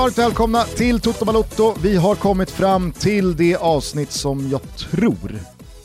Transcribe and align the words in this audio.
varmt 0.00 0.18
välkomna 0.18 0.64
till 0.64 1.00
Toto 1.00 1.24
Balotto. 1.24 1.74
Vi 1.82 1.96
har 1.96 2.14
kommit 2.14 2.50
fram 2.50 2.92
till 2.92 3.36
det 3.36 3.56
avsnitt 3.56 4.10
som 4.10 4.48
jag 4.50 4.76
tror 4.76 5.32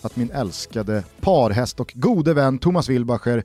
att 0.02 0.16
min 0.16 0.32
älskade 0.32 1.04
parhäst 1.22 1.80
och 1.80 1.94
gode 1.96 2.34
vän 2.34 2.60
Thomas 2.60 2.90
Wilbacher 2.90 3.44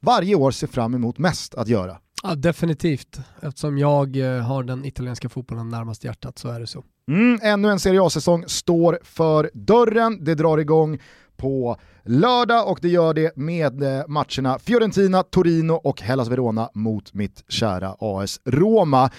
varje 0.00 0.34
år 0.34 0.50
ser 0.50 0.66
fram 0.66 0.94
emot 0.94 1.18
mest 1.18 1.54
att 1.54 1.68
göra. 1.68 1.96
Ja, 2.22 2.34
definitivt, 2.34 3.20
eftersom 3.42 3.78
jag 3.78 4.16
eh, 4.16 4.42
har 4.42 4.62
den 4.62 4.84
italienska 4.84 5.28
fotbollen 5.28 5.68
närmast 5.68 6.04
hjärtat 6.04 6.38
så 6.38 6.48
är 6.48 6.60
det 6.60 6.66
så. 6.66 6.84
Mm, 7.08 7.38
ännu 7.42 7.70
en 7.70 7.80
Serie 7.80 8.02
A-säsong 8.02 8.44
står 8.46 8.98
för 9.02 9.50
dörren. 9.54 10.24
Det 10.24 10.34
drar 10.34 10.58
igång 10.58 10.98
på 11.36 11.76
lördag 12.04 12.68
och 12.68 12.78
det 12.82 12.88
gör 12.88 13.14
det 13.14 13.36
med 13.36 13.82
eh, 13.82 14.06
matcherna 14.08 14.58
Fiorentina, 14.58 15.22
Torino 15.22 15.72
och 15.72 16.00
Hellas 16.00 16.28
Verona 16.28 16.70
mot 16.74 17.14
mitt 17.14 17.44
kära 17.48 17.96
AS 17.98 18.40
Roma. 18.44 19.10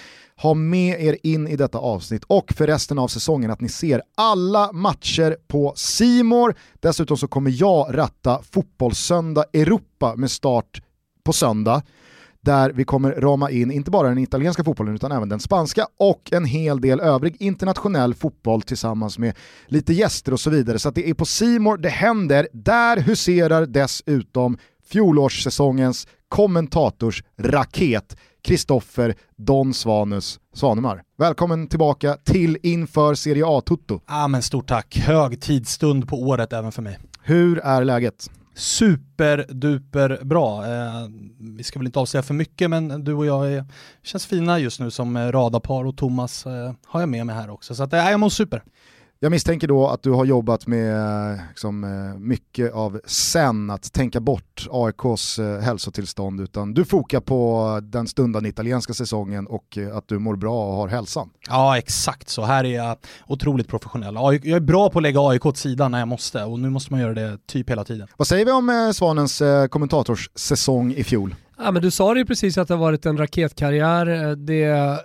Ha 0.41 0.53
med 0.53 1.01
er 1.01 1.17
in 1.23 1.47
i 1.47 1.55
detta 1.55 1.77
avsnitt 1.77 2.23
och 2.27 2.53
för 2.53 2.67
resten 2.67 2.99
av 2.99 3.07
säsongen 3.07 3.51
att 3.51 3.61
ni 3.61 3.69
ser 3.69 4.01
alla 4.17 4.71
matcher 4.71 5.37
på 5.47 5.73
Simor. 5.75 6.55
Dessutom 6.79 7.17
så 7.17 7.27
kommer 7.27 7.51
jag 7.55 7.97
ratta 7.97 8.41
Fotbollssöndag 8.51 9.45
Europa 9.53 10.15
med 10.15 10.31
start 10.31 10.81
på 11.23 11.33
söndag 11.33 11.81
där 12.41 12.71
vi 12.71 12.83
kommer 12.83 13.11
rama 13.11 13.51
in 13.51 13.71
inte 13.71 13.91
bara 13.91 14.07
den 14.07 14.17
italienska 14.17 14.63
fotbollen 14.63 14.95
utan 14.95 15.11
även 15.11 15.29
den 15.29 15.39
spanska 15.39 15.87
och 15.97 16.33
en 16.33 16.45
hel 16.45 16.81
del 16.81 16.99
övrig 16.99 17.35
internationell 17.39 18.13
fotboll 18.13 18.61
tillsammans 18.61 19.17
med 19.17 19.37
lite 19.67 19.93
gäster 19.93 20.33
och 20.33 20.39
så 20.39 20.49
vidare. 20.49 20.79
Så 20.79 20.91
det 20.91 21.09
är 21.09 21.13
på 21.13 21.25
Simor 21.25 21.77
det 21.77 21.89
händer. 21.89 22.47
Där 22.53 22.97
huserar 22.97 23.65
dessutom 23.65 24.57
fjolårssäsongens 24.89 26.07
kommentators 26.29 27.23
raket 27.37 28.17
Kristoffer 28.41 29.15
Don 29.37 29.73
Svanus 29.73 30.39
Svanemar. 30.53 31.03
Välkommen 31.17 31.67
tillbaka 31.67 32.17
till 32.23 32.57
Inför 32.63 33.15
Serie 33.15 33.43
A-Tutto. 33.47 34.01
Ja, 34.07 34.27
men 34.27 34.41
stort 34.41 34.67
tack. 34.67 34.97
Hög 34.97 35.41
tidsstund 35.41 36.07
på 36.07 36.21
året 36.21 36.53
även 36.53 36.71
för 36.71 36.81
mig. 36.81 36.99
Hur 37.23 37.59
är 37.59 37.83
läget? 37.83 38.29
superduper 38.59 40.19
bra. 40.23 40.65
Eh, 40.65 41.07
vi 41.39 41.63
ska 41.63 41.79
väl 41.79 41.85
inte 41.85 41.99
avslöja 41.99 42.23
för 42.23 42.33
mycket 42.33 42.69
men 42.69 43.03
du 43.03 43.13
och 43.13 43.25
jag 43.25 43.53
är, 43.53 43.65
känns 44.03 44.25
fina 44.25 44.59
just 44.59 44.79
nu 44.79 44.91
som 44.91 45.31
radarpar 45.31 45.85
och 45.85 45.97
Thomas 45.97 46.45
eh, 46.45 46.73
har 46.85 46.99
jag 46.99 47.09
med 47.09 47.25
mig 47.25 47.35
här 47.35 47.49
också. 47.49 47.75
Så 47.75 47.83
att, 47.83 47.93
eh, 47.93 48.09
jag 48.11 48.19
mår 48.19 48.29
super. 48.29 48.63
Jag 49.21 49.31
misstänker 49.31 49.67
då 49.67 49.87
att 49.87 50.03
du 50.03 50.11
har 50.11 50.25
jobbat 50.25 50.67
med 50.67 51.39
liksom, 51.49 51.85
mycket 52.19 52.73
av 52.73 53.01
sen, 53.05 53.69
att 53.69 53.93
tänka 53.93 54.19
bort 54.19 54.67
AIKs 54.71 55.39
eh, 55.39 55.59
hälsotillstånd, 55.59 56.41
utan 56.41 56.73
du 56.73 56.85
fokar 56.85 57.19
på 57.19 57.79
den 57.83 58.07
stundande 58.07 58.49
italienska 58.49 58.93
säsongen 58.93 59.47
och 59.47 59.77
att 59.93 60.07
du 60.07 60.19
mår 60.19 60.35
bra 60.35 60.67
och 60.67 60.75
har 60.75 60.87
hälsan. 60.87 61.29
Ja, 61.49 61.77
exakt 61.77 62.29
så. 62.29 62.43
Här 62.43 62.63
är 62.63 62.75
jag 62.75 62.97
otroligt 63.27 63.67
professionell. 63.67 64.15
Jag 64.15 64.45
är 64.45 64.59
bra 64.59 64.89
på 64.89 64.99
att 64.99 65.03
lägga 65.03 65.19
AIK 65.21 65.45
åt 65.45 65.57
sidan 65.57 65.91
när 65.91 65.99
jag 65.99 66.07
måste 66.07 66.43
och 66.43 66.59
nu 66.59 66.69
måste 66.69 66.93
man 66.93 67.01
göra 67.01 67.13
det 67.13 67.47
typ 67.47 67.69
hela 67.69 67.83
tiden. 67.83 68.07
Vad 68.17 68.27
säger 68.27 68.45
vi 68.45 68.51
om 68.51 68.69
eh, 68.69 68.91
Svanens 68.91 69.41
eh, 69.41 69.67
kommentatorssäsong 69.67 70.93
i 70.93 71.03
fjol? 71.03 71.35
Ja, 71.57 71.71
men 71.71 71.81
du 71.81 71.91
sa 71.91 72.13
det 72.13 72.19
ju 72.19 72.25
precis 72.25 72.57
att 72.57 72.67
det 72.67 72.73
har 72.73 72.81
varit 72.81 73.05
en 73.05 73.17
raketkarriär. 73.17 74.35
Det 74.35 74.99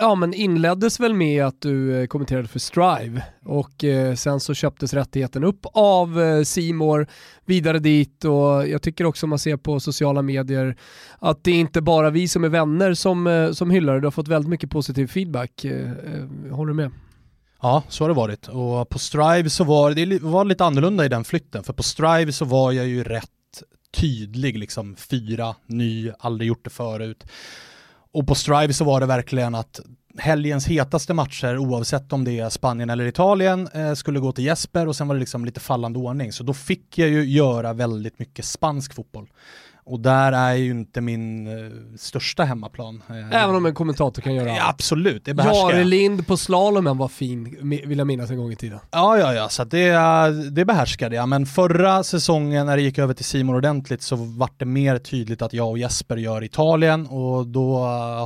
ja, 0.00 0.14
men 0.14 0.34
inleddes 0.34 1.00
väl 1.00 1.14
med 1.14 1.44
att 1.44 1.60
du 1.60 2.00
eh, 2.00 2.06
kommenterade 2.06 2.48
för 2.48 2.58
Strive 2.58 3.22
och 3.44 3.84
eh, 3.84 4.14
sen 4.14 4.40
så 4.40 4.54
köptes 4.54 4.94
rättigheten 4.94 5.44
upp 5.44 5.66
av 5.72 6.20
eh, 6.20 6.42
Simor 6.42 7.06
vidare 7.44 7.78
dit 7.78 8.24
och 8.24 8.68
jag 8.68 8.82
tycker 8.82 9.04
också 9.04 9.26
man 9.26 9.38
ser 9.38 9.56
på 9.56 9.80
sociala 9.80 10.22
medier 10.22 10.76
att 11.18 11.44
det 11.44 11.50
är 11.50 11.54
inte 11.54 11.80
bara 11.80 12.10
vi 12.10 12.28
som 12.28 12.44
är 12.44 12.48
vänner 12.48 12.94
som, 12.94 13.26
eh, 13.26 13.52
som 13.52 13.70
hyllar 13.70 13.94
det. 13.94 14.00
Du 14.00 14.06
har 14.06 14.10
fått 14.10 14.28
väldigt 14.28 14.50
mycket 14.50 14.70
positiv 14.70 15.06
feedback. 15.06 15.64
Eh, 15.64 15.90
eh, 15.90 16.54
håller 16.54 16.68
du 16.68 16.74
med? 16.74 16.90
Ja, 17.62 17.82
så 17.88 18.04
har 18.04 18.08
det 18.08 18.14
varit. 18.14 18.48
Och 18.48 18.88
på 18.88 18.98
Strive 18.98 19.50
så 19.50 19.64
var 19.64 19.90
det 19.90 20.22
var 20.22 20.44
lite 20.44 20.64
annorlunda 20.64 21.04
i 21.04 21.08
den 21.08 21.24
flytten, 21.24 21.64
för 21.64 21.72
på 21.72 21.82
Strive 21.82 22.32
så 22.32 22.44
var 22.44 22.72
jag 22.72 22.86
ju 22.86 23.04
rätt 23.04 23.28
tydlig, 23.96 24.58
liksom 24.58 24.96
fyra, 24.96 25.54
ny, 25.66 26.10
aldrig 26.18 26.48
gjort 26.48 26.64
det 26.64 26.70
förut. 26.70 27.24
Och 28.12 28.26
på 28.26 28.34
Strive 28.34 28.72
så 28.72 28.84
var 28.84 29.00
det 29.00 29.06
verkligen 29.06 29.54
att 29.54 29.80
helgens 30.18 30.66
hetaste 30.66 31.14
matcher, 31.14 31.58
oavsett 31.58 32.12
om 32.12 32.24
det 32.24 32.38
är 32.38 32.48
Spanien 32.48 32.90
eller 32.90 33.06
Italien, 33.06 33.68
eh, 33.74 33.94
skulle 33.94 34.20
gå 34.20 34.32
till 34.32 34.44
Jesper 34.44 34.88
och 34.88 34.96
sen 34.96 35.08
var 35.08 35.14
det 35.14 35.20
liksom 35.20 35.44
lite 35.44 35.60
fallande 35.60 35.98
ordning. 35.98 36.32
Så 36.32 36.44
då 36.44 36.54
fick 36.54 36.98
jag 36.98 37.08
ju 37.08 37.24
göra 37.24 37.72
väldigt 37.72 38.18
mycket 38.18 38.44
spansk 38.44 38.94
fotboll. 38.94 39.28
Och 39.88 40.00
där 40.00 40.32
är 40.32 40.54
ju 40.54 40.70
inte 40.70 41.00
min 41.00 41.46
uh, 41.46 41.72
största 41.96 42.44
hemmaplan. 42.44 43.02
Eh, 43.08 43.42
Även 43.42 43.54
om 43.56 43.66
en 43.66 43.74
kommentator 43.74 44.22
kan 44.22 44.34
göra. 44.34 44.48
Ja, 44.48 44.68
absolut, 44.68 45.24
det 45.24 45.34
behärskar 45.34 45.72
Jare 45.72 45.84
Lind 45.84 46.26
på 46.26 46.36
slalomen 46.36 46.98
var 46.98 47.08
fin, 47.08 47.56
vill 47.86 47.98
jag 47.98 48.06
minnas 48.06 48.30
en 48.30 48.36
gång 48.36 48.52
i 48.52 48.56
tiden. 48.56 48.78
Ja, 48.90 49.18
ja, 49.18 49.34
ja, 49.34 49.48
så 49.48 49.64
det, 49.64 49.90
det 50.50 50.64
behärskade 50.64 51.16
jag. 51.16 51.28
Men 51.28 51.46
förra 51.46 52.02
säsongen 52.02 52.66
när 52.66 52.76
det 52.76 52.82
gick 52.82 52.98
över 52.98 53.14
till 53.14 53.24
Simon 53.24 53.54
ordentligt 53.56 54.02
så 54.02 54.16
vart 54.16 54.58
det 54.58 54.64
mer 54.64 54.98
tydligt 54.98 55.42
att 55.42 55.52
jag 55.52 55.70
och 55.70 55.78
Jesper 55.78 56.16
gör 56.16 56.44
Italien 56.44 57.06
och 57.06 57.46
då 57.46 57.78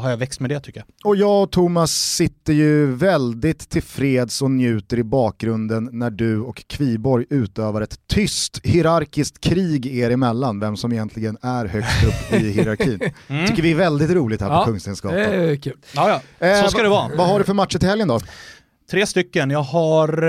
har 0.03 0.11
jag 0.11 0.17
växt 0.17 0.41
med 0.41 0.51
det 0.51 0.61
tycker 0.61 0.81
jag. 0.81 1.11
Och 1.11 1.17
jag 1.17 1.43
och 1.43 1.51
Thomas 1.51 1.93
sitter 1.93 2.53
ju 2.53 2.95
väldigt 2.95 3.69
tillfreds 3.69 4.43
och 4.43 4.51
njuter 4.51 4.99
i 4.99 5.05
bakgrunden 5.05 5.89
när 5.93 6.11
du 6.11 6.41
och 6.41 6.65
Kviborg 6.67 7.27
utövar 7.31 7.81
ett 7.81 8.07
tyst 8.07 8.61
hierarkiskt 8.65 9.41
krig 9.41 9.87
er 9.87 10.11
emellan, 10.11 10.61
vem 10.61 10.77
som 10.77 10.93
egentligen 10.93 11.37
är 11.43 11.52
är 11.61 11.67
högst 11.67 12.05
upp 12.05 12.33
i 12.33 12.51
hierarkin. 12.53 13.01
Mm. 13.29 13.47
tycker 13.47 13.63
vi 13.63 13.71
är 13.71 13.77
väldigt 13.77 14.11
roligt 14.11 14.41
här 14.41 14.51
ja, 14.51 14.59
på 14.59 14.65
Kungstensgatan. 14.65 15.19
Det 15.19 15.25
är 15.25 15.57
kul. 15.57 15.77
Ja, 15.95 16.21
ja. 16.39 16.47
Eh, 16.47 16.65
så 16.65 16.71
ska 16.71 16.83
det 16.83 16.89
vara. 16.89 17.11
Vad 17.17 17.29
har 17.29 17.39
du 17.39 17.45
för 17.45 17.55
matcher 17.55 17.79
till 17.79 17.89
helgen 17.89 18.09
då? 18.09 18.21
Tre 18.91 19.07
stycken. 19.07 19.51
Jag 19.51 19.63
har 19.63 20.23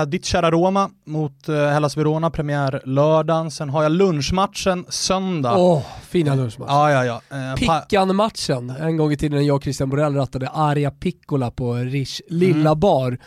eh, 0.00 0.06
ditt 0.06 0.24
kära 0.24 0.50
Roma 0.50 0.90
mot 1.06 1.48
eh, 1.48 1.54
Hellas 1.54 1.96
Verona, 1.96 2.30
premiär 2.30 2.82
lördagen. 2.84 3.50
Sen 3.50 3.68
har 3.68 3.82
jag 3.82 3.92
lunchmatchen 3.92 4.86
söndag. 4.88 5.56
Åh, 5.56 5.78
oh, 5.78 5.82
fina 6.08 6.34
lunchmatchen. 6.34 6.74
Ja, 6.74 7.04
ja, 7.04 7.20
ja. 7.30 7.36
Eh, 7.36 7.54
Pickan-matchen, 7.54 8.70
en 8.70 8.96
gång 8.96 9.12
i 9.12 9.16
tiden 9.16 9.38
när 9.38 9.46
jag 9.46 9.56
och 9.56 9.62
Christian 9.62 9.88
Borell 9.88 10.14
rattade 10.14 10.48
Aria 10.48 10.90
Piccola 10.90 11.50
på 11.50 11.74
Rish 11.74 12.20
lilla 12.28 12.70
mm. 12.70 12.80
bar 12.80 13.18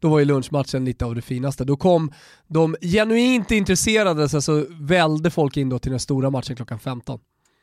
då 0.00 0.08
var 0.08 0.18
ju 0.18 0.24
lunchmatchen 0.24 0.84
lite 0.84 1.04
av 1.04 1.14
det 1.14 1.22
finaste. 1.22 1.64
Då 1.64 1.76
kom 1.76 2.12
de 2.46 2.76
genuint 2.80 3.50
intresserade, 3.50 4.28
så 4.28 4.36
alltså 4.36 4.66
välde 4.70 5.30
folk 5.30 5.56
in 5.56 5.68
då 5.68 5.78
till 5.78 5.90
den 5.90 6.00
stora 6.00 6.30
matchen 6.30 6.56
klockan 6.56 6.78
15. 6.78 7.20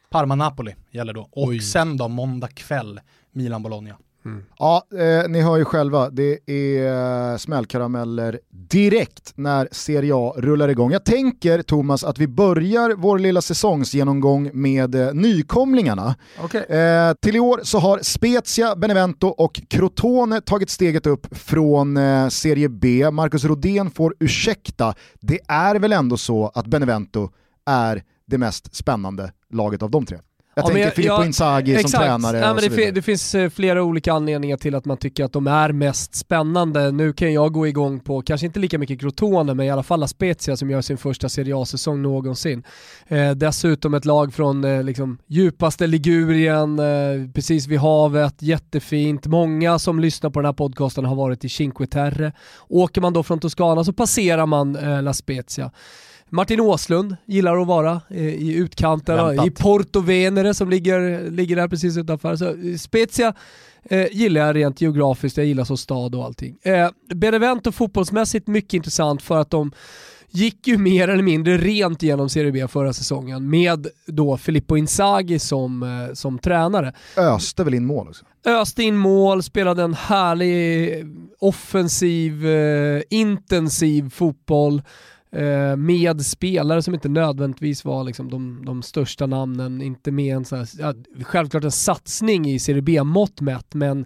Parma-Napoli 0.09 0.75
gäller 0.91 1.13
då. 1.13 1.29
Och 1.31 1.47
Oj. 1.47 1.59
sen 1.59 1.97
då 1.97 2.07
måndag 2.07 2.47
kväll, 2.47 2.99
Milan-Bologna. 3.31 3.97
Mm. 4.27 4.43
Ja, 4.57 4.83
eh, 4.91 5.29
ni 5.29 5.41
hör 5.41 5.57
ju 5.57 5.65
själva, 5.65 6.09
det 6.09 6.39
är 6.45 7.31
eh, 7.31 7.37
smällkarameller 7.37 8.39
direkt 8.51 9.33
när 9.35 9.67
Serie 9.71 10.13
A 10.15 10.33
rullar 10.37 10.69
igång. 10.69 10.91
Jag 10.91 11.05
tänker 11.05 11.61
Thomas 11.61 12.03
att 12.03 12.19
vi 12.19 12.27
börjar 12.27 12.95
vår 12.97 13.19
lilla 13.19 13.41
säsongsgenomgång 13.41 14.49
med 14.53 14.95
eh, 14.95 15.13
nykomlingarna. 15.13 16.15
Okay. 16.43 16.61
Eh, 16.61 17.13
till 17.21 17.35
i 17.35 17.39
år 17.39 17.59
så 17.63 17.79
har 17.79 17.99
Spezia, 18.01 18.75
Benevento 18.75 19.27
och 19.27 19.61
Crotone 19.69 20.41
tagit 20.41 20.69
steget 20.69 21.07
upp 21.07 21.37
från 21.37 21.97
eh, 21.97 22.27
Serie 22.27 22.69
B. 22.69 23.11
Marcus 23.11 23.43
Rodén 23.43 23.91
får 23.91 24.15
ursäkta, 24.19 24.93
det 25.19 25.39
är 25.47 25.75
väl 25.75 25.93
ändå 25.93 26.17
så 26.17 26.51
att 26.55 26.67
Benevento 26.67 27.29
är 27.65 28.03
det 28.25 28.37
mest 28.37 28.75
spännande 28.75 29.31
laget 29.49 29.83
av 29.83 29.91
de 29.91 30.05
tre? 30.05 30.17
Jag 30.57 30.63
ja, 30.63 30.67
tänker 30.67 30.83
jag, 30.83 30.93
Filippo 30.93 31.23
Inzaghi 31.23 31.75
exakt. 31.75 31.91
som 31.91 31.99
tränare 31.99 32.37
ja, 32.37 32.53
men 32.53 32.69
det, 32.69 32.91
det, 32.91 33.01
finns 33.01 33.35
eh, 33.35 33.49
flera 33.49 33.83
olika 33.83 34.13
anledningar 34.13 34.57
till 34.57 34.75
att 34.75 34.85
man 34.85 34.97
tycker 34.97 35.23
att 35.23 35.33
de 35.33 35.47
är 35.47 35.71
mest 35.71 36.15
spännande. 36.15 36.91
Nu 36.91 37.13
kan 37.13 37.33
jag 37.33 37.53
gå 37.53 37.67
igång 37.67 37.99
på, 37.99 38.21
kanske 38.21 38.45
inte 38.45 38.59
lika 38.59 38.77
mycket 38.77 38.99
Crotone, 38.99 39.53
men 39.53 39.65
i 39.65 39.69
alla 39.69 39.83
fall 39.83 39.99
La 39.99 40.07
Spezia 40.07 40.57
som 40.57 40.69
gör 40.69 40.81
sin 40.81 40.97
första 40.97 41.29
Serie 41.29 41.57
A-säsong 41.57 42.01
någonsin. 42.01 42.63
Eh, 43.07 43.31
dessutom 43.31 43.93
ett 43.93 44.05
lag 44.05 44.33
från 44.33 44.63
eh, 44.63 44.83
liksom, 44.83 45.17
djupaste 45.27 45.87
Ligurien, 45.87 46.79
eh, 46.79 47.31
precis 47.33 47.67
vid 47.67 47.79
havet, 47.79 48.35
jättefint. 48.39 49.25
Många 49.25 49.79
som 49.79 49.99
lyssnar 49.99 50.29
på 50.29 50.39
den 50.39 50.45
här 50.45 50.53
podcasten 50.53 51.05
har 51.05 51.15
varit 51.15 51.45
i 51.45 51.49
Cinque 51.49 51.87
Terre. 51.87 52.31
Åker 52.69 53.01
man 53.01 53.13
då 53.13 53.23
från 53.23 53.39
Toscana 53.39 53.83
så 53.83 53.93
passerar 53.93 54.45
man 54.45 54.75
eh, 54.75 55.03
La 55.03 55.13
Spezia. 55.13 55.71
Martin 56.29 56.59
Åslund 56.59 57.15
gillar 57.25 57.61
att 57.61 57.67
vara 57.67 58.01
eh, 58.09 58.27
i 58.27 58.53
utkanten, 58.53 59.45
i 59.47 59.51
Porto 59.51 59.99
Venere 59.99 60.53
som 60.53 60.69
ligger, 60.69 61.31
ligger 61.31 61.55
där 61.55 61.67
precis 61.67 61.97
utanför. 61.97 62.35
Så 62.35 62.45
eh, 62.45 62.77
Spezia 62.77 63.33
eh, 63.83 64.07
gillar 64.11 64.41
jag 64.47 64.55
rent 64.55 64.81
geografiskt, 64.81 65.37
jag 65.37 65.45
gillar 65.45 65.63
så 65.63 65.77
stad 65.77 66.15
och 66.15 66.25
allting. 66.25 66.57
Eh, 66.61 66.89
Benevento 67.15 67.71
fotbollsmässigt 67.71 68.47
mycket 68.47 68.73
intressant 68.73 69.21
för 69.21 69.37
att 69.37 69.49
de 69.49 69.71
gick 70.29 70.67
ju 70.67 70.77
mer 70.77 71.07
eller 71.07 71.23
mindre 71.23 71.57
rent 71.57 72.03
genom 72.03 72.29
Serie 72.29 72.51
B 72.51 72.67
förra 72.67 72.93
säsongen 72.93 73.49
med 73.49 73.87
då 74.05 74.37
Filippo 74.37 74.77
Inzaghi 74.77 75.39
som, 75.39 75.83
eh, 75.83 76.13
som 76.13 76.39
tränare. 76.39 76.93
Öste 77.17 77.63
väl 77.63 77.73
in 77.73 77.85
mål 77.85 78.07
också? 78.07 78.25
Öste 78.45 78.83
in 78.83 78.97
mål, 78.97 79.43
spelade 79.43 79.83
en 79.83 79.93
härlig 79.93 81.05
offensiv, 81.39 82.47
eh, 82.47 83.01
intensiv 83.09 84.09
fotboll. 84.09 84.81
Eh, 85.31 85.75
med 85.75 86.25
spelare 86.25 86.81
som 86.81 86.93
inte 86.93 87.09
nödvändigtvis 87.09 87.85
var 87.85 88.03
liksom 88.03 88.29
de, 88.29 88.65
de 88.65 88.81
största 88.83 89.25
namnen, 89.25 89.81
inte 89.81 90.11
med 90.11 90.35
en 90.35 90.45
så 90.45 90.55
här, 90.55 90.67
ja, 90.79 90.93
självklart 91.23 91.63
en 91.63 91.71
satsning 91.71 92.49
i 92.49 92.59
Serie 92.59 92.81
B-mått 92.81 93.41
mätt, 93.41 93.73
men 93.73 94.05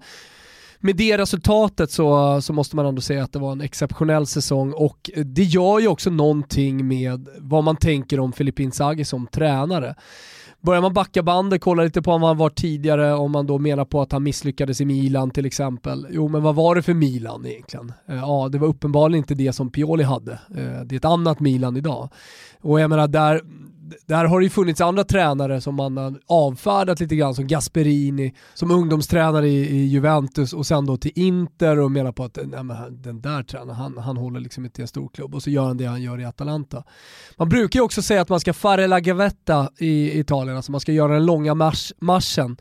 med 0.79 0.95
det 0.95 1.17
resultatet 1.17 1.91
så, 1.91 2.41
så 2.41 2.53
måste 2.53 2.75
man 2.75 2.85
ändå 2.85 3.01
säga 3.01 3.23
att 3.23 3.33
det 3.33 3.39
var 3.39 3.51
en 3.51 3.61
exceptionell 3.61 4.27
säsong 4.27 4.73
och 4.73 5.09
det 5.15 5.43
gör 5.43 5.79
ju 5.79 5.87
också 5.87 6.09
någonting 6.09 6.87
med 6.87 7.27
vad 7.37 7.63
man 7.63 7.75
tänker 7.75 8.19
om 8.19 8.33
Filippin 8.33 8.65
Inzaghi 8.65 9.05
som 9.05 9.27
tränare. 9.27 9.95
Börjar 10.61 10.81
man 10.81 10.93
backa 10.93 11.23
bandet, 11.23 11.61
kolla 11.61 11.83
lite 11.83 12.01
på 12.01 12.11
vad 12.11 12.21
han 12.29 12.37
var 12.37 12.49
tidigare, 12.49 13.13
om 13.13 13.31
man 13.31 13.47
då 13.47 13.57
menar 13.57 13.85
på 13.85 14.01
att 14.01 14.11
han 14.11 14.23
misslyckades 14.23 14.81
i 14.81 14.85
Milan 14.85 15.31
till 15.31 15.45
exempel. 15.45 16.07
Jo, 16.09 16.27
men 16.27 16.43
vad 16.43 16.55
var 16.55 16.75
det 16.75 16.81
för 16.81 16.93
Milan 16.93 17.45
egentligen? 17.45 17.93
Eh, 18.07 18.15
ja, 18.15 18.49
det 18.51 18.57
var 18.57 18.67
uppenbarligen 18.67 19.23
inte 19.23 19.35
det 19.35 19.53
som 19.53 19.71
Pioli 19.71 20.03
hade. 20.03 20.31
Eh, 20.31 20.81
det 20.85 20.95
är 20.95 20.97
ett 20.97 21.05
annat 21.05 21.39
Milan 21.39 21.77
idag. 21.77 22.09
Och 22.61 22.79
jag 22.79 22.89
menar, 22.89 23.07
där, 23.07 23.41
där 24.05 24.25
har 24.25 24.39
det 24.39 24.43
ju 24.43 24.49
funnits 24.49 24.81
andra 24.81 25.03
tränare 25.03 25.61
som 25.61 25.75
man 25.75 25.97
har 25.97 26.19
avfärdat 26.27 26.99
lite 26.99 27.15
grann, 27.15 27.35
som 27.35 27.47
Gasperini, 27.47 28.33
som 28.53 28.71
ungdomstränare 28.71 29.47
i, 29.47 29.75
i 29.77 29.85
Juventus 29.85 30.53
och 30.53 30.65
sen 30.65 30.85
då 30.85 30.97
till 30.97 31.11
Inter 31.15 31.79
och 31.79 31.91
menar 31.91 32.11
på 32.11 32.23
att 32.23 32.37
nej, 32.43 32.63
men 32.63 33.01
den 33.01 33.21
där 33.21 33.43
tränaren, 33.43 33.75
han, 33.75 33.97
han 33.97 34.17
håller 34.17 34.39
liksom 34.39 34.65
inte 34.65 34.81
i 34.81 34.83
en 34.83 34.87
stor 34.87 35.09
klubb 35.09 35.35
och 35.35 35.43
så 35.43 35.49
gör 35.49 35.63
han 35.63 35.77
det 35.77 35.85
han 35.85 36.01
gör 36.01 36.19
i 36.19 36.25
Atalanta. 36.25 36.83
Man 37.37 37.49
brukar 37.49 37.79
ju 37.79 37.83
också 37.83 38.01
säga 38.01 38.21
att 38.21 38.29
man 38.29 38.39
ska 38.39 38.53
fare 38.53 38.87
la 38.87 38.99
gavetta 38.99 39.69
i 39.77 40.19
Italien, 40.19 40.55
alltså 40.55 40.71
man 40.71 40.81
ska 40.81 40.91
göra 40.91 41.13
den 41.13 41.25
långa 41.25 41.53
mars, 41.53 41.93
marschen 41.99 42.57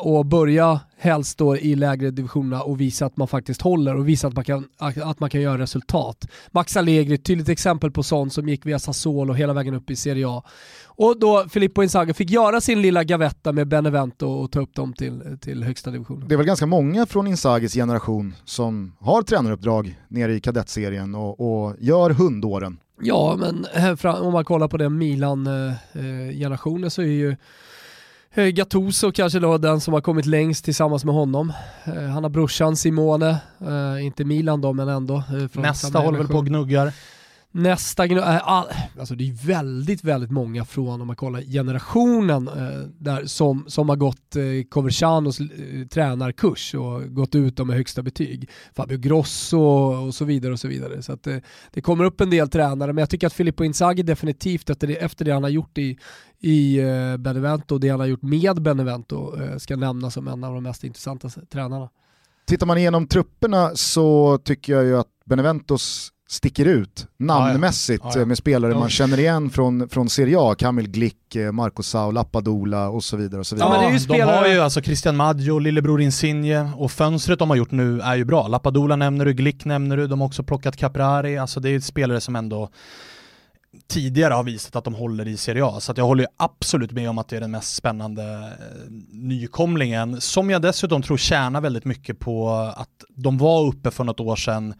och 0.00 0.26
börja 0.26 0.80
helst 0.98 1.38
då 1.38 1.56
i 1.56 1.74
lägre 1.74 2.10
divisionerna 2.10 2.62
och 2.62 2.80
visa 2.80 3.06
att 3.06 3.16
man 3.16 3.28
faktiskt 3.28 3.62
håller 3.62 3.96
och 3.96 4.08
visa 4.08 4.28
att 4.28 4.34
man 4.34 4.44
kan, 4.44 4.68
att 4.78 5.20
man 5.20 5.30
kan 5.30 5.40
göra 5.40 5.58
resultat. 5.58 6.28
Max 6.50 6.76
Allegri, 6.76 7.14
ett 7.14 7.24
tydligt 7.24 7.48
exempel 7.48 7.90
på 7.90 8.02
sånt 8.02 8.32
som 8.32 8.48
gick 8.48 8.66
via 8.66 8.78
Sassuolo 8.78 9.32
hela 9.32 9.52
vägen 9.52 9.74
upp 9.74 9.90
i 9.90 9.96
Serie 9.96 10.28
A. 10.28 10.42
Och 10.86 11.18
då 11.18 11.46
Filippo 11.48 11.82
Inzaghi 11.82 12.14
fick 12.14 12.30
göra 12.30 12.60
sin 12.60 12.82
lilla 12.82 13.04
gavetta 13.04 13.52
med 13.52 13.68
Benevento 13.68 14.26
och 14.26 14.52
ta 14.52 14.60
upp 14.60 14.74
dem 14.74 14.92
till, 14.92 15.38
till 15.40 15.64
högsta 15.64 15.90
divisionen. 15.90 16.28
Det 16.28 16.34
är 16.34 16.36
väl 16.36 16.46
ganska 16.46 16.66
många 16.66 17.06
från 17.06 17.26
Inzagis 17.26 17.74
generation 17.74 18.34
som 18.44 18.92
har 19.00 19.22
tränaruppdrag 19.22 19.98
nere 20.08 20.34
i 20.34 20.40
kadettserien 20.40 21.14
och, 21.14 21.40
och 21.40 21.74
gör 21.78 22.10
hundåren. 22.10 22.78
Ja, 23.00 23.36
men 23.38 23.66
eh, 23.74 24.22
om 24.22 24.32
man 24.32 24.44
kollar 24.44 24.68
på 24.68 24.76
den 24.76 24.98
Milan-generationen 24.98 26.84
eh, 26.84 26.88
så 26.88 27.02
är 27.02 27.06
ju 27.06 27.28
Eh, 27.30 27.36
Gattuso 28.38 29.12
kanske 29.12 29.38
då 29.38 29.58
den 29.58 29.80
som 29.80 29.94
har 29.94 30.00
kommit 30.00 30.26
längst 30.26 30.64
tillsammans 30.64 31.04
med 31.04 31.14
honom. 31.14 31.52
Eh, 31.84 32.02
han 32.02 32.22
har 32.22 32.30
brorsan 32.30 32.76
Simone, 32.76 33.36
eh, 33.60 34.06
inte 34.06 34.24
Milan 34.24 34.60
då 34.60 34.72
men 34.72 34.88
ändå. 34.88 35.22
Nästa 35.52 35.98
håller 35.98 36.18
väl 36.18 36.28
på 36.28 36.38
och 36.38 36.46
gnuggar. 36.46 36.92
Nästa 37.50 38.04
äh, 38.04 38.48
alltså 38.98 39.14
det 39.14 39.28
är 39.28 39.46
väldigt, 39.46 40.04
väldigt 40.04 40.30
många 40.30 40.64
från, 40.64 41.00
om 41.00 41.06
man 41.06 41.16
kollar 41.16 41.40
generationen, 41.40 42.50
där, 42.98 43.26
som, 43.26 43.64
som 43.68 43.88
har 43.88 43.96
gått 43.96 44.36
Covercianos 44.70 45.38
tränarkurs 45.90 46.74
och 46.74 47.14
gått 47.14 47.34
ut 47.34 47.58
med 47.58 47.76
högsta 47.76 48.02
betyg. 48.02 48.50
Fabio 48.76 48.98
Grosso 48.98 49.58
och 50.06 50.14
så 50.14 50.24
vidare 50.24 50.52
och 50.52 50.60
så 50.60 50.68
vidare. 50.68 51.02
Så 51.02 51.12
att, 51.12 51.28
det 51.72 51.80
kommer 51.80 52.04
upp 52.04 52.20
en 52.20 52.30
del 52.30 52.48
tränare, 52.48 52.92
men 52.92 53.02
jag 53.02 53.10
tycker 53.10 53.26
att 53.26 53.32
Filippo 53.32 53.64
Inzaghi 53.64 54.02
definitivt 54.02 54.70
efter 54.70 54.86
det, 54.86 54.96
efter 54.96 55.24
det 55.24 55.30
han 55.30 55.42
har 55.42 55.50
gjort 55.50 55.78
i, 55.78 55.98
i 56.40 56.78
äh, 56.78 57.16
Benevento 57.16 57.74
och 57.74 57.80
det 57.80 57.88
han 57.88 58.00
har 58.00 58.06
gjort 58.06 58.22
med 58.22 58.62
Benevento 58.62 59.42
äh, 59.42 59.56
ska 59.56 59.76
nämnas 59.76 60.14
som 60.14 60.28
en 60.28 60.44
av 60.44 60.54
de 60.54 60.62
mest 60.62 60.84
intressanta 60.84 61.28
tränarna. 61.28 61.88
Tittar 62.46 62.66
man 62.66 62.78
igenom 62.78 63.06
trupperna 63.06 63.70
så 63.74 64.38
tycker 64.44 64.72
jag 64.72 64.84
ju 64.84 64.98
att 64.98 65.08
Beneventos 65.24 66.12
sticker 66.30 66.66
ut 66.66 67.06
namnmässigt 67.16 68.04
ja, 68.04 68.10
ja. 68.14 68.20
Ja, 68.20 68.26
med 68.26 68.38
spelare 68.38 68.74
man 68.74 68.88
känner 68.88 69.18
igen 69.18 69.50
från, 69.50 69.88
från 69.88 70.08
Serie 70.08 70.36
A, 70.40 70.54
Kamil 70.58 70.88
Glick, 70.88 71.36
eh, 71.36 71.52
Marco 71.52 71.82
Sau, 71.82 72.10
Lappadula 72.10 72.88
och 72.88 73.04
så 73.04 73.16
vidare. 73.16 73.40
Och 73.40 73.46
så 73.46 73.54
vidare. 73.54 73.70
Ja, 73.70 73.72
men 73.72 73.82
det 73.82 73.90
är 73.90 73.92
ju 73.92 74.00
spelare... 74.00 74.32
De 74.32 74.38
har 74.38 74.48
ju 74.48 74.60
alltså 74.60 74.82
Christian 74.82 75.16
Maggio, 75.16 75.58
lillebror 75.58 76.00
Insigne 76.00 76.70
och 76.76 76.92
fönstret 76.92 77.38
de 77.38 77.50
har 77.50 77.56
gjort 77.56 77.70
nu 77.70 78.00
är 78.00 78.16
ju 78.16 78.24
bra. 78.24 78.48
Lappadula 78.48 78.96
nämner 78.96 79.24
du, 79.24 79.32
Glick 79.32 79.64
nämner 79.64 79.96
du, 79.96 80.06
de 80.06 80.20
har 80.20 80.26
också 80.26 80.42
plockat 80.42 80.76
Caprari, 80.76 81.38
alltså 81.38 81.60
det 81.60 81.70
är 81.70 81.80
spelare 81.80 82.20
som 82.20 82.36
ändå 82.36 82.68
tidigare 83.86 84.34
har 84.34 84.42
visat 84.42 84.76
att 84.76 84.84
de 84.84 84.94
håller 84.94 85.28
i 85.28 85.36
Serie 85.36 85.64
A. 85.64 85.80
Så 85.80 85.92
jag 85.96 86.04
håller 86.04 86.22
ju 86.22 86.28
absolut 86.36 86.92
med 86.92 87.10
om 87.10 87.18
att 87.18 87.28
det 87.28 87.36
är 87.36 87.40
den 87.40 87.50
mest 87.50 87.74
spännande 87.74 88.22
eh, 88.22 88.92
nykomlingen, 89.10 90.20
som 90.20 90.50
jag 90.50 90.62
dessutom 90.62 91.02
tror 91.02 91.16
tjänar 91.16 91.60
väldigt 91.60 91.84
mycket 91.84 92.18
på 92.18 92.50
att 92.76 93.04
de 93.08 93.38
var 93.38 93.66
uppe 93.66 93.90
för 93.90 94.04
något 94.04 94.20
år 94.20 94.36
sedan 94.36 94.74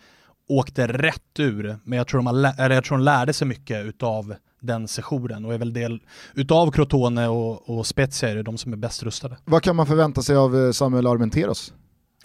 åkte 0.48 0.86
rätt 0.86 1.38
ur, 1.38 1.78
men 1.84 1.98
jag 1.98 2.06
tror 2.06 2.22
de, 2.22 2.44
eller 2.58 2.70
jag 2.70 2.84
tror 2.84 2.98
de 2.98 3.04
lärde 3.04 3.32
sig 3.32 3.46
mycket 3.46 3.84
utav 3.84 4.34
den 4.60 4.88
sessionen 4.88 5.44
och 5.44 5.54
är 5.54 5.58
väl 5.58 5.72
del 5.72 6.00
utav 6.34 6.70
Crotone 6.70 7.28
och, 7.28 7.70
och 7.70 7.86
Spezia 7.86 8.28
är 8.28 8.36
det 8.36 8.42
de 8.42 8.58
som 8.58 8.72
är 8.72 8.76
bäst 8.76 9.02
rustade. 9.02 9.36
Vad 9.44 9.62
kan 9.62 9.76
man 9.76 9.86
förvänta 9.86 10.22
sig 10.22 10.36
av 10.36 10.56
eh, 10.56 10.70
Samuel 10.72 11.06
Armenteros? 11.06 11.72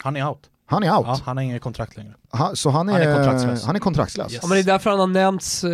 Han 0.02 0.16
är 0.16 0.28
out. 0.28 0.50
Han 0.66 0.82
är 0.82 0.96
out? 0.96 1.06
Ja, 1.06 1.18
han 1.24 1.36
har 1.36 1.44
inget 1.44 1.62
kontrakt 1.62 1.96
längre. 1.96 2.14
Ha, 2.32 2.54
så 2.54 2.70
han 2.70 2.88
är, 2.88 2.92
han 2.92 3.02
är 3.02 3.14
kontraktslös? 3.16 3.64
Han 3.64 3.76
är 3.76 3.80
kontraktslös. 3.80 4.32
Yes. 4.32 4.42
Ja, 4.42 4.48
men 4.48 4.56
det 4.56 4.62
är 4.62 4.72
därför 4.72 4.90
han 4.90 5.00
har 5.00 5.06
nämnts 5.06 5.64
eh, 5.64 5.70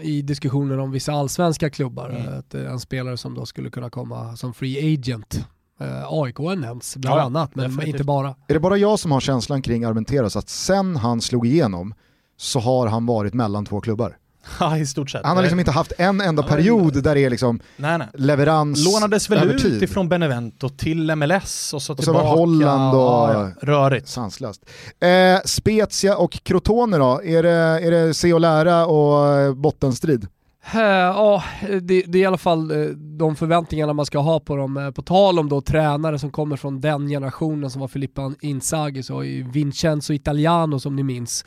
i 0.00 0.22
diskussioner 0.22 0.78
om 0.78 0.90
vissa 0.90 1.12
allsvenska 1.12 1.70
klubbar. 1.70 2.10
Mm. 2.10 2.38
Att, 2.38 2.54
eh, 2.54 2.70
en 2.72 2.80
spelare 2.80 3.16
som 3.16 3.34
då 3.34 3.46
skulle 3.46 3.70
kunna 3.70 3.90
komma 3.90 4.36
som 4.36 4.54
free 4.54 4.94
agent 4.94 5.46
Eh, 5.82 6.04
AIK 6.08 6.36
har 6.36 6.56
nämnts 6.56 6.96
bland 6.96 7.20
ja, 7.20 7.22
annat, 7.24 7.54
men 7.54 7.64
definitivt. 7.64 7.94
inte 7.94 8.04
bara. 8.04 8.28
Är 8.48 8.54
det 8.54 8.60
bara 8.60 8.76
jag 8.76 8.98
som 8.98 9.12
har 9.12 9.20
känslan 9.20 9.62
kring 9.62 9.84
Armenteros 9.84 10.36
att 10.36 10.48
sen 10.48 10.96
han 10.96 11.20
slog 11.20 11.46
igenom 11.46 11.94
så 12.36 12.60
har 12.60 12.86
han 12.86 13.06
varit 13.06 13.34
mellan 13.34 13.64
två 13.64 13.80
klubbar? 13.80 14.16
Ja, 14.60 14.78
i 14.78 14.86
stort 14.86 15.10
sett. 15.10 15.24
Han 15.24 15.36
har 15.36 15.42
liksom 15.42 15.58
inte 15.58 15.70
haft 15.70 15.92
en 15.98 16.20
enda 16.20 16.42
period 16.42 17.02
där 17.02 17.14
det 17.14 17.20
är 17.20 17.30
liksom 17.30 17.60
nej, 17.76 17.98
nej. 17.98 18.08
leverans 18.14 18.84
Lånades 18.84 19.30
väl 19.30 19.50
ut 19.50 19.62
tid. 19.62 19.82
ifrån 19.82 20.08
Benevento 20.08 20.68
till 20.68 21.16
MLS 21.16 21.74
och 21.74 21.82
så 21.82 21.94
tillbaka. 21.94 22.18
Och 22.18 22.24
så 22.24 22.28
var 22.28 22.36
Holland 22.36 22.94
och... 22.94 23.02
Ja, 23.02 23.50
rörigt. 23.60 24.08
Sanslöst. 24.08 24.62
Eh, 25.00 25.40
Spezia 25.44 26.16
och 26.16 26.32
Crotone 26.42 26.98
då, 26.98 27.22
är 27.24 27.42
det, 27.42 27.50
är 27.86 27.90
det 27.90 28.14
se 28.14 28.32
och 28.32 28.40
lära 28.40 28.86
och 28.86 29.38
eh, 29.38 29.54
bottenstrid? 29.54 30.26
Ja, 30.72 31.42
det, 31.80 32.02
det, 32.06 32.18
är 32.18 32.22
i 32.22 32.26
alla 32.26 32.38
fall 32.38 32.70
eh, 32.70 32.86
de 32.96 33.36
förväntningarna 33.36 33.92
man 33.92 34.06
ska 34.06 34.18
ha 34.18 34.40
på 34.40 34.56
dem. 34.56 34.76
Eh, 34.76 34.90
på 34.90 35.02
tal 35.02 35.38
om 35.38 35.48
då 35.48 35.60
tränare 35.60 36.18
som 36.18 36.30
kommer 36.30 36.56
från 36.56 36.80
den 36.80 37.08
generationen 37.08 37.70
som 37.70 37.80
var 37.80 37.88
Filippa 37.88 38.34
Inzaghi 38.40 39.02
så 39.02 39.24
är 39.24 39.52
Vincenzo 39.52 40.12
Italiano 40.12 40.80
som 40.80 40.96
ni 40.96 41.02
minns 41.02 41.44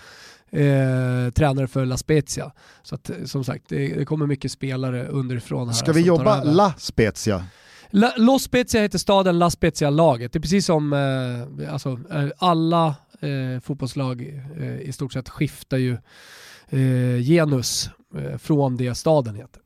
eh, 0.56 1.32
tränare 1.32 1.68
för 1.68 1.86
La 1.86 1.98
Spezia. 1.98 2.52
Så 2.84 2.96
att, 2.96 3.10
eh, 3.10 3.16
som 3.26 3.44
sagt, 3.44 3.64
det, 3.70 3.88
det 3.88 4.06
kommer 4.06 4.28
mycket 4.28 4.52
spelare 4.52 5.08
underifrån 5.08 5.68
här. 5.68 5.76
Ska 5.76 5.94
vi 5.94 6.02
jobba 6.02 6.44
La 6.44 6.74
Spezia? 6.78 7.46
La, 7.90 8.14
Lo 8.18 8.40
Spezia 8.40 8.82
heter 8.82 8.98
staden, 8.98 9.40
La 9.40 9.50
Spezia-laget. 9.50 10.34
Det 10.34 10.38
är 10.38 10.42
precis 10.42 10.66
som 10.66 10.94
eh, 10.94 11.74
alltså, 11.74 12.00
alla 12.38 12.96
eh, 13.20 13.60
fotbollslag 13.62 14.22
i 14.82 14.92
stort 14.92 15.14
sett 15.14 15.30
skiftar 15.30 15.78
ju 15.78 15.98
genus 17.24 17.90
Eh, 18.18 18.38
från 18.38 18.78
det 18.78 18.96
staden 18.96 19.36
heter. 19.36 19.62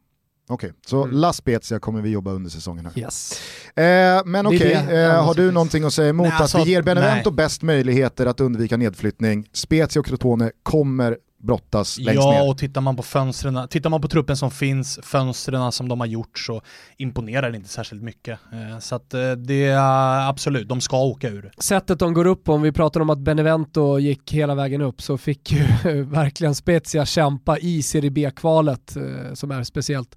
Okej, 0.51 0.67
okay, 0.69 0.79
så 0.85 1.03
mm. 1.03 1.15
La 1.15 1.33
Spezia 1.33 1.79
kommer 1.79 2.01
vi 2.01 2.09
jobba 2.09 2.31
under 2.31 2.49
säsongen 2.49 2.85
här. 2.85 2.99
Yes. 2.99 3.41
Eh, 3.75 4.21
men 4.25 4.47
okej, 4.47 4.57
okay, 4.57 4.97
eh, 4.97 5.25
har 5.25 5.33
du 5.33 5.51
någonting 5.51 5.83
att 5.83 5.93
säga 5.93 6.09
emot 6.09 6.27
nej, 6.27 6.37
alltså, 6.39 6.57
att 6.57 6.67
vi 6.67 6.71
ger 6.71 6.81
Benevento 6.81 7.29
nej. 7.29 7.35
bäst 7.35 7.61
möjligheter 7.61 8.25
att 8.25 8.39
undvika 8.39 8.77
nedflyttning? 8.77 9.47
Spezia 9.53 9.99
och 9.99 10.05
Crotone 10.05 10.51
kommer 10.63 11.17
brottas 11.39 11.97
längst 11.97 12.23
ja, 12.23 12.31
ner. 12.31 12.37
Ja, 12.37 12.43
och 12.43 12.57
tittar 12.57 12.81
man 12.81 12.95
på 12.95 13.03
fönstren, 13.03 13.67
tittar 13.67 13.89
man 13.89 14.01
på 14.01 14.07
truppen 14.07 14.37
som 14.37 14.51
finns, 14.51 14.99
fönstren 15.03 15.71
som 15.71 15.87
de 15.87 15.99
har 15.99 16.07
gjort 16.07 16.39
så 16.39 16.61
imponerar 16.97 17.51
det 17.51 17.57
inte 17.57 17.69
särskilt 17.69 18.03
mycket. 18.03 18.39
Eh, 18.51 18.79
så 18.79 18.95
att 18.95 19.13
eh, 19.13 19.31
det 19.31 19.65
är 19.65 20.29
absolut, 20.29 20.69
de 20.69 20.81
ska 20.81 20.97
åka 20.97 21.29
ur. 21.29 21.51
Sättet 21.57 21.99
de 21.99 22.13
går 22.13 22.27
upp 22.27 22.43
på, 22.43 22.53
om 22.53 22.61
vi 22.61 22.71
pratar 22.71 22.99
om 22.99 23.09
att 23.09 23.19
Benevento 23.19 23.99
gick 23.99 24.33
hela 24.33 24.55
vägen 24.55 24.81
upp 24.81 25.01
så 25.01 25.17
fick 25.17 25.51
ju 25.51 25.63
verkligen 26.03 26.55
Spezia 26.55 27.05
kämpa 27.05 27.57
i 27.57 27.83
Serie 27.83 28.11
B-kvalet 28.11 28.95
eh, 28.95 29.33
som 29.33 29.51
är 29.51 29.63
speciellt 29.63 30.15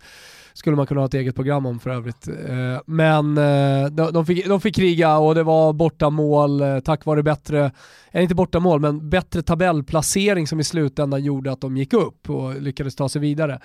skulle 0.55 0.77
man 0.77 0.87
kunna 0.87 1.01
ha 1.01 1.07
ett 1.07 1.15
eget 1.15 1.35
program 1.35 1.67
om 1.67 1.81
för 1.81 1.91
övrigt. 1.91 2.29
Eh, 2.29 2.81
men 2.87 3.39
eh, 3.39 3.87
de 4.13 4.27
fick, 4.27 4.49
de 4.49 4.61
fick 4.61 4.77
kriga 4.77 5.19
och 5.19 5.35
det 5.35 5.43
var 5.43 5.73
bortamål 5.73 6.61
eh, 6.61 6.79
tack 6.79 7.05
vare 7.05 7.23
bättre, 7.23 7.71
eller 8.11 8.23
inte 8.23 8.35
bortamål, 8.35 8.81
men 8.81 9.11
bättre 9.11 9.43
tabellplacering 9.43 10.47
som 10.47 10.61
i 10.61 10.65
slutändan 10.65 11.25
gjorde 11.25 11.53
att 11.53 11.61
de 11.61 11.77
gick 11.77 11.93
upp 11.93 12.31
och 12.31 12.63
lyckades 12.63 12.97
ta 12.97 13.09
sig 13.09 13.21
vidare. 13.21 13.61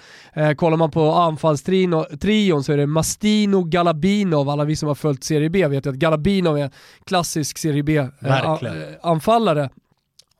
Kollar 0.57 0.77
man 0.77 0.91
på 0.91 1.11
anfallstrion 1.11 2.05
så 2.63 2.73
är 2.73 2.77
det 2.77 2.87
Mastino 2.87 3.63
Galabinov, 3.63 4.49
alla 4.49 4.65
vi 4.65 4.75
som 4.75 4.87
har 4.87 4.95
följt 4.95 5.23
Serie 5.23 5.49
B 5.49 5.67
vet 5.67 5.87
att 5.87 5.95
Galabinov 5.95 6.57
är 6.57 6.71
klassisk 7.05 7.57
Serie 7.57 7.83
B-anfallare 7.83 9.69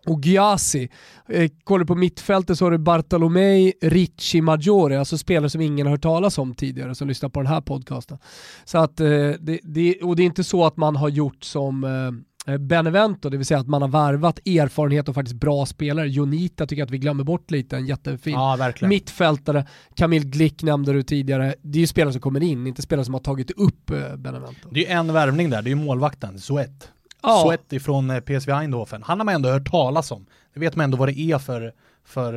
och 0.08 0.26
Gyasi. 0.26 0.90
Eh, 1.30 1.52
kollar 1.64 1.86
på 1.86 1.96
mittfältet 1.96 2.58
så 2.58 2.66
har 2.66 2.72
du 2.72 2.78
Bartolomei 2.78 3.74
Ricci 3.82 4.42
Maggiore, 4.42 5.00
alltså 5.00 5.18
spelare 5.18 5.50
som 5.50 5.62
ingen 5.62 5.88
har 5.88 5.92
hört 5.92 6.02
talas 6.02 6.38
om 6.38 6.54
tidigare 6.54 6.96
som 6.96 7.08
lyssnar 7.08 7.30
på 7.30 7.40
den 7.40 7.48
här 7.48 7.62
podcasten. 7.62 8.18
Så 8.66 8.78
att, 8.78 9.00
eh, 9.00 9.08
det, 9.40 9.60
det, 9.64 10.02
och 10.02 10.16
det 10.16 10.24
är 10.24 10.26
inte 10.26 10.44
så 10.44 10.66
att 10.66 10.78
man 10.78 10.96
har 10.96 11.10
gjort 11.10 11.44
som 11.44 11.84
eh, 11.84 12.58
Benevento, 12.58 13.30
det 13.30 13.38
vill 13.38 13.46
säga 13.46 13.60
att 13.60 13.68
man 13.68 13.82
har 13.82 13.90
varvat 13.90 14.40
erfarenhet 14.48 15.10
och 15.10 15.16
faktiskt 15.16 15.40
bra 15.40 15.66
spelare. 15.66 16.08
Jonita 16.08 16.68
tycker 16.68 16.82
jag 16.82 16.86
att 16.86 16.92
vi 16.92 16.98
glömmer 16.98 17.24
bort 17.24 17.52
lite, 17.52 17.78
en 17.78 17.86
jättefin 17.86 18.34
ja, 18.34 18.72
mittfältare. 18.82 19.68
Camille 19.96 20.26
Glick 20.26 20.64
nämnde 20.64 20.94
du 20.94 21.04
tidigare. 21.04 21.56
Det 21.62 21.80
är 21.80 21.82
ju 21.82 21.88
spelare 21.88 22.14
som 22.14 22.22
kommer 22.22 22.44
in, 22.44 22.68
inte 22.68 22.82
spelare 22.82 23.06
som 23.06 23.14
har 23.14 23.22
tagit 23.22 23.52
upp 23.52 23.90
eh, 23.90 24.16
Benevento. 24.16 24.70
Det 24.72 24.86
är 24.86 24.90
ju 24.90 25.00
en 25.00 25.14
värvning 25.14 25.50
där, 25.50 25.62
det 25.62 25.68
är 25.68 25.76
ju 25.76 25.76
målvakten, 25.76 26.40
Zoet. 26.40 26.92
Ja. 27.24 27.44
Sweat 27.46 27.74
ifrån 27.74 28.10
eh, 28.10 28.20
PSV 28.20 28.50
Eindhoven. 28.52 29.04
Han 29.04 29.20
har 29.20 29.26
man 29.26 29.36
ändå 29.36 29.50
hört 29.50 29.72
talas 29.72 30.12
om. 30.12 30.26
Vet 30.58 30.76
man 30.76 30.84
ändå 30.84 30.98
vad 30.98 31.08
det 31.08 31.20
är 31.20 31.38
för 31.38 31.74
för, 32.08 32.34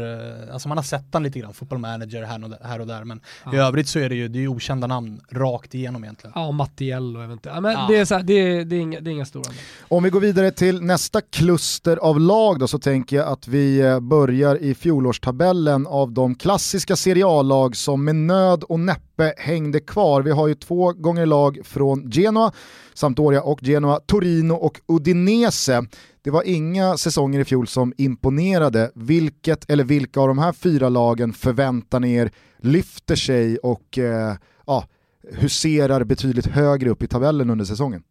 eh, 0.46 0.52
alltså 0.52 0.68
man 0.68 0.78
har 0.78 0.82
sett 0.82 1.04
han 1.12 1.22
lite 1.22 1.38
grann, 1.38 1.54
football 1.54 1.78
manager 1.78 2.22
här 2.22 2.44
och, 2.44 2.68
här 2.68 2.80
och 2.80 2.86
där, 2.86 3.04
men 3.04 3.20
ja. 3.44 3.54
i 3.54 3.56
övrigt 3.56 3.88
så 3.88 3.98
är 3.98 4.08
det 4.08 4.14
ju 4.14 4.28
det 4.28 4.44
är 4.44 4.48
okända 4.48 4.86
namn 4.86 5.20
rakt 5.30 5.74
igenom 5.74 6.04
egentligen. 6.04 6.32
Ja, 6.34 6.52
Mattiello 6.52 7.20
eventuellt. 7.20 7.54
Ja, 7.54 7.60
men 7.60 7.72
ja. 7.72 7.86
Det, 7.88 7.96
är 7.96 8.04
så 8.04 8.14
här, 8.14 8.22
det, 8.22 8.32
är, 8.32 8.64
det, 8.64 8.76
är 8.76 8.80
inga, 8.80 9.00
det 9.00 9.10
är 9.10 9.12
inga 9.12 9.24
stora 9.24 9.42
namn. 9.42 9.58
Om 9.88 10.02
vi 10.02 10.10
går 10.10 10.20
vidare 10.20 10.50
till 10.50 10.82
nästa 10.82 11.20
kluster 11.20 11.96
av 11.96 12.20
lag 12.20 12.58
då 12.58 12.68
så 12.68 12.78
tänker 12.78 13.16
jag 13.16 13.28
att 13.28 13.48
vi 13.48 13.80
eh, 13.80 14.00
börjar 14.00 14.62
i 14.62 14.74
fjolårstabellen 14.74 15.86
av 15.86 16.12
de 16.12 16.34
klassiska 16.34 16.96
seriallag 16.96 17.76
som 17.76 18.04
med 18.04 18.16
nöd 18.16 18.62
och 18.62 18.80
näppe 18.80 19.34
hängde 19.36 19.80
kvar. 19.80 20.22
Vi 20.22 20.30
har 20.30 20.48
ju 20.48 20.54
två 20.54 20.92
gånger 20.92 21.26
lag 21.26 21.58
från 21.64 22.10
Genoa, 22.10 22.52
Sampdoria 22.94 23.42
och 23.42 23.62
Genoa, 23.62 24.00
Torino 24.06 24.54
och 24.54 24.80
Udinese. 24.88 25.82
Det 26.22 26.30
var 26.30 26.42
inga 26.42 26.96
säsonger 26.96 27.40
i 27.40 27.44
fjol 27.44 27.66
som 27.66 27.92
imponerade. 27.96 28.90
Vilket 28.94 29.70
eller 29.70 29.84
vilka 29.84 30.20
av 30.20 30.28
de 30.28 30.38
här 30.38 30.52
fyra 30.52 30.88
lagen 30.88 31.32
förväntar 31.32 32.00
ni 32.00 32.14
er 32.14 32.30
lyfter 32.58 33.16
sig 33.16 33.58
och 33.58 33.98
eh, 33.98 34.36
ja, 34.66 34.84
huserar 35.32 36.04
betydligt 36.04 36.46
högre 36.46 36.90
upp 36.90 37.02
i 37.02 37.06
tabellen 37.06 37.50
under 37.50 37.64
säsongen? 37.64 38.02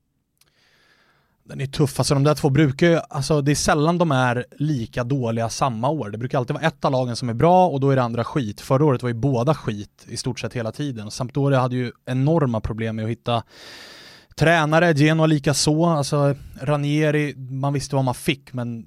Den 1.44 1.62
är 1.62 1.66
tuff, 1.66 2.00
alltså 2.00 2.14
de 2.14 2.24
där 2.24 2.36
två 2.36 2.50
brukar 2.50 2.88
ju, 2.88 3.00
alltså 3.10 3.42
det 3.42 3.52
är 3.52 3.56
sällan 3.56 3.98
de 3.98 4.12
är 4.12 4.46
lika 4.52 5.04
dåliga 5.04 5.50
samma 5.50 5.90
år. 5.90 6.10
Det 6.10 6.18
brukar 6.18 6.38
alltid 6.38 6.54
vara 6.54 6.66
ett 6.66 6.86
av 6.86 6.92
lagen 6.92 7.16
som 7.16 7.30
är 7.30 7.34
bra 7.34 7.68
och 7.68 7.80
då 7.80 7.90
är 7.90 7.96
det 7.96 8.04
andra 8.04 8.24
skit. 8.24 8.62
Förra 8.62 8.86
året 8.86 9.04
var 9.04 9.10
ju 9.10 9.14
båda 9.14 9.54
skit 9.54 10.06
i 10.08 10.18
stort 10.18 10.40
sett 10.40 10.54
hela 10.54 10.72
tiden. 10.72 11.12
Sampdoria 11.12 11.60
hade 11.60 11.76
ju 11.76 11.92
enorma 12.06 12.62
problem 12.62 12.96
med 12.96 13.06
att 13.06 13.12
hitta 13.12 13.44
Tränare, 14.40 14.94
Genoa 14.94 15.26
lika 15.26 15.54
så. 15.54 15.86
Alltså 15.86 16.36
Ranieri, 16.62 17.36
man 17.38 17.74
visste 17.74 17.96
vad 17.96 18.06
man 18.06 18.16
fick 18.16 18.54
men 18.54 18.84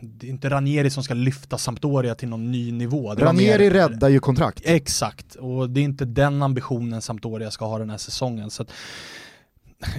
det 0.00 0.26
är 0.26 0.30
inte 0.30 0.50
Ranieri 0.50 0.90
som 0.90 1.02
ska 1.02 1.14
lyfta 1.14 1.58
Sampdoria 1.58 2.14
till 2.14 2.28
någon 2.28 2.50
ny 2.50 2.72
nivå. 2.72 3.14
Det 3.14 3.24
Ranieri 3.24 3.64
mer... 3.64 3.70
räddar 3.70 4.08
ju 4.08 4.20
kontrakt. 4.20 4.60
Exakt, 4.64 5.34
och 5.34 5.70
det 5.70 5.80
är 5.80 5.84
inte 5.84 6.04
den 6.04 6.42
ambitionen 6.42 7.02
Sampdoria 7.02 7.50
ska 7.50 7.66
ha 7.66 7.78
den 7.78 7.90
här 7.90 7.98
säsongen. 7.98 8.50
Så 8.50 8.62
att, 8.62 8.72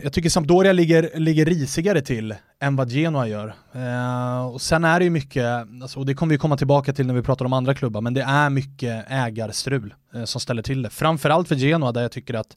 jag 0.03 0.13
tycker 0.13 0.29
Sampdoria 0.29 0.74
ligger, 0.74 1.19
ligger 1.19 1.45
risigare 1.45 2.01
till 2.01 2.36
än 2.60 2.75
vad 2.75 2.91
Genoa 2.91 3.27
gör. 3.27 3.53
Eh, 3.74 4.45
och 4.45 4.62
sen 4.62 4.83
är 4.83 5.00
det 5.00 5.03
ju 5.03 5.12
mycket, 5.12 5.45
alltså, 5.81 6.00
och 6.00 6.05
det 6.05 6.13
kommer 6.13 6.33
vi 6.33 6.38
komma 6.38 6.57
tillbaka 6.57 6.93
till 6.93 7.07
när 7.07 7.13
vi 7.13 7.21
pratar 7.21 7.45
om 7.45 7.53
andra 7.53 7.74
klubbar, 7.74 8.01
men 8.01 8.13
det 8.13 8.21
är 8.21 8.50
mycket 8.50 9.05
ägarstrul 9.07 9.93
eh, 10.13 10.24
som 10.24 10.41
ställer 10.41 10.62
till 10.62 10.81
det. 10.81 10.89
Framförallt 10.89 11.48
för 11.48 11.55
Genoa 11.55 11.91
där 11.91 12.01
jag 12.01 12.12
tycker 12.12 12.33
att 12.33 12.55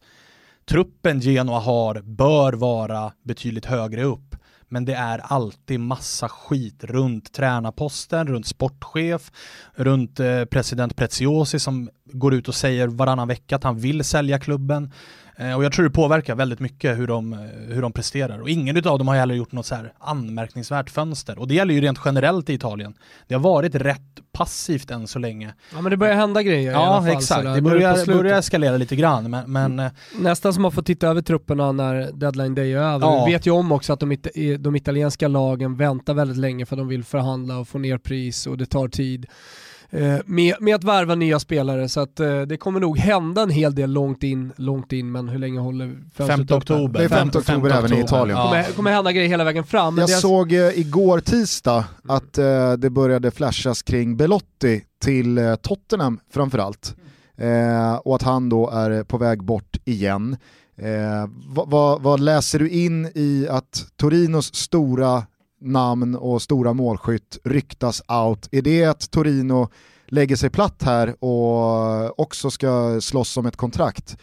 truppen 0.69 1.21
Genoa 1.21 1.59
har 1.59 2.01
bör 2.03 2.53
vara 2.53 3.13
betydligt 3.23 3.67
högre 3.67 4.03
upp. 4.03 4.37
Men 4.69 4.85
det 4.85 4.95
är 4.95 5.19
alltid 5.19 5.81
massa 5.81 6.29
skit 6.29 6.85
runt 6.85 7.33
tränarposten, 7.33 8.27
runt 8.27 8.47
sportchef, 8.47 9.33
runt 9.75 10.21
eh, 10.21 10.45
president 10.45 10.97
Preziosi 10.97 11.59
som 11.59 11.91
går 12.05 12.35
ut 12.35 12.49
och 12.49 12.55
säger 12.55 12.89
varannan 12.89 13.29
vecka 13.29 13.57
att 13.57 13.65
han 13.65 13.79
vill 13.79 14.05
sälja 14.05 14.39
klubben. 14.39 14.93
Eh, 15.37 15.57
och 15.57 15.65
jag 15.65 15.73
tror 15.73 15.85
det 15.85 15.91
påverkar 15.91 16.35
väldigt 16.35 16.61
mycket 16.61 16.99
hur 16.99 17.07
de, 17.07 17.33
eh, 17.33 17.39
hur 17.75 17.83
de 17.83 17.93
presterar. 17.93 18.39
Och 18.39 18.49
ingen 18.49 18.77
av 18.77 18.99
dem 18.99 19.09
har 19.09 19.17
heller 19.17 19.35
gjort 19.35 19.53
något 19.53 19.67
så 19.67 19.75
här 19.75 19.93
anmärkningsvärt 19.99 20.91
fönster. 20.91 21.39
Och 21.39 21.49
det 21.49 21.55
gäller 21.55 21.75
ju 21.75 21.81
rent 21.81 21.99
generellt 22.05 22.51
i 22.51 22.55
Italien. 22.55 22.95
Det 23.27 23.35
har 23.35 23.43
varit 23.43 23.75
rätt 23.75 24.21
passivt 24.35 24.91
än 24.91 25.07
så 25.07 25.19
länge. 25.19 25.55
Ja 25.73 25.81
men 25.81 25.91
det 25.91 25.97
börjar 25.97 26.15
hända 26.15 26.43
grejer 26.43 26.73
Ja 26.73 26.81
i 26.81 26.85
alla 26.85 27.03
fall, 27.03 27.17
exakt, 27.17 27.55
det 27.55 27.61
börjar, 27.61 28.07
börjar 28.07 28.39
eskalera 28.39 28.77
lite 28.77 28.97
grann. 28.97 29.31
Men, 29.31 29.53
men... 29.53 29.79
Mm. 29.79 29.93
Nästan 30.19 30.55
som 30.55 30.65
att 30.65 30.75
få 30.75 30.83
titta 30.83 31.09
över 31.09 31.23
trupperna 31.23 31.73
när 31.73 32.13
deadline 32.13 32.55
day 32.55 32.73
är 32.73 32.79
över. 32.79 33.07
Ja. 33.07 33.25
Vi 33.25 33.33
vet 33.33 33.47
ju 33.47 33.51
om 33.51 33.73
också 33.73 33.93
att 33.93 34.01
de, 34.01 34.17
de 34.59 34.77
italienska 34.77 35.29
lagen 35.29 35.77
väntar 35.77 36.15
väldigt 36.15 36.39
länge 36.39 36.67
för 36.67 36.77
att 36.77 36.81
de 36.81 36.89
vill 36.89 37.05
förhandla 37.05 37.59
och 37.59 37.69
få 37.69 37.79
ner 37.79 37.99
pris 37.99 38.47
och 38.47 38.59
det 38.59 38.67
tar 38.67 38.89
tid. 38.89 39.27
Eh, 39.95 40.19
med, 40.27 40.55
med 40.61 40.75
att 40.75 40.85
värva 40.85 41.15
nya 41.15 41.41
spelare 41.41 41.89
så 41.89 42.01
att 42.01 42.21
eh, 42.21 42.41
det 42.41 42.57
kommer 42.57 42.81
nog 42.81 42.99
hända 42.99 43.43
en 43.43 43.51
hel 43.51 43.75
del 43.75 43.91
långt 43.91 44.23
in, 44.23 44.53
långt 44.57 44.93
in 44.93 45.13
men 45.13 45.29
hur 45.29 45.39
länge 45.39 45.61
håller 45.61 45.97
5 46.15 46.41
oktober. 46.51 46.99
Det 46.99 47.05
är 47.05 47.09
5 47.09 47.29
oktober 47.29 47.71
även 47.71 47.93
i 47.93 48.01
Italien. 48.01 48.39
Ja. 48.39 48.45
Kommer, 48.45 48.63
kommer 48.63 48.93
hända 48.93 49.13
grejer 49.13 49.29
hela 49.29 49.45
vägen 49.45 49.65
fram. 49.65 49.99
Jag 49.99 50.11
såg 50.11 50.53
eh, 50.53 50.79
igår 50.79 51.21
tisdag 51.21 51.85
att 52.09 52.39
eh, 52.39 52.73
det 52.73 52.91
började 52.91 53.31
flashas 53.31 53.83
kring 53.83 54.17
Belotti 54.17 54.85
till 55.03 55.39
eh, 55.39 55.55
Tottenham 55.55 56.19
framförallt. 56.33 56.97
Eh, 57.37 57.95
och 57.95 58.15
att 58.15 58.23
han 58.23 58.49
då 58.49 58.71
är 58.71 59.05
på 59.05 59.19
väg 59.19 59.45
bort 59.45 59.77
igen. 59.85 60.37
Eh, 60.77 61.31
vad, 61.47 61.71
vad, 61.71 62.03
vad, 62.03 62.21
läser 62.21 62.59
du 62.59 62.69
in 62.69 63.11
i 63.15 63.47
att 63.51 63.87
Torinos 63.97 64.55
stora 64.55 65.23
namn 65.65 66.15
och 66.15 66.43
stora 66.43 66.73
målskytt 66.73 67.39
ryktas 67.45 68.03
out. 68.09 68.49
Är 68.53 68.63
det 68.63 68.85
att 68.85 69.11
Torino 69.11 69.69
lägger 70.07 70.37
sig 70.37 70.51
platt 70.51 70.83
här 70.83 71.25
och 71.25 72.21
också 72.21 72.51
ska 72.51 73.01
slåss 73.01 73.37
om 73.37 73.47
ett 73.47 73.57
kontrakt? 73.57 74.17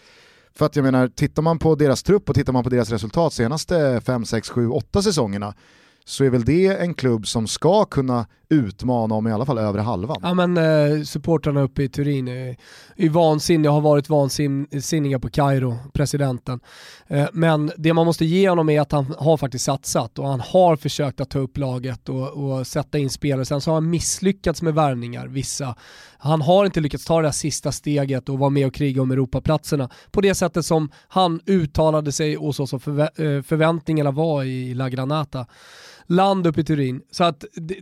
För 0.55 0.65
att 0.65 0.75
jag 0.75 0.83
menar, 0.83 1.07
tittar 1.07 1.41
man 1.41 1.60
på 1.60 1.75
deras 1.75 2.03
trupp 2.03 2.29
och 2.29 2.36
tittar 2.36 2.53
man 2.53 2.63
på 2.63 2.69
deras 2.69 2.89
resultat 2.89 3.33
senaste 3.33 4.01
5, 4.05 4.25
6, 4.25 4.50
7, 4.50 4.69
8 4.69 5.01
säsongerna 5.01 5.53
så 6.05 6.24
är 6.24 6.29
väl 6.29 6.46
det 6.46 6.67
en 6.67 6.93
klubb 6.93 7.27
som 7.27 7.48
ska 7.48 7.86
kunna 7.86 8.25
utmana 8.50 9.15
om 9.15 9.27
i 9.27 9.31
alla 9.31 9.46
fall 9.46 9.58
övre 9.58 9.81
halvan. 9.81 10.17
Ja 10.22 10.34
men 10.34 10.58
eh, 10.58 11.03
supportrarna 11.03 11.62
uppe 11.62 11.84
i 11.84 11.89
Turin 11.89 12.27
är, 12.27 12.58
är 12.96 13.10
vansinniga, 13.10 13.72
har 13.72 13.81
varit 13.81 14.10
vansinniga 14.10 15.20
på 15.20 15.29
Kairo, 15.29 15.77
presidenten. 15.93 16.60
Eh, 17.08 17.27
men 17.34 17.72
det 17.77 17.93
man 17.93 18.05
måste 18.05 18.25
ge 18.25 18.50
honom 18.50 18.70
är 18.70 18.81
att 18.81 18.91
han 18.91 19.15
har 19.17 19.38
faktiskt 19.38 19.65
satsat 19.65 20.20
och 20.20 20.27
han 20.27 20.39
har 20.39 20.75
försökt 20.75 21.22
att 21.22 21.29
ta 21.29 21.39
upp 21.39 21.58
laget 21.58 22.10
och, 22.10 22.29
och 22.29 22.67
sätta 22.67 22.98
in 22.98 23.10
spelare. 23.10 23.46
Sen 23.46 23.62
så 23.62 23.72
har 23.72 23.75
han 23.75 23.89
misslyckats 23.89 24.62
med 24.62 24.74
värvningar, 24.74 25.27
vissa. 25.27 25.75
Han 26.23 26.41
har 26.41 26.65
inte 26.65 26.79
lyckats 26.79 27.05
ta 27.05 27.21
det 27.21 27.27
här 27.27 27.31
sista 27.31 27.71
steget 27.71 28.29
och 28.29 28.39
vara 28.39 28.49
med 28.49 28.67
och 28.67 28.73
kriga 28.73 29.01
om 29.01 29.11
Europaplatserna 29.11 29.89
på 30.11 30.21
det 30.21 30.35
sättet 30.35 30.65
som 30.65 30.91
han 31.07 31.39
uttalade 31.45 32.11
sig 32.11 32.37
och 32.37 32.55
så 32.55 32.67
som 32.67 32.79
förvä 32.79 33.03
eh, 33.03 33.41
förväntningarna 33.41 34.11
var 34.11 34.43
i 34.43 34.73
La 34.73 34.89
Granata 34.89 35.45
land 36.11 36.47
uppe 36.47 36.61
i 36.61 36.63
Turin. 36.63 37.01
Så 37.11 37.23
att 37.23 37.45
det, 37.53 37.79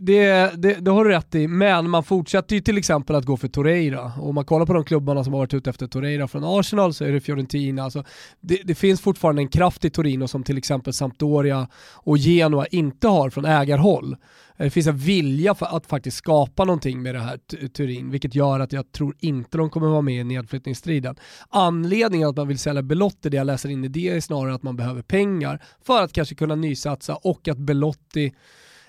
det, 0.56 0.74
det, 0.80 0.90
har 0.90 1.04
du 1.04 1.10
rätt 1.10 1.34
i, 1.34 1.48
men 1.48 1.90
man 1.90 2.04
fortsätter 2.04 2.54
ju 2.54 2.60
till 2.60 2.78
exempel 2.78 3.16
att 3.16 3.24
gå 3.24 3.36
för 3.36 3.48
Torreira. 3.48 4.12
Om 4.20 4.34
man 4.34 4.44
kollar 4.44 4.66
på 4.66 4.72
de 4.72 4.84
klubbarna 4.84 5.24
som 5.24 5.32
har 5.32 5.40
varit 5.40 5.54
ute 5.54 5.70
efter 5.70 5.86
Torreira 5.86 6.28
från 6.28 6.44
Arsenal 6.44 6.94
så 6.94 7.04
är 7.04 7.12
det 7.12 7.20
Fiorentina. 7.20 7.82
Alltså, 7.82 8.04
det, 8.40 8.60
det 8.64 8.74
finns 8.74 9.00
fortfarande 9.00 9.42
en 9.42 9.48
kraft 9.48 9.84
i 9.84 9.90
Torino 9.90 10.28
som 10.28 10.42
till 10.42 10.58
exempel 10.58 10.92
Sampdoria 10.92 11.68
och 11.94 12.18
Genoa 12.18 12.66
inte 12.66 13.08
har 13.08 13.30
från 13.30 13.44
ägarhåll. 13.44 14.16
Eh, 14.60 14.64
det 14.64 14.70
finns 14.70 14.86
en 14.86 14.96
vilja 14.96 15.54
för 15.54 15.76
att 15.76 15.86
faktiskt 15.86 16.16
skapa 16.16 16.64
någonting 16.64 17.02
med 17.02 17.14
det 17.14 17.20
här 17.20 17.38
Turin, 17.68 18.10
vilket 18.10 18.34
gör 18.34 18.60
att 18.60 18.72
jag 18.72 18.92
tror 18.92 19.14
inte 19.18 19.58
de 19.58 19.70
kommer 19.70 19.86
vara 19.88 20.00
med 20.00 20.20
i 20.20 20.24
nedflyttningsstriden. 20.24 21.16
Anledningen 21.48 22.28
att 22.28 22.36
man 22.36 22.48
vill 22.48 22.58
sälja 22.58 22.82
Belotti, 22.82 23.28
det 23.28 23.36
jag 23.36 23.46
läser 23.46 23.68
in 23.68 23.84
i 23.84 23.88
det, 23.88 24.08
är 24.08 24.20
snarare 24.20 24.54
att 24.54 24.62
man 24.62 24.76
behöver 24.76 25.02
pengar 25.02 25.62
för 25.82 26.02
att 26.02 26.12
kanske 26.12 26.34
kunna 26.34 26.54
nysatsa 26.54 27.14
och 27.14 27.48
att 27.48 27.58
Belotti 27.58 28.32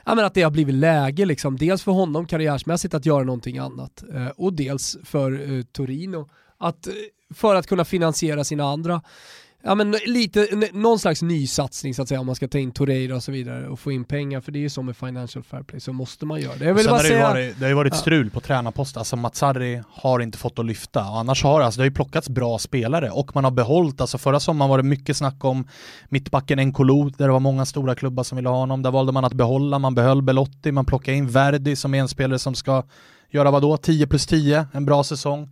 ja, 0.05 0.15
men 0.15 0.25
att 0.25 0.33
det 0.33 0.41
har 0.41 0.51
blivit 0.51 0.75
läge, 0.75 1.25
liksom. 1.25 1.57
dels 1.57 1.83
för 1.83 1.91
honom 1.91 2.25
karriärsmässigt 2.25 2.93
att 2.93 3.05
göra 3.05 3.23
någonting 3.23 3.57
annat 3.57 4.03
eh, 4.13 4.27
och 4.27 4.53
dels 4.53 4.97
för 5.03 5.51
eh, 5.51 5.63
Torino 5.63 6.29
att, 6.57 6.87
eh, 6.87 6.93
för 7.33 7.55
att 7.55 7.67
kunna 7.67 7.85
finansiera 7.85 8.43
sina 8.43 8.63
andra 8.63 9.01
ja, 9.63 9.75
men 9.75 9.91
lite, 10.05 10.69
någon 10.73 10.99
slags 10.99 11.21
nysatsning 11.21 11.93
så 11.93 12.01
att 12.01 12.07
säga 12.07 12.19
om 12.19 12.25
man 12.25 12.35
ska 12.35 12.47
ta 12.47 12.57
in 12.57 12.71
Torreira 12.71 13.15
och 13.15 13.23
så 13.23 13.31
vidare 13.31 13.67
och 13.67 13.79
få 13.79 13.91
in 13.91 14.03
pengar 14.03 14.41
för 14.41 14.51
det 14.51 14.59
är 14.59 14.61
ju 14.61 14.69
som 14.69 14.85
med 14.85 14.97
Financial 14.97 15.43
Fair 15.43 15.63
Play 15.63 15.79
så 15.79 15.93
måste 15.93 16.25
man 16.25 16.41
göra 16.41 16.55
det. 16.55 16.65
Jag 16.65 16.73
vill 16.73 16.87
bara 16.87 16.99
säga... 16.99 17.17
det, 17.17 17.33
varit, 17.33 17.59
det 17.59 17.65
har 17.65 17.69
ju 17.69 17.75
varit 17.75 17.95
strul 17.95 18.29
på 18.29 18.39
tränarpost, 18.39 18.97
alltså 18.97 19.15
Matsari 19.15 19.83
har 19.89 20.19
inte 20.19 20.37
fått 20.37 20.59
att 20.59 20.65
lyfta. 20.65 21.09
Och 21.09 21.19
annars 21.19 21.43
har 21.43 21.61
alltså, 21.61 21.77
det 21.77 21.81
har 21.81 21.89
ju 21.89 21.93
plockats 21.93 22.29
bra 22.29 22.59
spelare 22.59 23.09
och 23.09 23.35
man 23.35 23.43
har 23.43 23.51
behållit, 23.51 24.01
alltså 24.01 24.17
förra 24.17 24.39
sommaren 24.39 24.69
var 24.69 24.77
det 24.77 24.83
mycket 24.83 25.17
snack 25.17 25.45
om 25.45 25.67
mittbacken 26.09 26.59
Enkolo 26.59 27.09
där 27.09 27.25
det 27.25 27.31
var 27.31 27.39
många 27.39 27.65
stora 27.65 27.95
klubbar 27.95 28.23
som 28.23 28.35
ville 28.35 28.49
ha 28.49 28.57
honom, 28.57 28.81
där 28.81 28.91
valde 28.91 29.11
man 29.11 29.25
att 29.25 29.33
behålla, 29.33 29.79
man 29.79 29.95
behöll 29.95 30.21
Belotti, 30.21 30.71
man 30.71 30.85
plockade 30.85 31.17
in 31.17 31.27
Verdi 31.27 31.75
som 31.75 31.93
är 31.93 31.99
en 31.99 32.07
spelare 32.07 32.39
som 32.39 32.55
ska 32.55 32.83
göra 33.29 33.51
vadå, 33.51 33.77
10 33.77 34.07
plus 34.07 34.27
10, 34.27 34.67
en 34.71 34.85
bra 34.85 35.03
säsong 35.03 35.49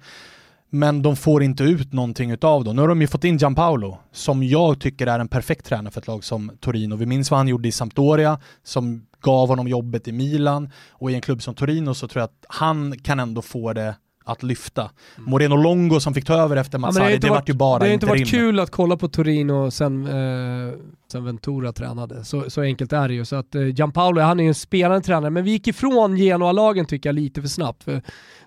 men 0.69 1.01
de 1.01 1.15
får 1.15 1.43
inte 1.43 1.63
ut 1.63 1.93
någonting 1.93 2.31
utav 2.31 2.63
dem. 2.63 2.75
Nu 2.75 2.81
har 2.81 2.89
de 2.89 3.01
ju 3.01 3.07
fått 3.07 3.23
in 3.23 3.37
Gianpaolo, 3.37 3.97
som 4.11 4.43
jag 4.43 4.79
tycker 4.81 5.07
är 5.07 5.19
en 5.19 5.27
perfekt 5.27 5.65
tränare 5.65 5.91
för 5.91 6.01
ett 6.01 6.07
lag 6.07 6.23
som 6.23 6.51
Torino. 6.59 6.95
Vi 6.95 7.05
minns 7.05 7.31
vad 7.31 7.37
han 7.37 7.47
gjorde 7.47 7.67
i 7.67 7.71
Sampdoria, 7.71 8.39
som 8.63 9.05
gav 9.21 9.47
honom 9.47 9.67
jobbet 9.67 10.07
i 10.07 10.11
Milan, 10.11 10.69
och 10.89 11.11
i 11.11 11.15
en 11.15 11.21
klubb 11.21 11.41
som 11.41 11.55
Torino 11.55 11.93
så 11.93 12.07
tror 12.07 12.21
jag 12.21 12.25
att 12.25 12.45
han 12.49 12.99
kan 12.99 13.19
ändå 13.19 13.41
få 13.41 13.73
det 13.73 13.95
att 14.31 14.43
lyfta. 14.43 14.91
Moreno 15.17 15.55
Longo 15.55 15.99
som 15.99 16.13
fick 16.13 16.25
ta 16.25 16.33
över 16.33 16.55
efter 16.55 16.77
Mazzari, 16.77 17.05
ja, 17.05 17.09
det, 17.09 17.27
det 17.27 17.29
vart 17.29 17.49
ju 17.49 17.53
bara 17.53 17.79
Det 17.79 17.85
har 17.85 17.93
inte 17.93 18.05
varit 18.05 18.29
kul 18.29 18.59
att 18.59 18.69
kolla 18.69 18.97
på 18.97 19.07
Torino 19.07 19.71
sen, 19.71 20.07
eh, 20.07 20.73
sen 21.11 21.25
Ventura 21.25 21.73
tränade. 21.73 22.25
Så, 22.25 22.49
så 22.49 22.61
enkelt 22.61 22.93
är 22.93 23.07
det 23.07 23.13
ju. 23.13 23.25
Så 23.25 23.35
att 23.35 23.55
eh, 23.55 23.67
Gianpaolo, 23.67 24.21
han 24.21 24.39
är 24.39 24.43
ju 24.43 24.47
en 24.47 24.55
spelande 24.55 25.01
tränare, 25.01 25.29
men 25.29 25.43
vi 25.43 25.51
gick 25.51 25.67
ifrån 25.67 26.17
Genoa-lagen 26.17 26.85
tycker 26.85 27.09
jag 27.09 27.15
lite 27.15 27.41
för 27.41 27.49
snabbt. 27.49 27.83
För 27.83 28.01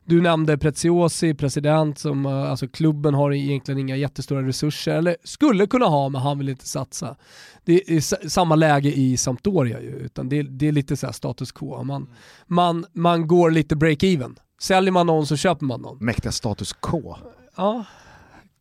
du 0.04 0.20
nämnde 0.20 0.58
Preziosi, 0.58 1.34
president, 1.34 1.98
som 1.98 2.26
eh, 2.26 2.50
alltså 2.50 2.68
klubben 2.68 3.14
har 3.14 3.32
egentligen 3.32 3.78
inga 3.78 3.96
jättestora 3.96 4.46
resurser, 4.46 4.94
eller 4.94 5.16
skulle 5.24 5.66
kunna 5.66 5.86
ha 5.86 6.08
men 6.08 6.20
han 6.20 6.38
vill 6.38 6.48
inte 6.48 6.68
satsa. 6.68 7.16
Det 7.64 7.90
är 7.90 8.28
samma 8.28 8.54
läge 8.54 8.92
i 8.92 9.16
Sampdoria 9.16 9.80
ju, 9.80 9.96
utan 9.96 10.28
det, 10.28 10.42
det 10.42 10.68
är 10.68 10.72
lite 10.72 10.96
så 10.96 11.12
status 11.12 11.52
quo. 11.52 11.82
Man, 11.82 12.08
man, 12.46 12.86
man 12.92 13.26
går 13.26 13.50
lite 13.50 13.74
break-even. 13.74 14.36
Säljer 14.62 14.92
man 14.92 15.06
någon 15.06 15.26
så 15.26 15.36
köper 15.36 15.66
man 15.66 15.80
någon. 15.80 15.98
Mäktiga 16.00 16.32
status 16.32 16.72
K. 16.72 17.16
Ja, 17.56 17.84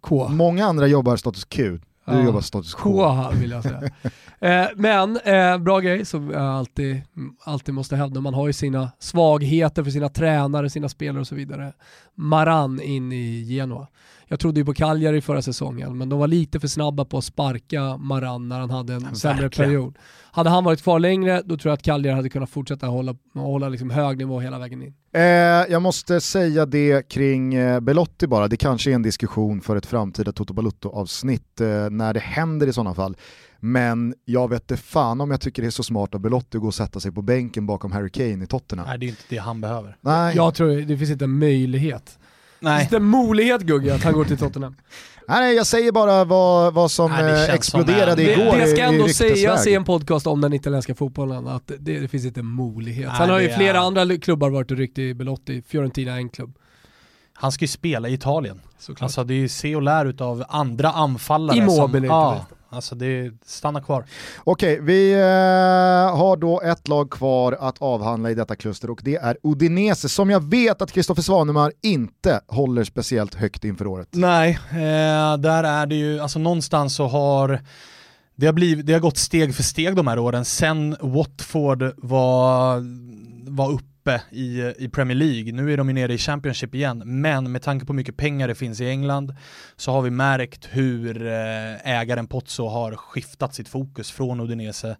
K. 0.02 0.28
Många 0.28 0.66
andra 0.66 0.88
jobbar 0.88 1.16
status 1.16 1.46
Q. 1.46 1.80
Du 2.06 2.14
ja. 2.14 2.24
jobbar 2.24 2.42
status 2.42 2.74
K. 2.74 2.82
K 2.92 3.30
vill 3.40 3.52
jag 3.52 3.64
säga. 3.64 3.82
eh, 4.40 4.70
men 4.76 5.18
eh, 5.18 5.58
bra 5.58 5.80
grej 5.80 6.06
som 6.06 6.30
jag 6.30 6.42
alltid, 6.42 7.02
alltid 7.44 7.74
måste 7.74 7.96
hävda. 7.96 8.22
Man 8.22 8.34
har 8.34 8.48
ju 8.48 8.54
sina 8.54 8.92
svagheter 9.00 9.84
för 9.84 9.92
sina 9.92 10.10
tränare, 10.10 10.70
sina 10.70 10.90
spelare 10.90 11.22
och 11.22 11.28
så 11.28 11.36
vidare. 11.36 11.74
Maran 12.16 12.82
in 12.82 13.12
i 13.12 13.44
Genoa. 13.44 13.88
Jag 14.32 14.40
trodde 14.40 14.60
ju 14.60 14.66
på 14.66 14.74
Cagliari 14.74 15.22
förra 15.22 15.42
säsongen, 15.42 15.98
men 15.98 16.10
de 16.10 16.20
var 16.20 16.28
lite 16.28 16.60
för 16.60 16.68
snabba 16.68 17.06
på 17.06 17.18
att 17.18 17.24
sparka 17.24 17.98
Maran 17.98 18.50
när 18.50 18.60
han 18.60 18.70
hade 18.70 18.94
en 18.94 19.16
sämre 19.16 19.50
period. 19.50 19.98
Hade 20.32 20.50
han 20.50 20.64
varit 20.64 20.84
kvar 20.84 21.00
längre, 21.00 21.42
då 21.46 21.58
tror 21.58 21.70
jag 21.70 21.74
att 21.74 21.84
Cagliari 21.84 22.16
hade 22.16 22.30
kunnat 22.30 22.50
fortsätta 22.50 22.88
hålla, 22.88 23.16
hålla 23.34 23.70
liksom 23.70 23.90
hög 23.90 24.18
nivå 24.18 24.40
hela 24.40 24.60
vägen 24.60 24.82
in. 24.82 24.94
Eh, 25.14 25.22
jag 25.22 25.82
måste 25.82 26.22
säga 26.22 26.66
det 26.66 27.10
kring 27.10 27.54
eh, 27.54 27.80
Belotti 27.80 28.28
bara, 28.28 28.48
det 28.48 28.58
kanske 28.58 28.92
är 28.92 28.96
en 28.96 29.02
diskussion 29.02 29.62
för 29.62 29.76
ett 29.76 29.86
framtida 29.86 30.32
Toto 30.32 30.54
Balutto-avsnitt 30.54 31.62
eh, 31.62 31.90
när 31.90 32.14
det 32.14 32.20
händer 32.20 32.68
i 32.68 32.74
sådana 32.74 32.94
fall. 32.94 33.18
Men 33.60 34.14
jag 34.26 34.50
vet 34.50 34.72
inte 34.72 34.84
fan 34.84 35.22
om 35.22 35.32
jag 35.32 35.42
tycker 35.42 35.62
det 35.62 35.68
är 35.68 35.72
så 35.72 35.84
smart 35.84 36.16
av 36.16 36.22
Belotti 36.22 36.58
att 36.58 36.62
gå 36.62 36.68
och 36.68 36.74
sätta 36.76 37.00
sig 37.00 37.12
på 37.12 37.22
bänken 37.22 37.66
bakom 37.66 37.92
Harry 37.92 38.10
Kane 38.10 38.44
i 38.44 38.48
Tottenham. 38.48 38.88
Nej, 38.88 38.98
det 38.98 39.06
är 39.06 39.10
inte 39.10 39.24
det 39.30 39.38
han 39.38 39.62
behöver. 39.62 39.98
Nej. 40.02 40.36
Jag 40.36 40.56
tror 40.56 40.82
det 40.82 40.98
finns 40.98 41.12
inte 41.12 41.26
en 41.26 41.40
möjlighet. 41.40 42.18
Nej. 42.62 42.88
Det 42.92 42.96
en 42.98 43.04
möjlighet 43.04 43.62
Gugge 43.62 43.96
att 43.96 44.04
han 44.04 44.14
går 44.14 44.26
till 44.26 44.38
Tottenham? 44.38 44.76
Nej, 45.28 45.56
jag 45.56 45.68
säger 45.68 45.92
bara 45.92 46.24
vad, 46.24 46.74
vad 46.74 46.92
som 46.92 47.12
Nej, 47.12 47.50
eh, 47.50 47.54
exploderade 47.54 48.34
som 48.34 48.42
igår 48.42 48.52
Det, 48.52 48.66
det 48.66 48.68
ska 48.68 48.82
ändå 48.82 49.08
sägas 49.08 49.68
i 49.68 49.74
en 49.74 49.84
podcast 49.84 50.28
om 50.28 50.42
den 50.42 50.54
italienska 50.54 50.96
fotbollen, 50.96 51.48
att 51.48 51.68
det, 51.68 52.00
det 52.00 52.08
finns 52.08 52.26
inte 52.26 52.42
möjlighet. 52.42 53.08
Nej, 53.08 53.18
Sen 53.18 53.30
har 53.30 53.40
ju 53.40 53.50
flera 53.50 53.78
är... 53.78 53.82
andra 53.82 54.18
klubbar 54.18 54.50
varit 54.50 54.72
och 54.72 54.78
ryckt 54.78 54.98
i 54.98 55.14
Belotti, 55.14 55.64
Fiorentina 55.68 56.12
är 56.12 56.18
en 56.18 56.30
klubb. 56.30 56.58
Han 57.34 57.52
ska 57.52 57.64
ju 57.64 57.68
spela 57.68 58.10
i 58.10 58.14
Italien. 58.14 58.62
Såklart. 58.80 59.02
Alltså 59.02 59.24
det 59.24 59.34
är 59.34 59.38
ju 59.38 59.50
se 59.50 59.76
och 59.76 59.82
lär 59.82 60.22
av 60.24 60.46
andra 60.50 60.92
anfallare. 60.92 61.58
Immobile 61.58 62.08
som, 62.08 62.16
ja, 62.16 62.46
Alltså 62.74 62.96
det 62.96 63.32
stannar 63.46 63.82
kvar. 63.82 64.06
Okej, 64.44 64.80
vi 64.82 65.14
eh, 65.14 65.20
har 66.18 66.38
då 66.38 66.62
ett 66.62 66.88
lag 66.88 67.12
kvar 67.12 67.58
att 67.60 67.82
avhandla 67.82 68.32
i 68.32 68.36
detta 68.36 68.56
kluster 68.56 68.90
och 68.90 69.02
det 69.04 69.16
är 69.16 69.38
Udinese 69.44 70.10
som 70.10 70.30
jag 70.30 70.50
vet 70.50 70.82
att 70.82 70.92
Kristoffer 70.92 71.22
Svanemar 71.22 71.72
inte 71.82 72.42
håller 72.48 72.84
speciellt 72.84 73.36
högt 73.36 73.64
inför 73.64 73.88
året. 73.88 74.08
Nej, 74.12 74.60
eh, 74.72 75.38
där 75.38 75.64
är 75.64 75.86
det 75.86 75.96
ju, 75.96 76.20
alltså 76.20 76.40
någonstans 76.40 76.96
så 76.96 77.08
har 77.08 77.60
det 78.36 78.46
har, 78.46 78.54
blivit, 78.54 78.86
det 78.86 78.94
har 78.94 79.00
gått 79.00 79.18
steg 79.18 79.56
för 79.56 79.64
steg 79.64 79.96
de 79.96 80.08
här 80.08 80.20
åren 80.20 80.46
sen 80.46 80.96
Watford 81.02 81.94
var, 81.98 82.84
var 83.52 83.72
uppe 83.72 83.91
uppe 84.02 84.22
i, 84.32 84.74
i 84.78 84.90
Premier 84.90 85.18
League. 85.18 85.52
Nu 85.52 85.74
är 85.74 85.78
de 85.78 85.88
ju 85.88 85.94
nere 85.94 86.14
i 86.14 86.18
Championship 86.18 86.76
igen, 86.76 87.04
men 87.06 87.52
med 87.52 87.62
tanke 87.62 87.86
på 87.86 87.94
hur 87.94 87.98
mycket 87.98 88.18
pengar 88.18 88.48
det 88.48 88.56
finns 88.56 88.82
i 88.82 88.90
England 88.90 89.36
så 89.76 89.92
har 89.92 90.02
vi 90.02 90.10
märkt 90.10 90.68
hur 90.72 91.28
eh, 91.28 91.90
ägaren 91.90 92.28
Pozzo 92.28 92.68
har 92.68 92.96
skiftat 92.96 93.56
sitt 93.56 93.70
fokus 93.70 94.12
från 94.12 94.40
Udinese 94.40 94.98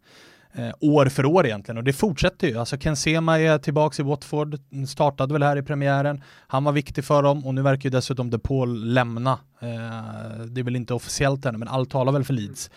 eh, 0.54 0.70
år 0.80 1.06
för 1.06 1.26
år 1.26 1.46
egentligen 1.46 1.78
och 1.78 1.84
det 1.84 1.94
fortsätter 1.94 2.48
ju. 2.48 2.58
Alltså 2.58 2.78
Ken 2.78 2.96
Sema 2.96 3.40
är 3.40 3.58
tillbaka 3.58 4.02
i 4.02 4.06
Watford, 4.06 4.60
startade 4.88 5.34
väl 5.34 5.44
här 5.44 5.58
i 5.58 5.64
premiären. 5.64 6.24
Han 6.48 6.64
var 6.64 6.72
viktig 6.72 7.06
för 7.06 7.24
dem 7.24 7.46
och 7.46 7.56
nu 7.56 7.62
verkar 7.62 7.84
ju 7.84 7.90
dessutom 7.90 8.30
De 8.30 8.40
Paul 8.40 8.94
lämna. 8.94 9.32
Eh, 9.60 10.46
det 10.46 10.62
är 10.62 10.64
väl 10.64 10.76
inte 10.76 10.94
officiellt 10.94 11.46
ännu 11.46 11.58
men 11.58 11.68
allt 11.68 11.90
talar 11.90 12.12
väl 12.12 12.24
för 12.24 12.34
Leeds. 12.34 12.70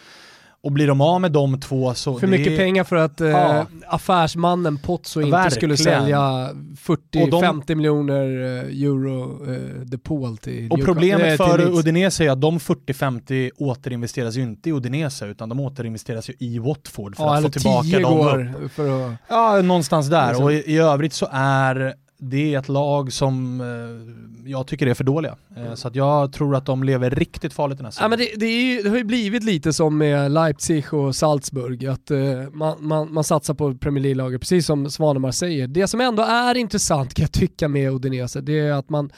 Och 0.64 0.72
blir 0.72 0.86
de 0.86 1.00
av 1.00 1.20
med 1.20 1.32
de 1.32 1.60
två 1.60 1.94
så... 1.94 2.18
För 2.18 2.26
mycket 2.26 2.52
är... 2.52 2.56
pengar 2.56 2.84
för 2.84 2.96
att 2.96 3.20
ja. 3.20 3.58
eh, 3.58 3.66
affärsmannen 3.86 4.78
Pozzo 4.78 5.20
inte 5.20 5.30
Verkligen. 5.30 5.76
skulle 5.76 5.76
sälja 5.76 6.18
40-50 6.18 7.62
de... 7.66 7.74
miljoner 7.74 8.24
eh, 8.24 8.82
euro 8.82 9.52
eh, 9.52 9.80
depol 9.80 10.36
till 10.36 10.70
Och 10.70 10.84
problemet 10.84 11.40
äh, 11.40 11.46
för. 11.46 11.78
Udinese 11.78 12.24
är 12.24 12.30
att 12.30 12.40
de 12.40 12.58
40-50 12.58 13.50
återinvesteras 13.56 14.36
ju 14.36 14.42
inte 14.42 14.68
i 14.68 14.72
Udinese 14.72 15.26
utan 15.26 15.48
de 15.48 15.60
återinvesteras 15.60 16.30
ju 16.30 16.34
i 16.38 16.58
Watford 16.58 17.16
för 17.16 17.24
ja, 17.24 17.36
att 17.36 17.42
få 17.42 17.50
tillbaka 17.50 17.98
dem 17.98 18.54
upp. 18.64 18.72
För 18.72 19.08
att... 19.08 19.16
Ja, 19.28 19.62
någonstans 19.62 20.08
där. 20.08 20.28
Liksom. 20.28 20.44
Och 20.44 20.52
i, 20.52 20.56
i 20.56 20.78
övrigt 20.78 21.12
så 21.12 21.28
är 21.32 21.94
det 22.30 22.54
är 22.54 22.58
ett 22.58 22.68
lag 22.68 23.12
som 23.12 23.60
eh, 23.60 24.50
jag 24.50 24.66
tycker 24.66 24.86
är 24.86 24.94
för 24.94 25.04
dåliga. 25.04 25.36
Eh, 25.56 25.74
så 25.74 25.88
att 25.88 25.96
jag 25.96 26.32
tror 26.32 26.56
att 26.56 26.66
de 26.66 26.84
lever 26.84 27.10
riktigt 27.10 27.52
farligt 27.52 27.78
den 27.78 27.84
här 27.84 27.90
säsongen. 27.90 28.10
Ja, 28.12 28.16
men 28.16 28.18
det, 28.18 28.46
det, 28.46 28.52
ju, 28.52 28.82
det, 28.82 28.88
har 28.88 28.96
ju 28.96 29.04
blivit 29.04 29.44
lite 29.44 29.72
som 29.72 29.98
med 29.98 30.30
Leipzig 30.30 30.94
och 30.94 31.16
Salzburg, 31.16 31.86
att 31.86 32.10
eh, 32.10 32.18
man, 32.52 32.76
man, 32.80 33.12
man, 33.12 33.24
satsar 33.24 33.54
på 33.54 33.74
Premier 33.74 34.02
League-laget, 34.02 34.40
precis 34.40 34.66
som 34.66 34.90
Svanemar 34.90 35.30
säger. 35.30 35.66
Det 35.66 35.88
som 35.88 36.00
ändå 36.00 36.22
är 36.22 36.54
intressant 36.54 37.14
kan 37.14 37.22
jag 37.22 37.32
tycka 37.32 37.68
med 37.68 37.92
Udinese, 37.92 38.40
det 38.40 38.58
är 38.58 38.72
att 38.72 38.90
man 38.90 39.10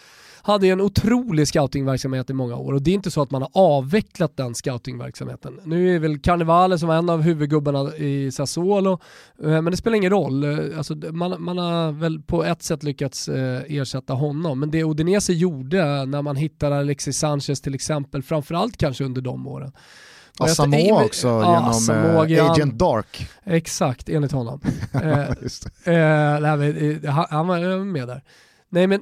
hade 0.46 0.68
en 0.68 0.80
otrolig 0.80 1.48
scoutingverksamhet 1.48 2.30
i 2.30 2.32
många 2.32 2.56
år 2.56 2.72
och 2.72 2.82
det 2.82 2.90
är 2.90 2.94
inte 2.94 3.10
så 3.10 3.22
att 3.22 3.30
man 3.30 3.42
har 3.42 3.50
avvecklat 3.54 4.36
den 4.36 4.54
scoutingverksamheten. 4.54 5.60
Nu 5.64 5.94
är 5.94 5.98
väl 5.98 6.18
Carnevale 6.18 6.78
som 6.78 6.88
var 6.88 6.96
en 6.96 7.10
av 7.10 7.22
huvudgubbarna 7.22 7.96
i 7.96 8.30
Sassuolo, 8.32 8.92
eh, 9.42 9.48
men 9.48 9.64
det 9.64 9.76
spelar 9.76 9.96
ingen 9.96 10.10
roll. 10.10 10.44
Eh, 10.44 10.78
alltså, 10.78 10.94
man, 10.94 11.42
man 11.42 11.58
har 11.58 11.92
väl 11.92 12.22
på 12.22 12.44
ett 12.44 12.62
sätt 12.62 12.82
lyckats 12.82 13.28
eh, 13.28 13.62
ersätta 13.68 14.12
honom, 14.12 14.60
men 14.60 14.70
det 14.70 14.84
Udinese 14.84 15.32
gjorde 15.32 16.04
när 16.04 16.22
man 16.22 16.36
hittade 16.36 16.78
Alexis 16.78 17.18
Sanchez 17.18 17.60
till 17.60 17.74
exempel, 17.74 18.22
framförallt 18.22 18.76
kanske 18.76 19.04
under 19.04 19.20
de 19.20 19.46
åren, 19.46 19.72
Asamoah 20.38 21.04
också 21.04 21.28
ja, 21.28 21.54
genom 21.54 21.70
Asamoah, 21.70 22.50
Agent 22.50 22.78
Dark. 22.78 23.28
Exakt, 23.44 24.08
enligt 24.08 24.32
honom. 24.32 24.60
eh, 24.92 25.94
eh, 25.94 27.10
han, 27.10 27.26
han 27.30 27.46
var 27.46 27.84
med 27.84 28.08
där. 28.08 28.22
Nej 28.68 28.86
men 28.86 29.00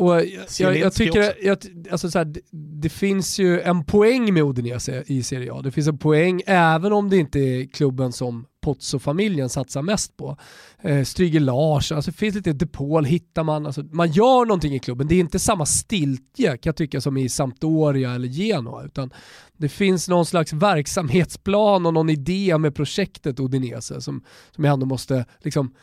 och 0.00 0.14
jag, 0.14 0.26
jag, 0.58 0.78
jag 0.78 0.92
tycker, 0.92 1.34
jag, 1.46 1.58
alltså 1.90 2.10
så 2.10 2.18
här, 2.18 2.24
det, 2.24 2.40
det, 2.52 2.88
finns 2.88 3.38
ju 3.38 3.60
en 3.60 3.84
poäng 3.84 4.34
med 4.34 4.42
Udinese 4.42 5.04
i 5.06 5.22
Serie 5.22 5.52
A. 5.52 5.62
Det 5.62 5.70
finns 5.70 5.88
en 5.88 5.98
poäng 5.98 6.42
även 6.46 6.92
om 6.92 7.10
det 7.10 7.16
inte 7.16 7.38
är 7.38 7.66
klubben 7.66 8.12
som 8.12 8.46
Pozzo-familjen 8.60 9.48
satsar 9.48 9.82
mest 9.82 10.16
på. 10.16 10.36
Eh, 10.82 11.04
Stryger 11.04 11.40
Lars, 11.40 11.92
alltså 11.92 12.10
det 12.10 12.16
finns 12.16 12.34
lite 12.34 12.52
Depol, 12.52 13.04
hittar 13.04 13.44
man, 13.44 13.66
alltså, 13.66 13.82
man 13.82 14.12
gör 14.12 14.46
någonting 14.46 14.74
i 14.74 14.78
klubben. 14.78 15.08
Det 15.08 15.14
är 15.14 15.20
inte 15.20 15.38
samma 15.38 15.66
stiltje 15.66 16.48
kan 16.48 16.60
jag 16.62 16.76
tycka 16.76 17.00
som 17.00 17.16
i 17.16 17.28
Sampdoria 17.28 18.14
eller 18.14 18.28
Genoa, 18.28 18.84
utan 18.84 19.10
det 19.56 19.68
finns 19.68 20.08
någon 20.08 20.26
slags 20.26 20.52
verksamhetsplan 20.52 21.86
och 21.86 21.94
någon 21.94 22.10
idé 22.10 22.58
med 22.58 22.74
projektet 22.74 23.40
Udinese 23.40 24.00
som, 24.00 24.24
som 24.50 24.64
jag 24.64 24.72
ändå 24.72 24.86
måste 24.86 25.24
liksom 25.38 25.74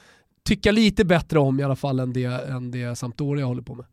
tycka 0.47 0.71
lite 0.71 1.05
bättre 1.05 1.39
om 1.39 1.59
i 1.59 1.63
alla 1.63 1.75
fall 1.75 1.99
än 1.99 2.13
det, 2.13 2.25
än 2.25 2.71
det 2.71 2.95
Sampdoria 2.95 3.45
håller 3.45 3.61
på 3.61 3.75
med. 3.75 3.85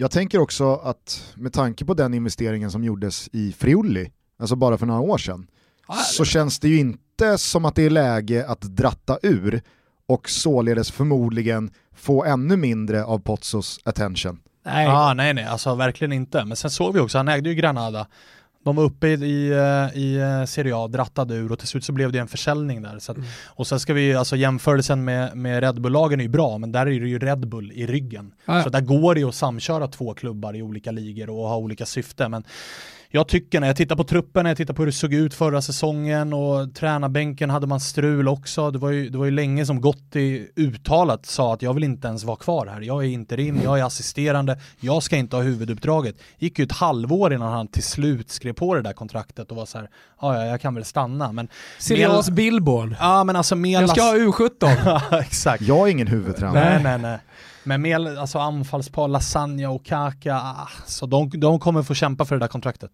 Jag 0.00 0.10
tänker 0.10 0.38
också 0.38 0.74
att 0.74 1.34
med 1.34 1.52
tanke 1.52 1.84
på 1.84 1.94
den 1.94 2.14
investeringen 2.14 2.70
som 2.70 2.84
gjordes 2.84 3.28
i 3.32 3.52
Friuli, 3.52 4.10
alltså 4.38 4.56
bara 4.56 4.78
för 4.78 4.86
några 4.86 5.00
år 5.00 5.18
sedan, 5.18 5.46
ah, 5.86 5.94
så 5.94 6.24
känns 6.24 6.60
det 6.60 6.68
ju 6.68 6.78
inte 6.78 7.38
som 7.38 7.64
att 7.64 7.74
det 7.74 7.82
är 7.82 7.90
läge 7.90 8.46
att 8.48 8.60
dratta 8.60 9.18
ur 9.22 9.62
och 10.06 10.30
således 10.30 10.90
förmodligen 10.90 11.70
få 11.94 12.24
ännu 12.24 12.56
mindre 12.56 13.04
av 13.04 13.18
Pozzos 13.18 13.80
attention. 13.84 14.40
Nej. 14.66 14.86
Ah, 14.86 15.14
nej, 15.14 15.34
nej, 15.34 15.44
alltså 15.44 15.74
verkligen 15.74 16.12
inte. 16.12 16.44
Men 16.44 16.56
sen 16.56 16.70
såg 16.70 16.94
vi 16.94 17.00
också, 17.00 17.18
han 17.18 17.28
ägde 17.28 17.48
ju 17.48 17.54
Granada 17.54 18.06
de 18.64 18.76
var 18.76 18.84
uppe 18.84 19.08
i, 19.08 19.12
i, 19.12 19.46
i 19.94 20.16
eh, 20.16 20.44
Serie 20.44 20.76
A, 20.76 20.88
drattade 20.88 21.34
ur 21.34 21.52
och 21.52 21.58
till 21.58 21.68
slut 21.68 21.84
så 21.84 21.92
blev 21.92 22.12
det 22.12 22.18
en 22.18 22.28
försäljning 22.28 22.82
där. 22.82 22.98
Så 22.98 23.12
att, 23.12 23.18
mm. 23.18 23.28
Och 23.46 23.66
sen 23.66 23.80
ska 23.80 23.94
vi, 23.94 24.14
alltså 24.14 24.36
jämförelsen 24.36 25.04
med, 25.04 25.36
med 25.36 25.62
Red 25.62 25.80
Bull-lagen 25.80 26.20
är 26.20 26.24
ju 26.24 26.30
bra, 26.30 26.58
men 26.58 26.72
där 26.72 26.80
är 26.80 27.00
det 27.00 27.08
ju 27.08 27.18
Red 27.18 27.48
Bull 27.48 27.72
i 27.72 27.86
ryggen. 27.86 28.32
Ah, 28.44 28.62
Så 28.62 28.68
där 28.68 28.80
går 28.80 29.14
det 29.14 29.20
ju 29.20 29.28
att 29.28 29.34
samköra 29.34 29.88
två 29.88 30.14
klubbar 30.14 30.56
i 30.56 30.62
olika 30.62 30.90
ligor 30.90 31.30
och 31.30 31.48
ha 31.48 31.56
olika 31.56 31.86
syften. 31.86 32.30
Men 32.30 32.44
jag 33.12 33.28
tycker 33.28 33.60
när 33.60 33.66
jag 33.66 33.76
tittar 33.76 33.96
på 33.96 34.04
truppen, 34.04 34.42
när 34.42 34.50
jag 34.50 34.56
tittar 34.56 34.74
på 34.74 34.82
hur 34.82 34.86
det 34.86 34.92
såg 34.92 35.14
ut 35.14 35.34
förra 35.34 35.62
säsongen 35.62 36.32
och 36.32 36.74
tränarbänken 36.74 37.50
hade 37.50 37.66
man 37.66 37.80
strul 37.80 38.28
också. 38.28 38.70
Det 38.70 38.78
var 38.78 38.90
ju, 38.90 39.08
det 39.08 39.18
var 39.18 39.24
ju 39.24 39.30
länge 39.30 39.66
som 39.66 39.80
Gotti 39.80 40.48
uttalat 40.56 41.26
sa 41.26 41.54
att 41.54 41.62
jag 41.62 41.74
vill 41.74 41.84
inte 41.84 42.08
ens 42.08 42.24
vara 42.24 42.36
kvar 42.36 42.66
här. 42.66 42.80
Jag 42.80 43.04
är 43.04 43.08
interim, 43.08 43.60
jag 43.64 43.78
är 43.78 43.84
assisterande, 43.84 44.60
jag 44.80 45.02
ska 45.02 45.16
inte 45.16 45.36
ha 45.36 45.42
huvuduppdraget. 45.42 46.16
gick 46.38 46.58
ju 46.58 46.64
ett 46.64 46.72
halvår 46.72 47.32
innan 47.32 47.52
han 47.52 47.68
till 47.68 47.82
slut 47.82 48.30
skrev 48.30 48.52
på 48.52 48.74
det 48.74 48.82
där 48.82 48.92
kontraktet 48.92 49.50
och 49.50 49.56
var 49.56 49.66
så 49.66 49.78
här, 49.78 49.88
ja 50.20 50.46
jag 50.46 50.60
kan 50.60 50.74
väl 50.74 50.84
stanna. 50.84 51.32
Men 51.32 51.48
Sirius 51.78 52.28
Mel... 52.28 52.36
Billborn. 52.36 52.96
Ja 53.00 53.24
men 53.24 53.36
alltså 53.36 53.56
Melas... 53.56 53.96
Jag 53.96 53.96
ska 53.96 54.02
ha 54.02 54.48
U17. 54.48 55.20
exakt. 55.20 55.62
Jag 55.62 55.88
är 55.88 55.92
ingen 55.92 56.06
huvudtränare. 56.06 56.70
Nej 56.70 56.82
nej 56.82 56.98
nej. 56.98 57.18
Men 57.64 57.82
med 57.82 58.18
alltså 58.18 58.38
anfallspar, 58.38 59.08
Lasagna 59.08 59.70
och 59.70 59.84
Kaka, 59.84 60.36
ah, 60.36 60.68
så 60.86 61.06
de, 61.06 61.30
de 61.34 61.60
kommer 61.60 61.82
få 61.82 61.94
kämpa 61.94 62.24
för 62.24 62.34
det 62.34 62.40
där 62.40 62.48
kontraktet. 62.48 62.90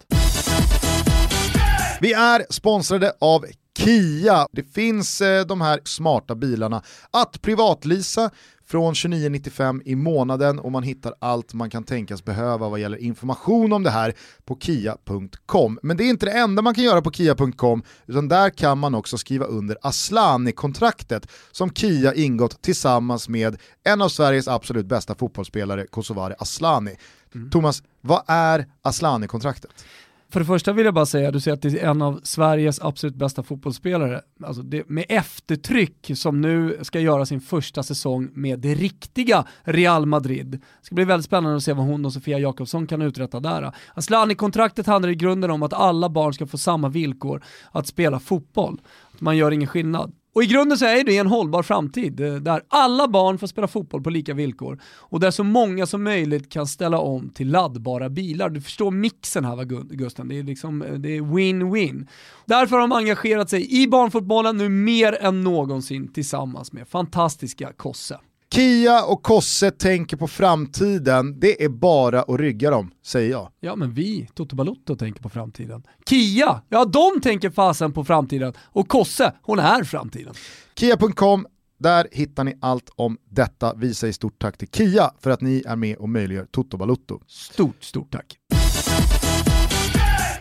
Vi 2.00 2.12
är 2.12 2.52
sponsrade 2.52 3.12
av 3.20 3.44
Kia. 3.78 4.46
Det 4.52 4.62
finns 4.74 5.20
eh, 5.20 5.46
de 5.46 5.60
här 5.60 5.80
smarta 5.84 6.34
bilarna 6.34 6.82
att 7.10 7.42
privatlisa 7.42 8.30
från 8.66 8.94
29,95 8.94 9.82
i 9.84 9.96
månaden 9.96 10.58
och 10.58 10.72
man 10.72 10.82
hittar 10.82 11.14
allt 11.18 11.54
man 11.54 11.70
kan 11.70 11.84
tänkas 11.84 12.24
behöva 12.24 12.68
vad 12.68 12.80
gäller 12.80 12.98
information 12.98 13.72
om 13.72 13.82
det 13.82 13.90
här 13.90 14.14
på 14.44 14.58
kia.com. 14.60 15.78
Men 15.82 15.96
det 15.96 16.04
är 16.04 16.10
inte 16.10 16.26
det 16.26 16.32
enda 16.32 16.62
man 16.62 16.74
kan 16.74 16.84
göra 16.84 17.02
på 17.02 17.12
kia.com 17.12 17.82
utan 18.06 18.28
där 18.28 18.50
kan 18.50 18.78
man 18.78 18.94
också 18.94 19.18
skriva 19.18 19.44
under 19.44 19.78
Aslani-kontraktet 19.82 21.28
som 21.52 21.70
Kia 21.70 22.14
ingått 22.14 22.62
tillsammans 22.62 23.28
med 23.28 23.56
en 23.84 24.02
av 24.02 24.08
Sveriges 24.08 24.48
absolut 24.48 24.86
bästa 24.86 25.14
fotbollsspelare, 25.14 25.86
Kosovare 25.86 26.34
Aslani. 26.38 26.96
Mm. 27.34 27.50
Thomas, 27.50 27.82
vad 28.00 28.22
är 28.26 28.66
Aslani-kontraktet? 28.82 29.84
För 30.30 30.40
det 30.40 30.46
första 30.46 30.72
vill 30.72 30.84
jag 30.84 30.94
bara 30.94 31.06
säga, 31.06 31.30
du 31.30 31.40
säger 31.40 31.54
att 31.54 31.62
det 31.62 31.82
är 31.82 31.90
en 31.90 32.02
av 32.02 32.20
Sveriges 32.22 32.80
absolut 32.80 33.14
bästa 33.14 33.42
fotbollsspelare. 33.42 34.20
Alltså 34.44 34.62
det, 34.62 34.88
med 34.88 35.04
eftertryck 35.08 36.10
som 36.14 36.40
nu 36.40 36.78
ska 36.82 37.00
göra 37.00 37.26
sin 37.26 37.40
första 37.40 37.82
säsong 37.82 38.30
med 38.34 38.58
det 38.58 38.74
riktiga 38.74 39.44
Real 39.62 40.06
Madrid. 40.06 40.50
Det 40.50 40.86
ska 40.86 40.94
bli 40.94 41.04
väldigt 41.04 41.26
spännande 41.26 41.56
att 41.56 41.62
se 41.62 41.72
vad 41.72 41.86
hon 41.86 42.04
och 42.04 42.12
Sofia 42.12 42.38
Jakobsson 42.38 42.86
kan 42.86 43.02
uträtta 43.02 43.40
där. 43.40 43.72
Asllani-kontraktet 43.94 44.86
handlar 44.86 45.10
i 45.10 45.14
grunden 45.14 45.50
om 45.50 45.62
att 45.62 45.72
alla 45.72 46.08
barn 46.08 46.34
ska 46.34 46.46
få 46.46 46.58
samma 46.58 46.88
villkor 46.88 47.42
att 47.72 47.86
spela 47.86 48.20
fotboll. 48.20 48.80
Man 49.18 49.36
gör 49.36 49.50
ingen 49.50 49.68
skillnad. 49.68 50.12
Och 50.36 50.42
i 50.42 50.46
grunden 50.46 50.78
så 50.78 50.84
är 50.84 51.04
det 51.04 51.16
en 51.16 51.26
hållbar 51.26 51.62
framtid 51.62 52.20
eh, 52.20 52.34
där 52.34 52.62
alla 52.68 53.08
barn 53.08 53.38
får 53.38 53.46
spela 53.46 53.68
fotboll 53.68 54.02
på 54.02 54.10
lika 54.10 54.34
villkor 54.34 54.80
och 54.84 55.20
där 55.20 55.30
så 55.30 55.44
många 55.44 55.86
som 55.86 56.02
möjligt 56.02 56.52
kan 56.52 56.66
ställa 56.66 56.98
om 56.98 57.30
till 57.30 57.50
laddbara 57.50 58.08
bilar. 58.08 58.50
Du 58.50 58.60
förstår 58.60 58.90
mixen 58.90 59.44
här 59.44 59.56
va 59.56 59.64
Gusten, 59.90 60.28
det 60.28 60.38
är 60.38 60.42
liksom 60.42 60.82
eh, 60.82 60.92
det 60.92 61.16
är 61.16 61.20
win-win. 61.20 62.06
Därför 62.44 62.76
har 62.76 62.80
de 62.80 62.92
engagerat 62.92 63.50
sig 63.50 63.82
i 63.82 63.88
barnfotbollen 63.88 64.56
nu 64.56 64.68
mer 64.68 65.12
än 65.20 65.44
någonsin 65.44 66.12
tillsammans 66.12 66.72
med 66.72 66.88
fantastiska 66.88 67.72
Kosse. 67.72 68.18
Kia 68.56 69.04
och 69.04 69.22
Kosse 69.22 69.70
tänker 69.70 70.16
på 70.16 70.28
framtiden, 70.28 71.40
det 71.40 71.64
är 71.64 71.68
bara 71.68 72.22
att 72.22 72.40
rygga 72.40 72.70
dem, 72.70 72.90
säger 73.04 73.30
jag. 73.30 73.48
Ja 73.60 73.76
men 73.76 73.92
vi, 73.92 74.28
Toto 74.34 74.56
Balotto, 74.56 74.96
tänker 74.96 75.22
på 75.22 75.28
framtiden. 75.28 75.82
Kia, 76.08 76.62
ja 76.68 76.84
de 76.84 77.20
tänker 77.20 77.50
fasen 77.50 77.92
på 77.92 78.04
framtiden. 78.04 78.52
Och 78.58 78.88
Kosse, 78.88 79.32
hon 79.42 79.58
är 79.58 79.84
framtiden. 79.84 80.34
Kia.com, 80.78 81.46
där 81.78 82.08
hittar 82.12 82.44
ni 82.44 82.58
allt 82.60 82.90
om 82.96 83.18
detta. 83.30 83.74
Vi 83.74 83.94
säger 83.94 84.12
stort 84.12 84.38
tack 84.38 84.58
till 84.58 84.68
Kia 84.68 85.10
för 85.20 85.30
att 85.30 85.40
ni 85.40 85.62
är 85.66 85.76
med 85.76 85.96
och 85.96 86.08
möjliggör 86.08 86.46
Toto 86.50 86.76
Balotto. 86.76 87.20
Stort, 87.26 87.84
stort 87.84 88.12
tack. 88.12 88.36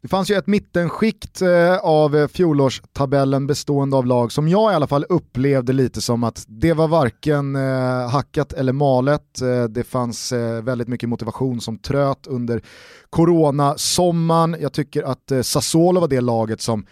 Det 0.05 0.09
fanns 0.09 0.31
ju 0.31 0.35
ett 0.35 0.47
mittenskikt 0.47 1.41
eh, 1.41 1.77
av 1.77 2.27
fjolårstabellen 2.27 3.47
bestående 3.47 3.97
av 3.97 4.05
lag 4.05 4.31
som 4.31 4.47
jag 4.47 4.71
i 4.71 4.75
alla 4.75 4.87
fall 4.87 5.05
upplevde 5.09 5.73
lite 5.73 6.01
som 6.01 6.23
att 6.23 6.45
det 6.47 6.73
var 6.73 6.87
varken 6.87 7.55
eh, 7.55 8.09
hackat 8.09 8.53
eller 8.53 8.73
malet. 8.73 9.41
Eh, 9.41 9.63
det 9.63 9.83
fanns 9.83 10.31
väldigt 10.63 10.87
mycket 10.87 11.09
motivation 11.09 11.61
som 11.61 11.77
tröt 11.77 12.27
under 12.27 12.61
corona-sommaren. 13.09 14.55
Jag 14.59 14.73
tycker 14.73 15.03
att 15.03 15.31
Sassuolo 15.41 15.99
var 15.99 16.07
det 16.07 16.21
laget 16.21 16.61
som 16.61 16.85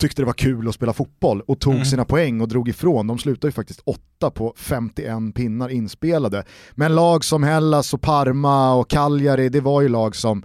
tyckte 0.00 0.22
det 0.22 0.26
var 0.26 0.32
kul 0.32 0.68
att 0.68 0.74
spela 0.74 0.92
fotboll 0.92 1.40
och 1.40 1.60
tog 1.60 1.74
mm. 1.74 1.84
sina 1.84 2.04
poäng 2.04 2.40
och 2.40 2.48
drog 2.48 2.68
ifrån. 2.68 3.06
De 3.06 3.18
slutade 3.18 3.48
ju 3.48 3.52
faktiskt 3.52 3.80
åtta 3.84 4.30
på 4.30 4.54
51 4.56 5.34
pinnar 5.34 5.68
inspelade. 5.68 6.44
Men 6.74 6.94
lag 6.94 7.24
som 7.24 7.42
Hellas 7.42 7.94
och 7.94 8.00
Parma 8.00 8.74
och 8.74 8.90
Cagliari, 8.90 9.48
det 9.48 9.60
var 9.60 9.82
ju 9.82 9.88
lag 9.88 10.16
som 10.16 10.42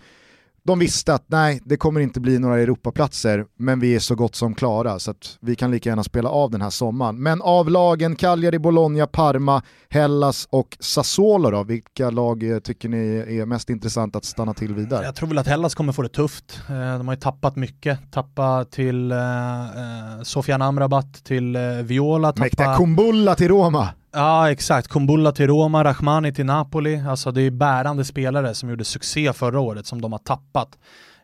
de 0.63 0.79
visste 0.79 1.13
att 1.13 1.23
nej, 1.27 1.61
det 1.65 1.77
kommer 1.77 2.01
inte 2.01 2.19
bli 2.19 2.39
några 2.39 2.59
Europaplatser, 2.59 3.45
men 3.57 3.79
vi 3.79 3.95
är 3.95 3.99
så 3.99 4.15
gott 4.15 4.35
som 4.35 4.55
klara 4.55 4.99
så 4.99 5.11
att 5.11 5.37
vi 5.41 5.55
kan 5.55 5.71
lika 5.71 5.89
gärna 5.89 6.03
spela 6.03 6.29
av 6.29 6.51
den 6.51 6.61
här 6.61 6.69
sommaren. 6.69 7.23
Men 7.23 7.41
av 7.41 7.69
lagen 7.69 8.15
Cagliari, 8.15 8.59
Bologna, 8.59 9.07
Parma, 9.07 9.61
Hellas 9.89 10.47
och 10.51 10.77
Sassuolo 10.79 11.51
då, 11.51 11.63
vilka 11.63 12.09
lag 12.09 12.51
eh, 12.51 12.59
tycker 12.59 12.89
ni 12.89 13.25
är 13.39 13.45
mest 13.45 13.69
intressant 13.69 14.15
att 14.15 14.25
stanna 14.25 14.53
till 14.53 14.73
vidare? 14.73 15.05
Jag 15.05 15.15
tror 15.15 15.29
väl 15.29 15.37
att 15.37 15.47
Hellas 15.47 15.75
kommer 15.75 15.93
få 15.93 16.01
det 16.01 16.09
tufft. 16.09 16.61
Eh, 16.69 16.97
de 16.97 17.07
har 17.07 17.15
ju 17.15 17.19
tappat 17.19 17.55
mycket, 17.55 18.11
tappat 18.11 18.71
till 18.71 19.11
eh, 19.11 19.17
eh 19.17 20.21
Sofian 20.23 20.61
Amrabat, 20.61 21.23
till 21.23 21.55
eh, 21.55 21.61
Viola. 21.61 22.27
Tappa... 22.27 22.43
Mäktiga 22.43 22.75
Kumbulla 22.75 23.35
till 23.35 23.47
Roma. 23.47 23.89
Ja 24.13 24.51
exakt, 24.51 24.87
Kumbulla 24.87 25.31
till 25.31 25.47
Roma, 25.47 25.83
Rahmani 25.83 26.33
till 26.33 26.45
Napoli. 26.45 27.03
Alltså 27.07 27.31
det 27.31 27.41
är 27.41 27.51
bärande 27.51 28.05
spelare 28.05 28.53
som 28.53 28.69
gjorde 28.69 28.83
succé 28.83 29.33
förra 29.33 29.59
året 29.59 29.85
som 29.85 30.01
de 30.01 30.11
har 30.11 30.19
tappat. 30.19 30.77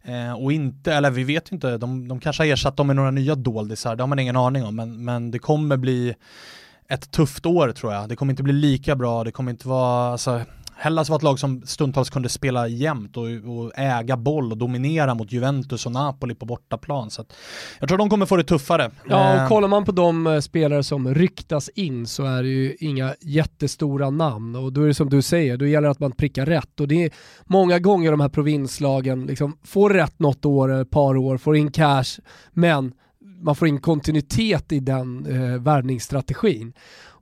Eh, 0.04 0.44
och 0.44 0.52
inte, 0.52 0.94
eller 0.94 1.12
vi 1.12 1.24
vet 1.24 1.52
inte, 1.52 1.78
de, 1.78 2.08
de 2.08 2.20
kanske 2.20 2.44
har 2.44 2.48
ersatt 2.48 2.78
dem 2.78 2.88
med 2.88 2.96
några 2.96 3.12
nya 3.12 3.36
doldisar, 3.36 3.96
det 3.96 4.04
har 4.04 4.08
man 4.08 4.20
ingen 4.20 4.36
aning 4.36 4.64
om. 4.66 4.76
Men, 4.76 5.06
men 5.06 5.32
det 5.32 5.40
kommer 5.40 5.78
bli 5.78 6.16
ett 6.90 7.12
tufft 7.12 7.46
år 7.46 7.72
tror 7.72 7.94
jag. 7.94 8.10
Det 8.10 8.16
kommer 8.16 8.34
inte 8.34 8.44
bli 8.44 8.54
lika 8.54 8.96
bra, 8.96 9.24
det 9.24 9.32
kommer 9.32 9.52
inte 9.52 9.68
vara, 9.68 10.12
alltså, 10.12 10.42
Hellas 10.80 11.10
var 11.10 11.18
ett 11.18 11.24
lag 11.24 11.40
som 11.40 11.62
stundtals 11.66 12.10
kunde 12.10 12.30
spela 12.30 12.68
jämnt 12.68 13.18
och, 13.18 13.24
och, 13.24 13.72
äga 13.76 14.18
boll 14.18 14.52
och 14.52 14.58
dominera 14.58 15.16
mot 15.16 15.32
Juventus 15.32 15.86
och 15.86 15.92
Napoli 15.92 16.36
på 16.36 16.46
bortaplan. 16.46 17.10
Så 17.10 17.26
jag 17.80 17.90
tror 17.90 17.98
de 17.98 18.10
kommer 18.10 18.26
få 18.26 18.38
det 18.38 18.44
tuffare. 18.44 18.92
Ja, 19.10 19.34
och 19.34 19.40
eh. 19.40 19.48
kollar 19.48 19.68
man 19.68 19.86
på 19.86 19.92
de 19.92 20.28
eh, 20.28 20.40
spelare 20.40 20.84
som 20.84 21.16
ryktas 21.16 21.70
in 21.70 22.08
så 22.08 22.24
är 22.24 22.44
det 22.44 22.50
ju 22.50 22.76
inga 22.80 23.16
jättestora 23.22 24.10
namn 24.10 24.56
och 24.56 24.74
då 24.74 24.84
är 24.84 24.88
det 24.88 24.94
som 24.94 25.10
du 25.10 25.22
säger, 25.22 25.58
då 25.58 25.66
gäller 25.66 25.88
det 25.88 25.92
att 25.92 26.00
man 26.00 26.12
prickar 26.12 26.46
rätt 26.46 26.80
och 26.80 26.88
det 26.88 27.04
är 27.04 27.12
många 27.46 27.80
gånger 27.80 28.12
de 28.12 28.20
här 28.20 28.30
provinslagen 28.30 29.26
liksom 29.26 29.58
får 29.64 29.90
rätt 29.90 30.20
något 30.20 30.46
år, 30.46 30.82
ett 30.82 30.90
par 30.90 31.18
år, 31.18 31.38
får 31.38 31.56
in 31.56 31.72
cash, 31.72 32.20
men 32.54 32.94
man 33.42 33.56
får 33.56 33.68
in 33.68 33.80
kontinuitet 33.80 34.72
i 34.72 34.80
den 34.80 35.26
eh, 35.26 35.62
värvningsstrategin. 35.62 36.74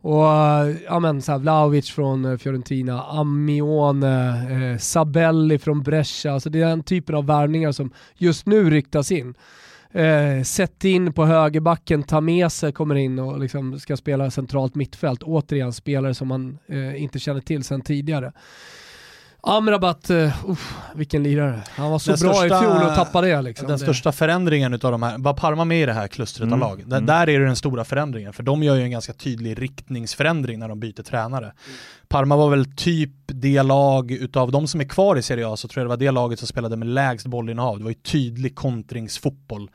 Och 0.06 0.28
eh, 0.28 0.76
ja 0.86 1.00
men 1.00 1.22
så 1.22 1.32
här, 1.32 1.40
Vlahovic 1.40 1.90
från 1.92 2.26
eh, 2.26 2.38
Fiorentina, 2.38 3.04
Amione, 3.04 4.72
eh, 4.72 4.78
Sabelli 4.78 5.58
från 5.58 5.84
Brescia, 5.84 6.34
alltså 6.34 6.50
det 6.50 6.62
är 6.62 6.68
den 6.68 6.84
typen 6.84 7.16
av 7.16 7.26
värvningar 7.26 7.72
som 7.72 7.92
just 8.16 8.46
nu 8.46 8.70
ryktas 8.70 9.12
in. 9.12 9.36
Eh, 9.92 10.44
Sätt 10.44 10.84
in 10.84 11.14
på 11.14 11.26
högerbacken, 11.26 12.04
Tamese 12.04 12.72
kommer 12.72 12.96
in 12.96 13.20
och 13.20 13.40
liksom 13.40 13.80
ska 13.80 13.98
spela 13.98 14.32
centralt 14.32 14.76
mittfält. 14.76 15.24
Återigen 15.24 15.74
spelare 15.74 16.14
som 16.14 16.28
man 16.28 16.58
eh, 16.68 17.04
inte 17.04 17.20
känner 17.20 17.42
till 17.42 17.64
sedan 17.64 17.82
tidigare. 17.82 18.32
Amrabat, 19.48 20.10
uh, 20.10 20.34
vilken 20.96 21.24
lirare. 21.24 21.62
Han 21.70 21.92
var 21.92 22.00
så 22.00 22.12
den 22.12 22.20
bra 22.20 22.34
största, 22.34 22.58
i 22.58 22.62
fjol 22.62 22.90
och 22.90 22.96
tappade 22.96 23.28
det. 23.28 23.42
Liksom. 23.42 23.68
Den 23.68 23.78
det. 23.78 23.84
största 23.84 24.12
förändringen 24.12 24.74
utav 24.74 24.92
de 24.92 25.04
här, 25.04 25.18
var 25.18 25.34
Parma 25.34 25.66
med 25.66 25.82
i 25.82 25.86
det 25.86 25.94
här 25.94 26.08
klustret 26.08 26.48
mm. 26.48 26.54
av 26.54 26.60
lag? 26.60 26.82
mm. 26.82 27.06
Där 27.06 27.30
är 27.30 27.40
det 27.40 27.46
den 27.46 27.56
stora 27.56 27.84
förändringen, 27.84 28.34
för 28.34 28.44
de 28.44 28.64
gör 28.64 28.76
ju 28.76 28.82
en 28.82 28.92
ganska 28.92 29.14
tydlig 29.14 29.62
riktningsförändring 29.62 30.60
när 30.60 30.68
de 30.68 30.80
byter 30.80 31.04
tränare. 31.04 31.46
Mm. 31.46 31.56
Parma 32.08 32.36
var 32.36 32.50
väl 32.50 32.66
typ 32.76 33.12
det 33.26 33.64
lag 33.64 34.12
utav 34.12 34.52
de 34.52 34.68
som 34.68 34.82
är 34.82 34.86
kvar 34.86 35.16
i 35.16 35.22
Serie 35.22 35.48
A, 35.48 35.58
så 35.58 35.68
tror 35.68 35.82
jag 35.82 35.86
det 35.86 35.90
var 35.90 35.98
det 35.98 36.12
laget 36.12 36.40
som 36.40 36.48
spelade 36.48 36.76
med 36.76 36.88
lägst 36.88 37.28
bollinnehav. 37.28 37.78
Det 37.78 37.84
var 37.84 37.92
ju 37.92 37.96
tydlig 37.96 38.56
kontringsfotboll 38.56 39.70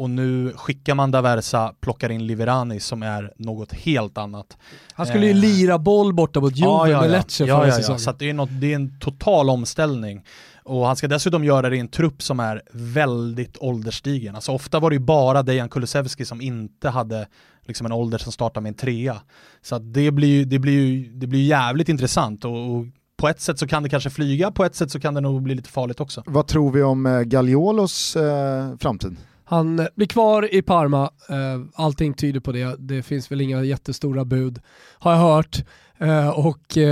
och 0.00 0.10
nu 0.10 0.52
skickar 0.56 0.94
man 0.94 1.10
Daversa, 1.10 1.74
plockar 1.80 2.10
in 2.10 2.26
Liverani 2.26 2.80
som 2.80 3.02
är 3.02 3.32
något 3.36 3.72
helt 3.72 4.18
annat. 4.18 4.56
Han 4.92 5.06
skulle 5.06 5.26
ju 5.26 5.30
eh. 5.30 5.36
lira 5.36 5.78
boll 5.78 6.14
borta 6.14 6.40
mot 6.40 6.56
Juve 6.56 6.70
ja, 6.70 6.88
ja, 6.88 7.00
med 7.00 7.10
Lecce 7.10 7.44
ja, 7.44 7.56
förra 7.56 7.68
ja, 7.68 7.74
säsongen. 7.74 8.00
Så 8.00 8.12
det 8.12 8.30
är, 8.30 8.34
något, 8.34 8.50
det 8.60 8.72
är 8.72 8.76
en 8.76 8.98
total 8.98 9.50
omställning. 9.50 10.24
Och 10.64 10.86
han 10.86 10.96
ska 10.96 11.08
dessutom 11.08 11.44
göra 11.44 11.70
det 11.70 11.76
i 11.76 11.80
en 11.80 11.88
trupp 11.88 12.22
som 12.22 12.40
är 12.40 12.62
väldigt 12.72 13.58
ålderstigen. 13.60 14.34
Alltså 14.34 14.52
ofta 14.52 14.80
var 14.80 14.90
det 14.90 14.94
ju 14.94 15.00
bara 15.00 15.42
Dejan 15.42 15.68
Kulusevski 15.68 16.24
som 16.24 16.40
inte 16.40 16.88
hade 16.88 17.26
liksom 17.66 17.86
en 17.86 17.92
ålder 17.92 18.18
som 18.18 18.32
startar 18.32 18.60
med 18.60 18.70
en 18.70 18.74
trea. 18.74 19.16
Så 19.62 19.78
det 19.78 20.10
blir 20.10 20.44
det 20.44 20.58
blir 20.58 21.10
det 21.12 21.26
blir 21.26 21.46
jävligt 21.46 21.88
intressant 21.88 22.44
och, 22.44 22.76
och 22.76 22.86
på 23.16 23.28
ett 23.28 23.40
sätt 23.40 23.58
så 23.58 23.66
kan 23.66 23.82
det 23.82 23.88
kanske 23.88 24.10
flyga, 24.10 24.50
på 24.50 24.64
ett 24.64 24.74
sätt 24.74 24.90
så 24.90 25.00
kan 25.00 25.14
det 25.14 25.20
nog 25.20 25.42
bli 25.42 25.54
lite 25.54 25.70
farligt 25.70 26.00
också. 26.00 26.22
Vad 26.26 26.46
tror 26.46 26.72
vi 26.72 26.82
om 26.82 27.06
eh, 27.06 27.20
Gagliolos 27.20 28.16
eh, 28.16 28.76
framtid? 28.76 29.16
Han 29.50 29.78
eh, 29.78 29.86
blir 29.94 30.06
kvar 30.06 30.54
i 30.54 30.62
Parma, 30.62 31.10
eh, 31.28 31.60
allting 31.74 32.14
tyder 32.14 32.40
på 32.40 32.52
det. 32.52 32.76
Det 32.78 33.02
finns 33.02 33.32
väl 33.32 33.40
inga 33.40 33.64
jättestora 33.64 34.24
bud, 34.24 34.60
har 34.98 35.12
jag 35.12 35.18
hört. 35.18 35.64
Uh, 36.04 36.28
och 36.28 36.76
uh, 36.76 36.84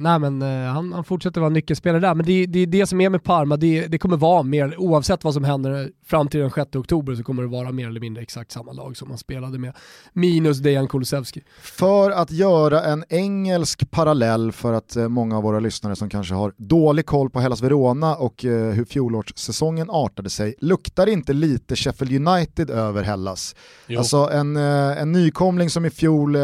nej 0.00 0.18
men, 0.18 0.42
uh, 0.42 0.72
han, 0.72 0.92
han, 0.92 1.04
fortsätter 1.04 1.40
vara 1.40 1.50
nyckelspelare 1.50 2.00
där, 2.00 2.14
men 2.14 2.26
det 2.26 2.32
är 2.32 2.46
det, 2.46 2.66
det, 2.66 2.86
som 2.86 3.00
är 3.00 3.10
med 3.10 3.22
Parma, 3.22 3.56
det, 3.56 3.86
det, 3.86 3.98
kommer 3.98 4.16
vara 4.16 4.42
mer, 4.42 4.80
oavsett 4.80 5.24
vad 5.24 5.34
som 5.34 5.44
händer 5.44 5.90
fram 6.06 6.28
till 6.28 6.40
den 6.40 6.50
6 6.50 6.76
oktober 6.76 7.14
så 7.14 7.22
kommer 7.22 7.42
det 7.42 7.48
vara 7.48 7.72
mer 7.72 7.88
eller 7.88 8.00
mindre 8.00 8.22
exakt 8.22 8.52
samma 8.52 8.72
lag 8.72 8.96
som 8.96 9.08
han 9.08 9.18
spelade 9.18 9.58
med, 9.58 9.72
minus 10.12 10.58
Dejan 10.58 10.88
Kulusevski. 10.88 11.42
För 11.60 12.10
att 12.10 12.30
göra 12.30 12.84
en 12.84 13.04
engelsk 13.08 13.90
parallell 13.90 14.52
för 14.52 14.72
att 14.72 14.96
många 15.08 15.36
av 15.36 15.42
våra 15.42 15.60
lyssnare 15.60 15.96
som 15.96 16.08
kanske 16.08 16.34
har 16.34 16.52
dålig 16.56 17.06
koll 17.06 17.30
på 17.30 17.40
Hellas 17.40 17.62
Verona 17.62 18.14
och 18.16 18.34
hur 18.42 18.84
fjolårssäsongen 18.84 19.90
artade 19.90 20.30
sig, 20.30 20.54
luktar 20.58 21.06
inte 21.06 21.32
lite 21.32 21.76
Sheffield 21.76 22.28
United 22.28 22.70
över 22.70 23.02
Hellas? 23.02 23.54
Jo. 23.86 23.98
Alltså 23.98 24.16
en, 24.16 24.56
en 24.56 25.12
nykomling 25.12 25.70
som 25.70 25.84
i 25.84 25.90
fjol 25.90 26.36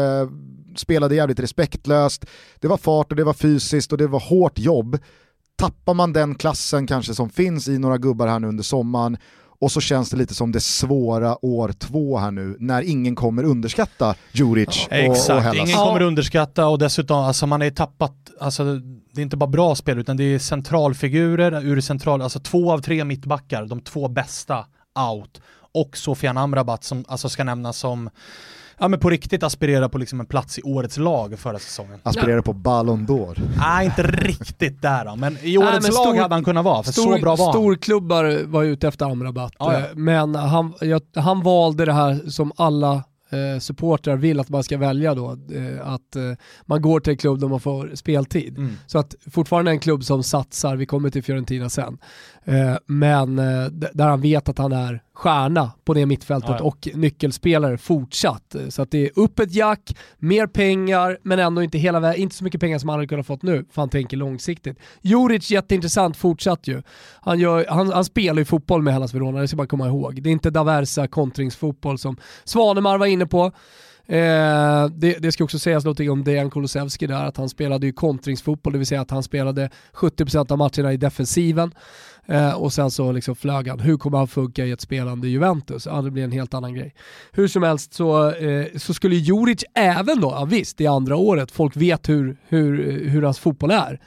spelade 0.79 1.15
jävligt 1.15 1.39
respektlöst, 1.39 2.25
det 2.59 2.67
var 2.67 2.77
fart 2.77 3.11
och 3.11 3.15
det 3.15 3.23
var 3.23 3.33
fysiskt 3.33 3.91
och 3.91 3.97
det 3.97 4.07
var 4.07 4.19
hårt 4.19 4.59
jobb. 4.59 4.97
Tappar 5.55 5.93
man 5.93 6.13
den 6.13 6.35
klassen 6.35 6.87
kanske 6.87 7.13
som 7.13 7.29
finns 7.29 7.67
i 7.67 7.77
några 7.79 7.97
gubbar 7.97 8.27
här 8.27 8.39
nu 8.39 8.47
under 8.47 8.63
sommaren 8.63 9.17
och 9.59 9.71
så 9.71 9.81
känns 9.81 10.09
det 10.09 10.17
lite 10.17 10.35
som 10.35 10.51
det 10.51 10.59
svåra 10.59 11.45
år 11.45 11.71
två 11.71 12.17
här 12.17 12.31
nu 12.31 12.57
när 12.59 12.81
ingen 12.81 13.15
kommer 13.15 13.43
underskatta 13.43 14.15
Djuric 14.31 14.87
ja, 14.89 14.97
och, 14.97 15.15
Exakt, 15.15 15.29
och 15.29 15.41
Hellas. 15.41 15.69
ingen 15.69 15.77
kommer 15.77 16.01
underskatta 16.01 16.67
och 16.67 16.79
dessutom, 16.79 17.17
alltså 17.17 17.47
man 17.47 17.61
är 17.61 17.69
tappat, 17.69 18.13
alltså 18.39 18.63
det 19.13 19.21
är 19.21 19.23
inte 19.23 19.37
bara 19.37 19.49
bra 19.49 19.75
spel 19.75 19.99
utan 19.99 20.17
det 20.17 20.23
är 20.23 20.39
centralfigurer 20.39 21.65
ur 21.65 21.81
central, 21.81 22.21
alltså 22.21 22.39
två 22.39 22.71
av 22.71 22.79
tre 22.79 23.03
mittbackar, 23.03 23.65
de 23.65 23.81
två 23.81 24.07
bästa 24.07 24.65
out 25.11 25.41
och 25.71 25.97
Sofian 25.97 26.37
Amrabat 26.37 26.83
som 26.83 27.05
alltså 27.07 27.29
ska 27.29 27.43
nämnas 27.43 27.77
som 27.77 28.09
ja 28.79 28.87
men 28.87 28.99
på 28.99 29.09
riktigt 29.09 29.43
aspirera 29.43 29.89
på 29.89 29.97
liksom 29.97 30.19
en 30.19 30.25
plats 30.25 30.59
i 30.59 30.61
årets 30.61 30.97
lag 30.97 31.39
förra 31.39 31.59
säsongen. 31.59 31.99
Aspirera 32.03 32.41
på 32.41 32.53
Ballon 32.53 33.07
d'Or? 33.07 33.39
Nej, 33.57 33.85
inte 33.85 34.03
riktigt 34.03 34.81
där 34.81 35.05
då, 35.05 35.15
men 35.15 35.37
i 35.41 35.57
årets 35.57 35.71
Nej, 35.71 35.81
men 35.81 36.13
lag 36.15 36.21
hade 36.21 36.35
han 36.35 36.43
kunnat 36.43 36.65
vara, 36.65 36.83
för 36.83 36.91
stor, 36.91 37.15
så 37.15 37.21
bra 37.21 37.35
var 37.35 37.51
Storklubbar 37.51 38.45
var 38.45 38.63
ute 38.63 38.87
efter 38.87 39.05
Amrabat, 39.05 39.53
ah, 39.57 39.73
ja. 39.73 39.79
Eh, 39.79 39.85
men 39.95 40.35
han, 40.35 40.73
jag, 40.81 41.01
han 41.15 41.43
valde 41.43 41.85
det 41.85 41.93
här 41.93 42.29
som 42.29 42.51
alla 42.55 43.03
eh, 43.29 43.59
supportrar 43.59 44.15
vill 44.15 44.39
att 44.39 44.49
man 44.49 44.63
ska 44.63 44.77
välja 44.77 45.15
då, 45.15 45.31
eh, 45.31 45.87
att 45.87 46.15
eh, 46.15 46.21
man 46.65 46.81
går 46.81 46.99
till 46.99 47.11
en 47.11 47.17
klubb 47.17 47.39
där 47.39 47.47
man 47.47 47.59
får 47.59 47.91
speltid. 47.95 48.57
Mm. 48.57 48.77
Så 48.87 48.99
att 48.99 49.15
fortfarande 49.31 49.71
en 49.71 49.79
klubb 49.79 50.03
som 50.03 50.23
satsar, 50.23 50.75
vi 50.75 50.85
kommer 50.85 51.09
till 51.09 51.23
Fiorentina 51.23 51.69
sen, 51.69 51.97
eh, 52.36 52.36
men 52.85 53.39
eh, 53.39 53.65
där 53.69 54.07
han 54.07 54.21
vet 54.21 54.49
att 54.49 54.57
han 54.57 54.71
är 54.71 55.01
stjärna 55.13 55.71
på 55.85 55.93
det 55.93 56.05
mittfältet 56.05 56.49
ja, 56.49 56.57
ja. 56.59 56.63
och 56.63 56.89
nyckelspelare 56.93 57.77
fortsatt. 57.77 58.55
Så 58.69 58.81
att 58.81 58.91
det 58.91 59.05
är 59.05 59.11
upp 59.15 59.39
ett 59.39 59.55
jack, 59.55 59.95
mer 60.17 60.47
pengar, 60.47 61.17
men 61.23 61.39
ändå 61.39 61.63
inte 61.63 61.77
hela 61.77 62.15
inte 62.15 62.35
så 62.35 62.43
mycket 62.43 62.61
pengar 62.61 62.79
som 62.79 62.89
han 62.89 62.97
hade 62.97 63.07
kunnat 63.07 63.27
fått 63.27 63.43
nu, 63.43 63.65
för 63.71 63.81
han 63.81 63.89
tänker 63.89 64.17
långsiktigt. 64.17 64.77
Juric 65.01 65.51
jätteintressant, 65.51 66.17
fortsatt 66.17 66.67
ju. 66.67 66.81
Han, 67.21 67.39
gör, 67.39 67.65
han, 67.69 67.91
han 67.91 68.05
spelar 68.05 68.39
ju 68.39 68.45
fotboll 68.45 68.81
med 68.81 68.93
Hellas 68.93 69.13
Verona, 69.13 69.41
det 69.41 69.47
ska 69.47 69.57
man 69.57 69.67
komma 69.67 69.87
ihåg. 69.87 70.23
Det 70.23 70.29
är 70.29 70.31
inte 70.31 70.49
Daversa 70.49 71.07
kontringsfotboll 71.07 71.97
som 71.97 72.17
Svanemar 72.43 72.97
var 72.97 73.05
inne 73.05 73.25
på. 73.25 73.51
Eh, 74.09 74.85
det, 74.91 75.17
det, 75.19 75.31
ska 75.31 75.43
också 75.43 75.59
sägas 75.59 75.85
något 75.85 75.99
om 75.99 76.23
Dejan 76.23 76.49
Kulusevski 76.49 77.07
där, 77.07 77.25
att 77.25 77.37
han 77.37 77.49
spelade 77.49 77.85
ju 77.85 77.93
kontringsfotboll, 77.93 78.73
det 78.73 78.79
vill 78.79 78.87
säga 78.87 79.01
att 79.01 79.11
han 79.11 79.23
spelade 79.23 79.69
70% 79.93 80.51
av 80.51 80.57
matcherna 80.57 80.93
i 80.93 80.97
defensiven. 80.97 81.71
Eh, 82.29 82.53
och 82.53 82.73
sen 82.73 82.91
så 82.91 83.11
liksom 83.11 83.35
flög 83.35 83.67
han. 83.67 83.79
Hur 83.79 83.97
kommer 83.97 84.17
han 84.17 84.27
funka 84.27 84.65
i 84.65 84.71
ett 84.71 84.81
spelande 84.81 85.27
Juventus? 85.27 85.85
Ja, 85.85 86.01
det 86.01 86.11
blir 86.11 86.23
en 86.23 86.31
helt 86.31 86.53
annan 86.53 86.73
grej. 86.73 86.93
Hur 87.31 87.47
som 87.47 87.63
helst 87.63 87.93
så, 87.93 88.31
eh, 88.31 88.65
så 88.75 88.93
skulle 88.93 89.15
Juric 89.15 89.63
även 89.73 90.21
då, 90.21 90.31
ja 90.31 90.45
visst, 90.45 90.77
det 90.77 90.85
är 90.85 90.89
andra 90.89 91.15
året, 91.15 91.51
folk 91.51 91.75
vet 91.75 92.09
hur, 92.09 92.37
hur, 92.47 93.05
hur 93.09 93.21
hans 93.21 93.39
fotboll 93.39 93.71
är. 93.71 93.99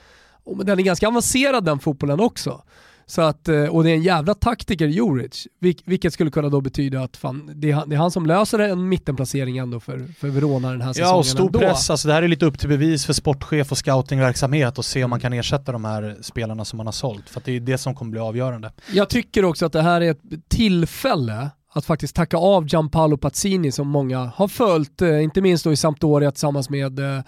Och 0.44 0.64
den 0.64 0.78
är 0.78 0.82
ganska 0.82 1.08
avancerad 1.08 1.64
den 1.64 1.78
fotbollen 1.78 2.20
också. 2.20 2.62
Så 3.10 3.22
att, 3.22 3.48
eh, 3.48 3.64
och 3.64 3.84
det 3.84 3.90
är 3.90 3.94
en 3.94 4.02
jävla 4.02 4.34
taktiker, 4.34 4.86
Juric, 4.86 5.46
vilket 5.84 6.12
skulle 6.12 6.30
kunna 6.30 6.48
då 6.48 6.60
betyda 6.60 7.02
att 7.02 7.16
fan, 7.16 7.50
det, 7.54 7.70
är 7.70 7.74
han, 7.74 7.88
det 7.88 7.96
är 7.96 7.98
han 7.98 8.10
som 8.10 8.26
löser 8.26 8.58
en 8.58 8.88
mittenplacering 8.88 9.58
ändå 9.58 9.80
för, 9.80 10.14
för 10.18 10.28
Verona 10.28 10.70
den 10.70 10.80
här 10.80 10.92
säsongen. 10.92 11.10
Ja, 11.10 11.16
och 11.16 11.26
stor 11.26 11.46
ändå. 11.46 11.58
press. 11.58 11.90
Alltså, 11.90 12.08
det 12.08 12.14
här 12.14 12.22
är 12.22 12.28
lite 12.28 12.46
upp 12.46 12.58
till 12.58 12.68
bevis 12.68 13.06
för 13.06 13.12
sportchef 13.12 13.72
och 13.72 13.78
scoutingverksamhet 13.78 14.78
och 14.78 14.84
se 14.84 15.04
om 15.04 15.10
man 15.10 15.20
kan 15.20 15.32
ersätta 15.32 15.72
de 15.72 15.84
här 15.84 16.16
spelarna 16.20 16.64
som 16.64 16.76
man 16.76 16.86
har 16.86 16.92
sålt. 16.92 17.28
För 17.28 17.42
det 17.44 17.56
är 17.56 17.60
det 17.60 17.78
som 17.78 17.94
kommer 17.94 18.10
bli 18.10 18.20
avgörande. 18.20 18.72
Jag 18.92 19.08
tycker 19.08 19.44
också 19.44 19.66
att 19.66 19.72
det 19.72 19.82
här 19.82 20.00
är 20.00 20.10
ett 20.10 20.22
tillfälle 20.48 21.50
att 21.72 21.84
faktiskt 21.84 22.16
tacka 22.16 22.36
av 22.36 22.66
Gianpaolo 22.66 23.16
Pazzini 23.16 23.72
som 23.72 23.88
många 23.88 24.18
har 24.18 24.48
följt, 24.48 25.02
eh, 25.02 25.22
inte 25.22 25.40
minst 25.40 25.64
då 25.64 25.72
i 25.72 25.76
Sampdoria 25.76 26.30
tillsammans 26.30 26.70
med 26.70 26.98
eh, 26.98 27.22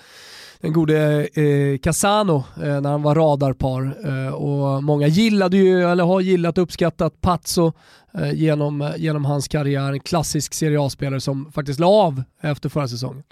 den 0.62 0.72
gode 0.72 1.28
eh, 1.34 1.78
Casano 1.78 2.44
eh, 2.56 2.80
när 2.80 2.90
han 2.90 3.02
var 3.02 3.14
radarpar. 3.14 3.96
Eh, 4.04 4.34
och 4.34 4.82
många 4.82 5.06
gillade 5.06 5.56
ju, 5.56 5.90
eller 5.90 6.04
har 6.04 6.20
gillat 6.20 6.58
och 6.58 6.62
uppskattat 6.62 7.20
Pazzo 7.20 7.72
eh, 8.14 8.32
genom, 8.32 8.92
genom 8.96 9.24
hans 9.24 9.48
karriär. 9.48 9.92
En 9.92 10.00
klassisk 10.00 10.54
Serie 10.54 10.80
A-spelare 10.80 11.20
som 11.20 11.52
faktiskt 11.52 11.80
la 11.80 11.86
av 11.86 12.22
efter 12.40 12.68
förra 12.68 12.88
säsongen. 12.88 13.22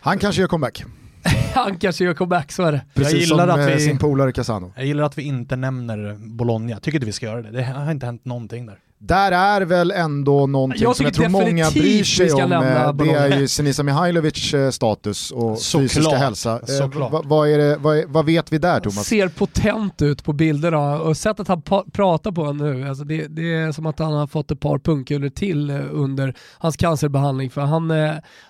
Han 0.00 0.18
kanske 0.18 0.40
gör 0.40 0.48
comeback. 0.48 0.84
han 1.54 1.78
kanske 1.78 2.04
gör 2.04 2.14
comeback, 2.14 2.52
så 2.52 2.62
är 2.62 2.72
det. 2.72 2.80
Precis 2.94 3.28
som 3.28 3.40
att 3.40 3.68
vi, 3.68 3.80
sin 3.80 3.98
polare 3.98 4.32
Casano. 4.32 4.72
Jag 4.76 4.86
gillar 4.86 5.04
att 5.04 5.18
vi 5.18 5.22
inte 5.22 5.56
nämner 5.56 6.16
Bologna, 6.18 6.80
tycker 6.80 6.98
inte 6.98 7.06
vi 7.06 7.12
ska 7.12 7.26
göra 7.26 7.42
det. 7.42 7.50
Det 7.50 7.62
har 7.62 7.90
inte 7.90 8.06
hänt 8.06 8.24
någonting 8.24 8.66
där. 8.66 8.78
Där 9.02 9.32
är 9.32 9.60
väl 9.60 9.90
ändå 9.90 10.46
någonting 10.46 10.82
jag 10.82 10.96
som 10.96 11.04
jag 11.04 11.14
tror 11.14 11.28
många 11.28 11.70
bryr 11.70 12.04
sig 12.04 12.32
om. 12.32 12.52
Eh, 12.52 12.92
det 12.92 13.10
är 13.10 13.40
ju 13.40 13.48
Senisa 13.48 13.82
Mihailovic 13.82 14.54
eh, 14.54 14.70
status 14.70 15.30
och 15.30 15.58
Så 15.58 15.78
fysiska 15.78 16.16
hälsa. 16.16 16.60
Eh, 16.80 17.20
vad, 17.24 17.48
det, 17.48 17.76
vad, 17.76 18.04
vad, 18.06 18.26
vet 18.26 18.52
vi 18.52 18.58
där 18.58 18.80
Thomas? 18.80 19.06
Ser 19.06 19.28
potent 19.28 20.02
ut 20.02 20.24
på 20.24 20.32
bilderna 20.32 21.00
och 21.00 21.16
sättet 21.16 21.48
han 21.48 21.62
pratar 21.92 22.32
på 22.32 22.52
nu, 22.52 22.88
alltså 22.88 23.04
det, 23.04 23.26
det, 23.26 23.54
är 23.54 23.72
som 23.72 23.86
att 23.86 23.98
han 23.98 24.12
har 24.12 24.26
fått 24.26 24.50
ett 24.50 24.60
par 24.60 24.78
pungkulor 24.78 25.28
till 25.28 25.70
under 25.70 26.34
hans 26.58 26.76
cancerbehandling. 26.76 27.50
För 27.50 27.60
han, 27.60 27.92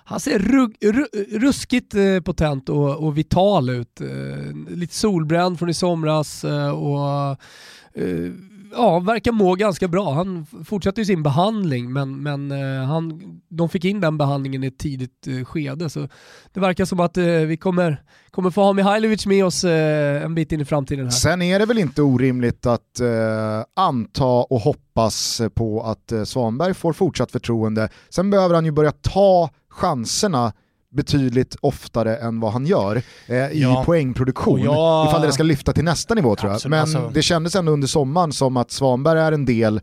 han 0.05 0.21
ser 0.21 0.39
rug, 0.39 0.77
ru, 0.81 1.07
ruskigt 1.39 1.95
potent 2.25 2.69
och, 2.69 2.97
och 2.97 3.19
vital 3.19 3.71
ut. 3.71 4.01
Lite 4.69 4.95
solbränd 4.95 5.59
från 5.59 5.69
i 5.69 5.75
somras 5.75 6.45
och 6.75 7.37
ja, 8.73 8.99
verkar 8.99 9.33
må 9.33 9.55
ganska 9.55 9.89
bra. 9.89 10.13
Han 10.13 10.47
fortsätter 10.65 11.03
ju 11.03 11.07
sin 11.07 11.23
behandling 11.23 11.93
men, 11.93 12.23
men 12.23 12.53
eh, 12.53 12.87
han, 12.87 13.21
de 13.49 13.69
fick 13.69 13.85
in 13.85 14.01
den 14.01 14.19
behandlingen 14.19 14.65
i 14.65 14.67
ett 14.67 14.79
tidigt 14.79 15.27
eh, 15.27 15.45
skede. 15.45 15.91
Så 15.91 16.09
det 16.53 16.61
verkar 16.61 16.85
som 16.85 17.01
att 17.01 17.17
eh, 17.17 17.25
vi 17.25 17.57
kommer, 17.57 18.03
kommer 18.31 18.51
få 18.51 18.63
ha 18.63 18.73
Mihailovic 18.73 19.27
med 19.27 19.45
oss 19.45 19.65
en 19.65 20.35
bit 20.35 20.53
in 20.53 20.61
i 20.61 20.65
framtiden. 20.65 21.05
Här. 21.05 21.11
Sen 21.11 21.43
är 21.43 21.59
det 21.59 21.67
väl 21.67 21.79
inte 21.79 22.03
orimligt 22.03 22.67
att 22.67 23.01
eh, 23.01 23.65
anta 23.77 24.25
och 24.25 24.61
hoppas 24.61 25.41
på 25.55 25.83
att 25.83 26.13
eh, 26.13 26.25
Svanberg 26.25 26.75
får 26.75 26.93
fortsatt 26.93 27.33
förtroende. 27.33 27.89
Sen 28.09 28.31
behöver 28.31 28.55
han 28.55 28.65
ju 28.65 28.71
börja 28.71 28.93
ta 28.93 29.51
chanserna 29.69 30.53
betydligt 30.91 31.57
oftare 31.61 32.17
än 32.17 32.41
vad 32.41 32.53
han 32.53 32.67
gör 32.67 33.03
eh, 33.27 33.37
i 33.37 33.63
ja. 33.63 33.85
poängproduktion. 33.85 34.61
Ja. 34.61 35.09
Ifall 35.09 35.23
det 35.23 35.33
ska 35.33 35.43
lyfta 35.43 35.73
till 35.73 35.85
nästa 35.85 36.15
nivå 36.15 36.37
tror 36.37 36.51
jag. 36.51 36.55
Absolut, 36.55 36.71
Men 36.71 36.81
alltså. 36.81 37.11
det 37.15 37.23
kändes 37.23 37.57
ändå 37.57 37.73
under 37.73 37.89
sommaren 37.89 38.33
som 38.33 38.57
att 38.57 38.71
Svanberg 38.71 39.21
är 39.21 39.33
en 39.33 39.45
del 39.45 39.81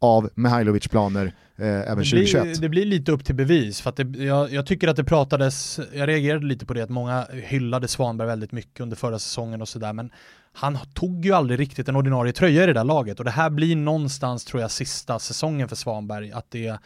av 0.00 0.30
Mihailovic 0.34 0.88
planer 0.88 1.34
eh, 1.56 1.66
även 1.66 1.96
2021. 1.96 2.42
Blir, 2.42 2.60
det 2.60 2.68
blir 2.68 2.84
lite 2.84 3.12
upp 3.12 3.24
till 3.24 3.34
bevis, 3.34 3.80
för 3.80 3.90
att 3.90 3.96
det, 3.96 4.24
jag, 4.24 4.52
jag, 4.52 4.66
tycker 4.66 4.88
att 4.88 4.96
det 4.96 5.04
pratades, 5.04 5.80
jag 5.92 6.08
reagerade 6.08 6.46
lite 6.46 6.66
på 6.66 6.74
det, 6.74 6.82
att 6.82 6.90
många 6.90 7.26
hyllade 7.32 7.88
Svanberg 7.88 8.28
väldigt 8.28 8.52
mycket 8.52 8.80
under 8.80 8.96
förra 8.96 9.18
säsongen 9.18 9.62
och 9.62 9.68
sådär, 9.68 9.92
men 9.92 10.10
han 10.52 10.78
tog 10.94 11.24
ju 11.24 11.32
aldrig 11.32 11.60
riktigt 11.60 11.88
en 11.88 11.96
ordinarie 11.96 12.32
tröja 12.32 12.62
i 12.62 12.66
det 12.66 12.72
där 12.72 12.84
laget 12.84 13.18
och 13.18 13.24
det 13.24 13.30
här 13.30 13.50
blir 13.50 13.76
någonstans, 13.76 14.44
tror 14.44 14.62
jag, 14.62 14.70
sista 14.70 15.18
säsongen 15.18 15.68
för 15.68 15.76
Svanberg, 15.76 16.32
att 16.32 16.50
det 16.50 16.78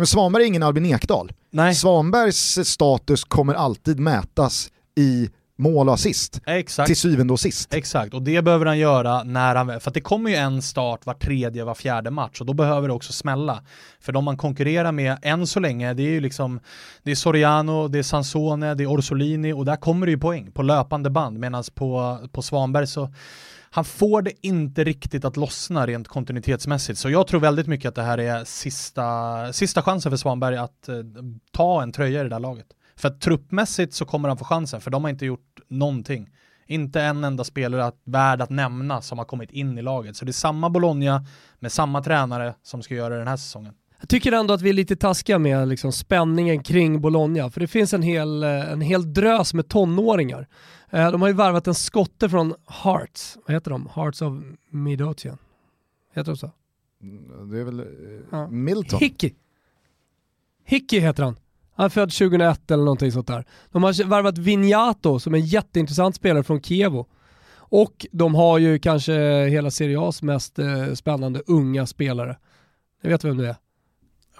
men 0.00 0.06
Svanberg 0.06 0.42
är 0.42 0.46
ingen 0.46 0.62
Albin 0.62 0.86
Ekdal. 0.86 1.32
Nej. 1.50 1.74
Svanbergs 1.74 2.68
status 2.68 3.24
kommer 3.24 3.54
alltid 3.54 4.00
mätas 4.00 4.70
i 4.96 5.30
mål 5.56 5.88
och 5.88 5.94
assist. 5.94 6.40
Exakt. 6.46 6.86
Till 6.86 6.96
syvende 6.96 7.32
och 7.32 7.40
sist. 7.40 7.74
Exakt, 7.74 8.14
och 8.14 8.22
det 8.22 8.42
behöver 8.42 8.66
han 8.66 8.78
göra 8.78 9.22
när 9.22 9.54
han, 9.54 9.80
för 9.80 9.90
att 9.90 9.94
det 9.94 10.00
kommer 10.00 10.30
ju 10.30 10.36
en 10.36 10.62
start 10.62 11.06
var 11.06 11.14
tredje, 11.14 11.64
var 11.64 11.74
fjärde 11.74 12.10
match 12.10 12.40
och 12.40 12.46
då 12.46 12.52
behöver 12.52 12.88
det 12.88 12.94
också 12.94 13.12
smälla. 13.12 13.62
För 14.00 14.12
de 14.12 14.24
man 14.24 14.36
konkurrerar 14.36 14.92
med 14.92 15.18
än 15.22 15.46
så 15.46 15.60
länge, 15.60 15.94
det 15.94 16.02
är 16.02 16.10
ju 16.10 16.20
liksom, 16.20 16.60
det 17.02 17.10
är 17.10 17.14
Soriano, 17.14 17.88
det 17.88 17.98
är 17.98 18.02
Sansone, 18.02 18.74
det 18.74 18.84
är 18.84 18.92
Orsolini 18.92 19.52
och 19.52 19.64
där 19.64 19.76
kommer 19.76 20.06
det 20.06 20.12
ju 20.12 20.18
poäng 20.18 20.52
på 20.52 20.62
löpande 20.62 21.10
band 21.10 21.38
medan 21.38 21.64
på, 21.74 22.18
på 22.32 22.42
Svanberg 22.42 22.86
så 22.86 23.12
han 23.72 23.84
får 23.84 24.22
det 24.22 24.32
inte 24.46 24.84
riktigt 24.84 25.24
att 25.24 25.36
lossna 25.36 25.86
rent 25.86 26.08
kontinuitetsmässigt. 26.08 26.98
Så 26.98 27.10
jag 27.10 27.26
tror 27.26 27.40
väldigt 27.40 27.66
mycket 27.66 27.88
att 27.88 27.94
det 27.94 28.02
här 28.02 28.18
är 28.18 28.44
sista, 28.44 29.52
sista 29.52 29.82
chansen 29.82 30.12
för 30.12 30.16
Svanberg 30.16 30.56
att 30.56 30.88
eh, 30.88 30.94
ta 31.52 31.82
en 31.82 31.92
tröja 31.92 32.20
i 32.20 32.22
det 32.22 32.28
där 32.28 32.38
laget. 32.38 32.66
För 32.96 33.08
att 33.08 33.20
truppmässigt 33.20 33.94
så 33.94 34.04
kommer 34.04 34.28
han 34.28 34.38
få 34.38 34.44
chansen, 34.44 34.80
för 34.80 34.90
de 34.90 35.04
har 35.04 35.10
inte 35.10 35.26
gjort 35.26 35.60
någonting. 35.68 36.30
Inte 36.66 37.02
en 37.02 37.24
enda 37.24 37.44
spelare 37.44 37.84
att, 37.84 38.00
värd 38.04 38.42
att 38.42 38.50
nämna 38.50 39.02
som 39.02 39.18
har 39.18 39.24
kommit 39.24 39.50
in 39.50 39.78
i 39.78 39.82
laget. 39.82 40.16
Så 40.16 40.24
det 40.24 40.30
är 40.30 40.32
samma 40.32 40.70
Bologna 40.70 41.24
med 41.58 41.72
samma 41.72 42.02
tränare 42.02 42.54
som 42.62 42.82
ska 42.82 42.94
göra 42.94 43.18
den 43.18 43.28
här 43.28 43.36
säsongen. 43.36 43.74
Jag 44.00 44.08
tycker 44.08 44.32
ändå 44.32 44.54
att 44.54 44.62
vi 44.62 44.68
är 44.68 44.72
lite 44.72 44.96
taskiga 44.96 45.38
med 45.38 45.68
liksom 45.68 45.92
spänningen 45.92 46.62
kring 46.62 47.00
Bologna, 47.00 47.50
för 47.50 47.60
det 47.60 47.66
finns 47.66 47.94
en 47.94 48.02
hel, 48.02 48.42
eh, 48.42 48.72
en 48.72 48.80
hel 48.80 49.14
drös 49.14 49.54
med 49.54 49.68
tonåringar. 49.68 50.48
Eh, 50.90 51.10
de 51.10 51.20
har 51.20 51.28
ju 51.28 51.34
värvat 51.34 51.66
en 51.66 51.74
skotte 51.74 52.28
från 52.28 52.54
Hearts, 52.66 53.38
vad 53.46 53.54
heter 53.54 53.70
de? 53.70 53.88
Hearts 53.94 54.22
of 54.22 54.42
Midlothian. 54.70 55.38
Heter 56.14 56.32
de 56.32 56.36
så? 56.36 56.50
Mm, 57.02 57.50
det 57.50 57.60
är 57.60 57.64
väl 57.64 57.86
ja. 58.30 58.50
Milton? 58.50 59.00
Hickey. 59.00 59.34
Hickey 60.64 61.00
heter 61.00 61.22
han. 61.22 61.36
Han 61.74 61.84
är 61.84 61.88
född 61.88 62.10
2001 62.10 62.70
eller 62.70 62.84
någonting 62.84 63.12
sånt 63.12 63.26
där. 63.26 63.44
De 63.70 63.82
har 63.82 64.04
värvat 64.04 64.38
Vignato 64.38 65.18
som 65.18 65.34
är 65.34 65.38
en 65.38 65.44
jätteintressant 65.46 66.16
spelare 66.16 66.42
från 66.42 66.62
Kievo. 66.62 67.06
Och 67.54 68.06
de 68.12 68.34
har 68.34 68.58
ju 68.58 68.78
kanske 68.78 69.44
hela 69.44 69.70
Serie 69.70 69.98
A's 69.98 70.24
mest 70.24 70.58
eh, 70.58 70.92
spännande 70.94 71.42
unga 71.46 71.86
spelare. 71.86 72.36
Ni 73.02 73.10
vet 73.10 73.24
vem 73.24 73.36
det 73.36 73.48
är? 73.48 73.56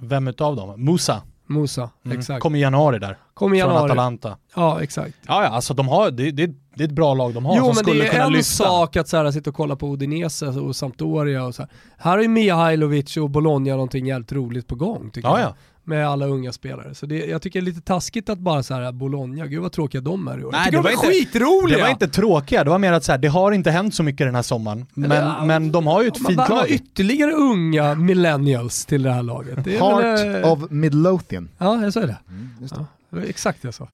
Vem 0.01 0.29
utav 0.29 0.57
dem? 0.57 0.85
Musa? 0.85 1.23
Musa, 1.51 1.91
mm. 2.05 2.19
exakt. 2.19 2.43
Kom 2.43 2.55
i 2.55 2.61
januari 2.61 2.99
där. 2.99 3.19
Kom 3.35 3.55
i 3.55 3.59
januari. 3.59 3.79
Från 3.79 3.91
Atalanta. 3.91 4.37
Ja, 4.55 4.83
exakt. 4.83 5.15
Ja, 5.27 5.43
ja, 5.43 5.49
alltså 5.49 5.75
de 5.75 5.89
har, 5.89 6.11
det, 6.11 6.31
det, 6.31 6.47
det 6.75 6.85
är 6.85 6.89
ett 6.89 6.95
bra 6.95 7.15
lag 7.15 7.35
de 7.35 7.45
har 7.45 7.57
jo, 7.57 7.61
som 7.61 7.67
men 7.67 7.75
skulle 7.75 8.01
det 8.01 8.07
är 8.07 8.11
kunna 8.11 8.25
en 8.25 8.33
lyfta. 8.33 8.65
sak 8.65 8.97
att 8.97 9.09
så 9.09 9.17
här, 9.17 9.31
sitta 9.31 9.51
och 9.51 9.57
kolla 9.57 9.77
på 9.77 9.93
Udinese 9.93 10.47
och 10.47 10.77
Sampdoria 10.77 11.45
och 11.45 11.55
så 11.55 11.63
här. 11.63 11.71
Här 11.99 12.11
har 12.11 12.23
ju 12.23 12.29
Mihailovic 12.29 13.17
och 13.17 13.31
Bologna 13.31 13.71
någonting 13.71 14.07
jävligt 14.07 14.33
roligt 14.33 14.67
på 14.67 14.75
gång 14.75 15.11
tycker 15.11 15.29
ja, 15.29 15.41
jag. 15.41 15.49
Ja 15.49 15.55
med 15.90 16.09
alla 16.09 16.26
unga 16.26 16.53
spelare. 16.53 16.94
Så 16.94 17.07
det, 17.07 17.26
jag 17.26 17.42
tycker 17.42 17.61
det 17.61 17.64
är 17.64 17.66
lite 17.66 17.81
taskigt 17.81 18.29
att 18.29 18.38
bara 18.38 18.62
så 18.62 18.74
här 18.74 18.92
Bologna, 18.92 19.46
gud 19.46 19.62
vad 19.62 19.72
tråkiga 19.72 20.00
de 20.00 20.29
är 20.29 20.40
i 20.40 20.44
år. 20.44 20.53
Nej, 20.53 20.70
det 20.70 20.76
de 20.76 20.83
var 20.83 20.90
inte, 20.90 21.07
skitroliga! 21.07 21.76
Det 21.76 21.83
var 21.83 21.90
inte 21.90 22.09
tråkiga, 22.09 22.64
det 22.64 22.70
var 22.70 22.79
mer 22.79 22.92
att 22.92 23.05
så 23.05 23.12
här, 23.12 23.18
det 23.18 23.29
har 23.29 23.53
inte 23.53 23.70
hänt 23.70 23.94
så 23.94 24.03
mycket 24.03 24.26
den 24.26 24.35
här 24.35 24.42
sommaren. 24.42 24.87
Men, 24.94 25.11
ja, 25.11 25.44
men 25.44 25.72
de 25.72 25.87
har 25.87 26.03
ju 26.03 26.09
ett 26.09 26.26
fint 26.26 26.48
lag. 26.48 26.70
ytterligare 26.70 27.33
unga 27.33 27.94
millennials 27.94 28.87
till 28.87 29.03
det 29.03 29.12
här 29.12 29.22
laget. 29.22 29.64
Det 29.64 29.79
Heart 29.79 30.05
väl, 30.05 30.44
of 30.44 30.70
Midlothian. 30.70 31.48
Ja, 31.59 31.83
jag 31.83 31.92
sa 31.92 32.00
det. 32.00 32.16
Mm, 32.29 32.50
ja, 32.70 32.87
det 33.11 33.16
var 33.16 33.22
exakt 33.22 33.62
det 33.62 33.66
jag 33.66 33.74
sa. 33.74 33.88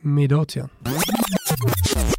Midlothian. 0.00 0.68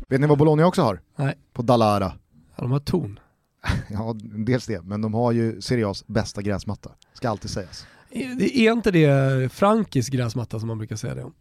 Vet 0.10 0.22
ni 0.22 0.28
vad 0.28 0.38
Bologna 0.38 0.66
också 0.66 0.82
har? 0.82 1.00
Nej. 1.16 1.34
På 1.54 1.62
Dalara. 1.62 2.14
Ja, 2.56 2.64
de 2.64 2.72
har 2.72 2.80
torn. 2.80 3.20
ja, 3.88 4.16
dels 4.22 4.66
det, 4.66 4.82
men 4.82 5.02
de 5.02 5.14
har 5.14 5.32
ju 5.32 5.62
Serie 5.62 5.94
bästa 6.08 6.42
gräsmatta. 6.42 6.92
Ska 7.14 7.30
alltid 7.30 7.52
sägas. 7.52 7.86
Är 8.14 8.72
inte 8.72 8.92
det 8.92 9.54
Frankis 9.54 10.10
gräsmatta 10.10 10.60
som 10.60 10.68
man 10.68 10.78
brukar 10.78 10.96
säga 10.96 11.16
det 11.16 11.24
om? 11.24 11.34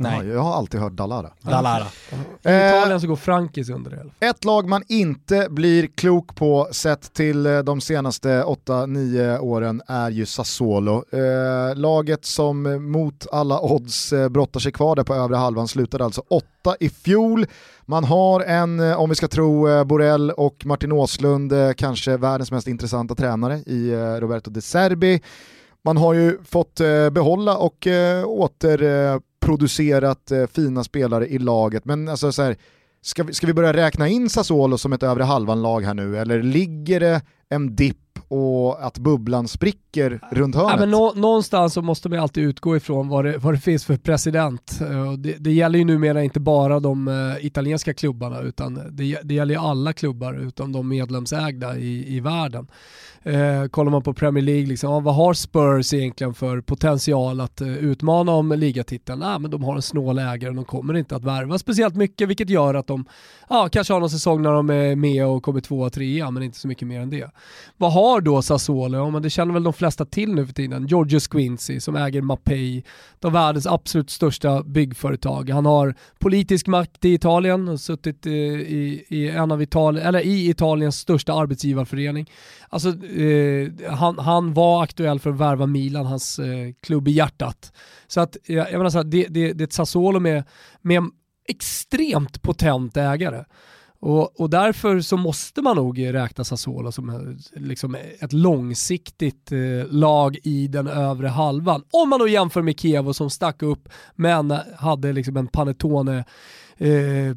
Nej. 0.00 0.26
Ja, 0.26 0.32
jag 0.34 0.40
har 0.40 0.54
alltid 0.54 0.80
hört 0.80 0.92
Dallara. 0.92 1.30
Dallara. 1.40 1.86
I 2.42 2.48
Italien 2.48 3.00
så 3.00 3.06
går 3.06 3.16
Frankis 3.16 3.70
under 3.70 3.90
det. 3.90 4.26
Ett 4.26 4.44
lag 4.44 4.68
man 4.68 4.82
inte 4.88 5.46
blir 5.50 5.86
klok 5.86 6.34
på 6.34 6.68
sett 6.72 7.12
till 7.12 7.46
eh, 7.46 7.58
de 7.58 7.80
senaste 7.80 8.42
8-9 8.42 9.38
åren 9.38 9.82
är 9.86 10.10
ju 10.10 10.26
Sassuolo. 10.26 11.04
Eh, 11.12 11.76
laget 11.76 12.24
som 12.24 12.62
mot 12.92 13.26
alla 13.32 13.60
odds 13.60 14.12
eh, 14.12 14.28
brottar 14.28 14.60
sig 14.60 14.72
kvar 14.72 14.96
där 14.96 15.04
på 15.04 15.14
övre 15.14 15.36
halvan 15.36 15.68
slutade 15.68 16.04
alltså 16.04 16.22
åtta 16.28 16.76
i 16.80 16.88
fjol. 16.88 17.46
Man 17.86 18.04
har 18.04 18.40
en, 18.40 18.80
eh, 18.80 19.00
om 19.00 19.08
vi 19.08 19.14
ska 19.14 19.28
tro 19.28 19.68
eh, 19.68 19.84
Borrell 19.84 20.30
och 20.30 20.66
Martin 20.66 20.92
Åslund, 20.92 21.52
kanske 21.76 22.16
världens 22.16 22.50
mest 22.52 22.68
intressanta 22.68 23.14
tränare 23.14 23.54
i 23.56 23.94
Roberto 24.20 24.50
De 24.50 24.60
Serbi. 24.60 25.20
Man 25.84 25.96
har 25.96 26.14
ju 26.14 26.38
fått 26.44 26.80
eh, 26.80 27.10
behålla 27.10 27.56
och 27.56 27.86
eh, 27.86 28.28
återproducerat 28.28 30.30
eh, 30.30 30.46
fina 30.46 30.84
spelare 30.84 31.26
i 31.26 31.38
laget, 31.38 31.84
men 31.84 32.08
alltså 32.08 32.32
så 32.32 32.42
här, 32.42 32.56
ska, 33.02 33.24
vi, 33.24 33.34
ska 33.34 33.46
vi 33.46 33.54
börja 33.54 33.72
räkna 33.72 34.08
in 34.08 34.30
Sassuolo 34.30 34.78
som 34.78 34.92
ett 34.92 35.02
övre 35.02 35.24
halvan-lag 35.24 35.80
här 35.80 35.94
nu, 35.94 36.18
eller 36.18 36.42
ligger 36.42 37.00
det 37.00 37.22
en 37.48 37.76
dipp 37.76 37.96
och 38.28 38.86
att 38.86 38.98
bubblan 38.98 39.48
spricker 39.48 40.20
runt 40.30 40.54
hörnet. 40.54 40.72
Ja, 40.72 40.80
men 40.80 40.90
nå 40.90 41.12
någonstans 41.16 41.74
så 41.74 41.82
måste 41.82 42.08
man 42.08 42.18
alltid 42.18 42.44
utgå 42.44 42.76
ifrån 42.76 43.08
vad 43.08 43.24
det, 43.24 43.38
vad 43.38 43.54
det 43.54 43.60
finns 43.60 43.84
för 43.84 43.96
president. 43.96 44.78
Det, 45.18 45.36
det 45.38 45.52
gäller 45.52 45.78
ju 45.78 45.84
numera 45.84 46.22
inte 46.22 46.40
bara 46.40 46.80
de 46.80 47.08
uh, 47.08 47.46
italienska 47.46 47.94
klubbarna 47.94 48.40
utan 48.40 48.74
det, 48.74 49.18
det 49.22 49.34
gäller 49.34 49.54
ju 49.54 49.60
alla 49.60 49.92
klubbar 49.92 50.34
utom 50.34 50.72
de 50.72 50.88
medlemsägda 50.88 51.76
i, 51.76 52.16
i 52.16 52.20
världen. 52.20 52.66
Eh, 53.22 53.64
kollar 53.64 53.90
man 53.90 54.02
på 54.02 54.14
Premier 54.14 54.44
League, 54.44 54.66
liksom, 54.66 54.90
ja, 54.90 55.00
vad 55.00 55.14
har 55.14 55.34
Spurs 55.34 55.94
egentligen 55.94 56.34
för 56.34 56.60
potential 56.60 57.40
att 57.40 57.60
eh, 57.60 57.76
utmana 57.76 58.32
om 58.32 58.52
ligatiteln? 58.52 59.22
Ah, 59.22 59.38
men 59.38 59.50
de 59.50 59.64
har 59.64 59.76
en 59.76 59.82
snål 59.82 60.18
ägare, 60.18 60.52
de 60.52 60.64
kommer 60.64 60.96
inte 60.96 61.16
att 61.16 61.24
värva 61.24 61.58
speciellt 61.58 61.96
mycket 61.96 62.28
vilket 62.28 62.50
gör 62.50 62.74
att 62.74 62.86
de 62.86 63.04
ja, 63.48 63.68
kanske 63.72 63.92
har 63.92 64.00
någon 64.00 64.10
säsong 64.10 64.42
när 64.42 64.52
de 64.52 64.70
är 64.70 64.96
med 64.96 65.26
och 65.26 65.42
kommer 65.42 65.60
tvåa, 65.60 65.90
trea 65.90 66.30
men 66.30 66.42
inte 66.42 66.58
så 66.58 66.68
mycket 66.68 66.88
mer 66.88 67.00
än 67.00 67.10
det. 67.10 67.30
Vad 67.76 67.92
har 67.92 68.20
då 68.20 68.42
Sassuolo? 68.42 68.98
Ja, 68.98 69.10
men 69.10 69.22
det 69.22 69.30
känner 69.30 69.54
väl 69.54 69.62
de 69.62 69.72
flesta 69.72 70.04
till 70.04 70.34
nu 70.34 70.46
för 70.46 70.52
tiden. 70.52 70.86
Giorgio 70.86 71.20
Squincy 71.20 71.80
som 71.80 71.96
äger 71.96 72.22
Mapei, 72.22 72.84
de 73.18 73.32
världens 73.32 73.66
absolut 73.66 74.10
största 74.10 74.62
byggföretag. 74.62 75.50
Han 75.50 75.66
har 75.66 75.94
politisk 76.18 76.66
makt 76.66 77.04
i 77.04 77.14
Italien, 77.14 77.68
och 77.68 77.80
suttit 77.80 78.26
i, 78.26 78.48
eh, 78.48 78.54
i, 78.54 79.04
i 79.08 79.28
en 79.28 79.52
av 79.52 79.62
Italien, 79.62 80.06
eller 80.06 80.20
i 80.20 80.48
Italiens 80.50 80.96
största 80.96 81.32
arbetsgivarförening. 81.32 82.30
Alltså, 82.68 82.94
eh, 83.16 83.90
han, 83.90 84.18
han 84.18 84.54
var 84.54 84.82
aktuell 84.82 85.20
för 85.20 85.30
att 85.30 85.36
värva 85.36 85.66
Milan, 85.66 86.06
hans 86.06 86.38
eh, 86.38 86.72
klubb 86.80 87.08
i 87.08 87.10
hjärtat. 87.10 87.72
Så 88.06 88.20
att, 88.20 88.36
jag, 88.46 88.72
jag 88.72 88.78
menar 88.78 88.90
så 88.90 88.98
här, 88.98 89.04
det, 89.04 89.26
det, 89.28 89.52
det 89.52 89.62
är 89.62 89.66
ett 89.66 89.72
Sassuolo 89.72 90.20
med, 90.20 90.44
med 90.80 91.02
extremt 91.48 92.42
potent 92.42 92.96
ägare. 92.96 93.44
Och, 94.02 94.40
och, 94.40 94.50
därför 94.50 95.00
så 95.00 95.16
måste 95.16 95.62
man 95.62 95.76
nog 95.76 96.14
räkna 96.14 96.44
Sassuolo 96.44 96.92
som 96.92 97.10
eh, 97.10 97.60
liksom 97.60 97.96
ett 98.20 98.32
långsiktigt 98.32 99.52
eh, 99.52 99.86
lag 99.90 100.38
i 100.42 100.66
den 100.66 100.86
övre 100.86 101.28
halvan. 101.28 101.84
Om 101.90 102.08
man 102.08 102.18
då 102.18 102.28
jämför 102.28 102.62
med 102.62 102.80
Kievo 102.80 103.14
som 103.14 103.30
stack 103.30 103.62
upp 103.62 103.88
men 104.14 104.54
hade 104.76 105.12
liksom 105.12 105.36
en 105.36 105.46
Panettone 105.46 106.24
eh, 106.80 107.36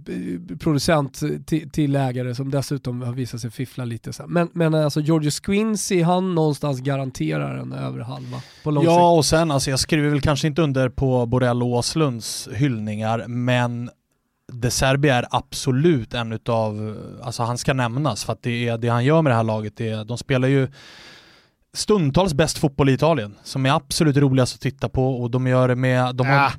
producent 0.60 1.19
till, 1.45 1.69
till 1.69 1.95
ägare 1.95 2.36
som 2.36 2.51
dessutom 2.51 3.01
har 3.01 3.13
visat 3.13 3.41
sig 3.41 3.51
fiffla 3.51 3.86
lite. 3.86 4.13
Så. 4.13 4.27
Men, 4.27 4.49
men 4.53 4.73
alltså 4.73 4.99
Giorgio 4.99 5.32
Squincy, 5.43 6.01
han 6.01 6.36
någonstans 6.36 6.79
garanterar 6.82 7.58
en 7.58 7.73
övre 7.73 8.03
halva 8.03 8.41
på 8.63 8.71
lång 8.71 8.84
Ja, 8.84 8.91
sikt. 8.91 9.17
och 9.17 9.25
sen 9.25 9.51
alltså 9.51 9.69
jag 9.69 9.79
skriver 9.79 10.10
väl 10.10 10.21
kanske 10.21 10.47
inte 10.47 10.62
under 10.62 10.89
på 10.89 11.25
Borrell 11.25 11.63
Åslunds 11.63 12.49
hyllningar, 12.53 13.27
men 13.27 13.89
de 14.53 14.71
Serbi 14.71 15.10
är 15.10 15.25
absolut 15.29 16.13
en 16.13 16.32
utav, 16.34 16.97
alltså 17.23 17.43
han 17.43 17.58
ska 17.58 17.73
nämnas 17.73 18.23
för 18.25 18.34
att 18.34 18.43
det 18.43 18.67
är 18.67 18.77
det 18.77 18.88
han 18.88 19.06
gör 19.06 19.21
med 19.21 19.32
det 19.32 19.36
här 19.36 19.43
laget, 19.43 19.77
det 19.77 19.89
är, 19.89 20.06
de 20.06 20.17
spelar 20.17 20.47
ju 20.47 20.67
stundtals 21.73 22.34
bäst 22.34 22.58
fotboll 22.58 22.89
i 22.89 22.93
Italien, 22.93 23.36
som 23.43 23.65
är 23.65 23.71
absolut 23.75 24.17
roligast 24.17 24.56
att 24.56 24.62
titta 24.62 24.89
på 24.89 25.21
och 25.21 25.32
de 25.32 25.47
gör 25.47 25.67
det 25.67 25.75
med, 25.75 26.15
de 26.15 26.27
har, 26.27 26.51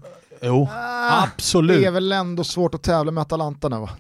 Jo, 0.45 0.69
ah, 0.73 1.23
absolut. 1.23 1.81
Det 1.81 1.87
är 1.87 1.91
väl 1.91 2.13
ändå 2.13 2.45
svårt 2.45 2.75
att 2.75 2.83
tävla 2.83 3.13
med 3.13 3.23
Atalanta 3.23 3.69
nu 3.69 3.77
va? 3.77 3.91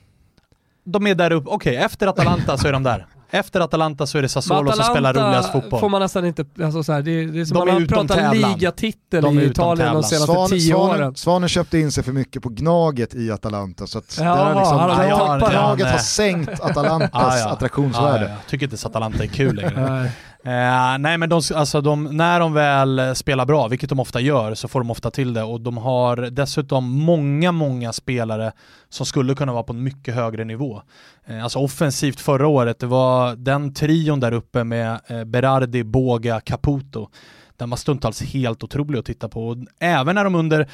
De 0.84 1.06
är 1.06 1.14
där 1.14 1.32
uppe, 1.32 1.50
okej 1.50 1.72
okay, 1.72 1.84
efter 1.84 2.06
Atalanta 2.06 2.58
så 2.58 2.68
är 2.68 2.72
de 2.72 2.82
där. 2.82 3.06
Efter 3.30 3.60
Atalanta 3.60 4.06
så 4.06 4.18
är 4.18 4.22
det 4.22 4.28
Sassuolo 4.28 4.72
som 4.72 4.84
spelar 4.84 5.14
roligast 5.14 5.52
fotboll. 5.52 5.80
får 5.80 5.88
man 5.88 6.00
nästan 6.00 6.24
inte, 6.24 6.44
alltså 6.62 6.82
så 6.82 6.92
här, 6.92 7.02
det, 7.02 7.26
det 7.26 7.40
är 7.40 7.44
som 7.44 7.54
de 7.58 7.66
man 7.66 7.82
har 7.82 7.88
pratat 7.88 8.36
ligatitel 8.36 9.38
i 9.38 9.44
Italien 9.44 9.94
de 9.94 10.02
senaste 10.02 10.32
Svan, 10.32 10.48
tio 10.48 10.72
Svanen, 10.72 11.00
åren. 11.00 11.14
Svanen 11.14 11.48
köpte 11.48 11.78
in 11.78 11.92
sig 11.92 12.04
för 12.04 12.12
mycket 12.12 12.42
på 12.42 12.48
Gnaget 12.48 13.14
i 13.14 13.30
Atalanta 13.30 13.86
så 13.86 13.98
att 13.98 14.18
ja, 14.20 14.24
har 14.24 14.54
liksom, 14.54 14.78
ja, 14.78 15.38
ja, 15.38 15.50
Gnaget 15.50 15.86
har 15.86 15.98
sänkt 15.98 16.60
Atalantas 16.60 17.40
ja. 17.44 17.50
attraktionsvärde. 17.50 18.24
Jag 18.24 18.46
tycker 18.48 18.66
inte 18.66 18.76
så 18.76 18.88
Atalanta 18.88 19.22
är 19.22 19.28
kul 19.28 19.56
längre. 19.56 20.10
Eh, 20.46 20.98
nej 20.98 21.18
men 21.18 21.28
de, 21.28 21.40
alltså 21.54 21.80
de, 21.80 22.04
när 22.04 22.40
de 22.40 22.52
väl 22.52 23.16
spelar 23.16 23.46
bra, 23.46 23.68
vilket 23.68 23.88
de 23.88 24.00
ofta 24.00 24.20
gör, 24.20 24.54
så 24.54 24.68
får 24.68 24.80
de 24.80 24.90
ofta 24.90 25.10
till 25.10 25.34
det 25.34 25.42
och 25.42 25.60
de 25.60 25.76
har 25.76 26.16
dessutom 26.16 26.90
många, 26.90 27.52
många 27.52 27.92
spelare 27.92 28.52
som 28.88 29.06
skulle 29.06 29.34
kunna 29.34 29.52
vara 29.52 29.62
på 29.62 29.72
en 29.72 29.82
mycket 29.82 30.14
högre 30.14 30.44
nivå. 30.44 30.82
Eh, 31.26 31.42
alltså 31.42 31.58
offensivt 31.58 32.20
förra 32.20 32.46
året, 32.46 32.78
det 32.78 32.86
var 32.86 33.36
den 33.36 33.74
trion 33.74 34.20
där 34.20 34.32
uppe 34.32 34.64
med 34.64 35.00
eh, 35.06 35.24
Berardi, 35.24 35.84
Boga, 35.84 36.40
Caputo. 36.40 37.08
Den 37.56 37.70
var 37.70 37.76
stundtals 37.76 38.22
helt 38.22 38.64
otrolig 38.64 38.98
att 38.98 39.04
titta 39.04 39.28
på. 39.28 39.48
Och 39.48 39.56
även 39.80 40.14
när 40.14 40.24
de 40.24 40.34
under 40.34 40.68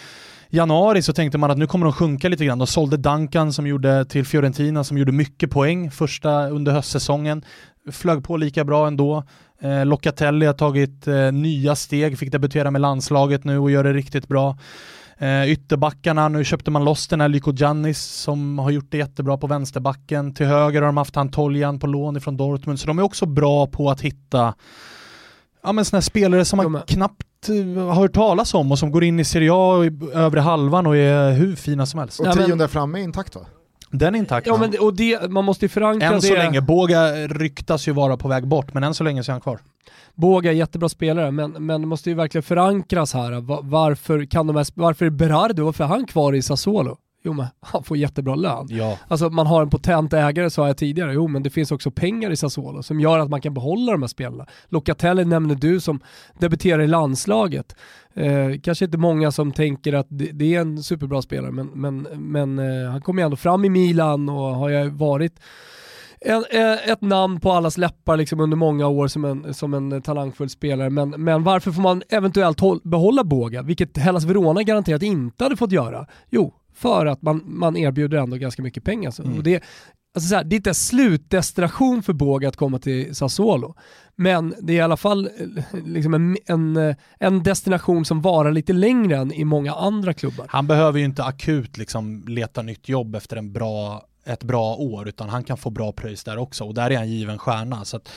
januari 0.50 1.02
så 1.02 1.12
tänkte 1.12 1.38
man 1.38 1.50
att 1.50 1.58
nu 1.58 1.66
kommer 1.66 1.86
de 1.86 1.92
sjunka 1.92 2.28
lite 2.28 2.44
grann. 2.44 2.58
De 2.58 2.66
sålde 2.66 2.96
Duncan 2.96 3.52
som 3.52 3.66
gjorde 3.66 4.04
till 4.04 4.26
Fiorentina 4.26 4.84
som 4.84 4.98
gjorde 4.98 5.12
mycket 5.12 5.50
poäng 5.50 5.90
första 5.90 6.48
under 6.48 6.72
höstsäsongen. 6.72 7.44
Flög 7.92 8.24
på 8.24 8.36
lika 8.36 8.64
bra 8.64 8.86
ändå. 8.86 9.24
Eh, 9.60 9.86
Locatelli 9.86 10.46
har 10.46 10.52
tagit 10.52 11.06
eh, 11.06 11.32
nya 11.32 11.76
steg, 11.76 12.18
fick 12.18 12.32
debutera 12.32 12.70
med 12.70 12.80
landslaget 12.80 13.44
nu 13.44 13.58
och 13.58 13.70
gör 13.70 13.84
det 13.84 13.92
riktigt 13.92 14.28
bra. 14.28 14.58
Eh, 15.18 15.50
ytterbackarna, 15.50 16.28
nu 16.28 16.44
köpte 16.44 16.70
man 16.70 16.84
loss 16.84 17.08
den 17.08 17.20
här 17.20 17.28
Lyko 17.28 17.52
Giannis 17.52 18.02
som 18.02 18.58
har 18.58 18.70
gjort 18.70 18.90
det 18.90 18.98
jättebra 18.98 19.36
på 19.36 19.46
vänsterbacken. 19.46 20.34
Till 20.34 20.46
höger 20.46 20.80
har 20.80 20.86
de 20.86 20.96
haft 20.96 21.16
Antoljan 21.16 21.78
på 21.78 21.86
lån 21.86 22.16
ifrån 22.16 22.36
Dortmund, 22.36 22.80
så 22.80 22.86
de 22.86 22.98
är 22.98 23.02
också 23.02 23.26
bra 23.26 23.66
på 23.66 23.90
att 23.90 24.00
hitta 24.00 24.54
ja, 25.62 25.72
men 25.72 25.84
såna 25.84 26.02
spelare 26.02 26.44
som 26.44 26.56
man 26.56 26.82
knappt 26.86 27.48
eh, 27.48 27.84
har 27.84 27.94
hört 27.94 28.12
talas 28.12 28.54
om 28.54 28.72
och 28.72 28.78
som 28.78 28.90
går 28.90 29.04
in 29.04 29.20
i 29.20 29.24
Serie 29.24 29.50
A 29.52 29.84
i 29.84 30.00
övre 30.14 30.40
halvan 30.40 30.86
och 30.86 30.96
är 30.96 31.32
hur 31.32 31.56
fina 31.56 31.86
som 31.86 32.00
helst. 32.00 32.20
Och 32.20 32.32
trion 32.32 32.58
där 32.58 32.68
framme 32.68 32.98
är 32.98 33.02
intakt 33.02 33.34
va? 33.34 33.46
Den 33.90 34.14
är 34.14 34.18
intakt. 34.18 34.46
Ja, 34.46 34.56
men, 34.56 34.74
och 34.80 34.94
det, 34.94 35.30
man 35.30 35.44
måste 35.44 35.64
ju 35.64 35.68
förankra 35.68 36.08
än 36.08 36.14
det. 36.14 36.22
så 36.22 36.34
länge, 36.34 36.60
Båga 36.60 37.12
ryktas 37.26 37.88
ju 37.88 37.92
vara 37.92 38.16
på 38.16 38.28
väg 38.28 38.46
bort, 38.46 38.74
men 38.74 38.84
än 38.84 38.94
så 38.94 39.04
länge 39.04 39.24
så 39.24 39.30
är 39.30 39.32
han 39.32 39.40
kvar. 39.40 39.60
Båga 40.14 40.50
är 40.50 40.54
jättebra 40.54 40.88
spelare, 40.88 41.30
men, 41.30 41.50
men 41.50 41.80
det 41.80 41.86
måste 41.86 42.10
ju 42.10 42.16
verkligen 42.16 42.42
förankras 42.42 43.14
här. 43.14 43.62
Varför, 43.62 44.24
kan 44.24 44.46
de 44.46 44.56
här, 44.56 44.66
varför 44.74 45.06
är 45.06 45.10
Berardo, 45.10 45.64
varför 45.64 45.84
är 45.84 45.88
han 45.88 46.06
kvar 46.06 46.32
i 46.32 46.42
Sassuolo? 46.42 46.96
Jo 47.22 47.32
men 47.32 47.46
han 47.60 47.84
får 47.84 47.96
jättebra 47.96 48.34
lön. 48.34 48.66
Ja. 48.70 48.98
Alltså 49.08 49.30
man 49.30 49.46
har 49.46 49.62
en 49.62 49.70
potent 49.70 50.12
ägare 50.12 50.50
sa 50.50 50.66
jag 50.66 50.76
tidigare, 50.76 51.12
jo 51.12 51.28
men 51.28 51.42
det 51.42 51.50
finns 51.50 51.72
också 51.72 51.90
pengar 51.90 52.30
i 52.30 52.36
Sassuolo 52.36 52.82
som 52.82 53.00
gör 53.00 53.18
att 53.18 53.30
man 53.30 53.40
kan 53.40 53.54
behålla 53.54 53.92
de 53.92 54.02
här 54.02 54.08
spelarna. 54.08 54.46
Locatelli 54.68 55.24
nämner 55.24 55.54
du 55.54 55.80
som 55.80 56.00
debuterar 56.38 56.82
i 56.82 56.86
landslaget. 56.86 57.76
Eh, 58.14 58.60
kanske 58.62 58.84
inte 58.84 58.98
många 58.98 59.30
som 59.30 59.52
tänker 59.52 59.92
att 59.92 60.06
det, 60.08 60.30
det, 60.32 60.54
är 60.54 60.60
en 60.60 60.82
superbra 60.82 61.22
spelare 61.22 61.52
men, 61.52 61.66
men, 61.66 62.02
men 62.02 62.58
eh, 62.58 62.90
han 62.90 63.00
kommer 63.00 63.22
ju 63.22 63.24
ändå 63.24 63.36
fram 63.36 63.64
i 63.64 63.68
Milan 63.68 64.28
och 64.28 64.54
har 64.54 64.68
ju 64.68 64.90
varit 64.90 65.40
en, 66.20 66.44
eh, 66.50 66.90
ett 66.90 67.00
namn 67.00 67.40
på 67.40 67.52
allas 67.52 67.78
läppar 67.78 68.16
liksom 68.16 68.40
under 68.40 68.56
många 68.56 68.86
år 68.86 69.08
som 69.08 69.24
en, 69.24 69.54
som 69.54 69.74
en 69.74 70.02
talangfull 70.02 70.48
spelare. 70.48 70.90
Men, 70.90 71.10
men 71.10 71.44
varför 71.44 71.72
får 71.72 71.82
man 71.82 72.02
eventuellt 72.08 72.60
håll, 72.60 72.80
behålla 72.84 73.24
Boga, 73.24 73.62
vilket 73.62 73.96
Hellas 73.96 74.24
Verona 74.24 74.62
garanterat 74.62 75.02
inte 75.02 75.44
hade 75.44 75.56
fått 75.56 75.72
göra? 75.72 76.06
Jo, 76.30 76.54
för 76.80 77.06
att 77.06 77.22
man, 77.22 77.42
man 77.46 77.76
erbjuder 77.76 78.18
ändå 78.18 78.36
ganska 78.36 78.62
mycket 78.62 78.84
pengar. 78.84 79.08
Alltså. 79.08 79.22
Mm. 79.22 79.36
Och 79.36 79.42
det, 79.42 79.62
alltså 80.14 80.28
så 80.28 80.34
här, 80.34 80.44
det 80.44 80.54
är 80.54 80.56
inte 80.56 80.74
slutdestination 80.74 82.02
för 82.02 82.12
Båga 82.12 82.48
att 82.48 82.56
komma 82.56 82.78
till 82.78 83.14
Sassuolo, 83.14 83.74
men 84.16 84.54
det 84.60 84.72
är 84.72 84.76
i 84.76 84.80
alla 84.80 84.96
fall 84.96 85.26
eh, 85.26 85.80
liksom 85.84 86.14
en, 86.14 86.36
en, 86.46 86.76
eh, 86.76 86.96
en, 87.18 87.42
destination 87.42 88.04
som 88.04 88.20
varar 88.20 88.52
lite 88.52 88.72
längre 88.72 89.16
än 89.16 89.32
i 89.32 89.44
många 89.44 89.74
andra 89.74 90.14
klubbar. 90.14 90.46
Han 90.48 90.66
behöver 90.66 90.98
ju 90.98 91.04
inte 91.04 91.24
akut 91.24 91.76
liksom 91.76 92.24
leta 92.28 92.62
nytt 92.62 92.88
jobb 92.88 93.14
efter 93.14 93.36
en 93.36 93.52
bra, 93.52 94.06
ett 94.26 94.44
bra 94.44 94.74
år, 94.74 95.08
utan 95.08 95.28
han 95.28 95.44
kan 95.44 95.56
få 95.56 95.70
bra 95.70 95.92
pröjs 95.92 96.24
där 96.24 96.38
också 96.38 96.64
och 96.64 96.74
där 96.74 96.90
är 96.90 96.96
han 96.96 97.10
given 97.10 97.38
stjärna. 97.38 97.84
Så 97.84 97.96
att, 97.96 98.08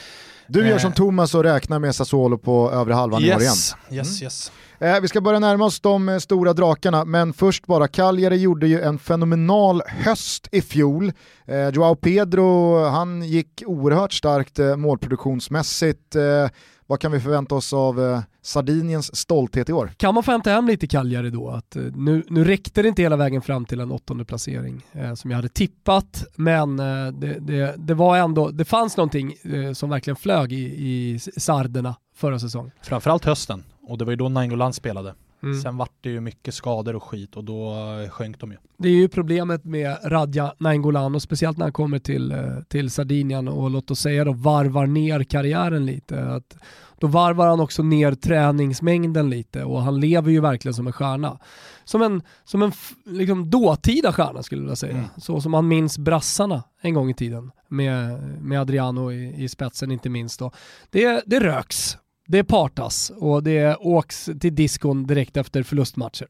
du 0.46 0.68
gör 0.68 0.78
som 0.78 0.90
eh, 0.90 0.94
Thomas 0.94 1.34
och 1.34 1.42
räknar 1.42 1.78
med 1.78 1.94
Sassuolo 1.94 2.38
på 2.38 2.72
övre 2.72 2.94
halvan 2.94 3.22
yes, 3.22 3.30
i 3.30 3.34
år 3.34 3.40
igen. 3.40 3.54
Yes, 3.90 4.20
mm. 4.20 4.24
yes. 4.24 4.52
Eh, 4.78 5.00
vi 5.00 5.08
ska 5.08 5.20
börja 5.20 5.38
närma 5.38 5.64
oss 5.64 5.80
de 5.80 6.08
eh, 6.08 6.18
stora 6.18 6.52
drakarna, 6.52 7.04
men 7.04 7.32
först 7.32 7.66
bara, 7.66 7.88
Cagliari 7.88 8.36
gjorde 8.36 8.66
ju 8.66 8.80
en 8.80 8.98
fenomenal 8.98 9.82
höst 9.86 10.48
i 10.52 10.62
fjol. 10.62 11.12
Eh, 11.46 11.68
Joao 11.68 11.94
Pedro, 11.94 12.84
han 12.84 13.22
gick 13.22 13.62
oerhört 13.66 14.12
starkt 14.12 14.58
eh, 14.58 14.76
målproduktionsmässigt. 14.76 16.16
Eh, 16.16 16.48
vad 16.86 17.00
kan 17.00 17.12
vi 17.12 17.20
förvänta 17.20 17.54
oss 17.54 17.72
av 17.72 18.00
eh, 18.00 18.20
Sardiniens 18.42 19.16
stolthet 19.16 19.68
i 19.68 19.72
år? 19.72 19.92
Kan 19.96 20.14
man 20.14 20.22
få 20.22 20.30
hämta 20.30 20.50
hem 20.50 20.66
lite 20.66 20.86
Cagliari 20.86 21.30
då? 21.30 21.50
Att, 21.50 21.76
eh, 21.76 21.82
nu, 21.82 22.24
nu 22.28 22.44
räckte 22.44 22.82
det 22.82 22.88
inte 22.88 23.02
hela 23.02 23.16
vägen 23.16 23.42
fram 23.42 23.64
till 23.64 23.80
en 23.80 23.90
åttonde 23.90 24.24
placering 24.24 24.86
eh, 24.92 25.14
som 25.14 25.30
jag 25.30 25.38
hade 25.38 25.48
tippat, 25.48 26.24
men 26.36 26.78
eh, 26.78 27.12
det, 27.12 27.38
det, 27.40 27.74
det, 27.76 27.94
var 27.94 28.16
ändå, 28.16 28.50
det 28.50 28.64
fanns 28.64 28.96
någonting 28.96 29.34
eh, 29.42 29.72
som 29.72 29.90
verkligen 29.90 30.16
flög 30.16 30.52
i, 30.52 30.56
i 30.56 31.18
sarderna 31.36 31.96
förra 32.16 32.38
säsongen. 32.38 32.72
Framförallt 32.82 33.24
hösten, 33.24 33.64
och 33.82 33.98
det 33.98 34.04
var 34.04 34.12
ju 34.12 34.16
då 34.16 34.28
Nainggolan 34.28 34.72
spelade. 34.72 35.14
Mm. 35.44 35.60
Sen 35.60 35.76
vart 35.76 35.92
det 36.00 36.10
ju 36.10 36.20
mycket 36.20 36.54
skador 36.54 36.96
och 36.96 37.02
skit 37.02 37.36
och 37.36 37.44
då 37.44 37.74
sjönk 38.10 38.40
de 38.40 38.52
ju. 38.52 38.58
Det 38.76 38.88
är 38.88 38.92
ju 38.92 39.08
problemet 39.08 39.64
med 39.64 39.98
Radja 40.04 40.54
Nainggolan 40.58 41.14
och 41.14 41.22
speciellt 41.22 41.58
när 41.58 41.64
han 41.64 41.72
kommer 41.72 41.98
till, 41.98 42.32
eh, 42.32 42.38
till 42.68 42.90
Sardinien 42.90 43.48
och 43.48 43.70
låt 43.70 43.90
oss 43.90 44.00
säga 44.00 44.24
då 44.24 44.32
varvar 44.32 44.86
ner 44.86 45.24
karriären 45.24 45.86
lite. 45.86 46.24
Att 46.24 46.56
då 47.00 47.06
varvar 47.06 47.46
han 47.46 47.60
också 47.60 47.82
ner 47.82 48.14
träningsmängden 48.14 49.30
lite 49.30 49.64
och 49.64 49.82
han 49.82 50.00
lever 50.00 50.30
ju 50.30 50.40
verkligen 50.40 50.74
som 50.74 50.86
en 50.86 50.92
stjärna. 50.92 51.38
Som 51.84 52.02
en, 52.02 52.22
som 52.44 52.62
en 52.62 52.72
liksom 53.04 53.50
dåtida 53.50 54.12
stjärna 54.12 54.42
skulle 54.42 54.60
jag 54.60 54.64
vilja 54.64 54.76
säga. 54.76 54.92
Mm. 54.92 55.04
Så 55.16 55.40
som 55.40 55.52
man 55.52 55.68
minns 55.68 55.98
brassarna 55.98 56.62
en 56.80 56.94
gång 56.94 57.10
i 57.10 57.14
tiden 57.14 57.50
med, 57.68 58.20
med 58.42 58.60
Adriano 58.60 59.12
i, 59.12 59.44
i 59.44 59.48
spetsen 59.48 59.90
inte 59.90 60.08
minst. 60.08 60.38
Då. 60.38 60.50
Det, 60.90 61.22
det 61.26 61.40
röks 61.40 61.96
det 62.26 62.44
partas 62.44 63.12
och 63.16 63.42
det 63.42 63.76
åks 63.76 64.30
till 64.40 64.54
diskon 64.54 65.06
direkt 65.06 65.36
efter 65.36 65.62
förlustmatcher. 65.62 66.26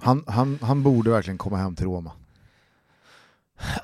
Han, 0.00 0.24
han, 0.26 0.58
han 0.62 0.82
borde 0.82 1.10
verkligen 1.10 1.38
komma 1.38 1.56
hem 1.56 1.76
till 1.76 1.86
Roma. 1.86 2.12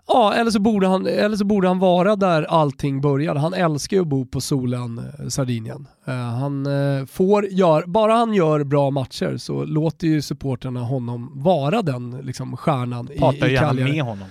Ja, 0.06 0.34
eller 0.34 0.50
så, 0.50 0.60
borde 0.60 0.86
han, 0.86 1.06
eller 1.06 1.36
så 1.36 1.44
borde 1.44 1.68
han 1.68 1.78
vara 1.78 2.16
där 2.16 2.42
allting 2.42 3.00
började. 3.00 3.40
Han 3.40 3.54
älskar 3.54 3.96
ju 3.96 4.00
att 4.00 4.08
bo 4.08 4.26
på 4.26 4.40
solen 4.40 4.98
eh, 4.98 5.28
Sardinien. 5.28 5.88
Uh, 6.08 6.14
han 6.14 6.66
uh, 6.66 7.06
får 7.06 7.46
gör, 7.46 7.84
bara 7.86 8.14
han 8.14 8.34
gör 8.34 8.64
bra 8.64 8.90
matcher 8.90 9.36
så 9.36 9.64
låter 9.64 10.06
ju 10.06 10.22
supporterna 10.22 10.80
honom 10.80 11.32
vara 11.34 11.82
den 11.82 12.10
liksom, 12.10 12.56
stjärnan 12.56 13.06
Partar 13.18 13.46
i, 13.46 13.50
i 13.50 13.54
gärna 13.54 13.72
med 13.72 14.02
honom. 14.02 14.28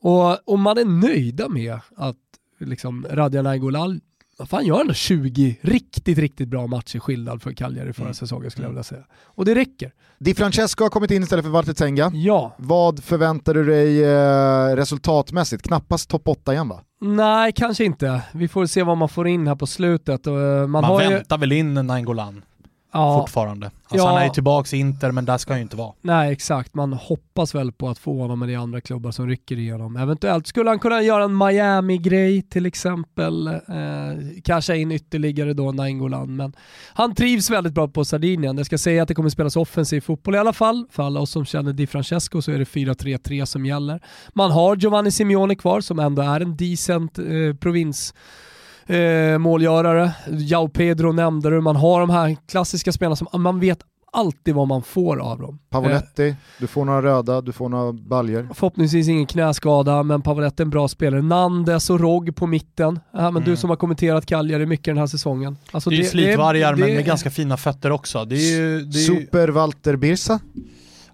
Och, 0.00 0.48
och 0.48 0.58
man 0.58 0.78
är 0.78 0.84
nöjda 0.84 1.48
med 1.48 1.78
att 1.96 2.16
liksom, 2.60 3.06
Radja 3.10 3.42
Nainggolan 3.42 4.00
vad 4.38 4.48
fan 4.48 4.66
gör 4.66 4.80
ändå 4.80 4.94
20 4.94 5.58
riktigt, 5.60 6.18
riktigt 6.18 6.48
bra 6.48 6.66
matcher 6.66 6.98
skillnad 6.98 7.42
för 7.42 7.52
Cagliari 7.52 7.92
förra 7.92 8.04
mm. 8.04 8.14
säsongen 8.14 8.50
skulle 8.50 8.64
jag 8.64 8.70
vilja 8.70 8.82
säga. 8.82 9.04
Och 9.24 9.44
det 9.44 9.54
räcker. 9.54 9.92
Di 10.18 10.34
Francesco 10.34 10.84
har 10.84 10.90
kommit 10.90 11.10
in 11.10 11.22
istället 11.22 11.44
för 11.44 11.52
Walter 11.52 11.72
Tenga. 11.72 12.10
Ja. 12.14 12.54
Vad 12.58 13.04
förväntar 13.04 13.54
du 13.54 13.64
dig 13.64 14.04
eh, 14.04 14.76
resultatmässigt? 14.76 15.62
Knappast 15.62 16.10
topp 16.10 16.28
8 16.28 16.52
igen 16.52 16.68
va? 16.68 16.80
Nej, 17.00 17.52
kanske 17.52 17.84
inte. 17.84 18.22
Vi 18.32 18.48
får 18.48 18.66
se 18.66 18.82
vad 18.82 18.96
man 18.96 19.08
får 19.08 19.28
in 19.28 19.46
här 19.46 19.54
på 19.54 19.66
slutet. 19.66 20.26
man, 20.26 20.70
man 20.70 20.98
väntar 20.98 21.36
ju... 21.36 21.40
väl 21.40 21.52
in 21.52 21.74
Nainggolan? 21.74 22.42
Ja. 22.96 23.20
fortfarande. 23.20 23.66
Alltså 23.66 24.06
ja. 24.06 24.12
Han 24.12 24.20
är 24.20 24.24
ju 24.24 24.30
tillbaka 24.30 24.76
i 24.76 24.78
Inter, 24.78 25.10
men 25.10 25.24
där 25.24 25.38
ska 25.38 25.52
han 25.52 25.58
ju 25.58 25.62
inte 25.62 25.76
vara. 25.76 25.92
Nej, 26.00 26.32
exakt. 26.32 26.74
Man 26.74 26.92
hoppas 26.92 27.54
väl 27.54 27.72
på 27.72 27.88
att 27.88 27.98
få 27.98 28.20
honom 28.20 28.38
med 28.38 28.48
de 28.48 28.56
andra 28.56 28.80
klubbar 28.80 29.10
som 29.10 29.28
rycker 29.28 29.58
igenom. 29.58 29.96
Eventuellt 29.96 30.46
skulle 30.46 30.70
han 30.70 30.78
kunna 30.78 31.02
göra 31.02 31.24
en 31.24 31.38
Miami-grej 31.38 32.42
till 32.42 32.66
exempel. 32.66 33.46
Eh, 33.46 33.54
casha 34.44 34.74
in 34.74 34.92
ytterligare 34.92 35.52
då 35.52 35.72
Nainggolan. 35.72 36.36
Men 36.36 36.52
han 36.94 37.14
trivs 37.14 37.50
väldigt 37.50 37.72
bra 37.72 37.88
på 37.88 38.04
Sardinien. 38.04 38.56
Jag 38.56 38.66
ska 38.66 38.78
säga 38.78 39.02
att 39.02 39.08
det 39.08 39.14
kommer 39.14 39.30
spelas 39.30 39.56
offensiv 39.56 40.00
fotboll 40.00 40.34
i 40.34 40.38
alla 40.38 40.52
fall. 40.52 40.86
För 40.90 41.02
alla 41.02 41.20
oss 41.20 41.30
som 41.30 41.44
känner 41.44 41.72
Di 41.72 41.86
Francesco 41.86 42.42
så 42.42 42.52
är 42.52 42.58
det 42.58 42.64
4-3-3 42.64 43.44
som 43.44 43.66
gäller. 43.66 44.00
Man 44.34 44.50
har 44.50 44.76
Giovanni 44.76 45.10
Simeone 45.10 45.54
kvar 45.54 45.80
som 45.80 45.98
ändå 45.98 46.22
är 46.22 46.40
en 46.40 46.56
decent 46.56 47.18
eh, 47.18 47.24
provins 47.60 48.14
eh, 48.86 49.38
målgörare. 49.38 50.12
Jao 50.30 50.68
Pedro 50.68 51.12
nämnde 51.12 51.50
du, 51.50 51.60
man 51.60 51.76
har 51.76 52.00
de 52.00 52.10
här 52.10 52.36
klassiska 52.48 52.92
spelarna 52.92 53.16
som 53.16 53.42
man 53.42 53.60
vet 53.60 53.78
alltid 54.16 54.54
vad 54.54 54.68
man 54.68 54.82
får 54.82 55.20
av 55.20 55.38
dem. 55.38 55.58
Pavoletti, 55.70 56.28
eh, 56.28 56.34
du 56.60 56.66
får 56.66 56.84
några 56.84 57.02
röda, 57.02 57.40
du 57.40 57.52
får 57.52 57.68
några 57.68 57.92
baljer. 57.92 58.48
Förhoppningsvis 58.54 59.08
ingen 59.08 59.26
knäskada, 59.26 60.02
men 60.02 60.22
Pavoletti 60.22 60.62
är 60.62 60.64
en 60.64 60.70
bra 60.70 60.88
spelare. 60.88 61.22
Nandes 61.22 61.90
och 61.90 62.00
Rogg 62.00 62.36
på 62.36 62.46
mitten. 62.46 63.00
Ja, 63.12 63.18
men 63.18 63.28
mm. 63.28 63.44
Du 63.44 63.56
som 63.56 63.70
har 63.70 63.76
kommenterat 63.76 64.26
Cagliari 64.26 64.66
mycket 64.66 64.84
den 64.84 64.98
här 64.98 65.06
säsongen. 65.06 65.56
Alltså 65.70 65.90
det 65.90 65.96
är 65.96 65.98
ju 65.98 66.04
slitvargar, 66.04 66.74
det, 66.74 66.80
men 66.80 66.94
med 66.94 67.04
ganska 67.04 67.30
fina 67.30 67.56
fötter 67.56 67.92
också. 67.92 68.24
Det 68.24 68.36
är 68.36 68.58
ju, 68.58 68.80
det 68.80 68.98
är 68.98 69.02
Super 69.02 69.48
Walter 69.48 69.96
Birsa? 69.96 70.40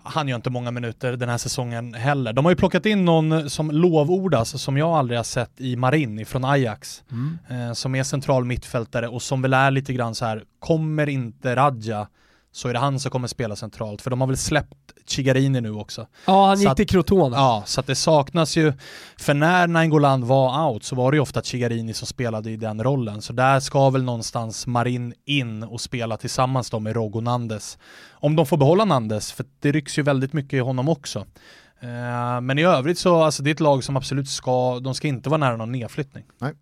Han 0.04 0.28
gör 0.28 0.36
inte 0.36 0.50
många 0.50 0.70
minuter 0.70 1.16
den 1.16 1.28
här 1.28 1.38
säsongen 1.38 1.94
heller. 1.94 2.32
De 2.32 2.44
har 2.44 2.52
ju 2.52 2.56
plockat 2.56 2.86
in 2.86 3.04
någon 3.04 3.50
som 3.50 3.70
lovordas, 3.70 4.62
som 4.62 4.76
jag 4.76 4.88
aldrig 4.90 5.18
har 5.18 5.24
sett 5.24 5.60
i 5.60 5.76
Marin 5.76 6.26
från 6.26 6.44
Ajax, 6.44 7.02
mm. 7.10 7.38
eh, 7.68 7.72
som 7.72 7.94
är 7.94 8.02
central 8.02 8.44
mittfältare 8.44 9.08
och 9.08 9.22
som 9.22 9.42
väl 9.42 9.52
är 9.52 9.70
lite 9.70 9.92
grann 9.92 10.14
så 10.14 10.24
här, 10.24 10.44
kommer 10.58 11.08
inte 11.08 11.56
Radja 11.56 12.06
så 12.52 12.68
är 12.68 12.72
det 12.72 12.78
han 12.78 13.00
som 13.00 13.10
kommer 13.10 13.28
spela 13.28 13.56
centralt, 13.56 14.02
för 14.02 14.10
de 14.10 14.20
har 14.20 14.28
väl 14.28 14.36
släppt 14.36 14.92
Chigarini 15.06 15.60
nu 15.60 15.72
också. 15.72 16.06
Ja, 16.26 16.46
han 16.46 16.56
så 16.56 16.62
gick 16.62 16.70
att, 16.70 16.76
till 16.76 16.88
Crotone. 16.88 17.36
Ja, 17.36 17.62
så 17.66 17.80
att 17.80 17.86
det 17.86 17.94
saknas 17.94 18.56
ju, 18.56 18.72
för 19.18 19.34
när 19.34 19.66
Nainggolan 19.66 20.26
var 20.26 20.70
out 20.70 20.84
så 20.84 20.96
var 20.96 21.10
det 21.10 21.16
ju 21.16 21.20
ofta 21.20 21.42
Chigarini 21.42 21.94
som 21.94 22.06
spelade 22.06 22.50
i 22.50 22.56
den 22.56 22.82
rollen, 22.82 23.22
så 23.22 23.32
där 23.32 23.60
ska 23.60 23.90
väl 23.90 24.02
någonstans 24.02 24.66
Marin 24.66 25.14
in 25.24 25.62
och 25.62 25.80
spela 25.80 26.16
tillsammans 26.16 26.70
då 26.70 26.80
med 26.80 26.96
Rogo 26.96 27.20
Nandes. 27.20 27.78
Om 28.10 28.36
de 28.36 28.46
får 28.46 28.56
behålla 28.56 28.84
Nandes, 28.84 29.32
för 29.32 29.46
det 29.60 29.72
rycks 29.72 29.98
ju 29.98 30.02
väldigt 30.02 30.32
mycket 30.32 30.52
i 30.52 30.60
honom 30.60 30.88
också. 30.88 31.18
Uh, 31.82 32.40
men 32.40 32.58
i 32.58 32.64
övrigt 32.64 32.98
så, 32.98 33.22
alltså 33.22 33.42
det 33.42 33.50
är 33.50 33.54
ett 33.54 33.60
lag 33.60 33.84
som 33.84 33.96
absolut 33.96 34.28
ska, 34.28 34.80
de 34.80 34.94
ska 34.94 35.08
inte 35.08 35.30
vara 35.30 35.38
nära 35.38 35.56
någon 35.56 35.72
nedflyttning. 35.72 36.24
Nej. 36.38 36.52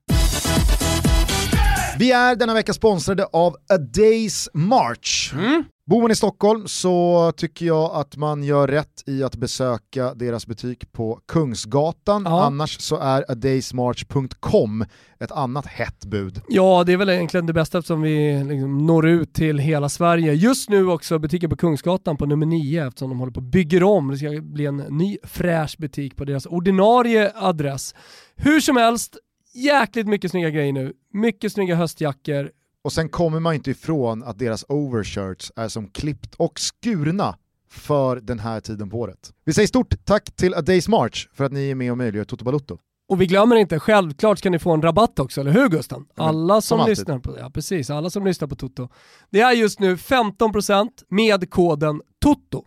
Vi 1.98 2.12
är 2.12 2.36
denna 2.36 2.54
vecka 2.54 2.72
sponsrade 2.72 3.24
av 3.24 3.56
A 3.68 3.78
Days 3.78 4.48
March. 4.54 5.32
Mm. 5.34 5.64
Bor 5.86 6.02
man 6.02 6.10
i 6.10 6.14
Stockholm 6.14 6.68
så 6.68 7.32
tycker 7.36 7.66
jag 7.66 7.94
att 7.94 8.16
man 8.16 8.42
gör 8.42 8.68
rätt 8.68 9.02
i 9.06 9.22
att 9.22 9.36
besöka 9.36 10.14
deras 10.14 10.46
butik 10.46 10.92
på 10.92 11.20
Kungsgatan. 11.28 12.22
Ja. 12.24 12.44
Annars 12.44 12.80
så 12.80 12.96
är 12.96 13.30
adaysmarch.com 13.30 14.84
ett 15.20 15.32
annat 15.32 15.66
hett 15.66 16.04
bud. 16.04 16.40
Ja, 16.48 16.84
det 16.86 16.92
är 16.92 16.96
väl 16.96 17.08
egentligen 17.08 17.46
det 17.46 17.52
bästa 17.52 17.78
eftersom 17.78 18.02
vi 18.02 18.44
liksom 18.44 18.86
når 18.86 19.08
ut 19.08 19.34
till 19.34 19.58
hela 19.58 19.88
Sverige. 19.88 20.32
Just 20.32 20.68
nu 20.68 20.86
också 20.86 21.18
butiken 21.18 21.50
på 21.50 21.56
Kungsgatan 21.56 22.16
på 22.16 22.26
nummer 22.26 22.46
9 22.46 22.86
eftersom 22.86 23.08
de 23.08 23.18
håller 23.18 23.32
på 23.32 23.40
att 23.40 23.46
bygga 23.52 23.86
om. 23.86 24.10
Det 24.10 24.16
ska 24.16 24.28
bli 24.42 24.66
en 24.66 24.76
ny 24.76 25.18
fräsch 25.22 25.76
butik 25.78 26.16
på 26.16 26.24
deras 26.24 26.46
ordinarie 26.46 27.32
adress. 27.34 27.94
Hur 28.36 28.60
som 28.60 28.76
helst, 28.76 29.16
jäkligt 29.52 30.06
mycket 30.06 30.30
snygga 30.30 30.50
grejer 30.50 30.72
nu. 30.72 30.92
Mycket 31.12 31.52
snygga 31.52 31.74
höstjackor. 31.74 32.50
Och 32.84 32.92
sen 32.92 33.08
kommer 33.08 33.40
man 33.40 33.54
inte 33.54 33.70
ifrån 33.70 34.22
att 34.22 34.38
deras 34.38 34.64
overshirts 34.68 35.52
är 35.56 35.68
som 35.68 35.88
klippt 35.88 36.34
och 36.34 36.60
skurna 36.60 37.36
för 37.70 38.16
den 38.16 38.38
här 38.38 38.60
tiden 38.60 38.90
på 38.90 38.98
året. 38.98 39.32
Vi 39.44 39.52
säger 39.52 39.68
stort 39.68 40.04
tack 40.04 40.36
till 40.36 40.54
A 40.54 40.60
Days 40.60 40.88
March 40.88 41.28
för 41.32 41.44
att 41.44 41.52
ni 41.52 41.70
är 41.70 41.74
med 41.74 41.90
och 41.90 41.98
möjliggör 41.98 42.24
Toto 42.24 42.44
Balutto. 42.44 42.78
Och 43.08 43.20
vi 43.20 43.26
glömmer 43.26 43.56
inte, 43.56 43.80
självklart 43.80 44.38
ska 44.38 44.50
ni 44.50 44.58
få 44.58 44.70
en 44.70 44.82
rabatt 44.82 45.18
också, 45.18 45.40
eller 45.40 45.50
hur 45.50 45.68
Gusten? 45.68 46.06
Alla 46.16 46.60
som, 46.60 46.78
som 46.78 46.88
lyssnar 46.88 47.18
på, 47.18 47.38
ja, 47.38 47.50
precis, 47.50 47.90
alla 47.90 48.10
som 48.10 48.24
lyssnar 48.24 48.48
på 48.48 48.56
Toto. 48.56 48.88
Det 49.30 49.40
är 49.40 49.52
just 49.52 49.80
nu 49.80 49.94
15% 49.94 50.88
med 51.08 51.50
koden 51.50 52.02
TOTO. 52.22 52.64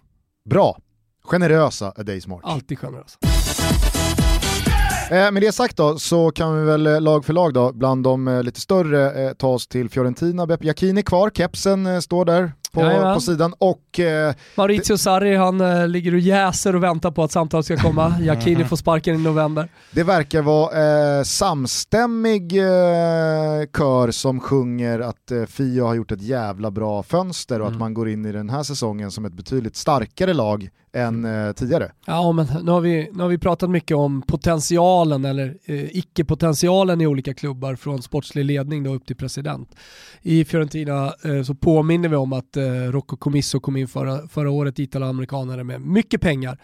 Bra. 0.50 0.78
Generösa 1.24 1.94
är 1.96 2.04
dig 2.04 2.22
smart. 2.22 2.42
Alltid 2.44 2.80
generösa. 2.80 3.20
Eh, 5.14 5.32
med 5.32 5.42
det 5.42 5.52
sagt 5.52 5.78
då 5.78 5.98
så 5.98 6.32
kan 6.32 6.60
vi 6.60 6.66
väl 6.66 6.88
eh, 6.88 7.02
lag 7.02 7.26
för 7.26 7.34
lag 7.34 7.54
då, 7.54 7.72
bland 7.74 8.04
de 8.04 8.28
eh, 8.28 8.44
lite 8.44 8.62
större 8.62 9.26
eh, 9.26 9.34
ta 9.34 9.48
oss 9.48 9.68
till 9.68 9.90
Fiorentina. 9.90 10.48
Beppe 10.48 10.68
Jacquini 10.68 11.04
kvar, 11.04 11.30
kepsen 11.30 11.86
eh, 11.86 12.00
står 12.00 12.26
där 12.26 12.54
på, 12.74 12.82
Jajamän. 12.82 13.14
på 13.14 13.22
sidan 13.22 13.54
och 13.58 14.00
eh, 14.00 14.34
Maurizio 14.56 14.98
Sarri, 14.98 15.36
han 15.36 15.62
eh, 15.62 15.88
ligger 15.88 16.14
och 16.14 16.20
jäser 16.20 16.76
och 16.76 16.84
väntar 16.84 17.12
på 17.12 17.24
att 17.24 17.32
samtalet 17.32 17.66
ska 17.66 17.78
komma. 17.78 18.16
Jacchini 18.22 18.64
får 18.64 18.76
sparken 18.76 19.16
i 19.16 19.18
november. 19.24 19.70
det 19.92 20.04
verkar 20.04 20.42
vara 20.42 21.18
eh, 21.20 21.24
samstämmig 21.24 22.58
eh, 22.58 22.66
kör 23.78 24.12
som 24.12 24.40
sjunger 24.40 25.00
att 25.00 25.32
eh, 25.32 25.46
Fio 25.46 25.84
har 25.84 25.96
gjort 25.96 26.12
ett 26.12 26.22
jävla 26.22 26.72
bra 26.72 27.04
fönster 27.04 27.60
och 27.60 27.64
Mm. 27.64 27.74
att 27.76 27.80
man 27.80 27.94
går 27.94 28.10
in 28.10 28.26
i 28.26 28.32
den 28.32 28.50
här 28.50 28.64
säsongen 28.64 29.12
som 29.12 29.26
ett 29.26 29.34
betydligt 29.34 29.76
starkare 29.76 30.34
lag 30.34 30.70
än 30.96 31.26
eh, 31.26 31.52
tidigare. 31.54 31.92
Ja, 32.06 32.32
men 32.32 32.48
nu 32.64 32.72
har, 32.72 32.82
vi, 32.82 33.10
nu 33.14 33.24
har 33.24 33.30
vi 33.30 33.38
pratat 33.38 33.70
mycket 33.70 33.98
om 33.98 34.22
potentialen 34.22 35.26
eller 35.26 35.58
eh, 35.66 35.98
icke-potentialen 35.98 37.02
i 37.02 37.08
olika 37.08 37.34
klubbar 37.34 37.76
från 37.76 38.02
sportslig 38.02 38.46
ledning 38.46 38.84
då 38.84 38.94
upp 38.96 39.06
till 39.06 39.16
president. 39.16 39.76
I 40.22 40.46
Fiorentina 40.46 41.14
eh, 41.26 41.44
så 41.44 41.56
påminner 41.56 42.10
vi 42.10 42.16
om 42.16 42.34
att 42.34 42.58
eh, 42.66 42.92
Rocco 42.92 43.18
Comisso 43.18 43.60
kom 43.60 43.78
in 43.78 43.88
förra, 43.88 44.28
förra 44.28 44.52
året, 44.52 44.80
italoamerikanare 44.80 45.64
med 45.64 45.82
mycket 45.82 46.22
pengar. 46.22 46.58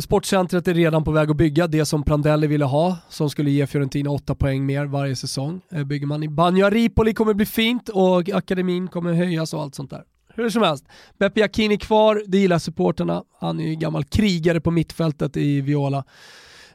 Sportcentret 0.00 0.68
är 0.68 0.74
redan 0.74 1.04
på 1.04 1.10
väg 1.10 1.30
att 1.30 1.36
bygga 1.36 1.66
det 1.66 1.84
som 1.84 2.02
Prandelli 2.02 2.46
ville 2.46 2.64
ha, 2.64 2.96
som 3.08 3.30
skulle 3.30 3.50
ge 3.50 3.66
Fiorentina 3.66 4.10
8 4.10 4.34
poäng 4.34 4.66
mer 4.66 4.84
varje 4.84 5.16
säsong. 5.16 5.60
Eh, 5.72 5.84
bygger 5.84 6.06
man 6.06 6.22
i 6.22 6.28
Bagno 6.28 6.70
Ripoli 6.70 7.14
kommer 7.14 7.34
bli 7.34 7.46
fint 7.46 7.88
och 7.88 8.28
akademin 8.28 8.88
kommer 8.88 9.12
höjas 9.12 9.54
och 9.54 9.62
allt 9.62 9.74
sånt 9.74 9.90
där. 9.90 10.02
Hur 10.34 10.50
som 10.50 10.62
helst, 10.62 10.84
Beppe 11.18 11.40
Jacchini 11.40 11.78
kvar, 11.78 12.22
det 12.26 12.38
gillar 12.38 12.58
supporterna. 12.58 13.24
Han 13.40 13.60
är 13.60 13.64
ju 13.64 13.74
gammal 13.74 14.04
krigare 14.04 14.60
på 14.60 14.70
mittfältet 14.70 15.36
i 15.36 15.60
Viola. 15.60 16.04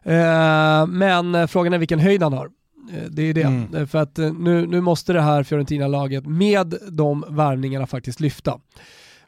Eh, 0.03 0.87
men 0.87 1.35
eh, 1.35 1.47
frågan 1.47 1.73
är 1.73 1.77
vilken 1.77 1.99
höjd 1.99 2.23
han 2.23 2.33
har. 2.33 2.49
Eh, 2.93 3.03
Det 3.09 3.21
är 3.21 3.33
det. 3.33 3.41
Mm. 3.43 3.75
Eh, 3.75 3.85
För 3.85 3.99
att 3.99 4.19
eh, 4.19 4.33
nu, 4.33 4.67
nu 4.67 4.81
måste 4.81 5.13
det 5.13 5.21
här 5.21 5.43
Fiorentina-laget 5.43 6.25
med 6.25 6.75
de 6.91 7.25
värvningarna 7.29 7.87
faktiskt 7.87 8.19
lyfta. 8.19 8.59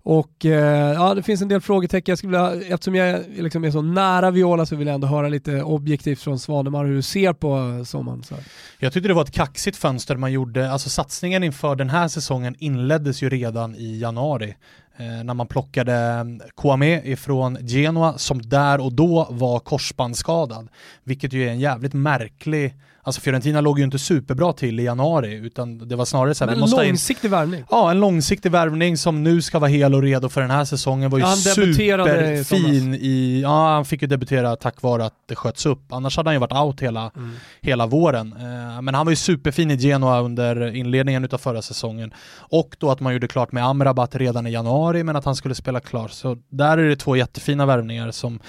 Och 0.04 0.46
eh, 0.46 0.94
ja, 0.94 1.14
det 1.14 1.24
finns 1.24 1.42
en 1.42 1.48
del 1.48 1.62
frågetecken. 1.62 2.12
Jag 2.12 2.18
skulle 2.18 2.52
vilja, 2.52 2.74
eftersom 2.74 2.96
jag 2.96 3.22
liksom 3.38 3.64
är 3.66 3.72
så 3.72 3.82
nära 3.82 4.32
Viola 4.32 4.66
så 4.66 4.76
vill 4.76 4.88
jag 4.88 4.96
ändå 4.96 5.08
höra 5.08 5.28
lite 5.28 5.64
objektivt 5.64 6.20
från 6.22 6.40
Svanemar 6.40 6.86
hur 6.86 6.96
du 6.96 7.02
ser 7.02 7.34
på 7.34 7.82
sommaren. 7.86 8.24
Så. 8.24 8.36
Jag 8.80 8.94
tyckte 8.94 9.08
det 9.08 9.14
var 9.14 9.22
ett 9.22 9.32
kaxigt 9.32 9.78
fönster 9.78 10.16
man 10.16 10.32
gjorde, 10.32 10.72
alltså 10.72 10.90
satsningen 10.90 11.44
inför 11.44 11.76
den 11.76 11.90
här 11.90 12.08
säsongen 12.08 12.56
inleddes 12.60 13.22
ju 13.24 13.30
redan 13.30 13.76
i 13.76 14.00
januari. 14.00 14.56
Eh, 14.98 15.24
när 15.24 15.34
man 15.34 15.48
plockade 15.48 16.26
Kouame 16.56 17.02
ifrån 17.04 17.58
Genoa 17.62 18.18
som 18.18 18.42
där 18.42 18.82
och 18.82 18.94
då 18.94 19.28
var 19.30 19.60
korsbandsskadad. 19.60 20.68
Vilket 21.04 21.34
ju 21.34 21.48
är 21.48 21.52
en 21.52 21.60
jävligt 21.60 21.94
märklig, 21.94 22.74
alltså 23.04 23.22
Fiorentina 23.22 23.62
låg 23.62 23.80
ju 23.80 23.86
inte 23.86 24.00
superbra 24.00 24.54
till 24.54 24.80
i 24.80 24.84
januari 24.84 25.34
utan 25.34 25.88
det 25.88 25.96
var 25.96 26.06
snarare 26.06 26.36
så 26.36 26.44
här, 26.44 26.50
vi 26.50 26.56
Men 26.56 26.60
måste 26.62 26.76
ha 26.76 26.84
in 26.84 26.90
långsiktig 26.90 27.32
värvning. 27.32 27.64
Ja, 27.70 27.92
en 27.92 28.00
långsiktig 28.00 28.52
värvning 28.52 28.98
som 28.98 29.24
nu 29.24 29.42
ska 29.42 29.60
vara 29.60 29.70
hel 29.70 29.96
och 29.96 30.02
redo 30.02 30.30
för 30.30 30.42
den 30.42 30.52
här 30.52 30.66
säsongen 30.66 31.10
var 31.10 31.18
ju 31.18 31.24
Ja, 31.24 31.28
han 31.28 31.38
superfin 31.38 32.94
i, 32.96 33.40
ja 33.44 33.74
han 33.74 33.86
fick 33.86 34.02
ju 34.02 34.08
debutera 34.08 34.56
tack 34.56 34.82
vare 34.82 35.06
att 35.06 35.14
det 35.26 35.36
sköts 35.36 35.66
upp. 35.66 35.94
Annars 35.94 36.18
hade 36.18 36.30
han 36.30 36.36
ju 36.36 36.40
varit 36.40 36.54
out 36.54 36.82
hela, 36.82 37.12
Mm. 37.16 37.32
hela 37.62 37.86
våren. 37.88 38.34
Eh, 38.40 38.82
men 38.82 38.96
han 38.96 39.06
var 39.06 39.12
ju 39.12 39.16
superfin 39.16 39.72
i 39.72 39.76
Genoa 39.76 40.22
under 40.22 40.76
inledningen 40.76 41.24
utav 41.26 41.38
förra 41.38 41.62
säsongen. 41.62 42.14
Och 42.38 42.76
då 42.80 42.92
att 42.92 43.00
man 43.00 43.14
gjorde 43.14 43.28
klart 43.28 43.52
med 43.52 43.66
Amrabat 43.66 44.16
redan 44.16 44.48
i 44.48 44.52
januari 44.52 45.04
men 45.04 45.16
att 45.16 45.26
han 45.26 45.36
skulle 45.36 45.56
spela 45.56 45.80
klart. 45.80 46.12
Så 46.12 46.38
där 46.50 46.78
är 46.78 46.90
det 46.90 46.96
två 46.96 47.16
jättefina 47.16 47.66
värvningar 47.66 48.12
som 48.12 48.40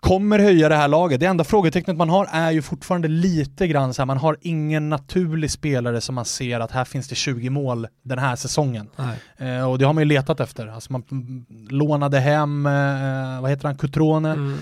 kommer 0.00 0.38
höja 0.38 0.68
det 0.68 0.74
här 0.76 0.88
laget. 0.88 1.20
Det 1.20 1.26
enda 1.26 1.44
frågetecknet 1.44 1.96
man 1.96 2.08
har 2.08 2.28
är 2.32 2.50
ju 2.50 2.62
fortfarande 2.62 3.08
lite 3.08 3.66
grann 3.66 3.94
så 3.94 4.02
här, 4.02 4.06
man 4.06 4.18
har 4.18 4.36
ingen 4.40 4.88
naturlig 4.88 5.50
spelare 5.50 6.00
som 6.00 6.14
man 6.14 6.24
ser 6.24 6.60
att 6.60 6.70
här 6.70 6.84
finns 6.84 7.08
det 7.08 7.14
20 7.14 7.50
mål 7.50 7.86
den 8.04 8.18
här 8.18 8.36
säsongen. 8.36 8.88
Eh, 9.36 9.70
och 9.70 9.78
det 9.78 9.84
har 9.84 9.92
man 9.92 10.00
ju 10.02 10.08
letat 10.08 10.40
efter. 10.40 10.66
Alltså 10.66 10.92
man 10.92 11.02
mm, 11.10 11.44
lånade 11.70 12.20
hem, 12.20 12.66
eh, 12.66 13.40
vad 13.40 13.50
heter 13.50 13.64
han, 13.64 13.76
Cutrone, 13.76 14.30
Mm. 14.32 14.58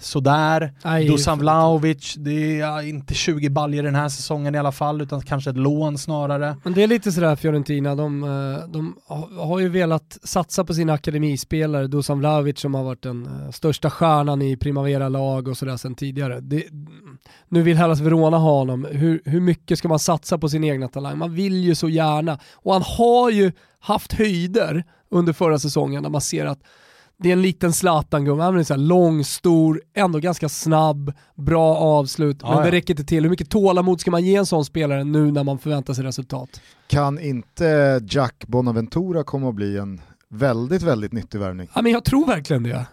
Sådär. 0.00 0.72
Nej, 0.84 1.06
Dusan 1.06 1.38
Vlahovic, 1.38 2.14
det 2.18 2.60
är 2.60 2.88
inte 2.88 3.14
20 3.14 3.50
baljer 3.50 3.82
den 3.82 3.94
här 3.94 4.08
säsongen 4.08 4.54
i 4.54 4.58
alla 4.58 4.72
fall, 4.72 5.00
utan 5.00 5.20
kanske 5.22 5.50
ett 5.50 5.56
lån 5.56 5.98
snarare. 5.98 6.56
Men 6.64 6.72
det 6.72 6.82
är 6.82 6.86
lite 6.86 7.12
sådär 7.12 7.36
Fiorentina, 7.36 7.94
de, 7.94 8.24
eh, 8.24 8.68
de 8.68 8.96
ha- 9.08 9.44
har 9.44 9.58
ju 9.58 9.68
velat 9.68 10.18
satsa 10.22 10.64
på 10.64 10.74
sina 10.74 10.92
akademispelare, 10.92 11.86
Dusan 11.86 12.18
Vlahovic 12.18 12.60
som 12.60 12.74
har 12.74 12.84
varit 12.84 13.02
den 13.02 13.26
eh, 13.26 13.50
största 13.50 13.90
stjärnan 13.90 14.42
i 14.42 14.56
Primavera-lag 14.56 15.48
och 15.48 15.56
sådär 15.56 15.76
sedan 15.76 15.94
tidigare. 15.94 16.40
Det, 16.40 16.64
nu 17.48 17.62
vill 17.62 17.76
Hellas 17.76 18.00
Verona 18.00 18.38
ha 18.38 18.58
honom, 18.58 18.86
hur, 18.90 19.22
hur 19.24 19.40
mycket 19.40 19.78
ska 19.78 19.88
man 19.88 19.98
satsa 19.98 20.38
på 20.38 20.48
sin 20.48 20.64
egna 20.64 20.88
talang? 20.88 21.18
Man 21.18 21.34
vill 21.34 21.54
ju 21.64 21.74
så 21.74 21.88
gärna, 21.88 22.38
och 22.54 22.72
han 22.72 22.82
har 22.98 23.30
ju 23.30 23.52
haft 23.80 24.12
höjder 24.12 24.84
under 25.10 25.32
förra 25.32 25.58
säsongen 25.58 26.02
när 26.02 26.10
man 26.10 26.20
ser 26.20 26.46
att 26.46 26.58
det 27.18 27.28
är 27.28 27.32
en 27.32 27.42
liten 27.42 27.72
Zlatan-gubbe, 27.72 28.42
han 28.42 28.58
är 28.58 28.62
så 28.64 28.76
lång, 28.76 29.24
stor, 29.24 29.80
ändå 29.94 30.18
ganska 30.18 30.48
snabb, 30.48 31.12
bra 31.36 31.76
avslut, 31.76 32.38
Ja, 32.42 32.48
men 32.54 32.58
det 32.62 32.68
ja. 32.68 32.72
räcker 32.72 32.92
inte 32.94 33.04
till. 33.04 33.22
Hur 33.22 33.30
mycket 33.30 33.50
tålamod 33.50 34.00
ska 34.00 34.10
man 34.10 34.24
ge 34.24 34.36
en 34.36 34.46
sån 34.46 34.64
spelare 34.64 35.04
nu 35.04 35.30
när 35.32 35.44
man 35.44 35.58
förväntar 35.58 35.94
sig 35.94 36.04
resultat? 36.04 36.60
Kan 36.86 37.18
inte 37.18 38.00
Jack 38.10 38.44
Bonaventura 38.46 39.24
komma 39.24 39.48
att 39.48 39.54
bli 39.54 39.78
en 39.78 40.00
väldigt, 40.28 40.82
väldigt 40.82 41.12
nyttig 41.12 41.38
värvning? 41.38 41.68
Ja, 41.74 41.82
men 41.82 41.92
jag 41.92 42.04
tror 42.04 42.26
verkligen 42.26 42.62
det. 42.62 42.86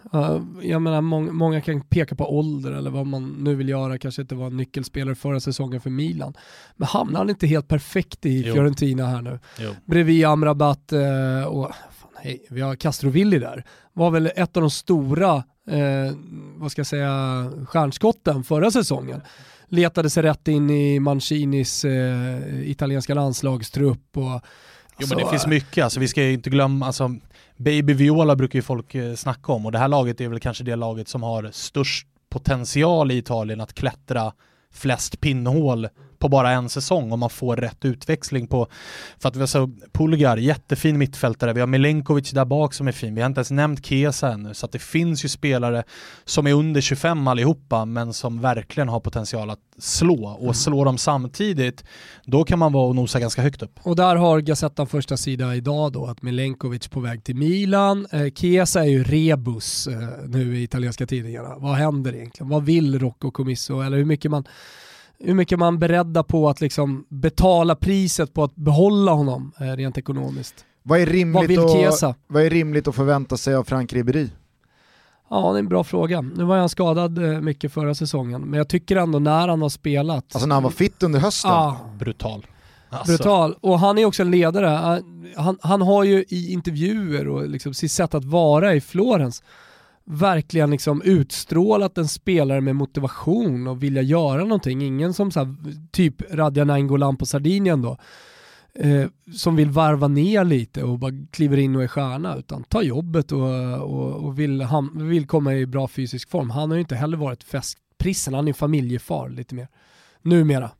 Jag 0.62 0.82
menar, 0.82 1.00
mång- 1.00 1.32
många 1.32 1.60
kan 1.60 1.80
peka 1.80 2.14
på 2.14 2.38
ålder 2.38 2.72
eller 2.72 2.90
vad 2.90 3.06
man 3.06 3.28
nu 3.38 3.54
vill 3.54 3.68
göra, 3.68 3.98
kanske 3.98 4.22
inte 4.22 4.34
var 4.34 4.46
en 4.46 4.56
nyckelspelare 4.56 5.14
förra 5.14 5.40
säsongen 5.40 5.80
för 5.80 5.90
Milan. 5.90 6.34
Men 6.76 6.88
hamnar 6.88 7.18
han 7.18 7.30
inte 7.30 7.46
helt 7.46 7.68
perfekt 7.68 8.26
i. 8.26 8.42
Fiorentina 8.42 9.06
här 9.06 9.22
nu? 9.22 9.38
Jo. 9.58 9.70
Bredvid 9.84 10.24
Amrabat 10.24 10.92
eh, 10.92 11.44
och 11.48 11.70
hej, 12.22 12.46
vi 12.50 12.60
har 12.60 12.76
Castrovilli 12.76 13.38
där. 13.38 13.64
Var 13.92 14.10
väl 14.10 14.26
ett 14.36 14.56
av 14.56 14.60
de 14.60 14.70
stora, 14.70 15.34
eh, 15.70 16.14
vad 16.56 16.72
ska 16.72 16.80
jag 16.80 16.86
säga, 16.86 17.50
stjärnskotten 17.68 18.44
förra 18.44 18.70
säsongen. 18.70 19.20
Letade 19.68 20.10
sig 20.10 20.22
rätt 20.22 20.48
in 20.48 20.70
i 20.70 21.00
Mancinis 21.00 21.84
eh, 21.84 22.70
italienska 22.70 23.14
landslagstrupp 23.14 24.16
och 24.16 24.44
Jo 25.00 25.06
men 25.08 25.18
det 25.18 25.24
alltså, 25.24 25.30
finns 25.30 25.46
mycket, 25.46 25.84
alltså 25.84 26.00
vi 26.00 26.08
ska 26.08 26.22
ju 26.22 26.32
inte 26.32 26.50
glömma, 26.50 26.86
alltså 26.86 27.16
Baby 27.56 27.92
Viola 27.92 28.36
brukar 28.36 28.58
ju 28.58 28.62
folk 28.62 28.94
eh, 28.94 29.14
snacka 29.14 29.52
om 29.52 29.66
och 29.66 29.72
det 29.72 29.78
här 29.78 29.88
laget 29.88 30.20
är 30.20 30.28
väl 30.28 30.40
kanske 30.40 30.64
det 30.64 30.76
laget 30.76 31.08
som 31.08 31.22
har 31.22 31.50
störst 31.52 32.06
potential 32.30 33.10
i 33.10 33.16
Italien 33.16 33.60
att 33.60 33.74
klättra 33.74 34.32
flest 34.72 35.20
pinnhål 35.20 35.88
på 36.20 36.28
bara 36.28 36.50
en 36.50 36.68
säsong 36.68 37.12
om 37.12 37.20
man 37.20 37.30
får 37.30 37.56
rätt 37.56 37.84
utväxling 37.84 38.46
på, 38.46 38.66
för 39.18 39.28
att 39.28 39.36
vi 39.36 39.40
har 39.40 39.46
så 39.46 39.70
Pulgar, 39.92 40.36
jättefin 40.36 40.98
mittfältare, 40.98 41.52
vi 41.52 41.60
har 41.60 41.66
Milenkovic 41.66 42.30
där 42.30 42.44
bak 42.44 42.74
som 42.74 42.88
är 42.88 42.92
fin, 42.92 43.14
vi 43.14 43.20
har 43.20 43.26
inte 43.26 43.38
ens 43.38 43.50
nämnt 43.50 43.86
Kesa 43.86 44.32
ännu, 44.32 44.54
så 44.54 44.66
att 44.66 44.72
det 44.72 44.78
finns 44.78 45.24
ju 45.24 45.28
spelare 45.28 45.82
som 46.24 46.46
är 46.46 46.52
under 46.52 46.80
25 46.80 47.28
allihopa, 47.28 47.84
men 47.84 48.12
som 48.12 48.40
verkligen 48.40 48.88
har 48.88 49.00
potential 49.00 49.50
att 49.50 49.58
slå, 49.78 50.24
och 50.24 50.56
slå 50.56 50.84
dem 50.84 50.98
samtidigt, 50.98 51.84
då 52.24 52.44
kan 52.44 52.58
man 52.58 52.72
vara 52.72 52.88
och 52.88 52.96
nosa 52.96 53.20
ganska 53.20 53.42
högt 53.42 53.62
upp. 53.62 53.80
Och 53.82 53.96
där 53.96 54.16
har 54.16 54.40
Gazettan 54.40 54.86
första 54.86 55.16
sida 55.16 55.54
idag 55.54 55.92
då 55.92 56.06
att 56.06 56.22
Milenkovic 56.22 56.88
på 56.88 57.00
väg 57.00 57.24
till 57.24 57.36
Milan. 57.36 58.06
Eh, 58.12 58.26
Chiesa 58.34 58.80
är 58.80 58.88
ju 58.88 59.04
rebus 59.04 59.86
eh, 59.86 60.08
nu 60.26 60.58
i 60.58 60.62
italienska 60.62 61.06
tidningarna. 61.06 61.58
Vad 61.58 61.74
händer 61.74 62.14
egentligen? 62.14 62.48
Vad 62.48 62.64
vill 62.64 62.98
Rocco 62.98 63.30
Comisso? 63.30 63.80
Eller 63.80 63.96
hur 63.96 64.04
mycket 64.04 64.30
man 64.30 64.44
hur 65.24 65.34
mycket 65.34 65.58
man 65.58 65.78
beredda 65.78 66.22
på 66.22 66.48
att 66.48 66.60
liksom 66.60 67.04
betala 67.08 67.74
priset 67.74 68.34
på 68.34 68.44
att 68.44 68.56
behålla 68.56 69.12
honom 69.12 69.52
eh, 69.60 69.64
rent 69.64 69.98
ekonomiskt? 69.98 70.64
Vad 70.82 71.00
är, 71.00 71.06
Vad 71.06 71.14
rimligt 71.14 71.50
vill 71.50 71.60
att, 71.60 71.72
Chiesa? 71.72 72.14
vad 72.26 72.42
är 72.42 72.50
rimligt 72.50 72.88
att 72.88 72.94
förvänta 72.94 73.36
sig 73.36 73.54
av 73.54 73.64
Frank 73.64 73.92
Ribéry? 73.92 74.28
Ja, 75.30 75.52
det 75.52 75.56
är 75.56 75.58
en 75.58 75.68
bra 75.68 75.84
fråga. 75.84 76.20
Nu 76.20 76.44
var 76.44 76.58
han 76.58 76.68
skadad 76.68 77.18
eh, 77.18 77.40
mycket 77.40 77.72
förra 77.72 77.94
säsongen, 77.94 78.42
men 78.42 78.58
jag 78.58 78.68
tycker 78.68 78.96
ändå 78.96 79.18
när 79.18 79.48
han 79.48 79.62
har 79.62 79.68
spelat. 79.68 80.24
Alltså 80.34 80.46
när 80.46 80.54
han 80.54 80.62
var 80.62 80.70
fit 80.70 81.02
under 81.02 81.18
hösten. 81.18 81.50
Ja, 81.50 81.78
Brutal. 81.98 82.46
Alltså, 82.88 83.12
Brutal. 83.12 83.54
Och 83.60 83.78
han 83.78 83.98
är 83.98 84.04
också 84.04 84.22
en 84.22 84.30
ledare. 84.30 84.66
Han, 84.66 85.26
han, 85.36 85.58
han 85.62 85.82
har 85.82 86.04
ju 86.04 86.24
i 86.28 86.52
intervjuer 86.52 87.28
och 87.28 87.48
liksom 87.48 87.74
sitt 87.74 87.92
sätt 87.92 88.14
att 88.14 88.24
vara 88.24 88.74
i 88.74 88.80
Florens 88.80 89.42
verkligen 90.04 90.70
liksom 90.70 91.02
utstrålat 91.02 91.98
en 91.98 92.08
spelare 92.08 92.60
med 92.60 92.76
motivation 92.76 93.66
och 93.66 93.82
vilja 93.82 94.02
göra 94.02 94.42
någonting. 94.42 94.82
Ingen 94.82 95.14
som 95.14 95.30
så 95.30 95.40
här, 95.40 95.54
typ 95.90 96.22
Radja 96.32 96.64
Nainggolan 96.64 97.16
på 97.16 97.26
Sardinien 97.26 97.82
då, 97.82 97.98
eh, 98.74 99.06
som 99.34 99.56
vill 99.56 99.70
varva 99.70 100.08
ner 100.08 100.44
lite 100.44 100.82
och 100.82 100.98
bara 100.98 101.12
kliver 101.30 101.56
in 101.56 101.76
och 101.76 101.82
är 101.82 101.88
stjärna, 101.88 102.36
utan 102.36 102.64
tar 102.64 102.82
jobbet 102.82 103.32
och, 103.32 103.78
och, 103.82 104.24
och 104.24 104.38
vill, 104.38 104.60
ham, 104.60 105.08
vill 105.08 105.26
komma 105.26 105.54
i 105.54 105.66
bra 105.66 105.88
fysisk 105.88 106.30
form. 106.30 106.50
Han 106.50 106.70
har 106.70 106.76
ju 106.76 106.80
inte 106.80 106.96
heller 106.96 107.16
varit 107.16 107.44
festprissen, 107.44 108.34
han 108.34 108.48
är 108.48 108.52
familjefar 108.52 109.28
lite 109.28 109.54
mer. 109.54 109.68
Numera. 110.22 110.70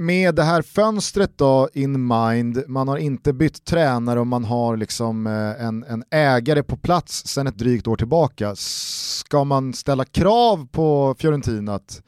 Med 0.00 0.34
det 0.34 0.42
här 0.42 0.62
fönstret 0.62 1.38
då 1.38 1.68
in 1.74 2.06
mind, 2.06 2.62
man 2.68 2.88
har 2.88 2.96
inte 2.96 3.32
bytt 3.32 3.64
tränare 3.64 4.20
och 4.20 4.26
man 4.26 4.44
har 4.44 4.76
liksom 4.76 5.26
eh, 5.26 5.64
en, 5.66 5.84
en 5.84 6.04
ägare 6.10 6.62
på 6.62 6.76
plats 6.76 7.26
sedan 7.26 7.46
ett 7.46 7.58
drygt 7.58 7.86
år 7.86 7.96
tillbaka. 7.96 8.54
Ska 8.56 9.44
man 9.44 9.72
ställa 9.72 10.04
krav 10.04 10.68
på 10.72 11.14
Fiorentina 11.18 11.74
att 11.74 12.02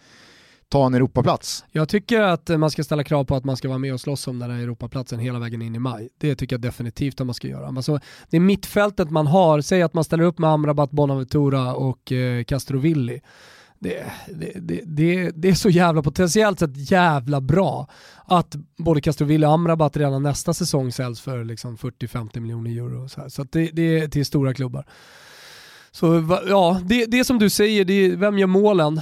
ta 0.68 0.86
en 0.86 0.94
Europaplats? 0.94 1.64
Jag 1.70 1.88
tycker 1.88 2.20
att 2.20 2.48
man 2.48 2.70
ska 2.70 2.84
ställa 2.84 3.04
krav 3.04 3.24
på 3.24 3.36
att 3.36 3.44
man 3.44 3.56
ska 3.56 3.68
vara 3.68 3.78
med 3.78 3.94
och 3.94 4.00
slåss 4.00 4.28
om 4.28 4.38
den 4.38 4.50
här 4.50 4.58
Europaplatsen 4.58 5.18
hela 5.18 5.38
vägen 5.38 5.62
in 5.62 5.74
i 5.74 5.78
maj. 5.78 6.08
Det 6.18 6.34
tycker 6.34 6.54
jag 6.54 6.60
definitivt 6.60 7.20
att 7.20 7.26
man 7.26 7.34
ska 7.34 7.48
göra. 7.48 7.66
Alltså, 7.66 8.00
det 8.30 8.36
är 8.36 8.40
mittfältet 8.40 9.10
man 9.10 9.26
har, 9.26 9.60
säg 9.60 9.82
att 9.82 9.94
man 9.94 10.04
ställer 10.04 10.24
upp 10.24 10.38
med 10.38 10.50
Amrabat, 10.50 10.90
Bonaventura 10.90 11.74
och 11.74 12.12
eh, 12.12 12.44
Castrovilli. 12.44 13.20
Det, 13.82 14.04
det, 14.34 14.52
det, 14.84 15.30
det, 15.34 15.48
är 15.48 15.54
så 15.54 15.70
jävla 15.70 16.02
potentiellt 16.02 16.58
sett 16.58 16.90
jävla 16.90 17.40
bra 17.40 17.88
att 18.24 18.56
både 18.78 19.00
Castrovilli 19.00 19.46
och 19.46 19.52
Amrabat 19.52 19.96
redan 19.96 20.22
nästa 20.22 20.54
säsong 20.54 20.92
säljs 20.92 21.20
för 21.20 21.44
liksom 21.44 21.76
40-50 21.76 22.40
miljoner 22.40 22.70
euro. 22.70 23.08
Så, 23.08 23.30
så 23.30 23.44
det, 23.52 23.78
är 23.78 24.08
till 24.08 24.26
stora 24.26 24.54
klubbar. 24.54 24.84
Så 25.90 26.38
ja, 26.48 26.80
det, 26.84 27.06
det 27.06 27.24
som 27.24 27.38
du 27.38 27.50
säger, 27.50 27.84
det 27.84 28.16
vem 28.16 28.38
gör 28.38 28.46
målen? 28.46 28.98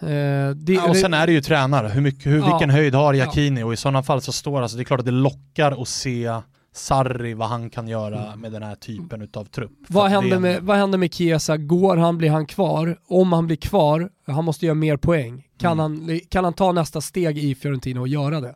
Eh, 0.00 0.50
det, 0.54 0.72
ja, 0.72 0.88
och 0.88 0.96
sen 0.96 1.14
är 1.14 1.26
det 1.26 1.32
ju 1.32 1.40
tränare, 1.40 1.88
hur 1.88 2.00
mycket, 2.00 2.26
hur, 2.26 2.38
ja, 2.38 2.46
vilken 2.46 2.70
höjd 2.70 2.94
har 2.94 3.14
Jakini? 3.14 3.62
Och 3.62 3.72
i 3.72 3.76
sådana 3.76 4.02
fall 4.02 4.22
så 4.22 4.32
står 4.32 4.62
alltså, 4.62 4.76
det 4.76 4.82
är 4.82 4.84
klart 4.84 5.00
att 5.00 5.06
det 5.06 5.12
lockar 5.12 5.82
att 5.82 5.88
se 5.88 6.40
Sarri, 6.72 7.34
vad 7.34 7.48
han 7.48 7.70
kan 7.70 7.88
göra 7.88 8.26
mm. 8.26 8.40
med 8.40 8.52
den 8.52 8.62
här 8.62 8.74
typen 8.74 9.28
av 9.34 9.44
trupp. 9.44 9.72
Vad 9.88 10.10
händer, 10.10 10.38
med, 10.38 10.62
vad 10.62 10.76
händer 10.76 10.98
med 10.98 11.14
Chiesa? 11.14 11.56
Går 11.56 11.96
han, 11.96 12.18
blir 12.18 12.30
han 12.30 12.46
kvar? 12.46 12.98
Om 13.06 13.32
han 13.32 13.46
blir 13.46 13.56
kvar, 13.56 14.10
han 14.26 14.44
måste 14.44 14.66
göra 14.66 14.74
mer 14.74 14.96
poäng. 14.96 15.48
Kan, 15.58 15.80
mm. 15.80 16.08
han, 16.08 16.20
kan 16.28 16.44
han 16.44 16.52
ta 16.52 16.72
nästa 16.72 17.00
steg 17.00 17.38
i 17.38 17.54
Fiorentina 17.54 18.00
och 18.00 18.08
göra 18.08 18.40
det? 18.40 18.54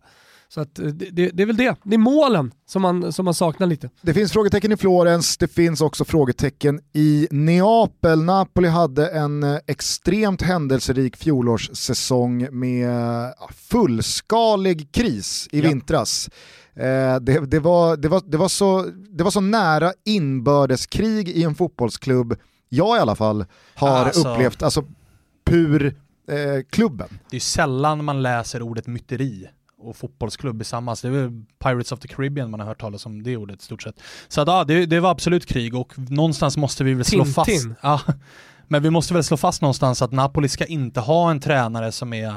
Så 0.55 0.61
att 0.61 0.79
eh, 0.79 0.87
det, 0.87 1.31
det, 1.31 1.43
är 1.43 1.47
väl 1.47 1.57
det, 1.57 1.77
det 1.83 1.95
är 1.95 1.99
målen 1.99 2.53
som 2.67 2.83
man, 2.83 3.13
som 3.13 3.25
man 3.25 3.35
saknar 3.35 3.67
lite. 3.67 3.91
Det 4.01 4.15
finns 4.15 4.33
frågetecken 4.33 4.73
i 4.73 4.77
Florens, 4.77 5.37
det 5.37 5.49
finns 5.49 5.81
också 5.81 6.05
frågetecken 6.05 6.81
i 6.93 7.29
Neapel. 7.31 8.23
Napoli 8.23 8.69
hade 8.69 9.09
en 9.09 9.43
eh, 9.43 9.59
extremt 9.67 10.43
händelserik 10.43 11.17
fjolårssäsong 11.17 12.49
med 12.51 12.91
fullskalig 13.71 14.93
kris 14.93 15.49
i 15.53 15.61
ja. 15.61 15.69
vintras. 15.69 16.31
Eh, 16.75 17.17
det, 17.21 17.51
det, 17.51 17.59
var, 17.59 17.97
det, 17.97 18.09
var, 18.09 18.23
det, 18.27 18.37
var 18.37 18.49
så, 18.49 18.91
det 19.11 19.25
var 19.25 19.31
så 19.31 19.41
nära 19.41 19.93
inbördeskrig 20.05 21.29
i 21.29 21.43
en 21.43 21.55
fotbollsklubb, 21.55 22.37
jag 22.69 22.97
i 22.97 23.01
alla 23.01 23.17
fall, 23.17 23.45
har 23.75 23.89
alltså, 23.89 24.29
upplevt, 24.29 24.63
alltså 24.63 24.85
pur 25.45 25.87
eh, 26.29 26.65
klubben. 26.71 27.09
Det 27.31 27.37
är 27.37 27.41
sällan 27.41 28.05
man 28.05 28.23
läser 28.23 28.63
ordet 28.63 28.87
myteri 28.87 29.49
och 29.85 29.97
fotbollsklubb 29.97 30.63
i 30.63 30.65
samma. 30.65 30.97
Det 31.03 31.09
är 31.09 31.13
väl 31.13 31.45
Pirates 31.59 31.93
of 31.93 32.01
the 32.01 32.09
Caribbean 32.09 32.51
man 32.51 32.61
har 32.61 32.67
hört 32.67 32.81
talas 32.81 33.07
om 33.07 33.23
det 33.23 33.37
ordet 33.37 33.61
i 33.61 33.65
stort 33.65 33.83
sett. 33.83 34.01
Så 34.29 34.41
att, 34.41 34.49
ja, 34.49 34.65
det, 34.65 34.87
det 34.87 35.01
var 35.01 35.11
absolut 35.11 35.47
krig 35.47 35.75
och 35.75 35.99
någonstans 35.99 36.57
måste 36.57 36.85
vi 36.85 36.95
väl 36.95 37.05
slå 37.05 37.25
Tintin. 37.25 37.35
fast. 37.35 37.81
Ja, 37.83 38.01
men 38.69 38.83
vi 38.83 38.91
måste 38.91 39.15
väl 39.15 39.25
slå 39.25 39.37
fast 39.37 39.63
någonstans 39.63 40.03
att 40.03 40.13
Napoli 40.13 40.49
ska 40.49 40.65
inte 40.65 41.01
ha 41.01 41.31
en 41.31 41.41
tränare 41.41 41.93
som 41.93 42.13
är 42.13 42.35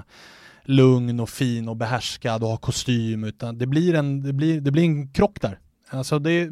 lugn 0.64 1.20
och 1.20 1.30
fin 1.30 1.68
och 1.68 1.78
behärskad 1.78 2.44
och 2.44 2.50
har 2.50 2.58
kostym 2.58 3.24
utan 3.24 3.58
det 3.58 3.68
blir 3.68 3.96
en, 3.96 4.24
det 4.24 4.34
blir, 4.34 4.62
det 4.62 4.72
blir 4.72 4.84
en 4.84 5.10
krock 5.10 5.42
där. 5.42 5.60
Alltså 5.90 6.20
det 6.20 6.32
är 6.32 6.50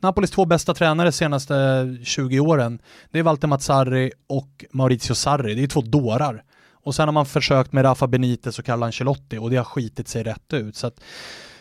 Napolis 0.00 0.30
två 0.30 0.44
bästa 0.44 0.74
tränare 0.74 1.12
senaste 1.12 1.98
20 2.04 2.40
åren. 2.40 2.78
Det 3.10 3.18
är 3.18 3.22
Walter 3.22 3.48
Mazzarri 3.48 4.12
och 4.26 4.64
Maurizio 4.70 5.14
Sarri. 5.14 5.54
Det 5.54 5.62
är 5.62 5.66
två 5.66 5.80
dårar. 5.80 6.42
Och 6.82 6.94
sen 6.94 7.08
har 7.08 7.12
man 7.12 7.26
försökt 7.26 7.72
med 7.72 7.84
Rafa 7.84 8.06
Benitez 8.06 8.58
och 8.58 8.64
Carlo 8.64 8.84
Ancelotti 8.86 9.38
och 9.38 9.50
det 9.50 9.56
har 9.56 9.64
skitit 9.64 10.08
sig 10.08 10.22
rätt 10.22 10.52
ut. 10.52 10.76
Så 10.76 10.86
att, 10.86 11.00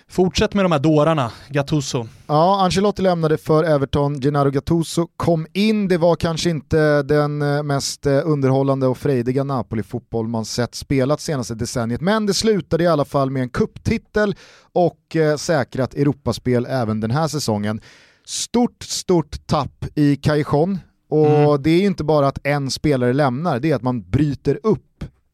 Fortsätt 0.09 0.53
med 0.53 0.65
de 0.65 0.71
här 0.71 0.79
dårarna, 0.79 1.31
Gattuso. 1.49 2.07
Ja, 2.27 2.61
Ancelotti 2.61 3.01
lämnade 3.01 3.37
för 3.37 3.63
Everton, 3.63 4.21
Gennaro 4.21 4.49
Gattuso 4.49 5.07
kom 5.17 5.47
in, 5.53 5.87
det 5.87 5.97
var 5.97 6.15
kanske 6.15 6.49
inte 6.49 7.03
den 7.03 7.41
eh, 7.41 7.63
mest 7.63 8.05
eh, 8.05 8.21
underhållande 8.25 8.87
och 8.87 8.97
frejdiga 8.97 9.43
Napoli-fotboll 9.43 10.27
man 10.27 10.45
sett 10.45 10.75
spelat 10.75 11.21
senaste 11.21 11.55
decenniet, 11.55 12.01
men 12.01 12.25
det 12.25 12.33
slutade 12.33 12.83
i 12.83 12.87
alla 12.87 13.05
fall 13.05 13.31
med 13.31 13.41
en 13.41 13.49
kupptitel 13.49 14.35
och 14.73 15.15
eh, 15.15 15.35
säkrat 15.35 15.93
Europaspel 15.93 16.65
även 16.69 16.99
den 16.99 17.11
här 17.11 17.27
säsongen. 17.27 17.81
Stort, 18.25 18.83
stort 18.83 19.47
tapp 19.47 19.85
i 19.95 20.15
Cajon 20.15 20.79
och 21.09 21.27
mm. 21.27 21.63
det 21.63 21.69
är 21.69 21.79
ju 21.79 21.85
inte 21.85 22.03
bara 22.03 22.27
att 22.27 22.39
en 22.43 22.71
spelare 22.71 23.13
lämnar, 23.13 23.59
det 23.59 23.71
är 23.71 23.75
att 23.75 23.81
man 23.81 24.09
bryter 24.09 24.59
upp 24.63 24.86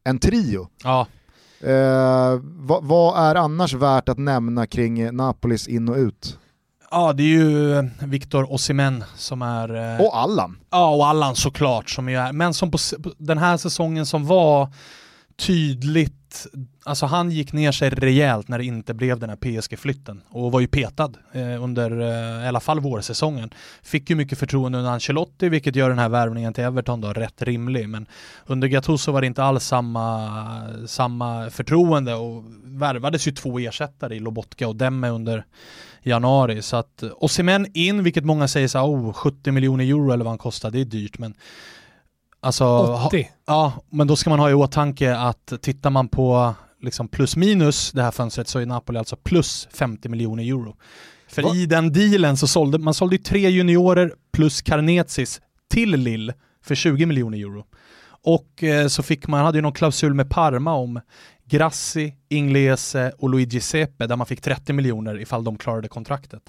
en 0.03 0.19
trio. 0.19 0.67
Ja. 0.83 1.07
Eh, 1.59 2.39
vad, 2.43 2.83
vad, 2.83 3.29
är 3.29 3.35
annars 3.35 3.73
värt 3.73 4.09
att 4.09 4.17
nämna 4.17 4.67
kring 4.67 5.15
Napolis 5.15 5.67
in 5.67 5.89
och 5.89 5.95
ut? 5.95 6.39
Ja, 6.91 7.13
det 7.13 7.23
är 7.23 7.27
ju 7.27 7.77
eh, 7.77 7.83
Victor 7.99 8.53
Osimhen 8.53 9.03
som 9.15 9.41
är... 9.41 9.95
Eh, 9.95 10.05
och 10.05 10.17
Allan. 10.17 10.57
Ja, 10.69 10.95
och 10.95 11.07
Allan 11.07 11.35
såklart 11.35 11.89
som 11.89 12.09
är, 12.09 12.31
men 12.31 12.53
som 12.53 12.71
på, 12.71 12.77
på 13.03 13.11
den 13.17 13.37
här 13.37 13.57
säsongen 13.57 14.05
som 14.05 14.25
var 14.25 14.73
tydligt, 15.35 16.47
alltså 16.85 17.05
han 17.05 17.31
gick 17.31 17.53
ner 17.53 17.71
sig 17.71 17.89
rejält 17.89 18.47
när 18.47 18.57
det 18.57 18.65
inte 18.65 18.93
blev 18.93 19.19
den 19.19 19.29
här 19.29 19.35
PSG-flytten 19.35 20.21
och 20.29 20.51
var 20.51 20.59
ju 20.59 20.67
petad 20.67 21.11
eh, 21.31 21.63
under 21.63 22.01
eh, 22.01 22.45
i 22.45 22.47
alla 22.47 22.59
fall 22.59 22.79
vårsäsongen. 22.79 23.53
Fick 23.81 24.09
ju 24.09 24.15
mycket 24.15 24.39
förtroende 24.39 24.77
under 24.77 24.91
Ancelotti 24.91 25.49
vilket 25.49 25.75
gör 25.75 25.89
den 25.89 25.99
här 25.99 26.09
värvningen 26.09 26.53
till 26.53 26.63
Everton 26.63 27.01
då 27.01 27.13
rätt 27.13 27.41
rimlig 27.41 27.89
men 27.89 28.05
under 28.45 28.67
Gattuso 28.67 29.11
var 29.11 29.21
det 29.21 29.27
inte 29.27 29.43
alls 29.43 29.63
samma, 29.63 30.87
samma 30.87 31.49
förtroende 31.49 32.15
och 32.15 32.43
värvades 32.63 33.27
ju 33.27 33.31
två 33.31 33.59
ersättare 33.59 34.15
i 34.15 34.19
Lobotka 34.19 34.67
och 34.67 34.75
Demme 34.75 35.09
under 35.09 35.45
januari 36.03 36.61
så 36.61 36.77
att 36.77 37.03
Osimhen 37.15 37.67
in 37.73 38.03
vilket 38.03 38.25
många 38.25 38.47
säger 38.47 38.67
så 38.67 38.79
oh 38.79 39.13
70 39.13 39.51
miljoner 39.51 39.83
euro 39.83 40.11
eller 40.11 40.23
vad 40.23 40.31
han 40.31 40.37
kostar 40.37 40.71
det 40.71 40.81
är 40.81 40.85
dyrt 40.85 41.17
men 41.17 41.35
Alltså, 42.43 42.65
80? 43.07 43.29
ja, 43.47 43.73
men 43.89 44.07
då 44.07 44.15
ska 44.15 44.29
man 44.29 44.39
ha 44.39 44.49
i 44.49 44.53
åtanke 44.53 45.17
att 45.17 45.53
tittar 45.61 45.89
man 45.89 46.07
på 46.07 46.55
liksom 46.83 47.07
plus 47.07 47.35
minus 47.35 47.91
det 47.91 48.03
här 48.03 48.11
fönstret 48.11 48.47
så 48.47 48.59
är 48.59 48.65
Napoli 48.65 48.99
alltså 48.99 49.15
plus 49.15 49.67
50 49.71 50.09
miljoner 50.09 50.43
euro. 50.43 50.75
För 51.27 51.41
Va? 51.41 51.55
i 51.55 51.65
den 51.65 51.93
dealen 51.93 52.37
så 52.37 52.47
sålde 52.47 52.77
man 52.77 52.93
sålde 52.93 53.17
tre 53.17 53.49
juniorer 53.49 54.13
plus 54.33 54.61
Karnetsis 54.61 55.41
till 55.69 55.89
Lill 55.89 56.33
för 56.63 56.75
20 56.75 57.05
miljoner 57.05 57.37
euro. 57.37 57.65
Och 58.25 58.63
eh, 58.63 58.87
så 58.87 59.03
fick 59.03 59.27
man, 59.27 59.45
hade 59.45 59.57
ju 59.57 59.61
någon 59.61 59.73
klausul 59.73 60.13
med 60.13 60.29
Parma 60.29 60.73
om 60.73 61.01
Grassi, 61.45 62.15
Inglese 62.29 63.11
och 63.17 63.29
Luigi 63.29 63.59
Sepe 63.59 64.07
där 64.07 64.15
man 64.15 64.27
fick 64.27 64.41
30 64.41 64.73
miljoner 64.73 65.21
ifall 65.21 65.43
de 65.43 65.57
klarade 65.57 65.87
kontraktet. 65.87 66.41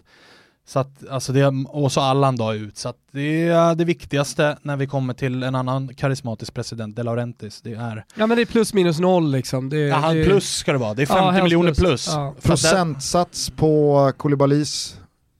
Så 0.67 0.79
att, 0.79 1.09
alltså 1.09 1.33
det, 1.33 1.47
och 1.69 1.93
så 1.93 2.01
Allan 2.01 2.37
då 2.37 2.55
ut. 2.55 2.77
Så 2.77 2.89
att 2.89 2.97
det 3.11 3.49
är 3.49 3.75
det 3.75 3.85
viktigaste 3.85 4.59
när 4.63 4.77
vi 4.77 4.87
kommer 4.87 5.15
till 5.15 5.43
en 5.43 5.55
annan 5.55 5.95
karismatisk 5.95 6.55
president, 6.55 6.97
De 6.97 7.03
Laurentiis. 7.03 7.61
Det 7.61 7.75
är... 7.75 8.05
Ja 8.15 8.27
men 8.27 8.37
det 8.37 8.43
är 8.43 8.47
plus 8.47 8.75
minus 8.75 8.99
noll 8.99 9.31
liksom. 9.31 9.69
Det, 9.69 9.79
ja, 9.79 10.13
det... 10.13 10.25
plus 10.25 10.57
ska 10.57 10.73
det 10.73 10.79
vara. 10.79 10.95
Det 10.95 11.03
är 11.03 11.07
50 11.07 11.39
ja, 11.39 11.43
miljoner 11.43 11.69
plus. 11.69 11.79
plus. 11.79 12.07
Ja. 12.09 12.35
Procentsats 12.43 13.51
på 13.51 14.13
Koulibalys 14.17 14.97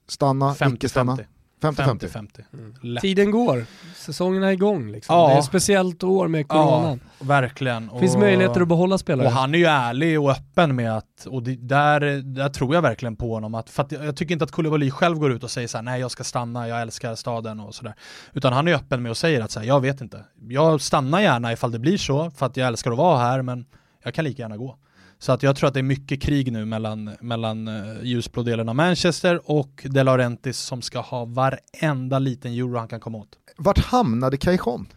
stanna, 0.07 0.53
50, 0.53 0.75
icke 0.75 0.89
stanna? 0.89 1.17
50. 1.17 1.31
50-50. 1.61 2.43
Mm. 2.53 2.97
Tiden 3.01 3.31
går, 3.31 3.65
säsongen 3.95 4.43
är 4.43 4.51
igång. 4.51 4.91
Liksom. 4.91 5.15
Ja. 5.15 5.27
Det 5.27 5.33
är 5.33 5.39
ett 5.39 5.45
speciellt 5.45 6.03
år 6.03 6.27
med 6.27 6.47
coronan. 6.47 6.99
Ja, 7.19 7.25
verkligen. 7.25 7.89
Det 7.93 7.99
finns 7.99 8.13
och, 8.13 8.19
möjligheter 8.19 8.61
att 8.61 8.67
behålla 8.67 8.97
spelare. 8.97 9.27
Och 9.27 9.33
han 9.33 9.53
är 9.55 9.59
ju 9.59 9.65
ärlig 9.65 10.21
och 10.21 10.31
öppen 10.31 10.75
med 10.75 10.97
att, 10.97 11.25
och 11.25 11.43
det, 11.43 11.55
där, 11.55 11.99
där 12.21 12.49
tror 12.49 12.75
jag 12.75 12.81
verkligen 12.81 13.15
på 13.15 13.33
honom, 13.33 13.55
att, 13.55 13.69
för 13.69 13.83
att 13.83 13.91
jag 13.91 14.15
tycker 14.15 14.33
inte 14.33 14.45
att 14.45 14.51
Koulibaly 14.51 14.91
själv 14.91 15.17
går 15.17 15.31
ut 15.31 15.43
och 15.43 15.51
säger 15.51 15.67
så 15.67 15.77
här, 15.77 15.83
nej 15.83 15.99
jag 15.99 16.11
ska 16.11 16.23
stanna, 16.23 16.67
jag 16.67 16.81
älskar 16.81 17.15
staden 17.15 17.59
och 17.59 17.75
sådär. 17.75 17.93
Utan 18.33 18.53
han 18.53 18.67
är 18.67 18.73
öppen 18.73 19.01
med 19.01 19.11
att 19.11 19.17
säga 19.17 19.43
att 19.43 19.51
så 19.51 19.59
här, 19.59 19.67
jag 19.67 19.81
vet 19.81 20.01
inte, 20.01 20.25
jag 20.49 20.81
stannar 20.81 21.21
gärna 21.21 21.53
ifall 21.53 21.71
det 21.71 21.79
blir 21.79 21.97
så, 21.97 22.31
för 22.31 22.45
att 22.45 22.57
jag 22.57 22.67
älskar 22.67 22.91
att 22.91 22.97
vara 22.97 23.17
här, 23.17 23.41
men 23.41 23.65
jag 24.03 24.13
kan 24.13 24.25
lika 24.25 24.41
gärna 24.41 24.57
gå. 24.57 24.77
Så 25.25 25.31
att 25.31 25.43
jag 25.43 25.55
tror 25.55 25.67
att 25.67 25.73
det 25.73 25.79
är 25.79 25.83
mycket 25.83 26.21
krig 26.21 26.51
nu 26.51 26.65
mellan, 26.65 27.11
mellan 27.19 27.67
uh, 27.67 28.03
ljusblå 28.03 28.59
av 28.59 28.75
Manchester 28.75 29.41
och 29.45 29.85
De 29.89 30.03
Laurentiis 30.03 30.57
som 30.57 30.81
ska 30.81 30.99
ha 30.99 31.25
varenda 31.25 32.19
liten 32.19 32.51
euro 32.51 32.77
han 32.77 32.87
kan 32.87 32.99
komma 32.99 33.17
åt. 33.17 33.27
Vart 33.57 33.77
hamnade 33.77 34.37
Cajon? 34.37 34.87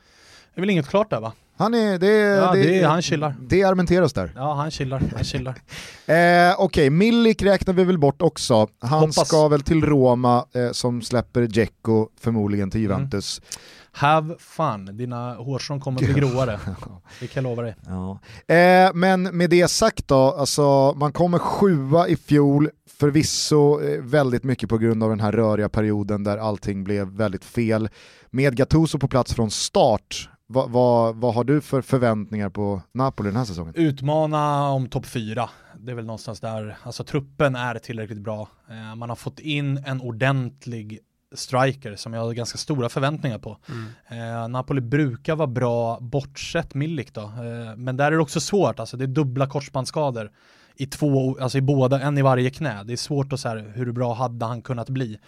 Det 0.54 0.58
är 0.58 0.60
väl 0.60 0.70
inget 0.70 0.88
klart 0.88 1.10
där 1.10 1.20
va? 1.20 1.32
Han 1.56 1.74
är, 1.74 1.98
det, 1.98 2.06
ja, 2.06 2.52
det, 2.52 2.62
det, 2.62 2.86
han 2.86 3.02
chillar. 3.02 3.34
Det 3.40 3.60
är 3.60 3.66
Armenteros 3.66 4.12
där. 4.12 4.32
Ja, 4.36 4.54
han 4.54 4.70
chillar. 4.70 5.02
Han 5.14 5.24
chillar. 5.24 5.52
eh, 6.06 6.54
Okej, 6.58 6.64
okay, 6.64 6.90
Milik 6.90 7.42
räknar 7.42 7.74
vi 7.74 7.84
väl 7.84 7.98
bort 7.98 8.22
också. 8.22 8.68
Han 8.78 9.00
Hoppas. 9.00 9.28
ska 9.28 9.48
väl 9.48 9.62
till 9.62 9.84
Roma 9.84 10.46
eh, 10.52 10.70
som 10.72 11.02
släpper 11.02 11.46
Dzeko 11.46 12.08
förmodligen 12.20 12.70
till 12.70 12.84
mm. 12.84 12.90
Juventus. 12.90 13.40
Mm. 13.40 13.77
Have 13.98 14.34
fun, 14.38 14.96
dina 14.96 15.34
hårstrån 15.34 15.80
kommer 15.80 15.98
bli 15.98 16.12
gråare. 16.12 16.60
Det 17.20 17.26
kan 17.26 17.44
jag 17.44 17.50
lova 17.50 17.62
dig. 17.62 17.76
Ja. 17.86 18.18
Eh, 18.54 18.90
men 18.94 19.22
med 19.22 19.50
det 19.50 19.68
sagt 19.68 20.08
då, 20.08 20.16
alltså, 20.16 20.94
man 20.96 21.12
kommer 21.12 21.38
sjua 21.38 22.08
i 22.08 22.16
fjol, 22.16 22.70
förvisso 22.98 23.80
eh, 23.80 24.02
väldigt 24.02 24.44
mycket 24.44 24.68
på 24.68 24.78
grund 24.78 25.02
av 25.02 25.10
den 25.10 25.20
här 25.20 25.32
röriga 25.32 25.68
perioden 25.68 26.24
där 26.24 26.38
allting 26.38 26.84
blev 26.84 27.08
väldigt 27.08 27.44
fel. 27.44 27.88
Med 28.30 28.56
Gattuso 28.56 28.98
på 28.98 29.08
plats 29.08 29.34
från 29.34 29.50
start 29.50 30.28
vad, 30.50 30.70
vad, 30.70 31.16
vad 31.16 31.34
har 31.34 31.44
du 31.44 31.60
för 31.60 31.82
förväntningar 31.82 32.50
på 32.50 32.82
Napoli 32.92 33.28
den 33.28 33.36
här 33.36 33.44
säsongen? 33.44 33.74
Utmana 33.76 34.68
om 34.68 34.88
topp 34.88 35.06
fyra. 35.06 35.50
Det 35.76 35.90
är 35.90 35.96
väl 35.96 36.06
någonstans 36.06 36.40
där, 36.40 36.76
alltså 36.82 37.04
truppen 37.04 37.56
är 37.56 37.78
tillräckligt 37.78 38.18
bra. 38.20 38.48
Eh, 38.70 38.94
man 38.94 39.08
har 39.08 39.16
fått 39.16 39.40
in 39.40 39.84
en 39.86 40.00
ordentlig 40.00 40.98
striker 41.34 41.96
som 41.96 42.14
jag 42.14 42.20
har 42.20 42.32
ganska 42.32 42.58
stora 42.58 42.88
förväntningar 42.88 43.38
på. 43.38 43.58
Mm. 43.68 44.42
Eh, 44.42 44.48
Napoli 44.48 44.80
brukar 44.80 45.36
vara 45.36 45.46
bra, 45.46 45.98
bortsett 46.00 46.74
Milik 46.74 47.14
då. 47.14 47.20
Eh, 47.20 47.76
men 47.76 47.96
där 47.96 48.06
är 48.06 48.10
det 48.10 48.18
också 48.18 48.40
svårt, 48.40 48.80
alltså 48.80 48.96
det 48.96 49.04
är 49.04 49.08
dubbla 49.08 49.46
korsbandsskador 49.46 50.30
i 50.76 50.86
två, 50.86 51.38
alltså 51.40 51.58
i 51.58 51.60
båda, 51.60 52.00
en 52.00 52.18
i 52.18 52.22
varje 52.22 52.50
knä. 52.50 52.82
Det 52.84 52.92
är 52.92 52.96
svårt 52.96 53.32
att 53.32 53.40
säga 53.40 53.54
hur 53.54 53.92
bra 53.92 54.14
hade 54.14 54.44
han 54.44 54.62
kunnat 54.62 54.88
bli. 54.88 55.18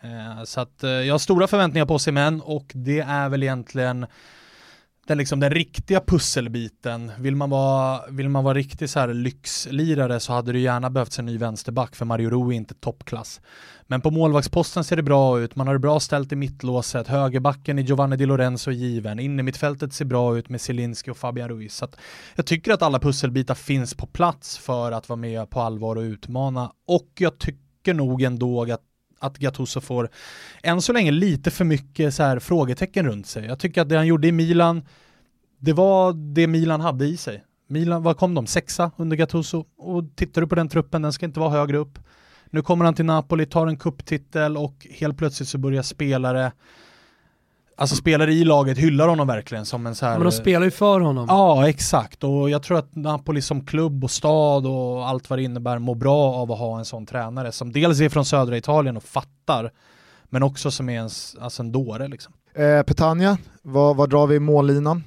Eh, 0.00 0.44
så 0.44 0.60
att 0.60 0.84
eh, 0.84 0.90
jag 0.90 1.14
har 1.14 1.18
stora 1.18 1.46
förväntningar 1.46 1.86
på 1.86 1.98
Semen 1.98 2.40
och 2.40 2.72
det 2.74 3.00
är 3.00 3.28
väl 3.28 3.42
egentligen 3.42 4.06
den, 5.08 5.18
liksom, 5.18 5.40
den 5.40 5.50
riktiga 5.50 6.00
pusselbiten. 6.00 7.12
Vill 7.18 7.36
man 7.36 7.50
vara, 7.50 8.00
vill 8.10 8.28
man 8.28 8.44
vara 8.44 8.54
riktig 8.54 8.90
så 8.90 9.00
här 9.00 9.14
lyxlirare 9.14 10.20
så 10.20 10.32
hade 10.32 10.52
det 10.52 10.58
gärna 10.58 10.90
behövts 10.90 11.18
en 11.18 11.26
ny 11.26 11.38
vänsterback 11.38 11.96
för 11.96 12.04
Mario 12.04 12.30
Rui 12.30 12.54
är 12.54 12.56
inte 12.56 12.74
toppklass. 12.74 13.40
Men 13.86 14.00
på 14.00 14.10
målvaktsposten 14.10 14.84
ser 14.84 14.96
det 14.96 15.02
bra 15.02 15.40
ut, 15.40 15.56
man 15.56 15.66
har 15.66 15.74
det 15.74 15.80
bra 15.80 16.00
ställt 16.00 16.32
i 16.32 16.36
mittlåset, 16.36 17.08
högerbacken 17.08 17.78
i 17.78 17.82
Giovanni 17.82 18.16
Di 18.16 18.26
Lorenzo 18.26 18.70
är 18.70 18.74
given, 18.74 19.18
Innermittfältet 19.18 19.92
ser 19.92 20.04
bra 20.04 20.38
ut 20.38 20.48
med 20.48 20.60
Zielinski 20.60 21.10
och 21.10 21.16
Fabian 21.16 21.48
Ruiz. 21.48 21.76
Så 21.76 21.88
jag 22.34 22.46
tycker 22.46 22.72
att 22.72 22.82
alla 22.82 22.98
pusselbitar 22.98 23.54
finns 23.54 23.94
på 23.94 24.06
plats 24.06 24.58
för 24.58 24.92
att 24.92 25.08
vara 25.08 25.16
med 25.16 25.50
på 25.50 25.60
allvar 25.60 25.96
och 25.96 26.02
utmana 26.02 26.72
och 26.88 27.08
jag 27.18 27.38
tycker 27.38 27.94
nog 27.94 28.22
ändå 28.22 28.62
att 28.62 28.82
att 29.18 29.38
Gattuso 29.38 29.80
får 29.80 30.10
än 30.62 30.82
så 30.82 30.92
länge 30.92 31.10
lite 31.10 31.50
för 31.50 31.64
mycket 31.64 32.14
så 32.14 32.22
här 32.22 32.38
frågetecken 32.38 33.06
runt 33.06 33.26
sig. 33.26 33.44
Jag 33.44 33.58
tycker 33.58 33.82
att 33.82 33.88
det 33.88 33.96
han 33.96 34.06
gjorde 34.06 34.28
i 34.28 34.32
Milan, 34.32 34.82
det 35.58 35.72
var 35.72 36.12
det 36.34 36.46
Milan 36.46 36.80
hade 36.80 37.06
i 37.06 37.16
sig. 37.16 37.44
Milan, 37.68 38.02
vad 38.02 38.16
kom 38.16 38.34
de? 38.34 38.46
Sexa 38.46 38.90
under 38.96 39.16
Gattuso? 39.16 39.64
Och 39.76 40.16
tittar 40.16 40.40
du 40.40 40.46
på 40.46 40.54
den 40.54 40.68
truppen, 40.68 41.02
den 41.02 41.12
ska 41.12 41.26
inte 41.26 41.40
vara 41.40 41.50
högre 41.50 41.76
upp. 41.76 41.98
Nu 42.50 42.62
kommer 42.62 42.84
han 42.84 42.94
till 42.94 43.04
Napoli, 43.04 43.46
tar 43.46 43.66
en 43.66 43.76
kupptitel 43.76 44.56
och 44.56 44.86
helt 44.90 45.18
plötsligt 45.18 45.48
så 45.48 45.58
börjar 45.58 45.82
spelare 45.82 46.52
Alltså 47.80 47.96
spelare 47.96 48.32
i 48.32 48.44
laget 48.44 48.78
hyllar 48.78 49.08
honom 49.08 49.26
verkligen 49.26 49.66
som 49.66 49.86
en 49.86 49.94
så 49.94 50.06
här... 50.06 50.12
Men 50.12 50.24
de 50.24 50.32
spelar 50.32 50.64
ju 50.64 50.70
för 50.70 51.00
honom. 51.00 51.26
Ja, 51.28 51.68
exakt. 51.68 52.24
Och 52.24 52.50
jag 52.50 52.62
tror 52.62 52.78
att 52.78 52.96
Napoli 52.96 53.42
som 53.42 53.66
klubb 53.66 54.04
och 54.04 54.10
stad 54.10 54.66
och 54.66 55.08
allt 55.08 55.30
vad 55.30 55.38
det 55.38 55.42
innebär 55.42 55.78
mår 55.78 55.94
bra 55.94 56.34
av 56.34 56.52
att 56.52 56.58
ha 56.58 56.78
en 56.78 56.84
sån 56.84 57.06
tränare 57.06 57.52
som 57.52 57.72
dels 57.72 58.00
är 58.00 58.08
från 58.08 58.24
södra 58.24 58.56
Italien 58.56 58.96
och 58.96 59.02
fattar, 59.02 59.72
men 60.24 60.42
också 60.42 60.70
som 60.70 60.88
är 60.88 61.00
en, 61.00 61.10
alltså 61.40 61.62
en 61.62 61.72
dåre 61.72 62.08
liksom. 62.08 62.32
Eh, 62.54 62.82
Petagna, 62.82 63.38
vad, 63.62 63.96
vad 63.96 64.10
drar 64.10 64.26
vi 64.26 64.36
i 64.36 64.40
mållinan? 64.40 65.04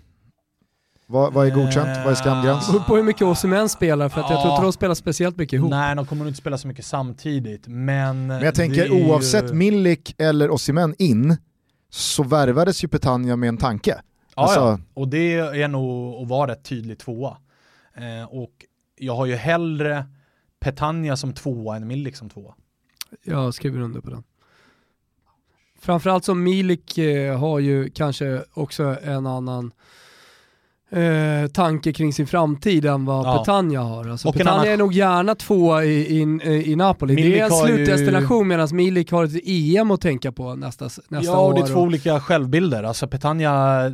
Vad, 1.07 1.33
vad 1.33 1.47
är 1.47 1.51
godkänt? 1.51 1.89
Vad 2.03 2.11
är 2.11 2.15
skamgräns? 2.15 2.67
Det 2.67 2.71
beror 2.71 2.83
på 2.83 2.95
hur 2.95 3.03
mycket 3.03 3.21
Osimhen 3.21 3.69
spelar 3.69 4.09
för 4.09 4.21
att 4.21 4.29
ja. 4.29 4.35
jag 4.35 4.41
tror 4.41 4.53
inte 4.53 4.63
de 4.63 4.73
spelar 4.73 4.95
speciellt 4.95 5.37
mycket 5.37 5.53
ihop. 5.53 5.69
Nej, 5.69 5.95
de 5.95 6.05
kommer 6.05 6.19
nog 6.19 6.29
inte 6.29 6.39
spela 6.39 6.57
så 6.57 6.67
mycket 6.67 6.85
samtidigt, 6.85 7.67
men... 7.67 8.27
Men 8.27 8.41
jag 8.41 8.55
tänker 8.55 8.91
oavsett 8.91 9.49
ju... 9.49 9.53
Milik 9.53 10.15
eller 10.17 10.49
Osimhen 10.49 10.95
in, 10.97 11.37
så 11.93 12.23
värvades 12.23 12.83
ju 12.83 12.87
Petagna 12.87 13.35
med 13.35 13.49
en 13.49 13.57
tanke. 13.57 14.01
Ja, 14.35 14.43
alltså... 14.43 14.59
ja. 14.59 14.79
och 14.93 15.07
det 15.07 15.33
är 15.33 15.67
nog 15.67 16.21
att 16.21 16.27
vara 16.27 16.51
rätt 16.51 16.63
tydlig 16.63 16.99
tvåa. 16.99 17.37
Eh, 17.93 18.23
och 18.29 18.65
jag 18.95 19.15
har 19.15 19.25
ju 19.25 19.35
hellre 19.35 20.05
Petagna 20.59 21.17
som 21.17 21.33
tvåa 21.33 21.75
än 21.75 21.87
Milik 21.87 22.15
som 22.15 22.29
tvåa. 22.29 22.55
Jag 23.23 23.53
skriver 23.53 23.81
under 23.81 24.01
på 24.01 24.09
den. 24.09 24.23
Framförallt 25.79 26.25
som 26.25 26.43
Milik 26.43 26.97
eh, 26.97 27.39
har 27.39 27.59
ju 27.59 27.89
kanske 27.89 28.43
också 28.53 28.97
en 29.03 29.27
annan 29.27 29.71
eh, 30.91 31.47
tanke 31.47 31.93
kring 31.93 32.13
sin 32.13 32.27
framtid 32.27 32.85
än 32.85 33.05
vad 33.05 33.25
ja. 33.25 33.37
Petagna 33.37 33.79
har. 33.79 34.09
Alltså, 34.09 34.27
och 34.27 34.35
Petagna 34.35 34.51
annan... 34.51 34.67
är 34.67 34.77
nog 34.77 34.93
gärna 34.93 35.35
två 35.35 35.81
i, 35.81 35.89
i, 35.89 36.71
i 36.71 36.75
Napoli. 36.75 37.15
Milik 37.15 37.33
det 37.33 37.39
är 37.39 37.45
en 37.45 37.51
slutdestination 37.51 38.39
ju... 38.39 38.45
medan 38.45 38.67
Milik 38.71 39.11
har 39.11 39.23
ett 39.23 39.41
EM 39.45 39.91
att 39.91 40.01
tänka 40.01 40.31
på 40.31 40.55
nästa, 40.55 40.85
nästa 40.85 41.39
år. 41.39 41.57
Ja, 41.57 41.61
det 41.61 41.69
är 41.69 41.73
två 41.73 41.79
och... 41.79 41.85
olika 41.85 42.19
självbilder. 42.19 42.83
Alltså 42.83 43.07
Petagna, 43.07 43.49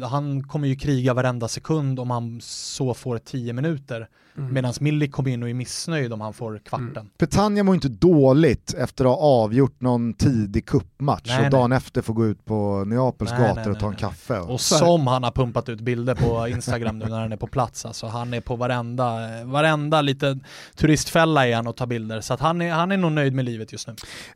han 0.06 0.44
kommer 0.44 0.68
ju 0.68 0.76
kriga 0.76 1.14
varenda 1.14 1.48
sekund 1.48 2.00
om 2.00 2.10
han 2.10 2.40
så 2.42 2.94
får 2.94 3.18
tio 3.18 3.54
minuter. 3.54 4.08
Mm. 4.38 4.54
Medan 4.54 4.74
Milik 4.80 5.12
kommer 5.12 5.30
in 5.30 5.44
och 5.44 5.50
är 5.50 5.54
missnöjd 5.54 6.14
om 6.14 6.22
han 6.22 6.34
får 6.34 6.60
kvarten. 6.66 6.98
Mm. 6.98 7.10
Petagna 7.18 7.64
mår 7.64 7.76
inte 7.76 7.90
dåligt 7.90 8.74
efter 8.74 9.06
att 9.06 9.12
ha 9.12 9.18
avgjort 9.18 9.82
någon 9.82 10.14
tidig 10.14 10.66
kuppmatch 10.66 11.40
och 11.40 11.50
dagen 11.50 11.70
nej. 11.70 11.78
efter 11.78 12.02
får 12.02 12.14
gå 12.14 12.26
ut 12.26 12.46
på 12.46 12.84
Neapels 12.86 13.32
nej, 13.32 13.40
gator 13.40 13.62
nej, 13.62 13.72
och 13.72 13.80
ta 13.80 13.88
en 13.88 13.96
kaffe. 13.96 14.40
Och, 14.40 14.54
och 14.54 14.62
som 14.62 15.08
han 15.08 15.24
har 15.24 15.32
pumpat 15.32 15.70
ut 15.70 15.82
bilder 15.82 16.16
på 16.16 16.48
Instagram 16.48 17.00
nu 17.00 17.06
när 17.06 17.20
han 17.20 17.32
är 17.32 17.38
på 17.38 17.48
plats. 17.48 17.86
Alltså 17.86 18.08
han 18.08 18.34
är 18.34 18.42
på 18.42 18.56
varenda, 18.56 19.18
varenda 19.46 20.02
lite 20.02 20.40
turistfälla 20.76 21.48
är 21.48 21.56
han 21.56 21.68
och 21.68 21.76
tar 21.76 21.86
bilder. 21.86 22.22
Så 22.22 22.38
han, 22.40 22.62
är, 22.62 22.72
han 22.72 22.92
är 22.92 22.98
nog 22.98 23.12
nöjd 23.12 23.34
med 23.34 23.46
livet 23.46 23.72
just 23.72 23.88
nu. 23.88 23.96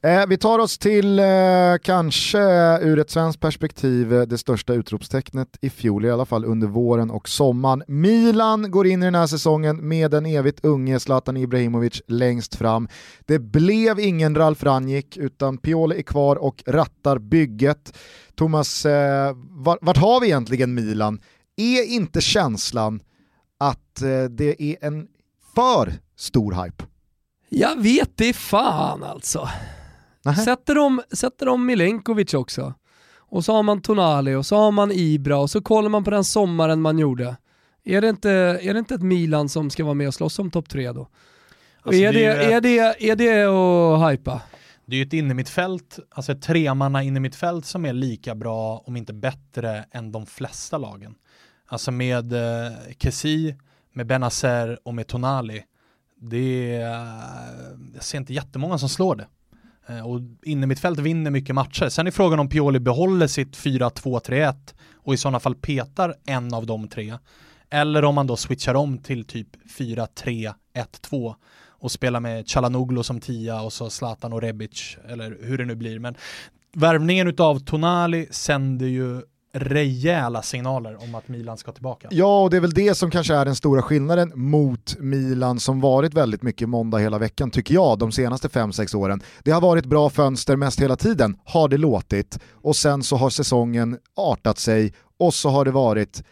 Eh, 0.09 0.27
vi 0.27 0.37
tar 0.37 0.59
oss 0.59 0.77
till 0.77 1.19
eh, 1.19 1.25
kanske 1.83 2.39
ur 2.81 2.99
ett 2.99 3.09
svenskt 3.09 3.39
perspektiv 3.39 4.13
eh, 4.13 4.21
det 4.21 4.37
största 4.37 4.73
utropstecknet 4.73 5.57
i 5.61 5.69
fjol, 5.69 6.05
i 6.05 6.11
alla 6.11 6.25
fall 6.25 6.45
under 6.45 6.67
våren 6.67 7.11
och 7.11 7.29
sommaren. 7.29 7.83
Milan 7.87 8.71
går 8.71 8.87
in 8.87 9.03
i 9.03 9.05
den 9.05 9.15
här 9.15 9.27
säsongen 9.27 9.87
med 9.91 10.11
den 10.11 10.25
evigt 10.25 10.65
unge 10.65 10.99
Zlatan 10.99 11.37
Ibrahimovic 11.37 12.01
längst 12.07 12.55
fram. 12.55 12.87
Det 13.25 13.39
blev 13.39 13.99
ingen 13.99 14.35
Ralf 14.35 14.63
Ranjik 14.63 15.17
utan 15.17 15.57
Pioli 15.57 15.97
är 15.97 16.03
kvar 16.03 16.35
och 16.35 16.63
rattar 16.67 17.17
bygget. 17.17 17.97
Thomas, 18.35 18.85
eh, 18.85 19.35
vart 19.81 19.97
har 19.97 20.21
vi 20.21 20.27
egentligen 20.27 20.73
Milan? 20.73 21.21
Är 21.57 21.83
inte 21.83 22.21
känslan 22.21 22.99
att 23.57 24.01
eh, 24.01 24.23
det 24.23 24.63
är 24.63 24.75
en 24.81 25.07
för 25.55 25.93
stor 26.15 26.63
hype? 26.63 26.83
Jag 27.49 27.81
vet 27.81 28.17
det 28.17 28.33
fan 28.33 29.03
alltså. 29.03 29.49
Sätter 30.45 30.75
de, 30.75 31.01
sätter 31.11 31.45
de 31.45 31.65
Milenkovic 31.65 32.33
också, 32.33 32.73
och 33.17 33.45
så 33.45 33.53
har 33.53 33.63
man 33.63 33.81
Tonali 33.81 34.35
och 34.35 34.45
så 34.45 34.55
har 34.55 34.71
man 34.71 34.91
Ibra 34.91 35.37
och 35.37 35.49
så 35.49 35.61
kollar 35.61 35.89
man 35.89 36.03
på 36.03 36.11
den 36.11 36.23
sommaren 36.23 36.81
man 36.81 36.99
gjorde. 36.99 37.35
Är 37.83 38.01
det, 38.01 38.09
inte, 38.09 38.31
är 38.61 38.73
det 38.73 38.79
inte 38.79 38.95
ett 38.95 39.01
Milan 39.01 39.49
som 39.49 39.69
ska 39.69 39.83
vara 39.83 39.93
med 39.93 40.07
och 40.07 40.13
slåss 40.13 40.39
om 40.39 40.51
topp 40.51 40.69
tre 40.69 40.91
då? 40.91 41.07
Alltså 41.81 42.01
är, 42.01 42.13
det, 42.13 42.19
det 42.19 42.53
är, 42.53 42.61
det, 42.61 43.09
är 43.09 43.15
det 43.15 43.43
att 43.43 44.11
hypa? 44.11 44.41
Det 44.85 44.95
är 44.95 44.97
ju 44.97 45.05
ett 45.05 45.13
innermittfält, 45.13 45.99
alltså 46.09 46.31
ett 46.31 46.41
tremanna 46.41 47.03
innermittfält 47.03 47.65
som 47.65 47.85
är 47.85 47.93
lika 47.93 48.35
bra, 48.35 48.83
om 48.85 48.97
inte 48.97 49.13
bättre, 49.13 49.85
än 49.91 50.11
de 50.11 50.25
flesta 50.25 50.77
lagen. 50.77 51.15
Alltså 51.65 51.91
med 51.91 52.33
eh, 52.33 52.71
Kessi, 52.99 53.55
med 53.93 54.07
Benazer 54.07 54.79
och 54.83 54.93
med 54.93 55.07
Tonali. 55.07 55.63
Det 56.21 56.75
är, 56.75 56.89
jag 57.93 58.03
ser 58.03 58.17
inte 58.17 58.33
jättemånga 58.33 58.77
som 58.77 58.89
slår 58.89 59.15
det. 59.15 59.27
Eh, 59.87 60.07
och 60.07 60.19
innermittfält 60.43 60.99
vinner 60.99 61.31
mycket 61.31 61.55
matcher. 61.55 61.89
Sen 61.89 62.07
är 62.07 62.11
frågan 62.11 62.39
om 62.39 62.49
Pioli 62.49 62.79
behåller 62.79 63.27
sitt 63.27 63.57
4-2-3-1 63.57 64.55
och 64.95 65.13
i 65.13 65.17
sådana 65.17 65.39
fall 65.39 65.55
petar 65.55 66.15
en 66.25 66.53
av 66.53 66.65
de 66.65 66.87
tre. 66.87 67.17
Eller 67.73 68.03
om 68.03 68.15
man 68.15 68.27
då 68.27 68.35
switchar 68.35 68.75
om 68.75 68.97
till 68.97 69.25
typ 69.25 69.47
4-3-1-2 69.77 71.35
och 71.67 71.91
spelar 71.91 72.19
med 72.19 72.47
Chalanoglu 72.47 73.03
som 73.03 73.19
tia 73.19 73.61
och 73.61 73.73
så 73.73 73.89
Zlatan 73.89 74.33
och 74.33 74.41
Rebic, 74.41 74.97
eller 75.09 75.37
hur 75.41 75.57
det 75.57 75.65
nu 75.65 75.75
blir. 75.75 75.99
Men 75.99 76.15
värvningen 76.73 77.27
utav 77.27 77.59
Tonali 77.59 78.27
sänder 78.31 78.87
ju 78.87 79.21
rejäla 79.53 80.41
signaler 80.41 81.03
om 81.03 81.15
att 81.15 81.27
Milan 81.27 81.57
ska 81.57 81.71
tillbaka. 81.71 82.07
Ja, 82.11 82.43
och 82.43 82.49
det 82.49 82.57
är 82.57 82.61
väl 82.61 82.73
det 82.73 82.95
som 82.95 83.11
kanske 83.11 83.35
är 83.35 83.45
den 83.45 83.55
stora 83.55 83.81
skillnaden 83.81 84.31
mot 84.35 84.95
Milan 84.99 85.59
som 85.59 85.81
varit 85.81 86.13
väldigt 86.13 86.41
mycket 86.41 86.69
måndag 86.69 86.97
hela 86.97 87.17
veckan, 87.17 87.51
tycker 87.51 87.73
jag, 87.73 87.99
de 87.99 88.11
senaste 88.11 88.47
5-6 88.47 88.95
åren. 88.95 89.21
Det 89.43 89.51
har 89.51 89.61
varit 89.61 89.85
bra 89.85 90.09
fönster 90.09 90.55
mest 90.55 90.81
hela 90.81 90.95
tiden, 90.95 91.37
har 91.45 91.67
det 91.67 91.77
låtit, 91.77 92.39
och 92.51 92.75
sen 92.75 93.03
så 93.03 93.15
har 93.15 93.29
säsongen 93.29 93.97
artat 94.15 94.57
sig 94.57 94.93
och 95.19 95.33
så 95.33 95.49
har 95.49 95.65
det 95.65 95.71
varit 95.71 96.23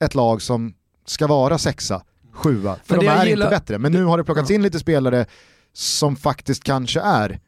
ett 0.00 0.14
lag 0.14 0.42
som 0.42 0.74
ska 1.10 1.26
vara 1.26 1.58
sexa, 1.58 2.02
sjua, 2.32 2.76
för 2.84 2.96
men 2.96 3.04
de 3.04 3.10
är 3.10 3.26
gillar... 3.26 3.46
inte 3.46 3.56
bättre. 3.56 3.78
Men 3.78 3.92
nu 3.92 4.04
har 4.04 4.18
det 4.18 4.24
plockats 4.24 4.50
in 4.50 4.62
lite 4.62 4.78
spelare 4.78 5.26
som 5.72 6.16
faktiskt 6.16 6.64
kanske 6.64 7.00
är 7.00 7.40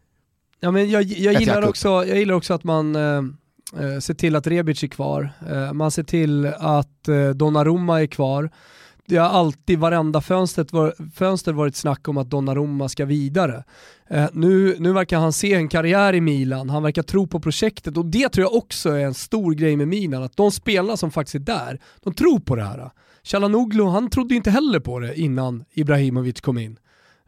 Ja, 0.64 0.70
men 0.70 0.90
jag, 0.90 1.02
jag, 1.02 1.40
gillar, 1.40 1.68
också, 1.68 1.88
jag 1.88 2.18
gillar 2.18 2.34
också 2.34 2.54
att 2.54 2.64
man 2.64 2.96
eh, 2.96 3.22
eh, 3.80 3.98
ser 4.00 4.14
till 4.14 4.36
att 4.36 4.46
Rebic 4.46 4.82
är 4.82 4.88
kvar, 4.88 5.30
eh, 5.50 5.72
man 5.72 5.90
ser 5.90 6.02
till 6.02 6.46
att 6.46 7.08
eh, 7.08 7.28
Donnarumma 7.28 8.02
är 8.02 8.06
kvar. 8.06 8.50
Det 9.06 9.16
har 9.16 9.28
alltid, 9.28 9.78
varenda 9.78 10.20
fönstret 10.20 10.72
var, 10.72 10.94
fönster 11.14 11.52
varit 11.52 11.76
snack 11.76 12.08
om 12.08 12.18
att 12.18 12.30
Donnarumma 12.30 12.88
ska 12.88 13.04
vidare. 13.04 13.64
Eh, 14.10 14.26
nu, 14.32 14.76
nu 14.78 14.92
verkar 14.92 15.18
han 15.18 15.32
se 15.32 15.54
en 15.54 15.68
karriär 15.68 16.14
i 16.14 16.20
Milan, 16.20 16.70
han 16.70 16.82
verkar 16.82 17.02
tro 17.02 17.26
på 17.26 17.40
projektet 17.40 17.96
och 17.96 18.06
det 18.06 18.28
tror 18.28 18.44
jag 18.44 18.54
också 18.54 18.90
är 18.90 19.04
en 19.04 19.14
stor 19.14 19.54
grej 19.54 19.76
med 19.76 19.88
Milan, 19.88 20.22
att 20.22 20.36
de 20.36 20.50
spelarna 20.50 20.96
som 20.96 21.10
faktiskt 21.10 21.34
är 21.34 21.38
där, 21.38 21.80
de 22.02 22.14
tror 22.14 22.38
på 22.38 22.56
det 22.56 22.64
här. 22.64 22.90
Chalanoglu, 23.24 23.84
han 23.84 24.10
trodde 24.10 24.34
inte 24.34 24.50
heller 24.50 24.80
på 24.80 24.98
det 24.98 25.20
innan 25.20 25.64
Ibrahimovic 25.72 26.40
kom 26.40 26.58
in. 26.58 26.78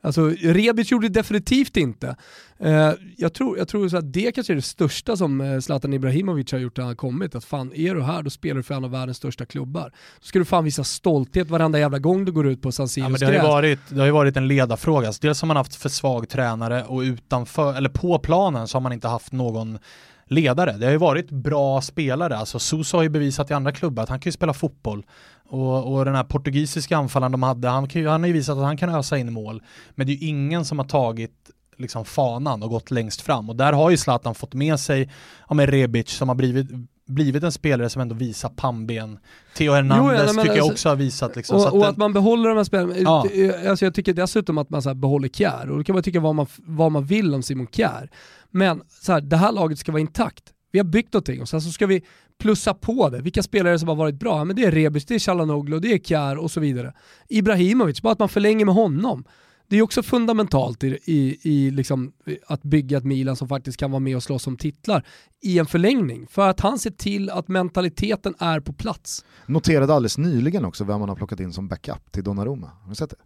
Alltså 0.04 0.28
Rebic 0.28 0.90
gjorde 0.90 1.08
det 1.08 1.14
definitivt 1.14 1.76
inte. 1.76 2.16
Eh, 2.58 2.92
jag 3.16 3.34
tror, 3.34 3.58
jag 3.58 3.68
tror 3.68 3.88
så 3.88 3.96
att 3.96 4.12
det 4.12 4.32
kanske 4.32 4.52
är 4.52 4.54
det 4.54 4.62
största 4.62 5.16
som 5.16 5.40
eh, 5.40 5.60
Zlatan 5.60 5.92
Ibrahimovic 5.92 6.52
har 6.52 6.58
gjort 6.58 6.76
när 6.76 6.84
han 6.84 6.96
kommit. 6.96 7.34
Att 7.34 7.44
fan, 7.44 7.72
är 7.74 7.94
du 7.94 8.02
här 8.02 8.22
då 8.22 8.30
spelar 8.30 8.56
du 8.56 8.62
för 8.62 8.74
en 8.74 8.84
av 8.84 8.90
världens 8.90 9.16
största 9.16 9.46
klubbar. 9.46 9.92
Då 10.20 10.26
ska 10.26 10.38
du 10.38 10.44
fan 10.44 10.64
visa 10.64 10.84
stolthet 10.84 11.50
varenda 11.50 11.78
jävla 11.78 11.98
gång 11.98 12.24
du 12.24 12.32
går 12.32 12.46
ut 12.46 12.62
på 12.62 12.72
San 12.72 12.88
Siros 12.88 13.20
ja, 13.20 13.26
men 13.26 13.32
det, 13.32 13.38
har 13.38 13.48
varit, 13.48 13.80
det 13.88 13.98
har 13.98 14.06
ju 14.06 14.12
varit 14.12 14.36
en 14.36 14.48
ledarfråga. 14.48 15.12
dels 15.20 15.42
har 15.42 15.46
man 15.46 15.56
haft 15.56 15.74
för 15.74 15.88
svag 15.88 16.28
tränare 16.28 16.84
och 16.84 17.00
utanför, 17.00 17.74
eller 17.74 17.88
på 17.88 18.18
planen 18.18 18.68
så 18.68 18.76
har 18.76 18.82
man 18.82 18.92
inte 18.92 19.08
haft 19.08 19.32
någon 19.32 19.78
ledare. 20.26 20.72
Det 20.72 20.84
har 20.84 20.92
ju 20.92 20.98
varit 20.98 21.30
bra 21.30 21.80
spelare, 21.80 22.36
alltså 22.36 22.58
Sousa 22.58 22.96
har 22.96 23.02
ju 23.02 23.08
bevisat 23.08 23.50
i 23.50 23.54
andra 23.54 23.72
klubbar 23.72 24.02
att 24.02 24.08
han 24.08 24.20
kan 24.20 24.28
ju 24.28 24.32
spela 24.32 24.52
fotboll. 24.52 25.06
Och, 25.48 25.94
och 25.94 26.04
den 26.04 26.14
här 26.14 26.24
portugisiska 26.24 26.96
anfallaren 26.96 27.32
de 27.32 27.42
hade, 27.42 27.68
han, 27.68 27.88
kan 27.88 28.02
ju, 28.02 28.08
han 28.08 28.20
har 28.20 28.26
ju 28.26 28.32
visat 28.32 28.58
att 28.58 28.64
han 28.64 28.76
kan 28.76 28.94
ösa 28.94 29.18
in 29.18 29.32
mål. 29.32 29.62
Men 29.94 30.06
det 30.06 30.12
är 30.12 30.16
ju 30.16 30.28
ingen 30.28 30.64
som 30.64 30.78
har 30.78 30.86
tagit 30.86 31.50
liksom 31.76 32.04
fanan 32.04 32.62
och 32.62 32.70
gått 32.70 32.90
längst 32.90 33.20
fram. 33.20 33.50
Och 33.50 33.56
där 33.56 33.72
har 33.72 33.90
ju 33.90 33.96
Zlatan 33.96 34.34
fått 34.34 34.54
med 34.54 34.80
sig, 34.80 35.10
ja 35.48 35.54
med 35.54 35.68
Rebic 35.68 36.10
som 36.10 36.28
har 36.28 36.34
blivit, 36.34 36.66
blivit 37.06 37.42
en 37.42 37.52
spelare 37.52 37.90
som 37.90 38.02
ändå 38.02 38.14
visar 38.14 38.48
pannben. 38.48 39.18
Theo 39.56 39.72
Hernandez 39.72 40.06
jo, 40.06 40.12
ja, 40.12 40.26
tycker 40.26 40.40
alltså, 40.40 40.56
jag 40.56 40.66
också 40.66 40.88
har 40.88 40.96
visat 40.96 41.36
liksom. 41.36 41.56
Och, 41.56 41.66
att, 41.66 41.72
och 41.72 41.88
att 41.88 41.96
man 41.96 42.12
behåller 42.12 42.48
de 42.48 42.56
här 42.56 42.64
spelarna. 42.64 42.94
Ja. 42.96 43.26
Alltså 43.68 43.84
jag 43.84 43.94
tycker 43.94 44.14
dessutom 44.14 44.58
att 44.58 44.70
man 44.70 44.82
så 44.82 44.94
behåller 44.94 45.28
Kjär, 45.28 45.70
och 45.70 45.78
då 45.78 45.84
kan 45.84 45.94
man 45.94 46.02
tycka 46.02 46.20
vad 46.20 46.34
man, 46.34 46.46
vad 46.56 46.92
man 46.92 47.04
vill 47.04 47.34
om 47.34 47.42
Simon 47.42 47.66
Kjär. 47.66 48.10
Men 48.54 48.82
så 48.88 49.12
här, 49.12 49.20
det 49.20 49.36
här 49.36 49.52
laget 49.52 49.78
ska 49.78 49.92
vara 49.92 50.00
intakt. 50.00 50.52
Vi 50.72 50.78
har 50.78 50.84
byggt 50.84 51.12
någonting 51.12 51.40
och 51.40 51.48
sen 51.48 51.60
så 51.60 51.72
ska 51.72 51.86
vi 51.86 52.04
plussa 52.38 52.74
på 52.74 53.10
det. 53.10 53.20
Vilka 53.20 53.42
spelare 53.42 53.78
som 53.78 53.88
har 53.88 53.96
varit 53.96 54.14
bra? 54.14 54.44
Men 54.44 54.56
det 54.56 54.64
är 54.64 54.72
Rebic, 54.72 55.04
det 55.04 55.14
är 55.14 55.18
Chalanoglu, 55.18 55.80
det 55.80 55.92
är 55.92 55.98
Kjär 55.98 56.38
och 56.38 56.50
så 56.50 56.60
vidare. 56.60 56.94
Ibrahimovic, 57.28 58.02
bara 58.02 58.12
att 58.12 58.18
man 58.18 58.28
förlänger 58.28 58.64
med 58.64 58.74
honom. 58.74 59.24
Det 59.68 59.76
är 59.76 59.82
också 59.82 60.02
fundamentalt 60.02 60.84
i, 60.84 60.98
i, 61.04 61.38
i 61.42 61.70
liksom, 61.70 62.12
att 62.46 62.62
bygga 62.62 62.98
ett 62.98 63.04
Milan 63.04 63.36
som 63.36 63.48
faktiskt 63.48 63.78
kan 63.78 63.90
vara 63.90 64.00
med 64.00 64.16
och 64.16 64.22
slåss 64.22 64.46
om 64.46 64.56
titlar 64.56 65.06
i 65.42 65.58
en 65.58 65.66
förlängning. 65.66 66.26
För 66.26 66.48
att 66.48 66.60
han 66.60 66.78
ser 66.78 66.90
till 66.90 67.30
att 67.30 67.48
mentaliteten 67.48 68.34
är 68.38 68.60
på 68.60 68.72
plats. 68.72 69.24
Noterade 69.46 69.94
alldeles 69.94 70.18
nyligen 70.18 70.64
också 70.64 70.84
vem 70.84 71.00
man 71.00 71.08
har 71.08 71.16
plockat 71.16 71.40
in 71.40 71.52
som 71.52 71.68
backup 71.68 72.12
till 72.12 72.24
Donnarumma. 72.24 72.70
Har 72.82 72.88
du 72.88 72.94
sett 72.94 73.10
det? 73.10 73.16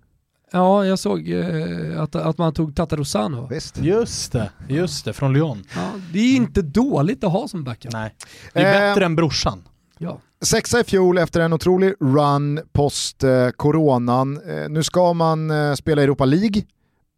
Ja, 0.50 0.84
jag 0.84 0.98
såg 0.98 1.30
eh, 1.30 2.00
att, 2.02 2.14
att 2.14 2.38
man 2.38 2.54
tog 2.54 2.76
Tatarusano. 2.76 3.46
Visst. 3.50 3.78
Just 3.78 4.32
det, 4.32 4.50
just 4.68 5.04
det, 5.04 5.12
från 5.12 5.32
Lyon. 5.32 5.64
Ja, 5.74 5.90
det 6.12 6.18
är 6.18 6.36
inte 6.36 6.62
dåligt 6.62 7.24
att 7.24 7.32
ha 7.32 7.48
som 7.48 7.64
backup. 7.64 7.92
Nej, 7.92 8.14
det 8.52 8.60
är 8.60 8.74
eh, 8.74 8.94
bättre 8.94 9.04
än 9.04 9.16
brorsan. 9.16 9.62
Ja. 9.98 10.20
Sexa 10.40 10.80
i 10.80 10.84
fjol 10.84 11.18
efter 11.18 11.40
en 11.40 11.52
otrolig 11.52 11.94
run 12.00 12.60
post 12.72 13.24
eh, 13.24 13.48
coronan. 13.48 14.40
Eh, 14.48 14.68
nu 14.68 14.82
ska 14.82 15.12
man 15.12 15.50
eh, 15.50 15.74
spela 15.74 16.02
Europa 16.02 16.24
League. 16.24 16.62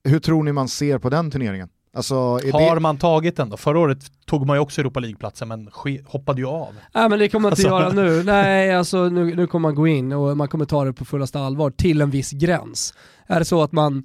Hur 0.05 0.19
tror 0.19 0.43
ni 0.43 0.53
man 0.53 0.69
ser 0.69 0.99
på 0.99 1.11
den 1.11 1.31
turneringen? 1.31 1.69
Alltså, 1.93 2.15
har 2.15 2.75
det... 2.75 2.81
man 2.81 2.99
tagit 2.99 3.37
den 3.37 3.51
då? 3.51 3.57
Förra 3.57 3.79
året 3.79 3.99
tog 4.27 4.47
man 4.47 4.57
ju 4.57 4.61
också 4.61 4.81
Europa 4.81 5.01
League-platsen 5.01 5.49
men 5.49 5.71
hoppade 6.07 6.41
ju 6.41 6.47
av. 6.47 6.75
Nej 6.95 7.09
men 7.09 7.19
det 7.19 7.29
kommer 7.29 7.43
man 7.43 7.53
inte 7.53 7.71
alltså... 7.71 8.01
göra 8.01 8.07
nu. 8.07 8.23
Nej 8.25 8.75
alltså 8.75 9.09
nu, 9.09 9.37
nu 9.37 9.47
kommer 9.47 9.69
man 9.69 9.75
gå 9.75 9.87
in 9.87 10.13
och 10.13 10.37
man 10.37 10.49
kommer 10.49 10.65
ta 10.65 10.85
det 10.85 10.93
på 10.93 11.05
fullaste 11.05 11.41
allvar 11.41 11.71
till 11.71 12.01
en 12.01 12.11
viss 12.11 12.31
gräns. 12.31 12.95
Är 13.27 13.39
det 13.39 13.45
så 13.45 13.63
att 13.63 13.73
man, 13.73 14.05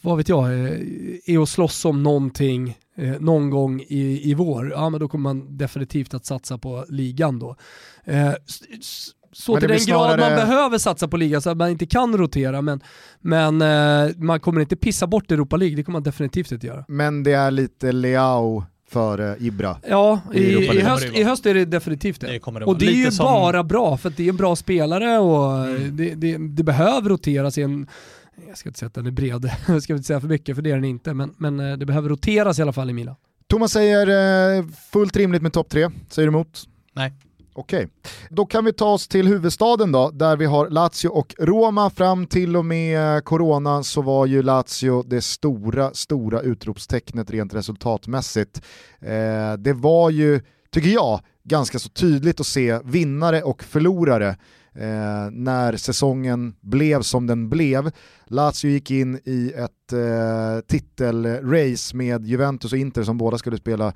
vad 0.00 0.16
vet 0.16 0.28
jag, 0.28 0.44
eh, 0.44 0.78
är 1.26 1.38
och 1.38 1.48
slåss 1.48 1.84
om 1.84 2.02
någonting 2.02 2.78
eh, 2.96 3.20
någon 3.20 3.50
gång 3.50 3.80
i, 3.80 4.30
i 4.30 4.34
vår, 4.34 4.70
ja 4.70 4.90
men 4.90 5.00
då 5.00 5.08
kommer 5.08 5.22
man 5.22 5.56
definitivt 5.56 6.14
att 6.14 6.26
satsa 6.26 6.58
på 6.58 6.84
ligan 6.88 7.38
då. 7.38 7.56
Eh, 8.04 8.32
så 9.32 9.60
till 9.60 9.68
den 9.68 9.80
snarare... 9.80 10.16
grad 10.16 10.20
man 10.20 10.48
behöver 10.48 10.78
satsa 10.78 11.08
på 11.08 11.16
ligan 11.16 11.42
så 11.42 11.50
att 11.50 11.56
man 11.56 11.70
inte 11.70 11.86
kan 11.86 12.16
rotera, 12.16 12.62
men, 12.62 12.80
men 13.20 13.62
eh, 13.62 14.16
man 14.16 14.40
kommer 14.40 14.60
inte 14.60 14.76
pissa 14.76 15.06
bort 15.06 15.30
Europa 15.30 15.56
League, 15.56 15.76
det 15.76 15.82
kommer 15.82 15.96
man 15.96 16.02
definitivt 16.02 16.52
inte 16.52 16.66
göra. 16.66 16.84
Men 16.88 17.22
det 17.22 17.32
är 17.32 17.50
lite 17.50 17.92
Leao 17.92 18.64
för 18.88 19.36
Ibra. 19.42 19.76
Ja, 19.88 20.20
i, 20.34 20.40
i, 20.40 20.80
höst, 20.80 21.06
i 21.14 21.22
höst 21.22 21.46
är 21.46 21.54
det 21.54 21.64
definitivt 21.64 22.20
det. 22.20 22.26
det, 22.26 22.58
det 22.58 22.64
och 22.64 22.78
det 22.78 22.86
är 22.86 23.04
ju 23.04 23.10
som... 23.10 23.24
bara 23.24 23.64
bra, 23.64 23.96
för 23.96 24.12
det 24.16 24.24
är 24.24 24.28
en 24.28 24.36
bra 24.36 24.56
spelare 24.56 25.18
och 25.18 25.66
mm. 25.66 25.96
det, 25.96 26.14
det, 26.14 26.36
det, 26.38 26.62
behöver 26.62 27.10
roteras 27.10 27.58
i 27.58 27.62
en 27.62 27.86
jag 28.48 28.58
ska 28.58 28.68
inte 28.68 28.78
säga 28.78 28.86
att 28.86 28.94
den 28.94 29.06
är 29.06 29.10
bred, 29.10 29.50
jag 29.68 29.82
ska 29.82 29.92
inte 29.92 30.06
säga 30.06 30.20
för 30.20 30.28
mycket 30.28 30.54
för 30.56 30.62
det 30.62 30.70
är 30.70 30.74
den 30.74 30.84
inte, 30.84 31.14
men, 31.14 31.34
men 31.38 31.60
eh, 31.60 31.76
det 31.76 31.86
behöver 31.86 32.08
roteras 32.08 32.58
i 32.58 32.62
alla 32.62 32.72
fall 32.72 32.90
i 32.90 32.92
Milan. 32.92 33.16
Thomas 33.46 33.72
säger 33.72 34.58
eh, 34.58 34.64
fullt 34.92 35.16
rimligt 35.16 35.42
med 35.42 35.52
topp 35.52 35.68
tre, 35.68 35.90
säger 36.08 36.28
du 36.28 36.34
emot? 36.34 36.68
Nej. 36.92 37.12
Okej, 37.54 37.88
då 38.30 38.46
kan 38.46 38.64
vi 38.64 38.72
ta 38.72 38.92
oss 38.92 39.08
till 39.08 39.28
huvudstaden 39.28 39.92
då, 39.92 40.10
där 40.10 40.36
vi 40.36 40.44
har 40.44 40.70
Lazio 40.70 41.08
och 41.08 41.34
Roma. 41.38 41.90
Fram 41.90 42.26
till 42.26 42.56
och 42.56 42.64
med 42.64 43.24
corona 43.24 43.82
så 43.82 44.02
var 44.02 44.26
ju 44.26 44.42
Lazio 44.42 45.02
det 45.02 45.22
stora, 45.22 45.94
stora 45.94 46.40
utropstecknet 46.40 47.30
rent 47.30 47.54
resultatmässigt. 47.54 48.62
Eh, 49.00 49.52
det 49.58 49.72
var 49.72 50.10
ju, 50.10 50.40
tycker 50.70 50.88
jag, 50.88 51.20
ganska 51.44 51.78
så 51.78 51.88
tydligt 51.88 52.40
att 52.40 52.46
se 52.46 52.78
vinnare 52.84 53.42
och 53.42 53.62
förlorare 53.62 54.28
eh, 54.74 55.30
när 55.30 55.76
säsongen 55.76 56.54
blev 56.60 57.02
som 57.02 57.26
den 57.26 57.48
blev. 57.48 57.90
Lazio 58.26 58.70
gick 58.70 58.90
in 58.90 59.20
i 59.24 59.52
ett 59.56 59.92
eh, 59.92 60.60
titelrace 60.66 61.96
med 61.96 62.26
Juventus 62.26 62.72
och 62.72 62.78
Inter 62.78 63.02
som 63.02 63.18
båda 63.18 63.38
skulle 63.38 63.56
spela 63.56 63.94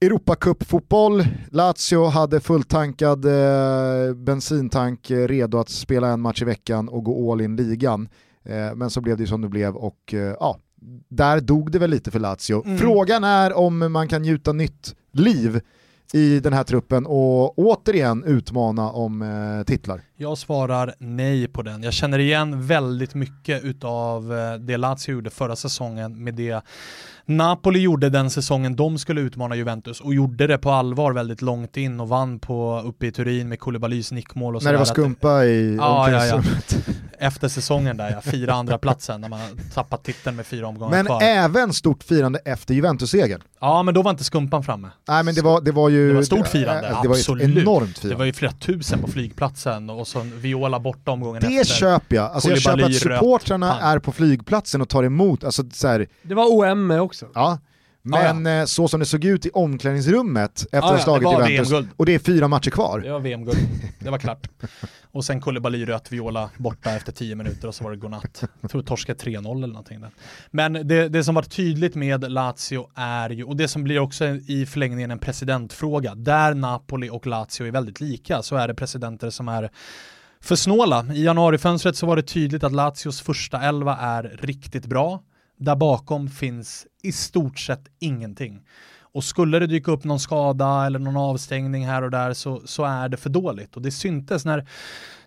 Europacup-fotboll. 0.00 1.24
Lazio 1.50 2.06
hade 2.06 2.40
fulltankad 2.40 3.24
eh, 3.24 4.14
bensintank 4.14 5.10
eh, 5.10 5.28
redo 5.28 5.58
att 5.58 5.68
spela 5.68 6.08
en 6.08 6.20
match 6.20 6.42
i 6.42 6.44
veckan 6.44 6.88
och 6.88 7.04
gå 7.04 7.32
all 7.32 7.40
in 7.40 7.56
ligan. 7.56 8.08
Eh, 8.44 8.74
men 8.74 8.90
så 8.90 9.00
blev 9.00 9.16
det 9.16 9.26
som 9.26 9.40
det 9.40 9.48
blev 9.48 9.76
och 9.76 10.14
eh, 10.14 10.36
ja, 10.40 10.58
där 11.08 11.40
dog 11.40 11.72
det 11.72 11.78
väl 11.78 11.90
lite 11.90 12.10
för 12.10 12.18
Lazio. 12.18 12.64
Mm. 12.64 12.78
Frågan 12.78 13.24
är 13.24 13.52
om 13.52 13.92
man 13.92 14.08
kan 14.08 14.24
gjuta 14.24 14.52
nytt 14.52 14.94
liv 15.12 15.60
i 16.12 16.40
den 16.40 16.52
här 16.52 16.64
truppen 16.64 17.06
och 17.06 17.58
återigen 17.58 18.24
utmana 18.24 18.90
om 18.90 19.22
eh, 19.22 19.64
titlar? 19.64 20.00
Jag 20.16 20.38
svarar 20.38 20.94
nej 20.98 21.48
på 21.48 21.62
den. 21.62 21.82
Jag 21.82 21.92
känner 21.92 22.18
igen 22.18 22.66
väldigt 22.66 23.14
mycket 23.14 23.64
utav 23.64 24.32
eh, 24.32 24.54
det 24.54 24.76
Lazio 24.76 25.14
gjorde 25.14 25.30
förra 25.30 25.56
säsongen 25.56 26.24
med 26.24 26.34
det 26.34 26.62
Napoli 27.28 27.80
gjorde 27.80 28.10
den 28.10 28.30
säsongen 28.30 28.76
de 28.76 28.98
skulle 28.98 29.20
utmana 29.20 29.56
Juventus 29.56 30.00
och 30.00 30.14
gjorde 30.14 30.46
det 30.46 30.58
på 30.58 30.70
allvar 30.70 31.12
väldigt 31.12 31.42
långt 31.42 31.76
in 31.76 32.00
och 32.00 32.08
vann 32.08 32.38
på 32.38 32.82
uppe 32.84 33.06
i 33.06 33.12
Turin 33.12 33.48
med 33.48 33.60
Koulibalys 33.60 34.12
nickmål 34.12 34.56
och 34.56 34.64
När 34.64 34.72
det 34.72 34.78
var 34.78 34.84
skumpa 34.84 35.44
i 35.44 35.76
ja, 35.76 36.10
ja, 36.10 36.26
ja. 36.26 36.42
Efter 37.18 37.48
säsongen 37.48 37.96
där 37.96 38.10
ja, 38.10 38.30
fyra 38.30 38.54
andra 38.54 38.78
platsen 38.78 39.20
när 39.20 39.28
man 39.28 39.40
tappat 39.74 40.04
titeln 40.04 40.36
med 40.36 40.46
fyra 40.46 40.66
omgångar 40.66 40.90
men 40.90 41.06
kvar. 41.06 41.22
Även 41.22 41.72
stort 41.72 42.02
firande 42.02 42.38
efter 42.44 42.74
Juventus-segern. 42.74 43.42
Ja 43.60 43.82
men 43.82 43.94
då 43.94 44.02
var 44.02 44.10
inte 44.10 44.24
skumpan 44.24 44.62
framme. 44.62 44.88
Nej 45.08 45.24
men 45.24 45.34
det 45.34 45.42
var, 45.42 45.60
det 45.60 45.72
var 45.72 45.88
ju... 45.88 46.08
Det 46.08 46.14
var 46.14 46.22
stort 46.22 46.48
firande, 46.48 46.80
det, 46.80 46.98
det 47.02 47.08
var 47.08 47.16
absolut. 47.16 47.58
enormt 47.58 47.98
firande. 47.98 48.14
Det 48.14 48.18
var 48.18 48.24
ju 48.24 48.32
flera 48.32 48.52
tusen 48.52 49.00
på 49.00 49.08
flygplatsen 49.08 49.90
och 49.90 50.08
så 50.08 50.20
Viola 50.20 50.80
borta 50.80 51.10
omgången 51.10 51.42
det 51.42 51.46
efter. 51.46 51.58
Det 51.58 51.64
köper 51.64 52.16
jag. 52.16 52.30
Alltså 52.30 52.50
jag 52.50 52.60
köper 52.60 52.84
att 52.84 52.94
supportrarna 52.94 53.80
är 53.80 53.98
på 53.98 54.12
flygplatsen 54.12 54.80
och 54.80 54.88
tar 54.88 55.02
emot, 55.02 55.44
alltså 55.44 55.64
så 55.72 55.88
här, 55.88 56.06
Det 56.22 56.34
var 56.34 56.46
OM 56.48 56.90
också. 56.90 57.15
Ja, 57.34 57.58
men 58.08 58.46
ah, 58.46 58.50
ja. 58.50 58.60
Eh, 58.60 58.64
så 58.64 58.88
som 58.88 59.00
det 59.00 59.06
såg 59.06 59.24
ut 59.24 59.46
i 59.46 59.50
omklädningsrummet 59.50 60.62
efter 60.62 60.78
ah, 60.78 60.84
att 60.84 60.90
ha 60.90 60.98
slagit 60.98 61.22
ja, 61.22 61.48
Juventus, 61.48 61.90
och 61.96 62.06
det 62.06 62.14
är 62.14 62.18
fyra 62.18 62.48
matcher 62.48 62.70
kvar. 62.70 63.00
Det 63.00 63.12
var 63.12 63.20
VM-guld, 63.20 63.58
det 63.98 64.10
var 64.10 64.18
klart. 64.18 64.48
och 65.12 65.24
sen 65.24 65.40
Koulibaly 65.40 65.84
rött 65.84 66.12
viola 66.12 66.50
borta 66.56 66.96
efter 66.96 67.12
tio 67.12 67.34
minuter 67.34 67.68
och 67.68 67.74
så 67.74 67.84
var 67.84 67.90
det 67.90 67.96
godnatt. 67.96 68.44
Jag 68.60 68.70
tror 68.70 68.82
torskade 68.82 69.18
3-0 69.18 69.56
eller 69.56 69.66
någonting. 69.66 70.00
Där. 70.00 70.10
Men 70.50 70.72
det, 70.72 71.08
det 71.08 71.24
som 71.24 71.34
var 71.34 71.42
tydligt 71.42 71.94
med 71.94 72.32
Lazio 72.32 72.90
är 72.94 73.30
ju, 73.30 73.44
och 73.44 73.56
det 73.56 73.68
som 73.68 73.84
blir 73.84 73.98
också 73.98 74.24
i 74.26 74.66
förlängningen 74.66 75.10
en 75.10 75.18
presidentfråga, 75.18 76.14
där 76.14 76.54
Napoli 76.54 77.10
och 77.10 77.26
Lazio 77.26 77.66
är 77.66 77.70
väldigt 77.70 78.00
lika 78.00 78.42
så 78.42 78.56
är 78.56 78.68
det 78.68 78.74
presidenter 78.74 79.30
som 79.30 79.48
är 79.48 79.70
för 80.40 80.56
snåla. 80.56 81.06
I 81.14 81.24
januarifönstret 81.24 81.96
så 81.96 82.06
var 82.06 82.16
det 82.16 82.22
tydligt 82.22 82.64
att 82.64 82.72
Lazios 82.72 83.20
första 83.20 83.62
elva 83.62 83.96
är 83.96 84.38
riktigt 84.40 84.86
bra. 84.86 85.22
Där 85.56 85.76
bakom 85.76 86.28
finns 86.28 86.86
i 87.02 87.12
stort 87.12 87.58
sett 87.58 87.88
ingenting. 87.98 88.62
Och 89.00 89.24
skulle 89.24 89.58
det 89.58 89.66
dyka 89.66 89.90
upp 89.90 90.04
någon 90.04 90.20
skada 90.20 90.86
eller 90.86 90.98
någon 90.98 91.16
avstängning 91.16 91.86
här 91.86 92.02
och 92.02 92.10
där 92.10 92.32
så, 92.32 92.62
så 92.64 92.84
är 92.84 93.08
det 93.08 93.16
för 93.16 93.30
dåligt. 93.30 93.76
Och 93.76 93.82
det 93.82 93.90
syntes 93.90 94.44
när, 94.44 94.68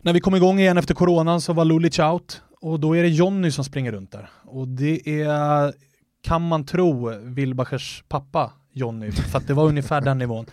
när 0.02 0.14
vi 0.14 0.20
kom 0.20 0.36
igång 0.36 0.60
igen 0.60 0.78
efter 0.78 0.94
coronan 0.94 1.42
så 1.42 1.54
var 1.54 1.66
Lulic 1.66 2.00
out 2.00 2.42
och 2.62 2.80
då 2.80 2.96
är 2.96 3.04
det 3.04 3.10
Jonny 3.10 3.52
som 3.52 3.64
springer 3.64 3.92
runt 3.92 4.12
där. 4.12 4.30
Och 4.46 4.68
det 4.68 5.22
är, 5.22 5.74
kan 6.22 6.48
man 6.48 6.66
tro, 6.66 7.10
Wilbachers 7.24 8.04
pappa 8.08 8.52
Jonny, 8.74 9.12
för 9.12 9.38
att 9.38 9.48
det 9.48 9.54
var 9.54 9.66
ungefär 9.66 10.02
den 10.02 10.18
nivån. 10.18 10.46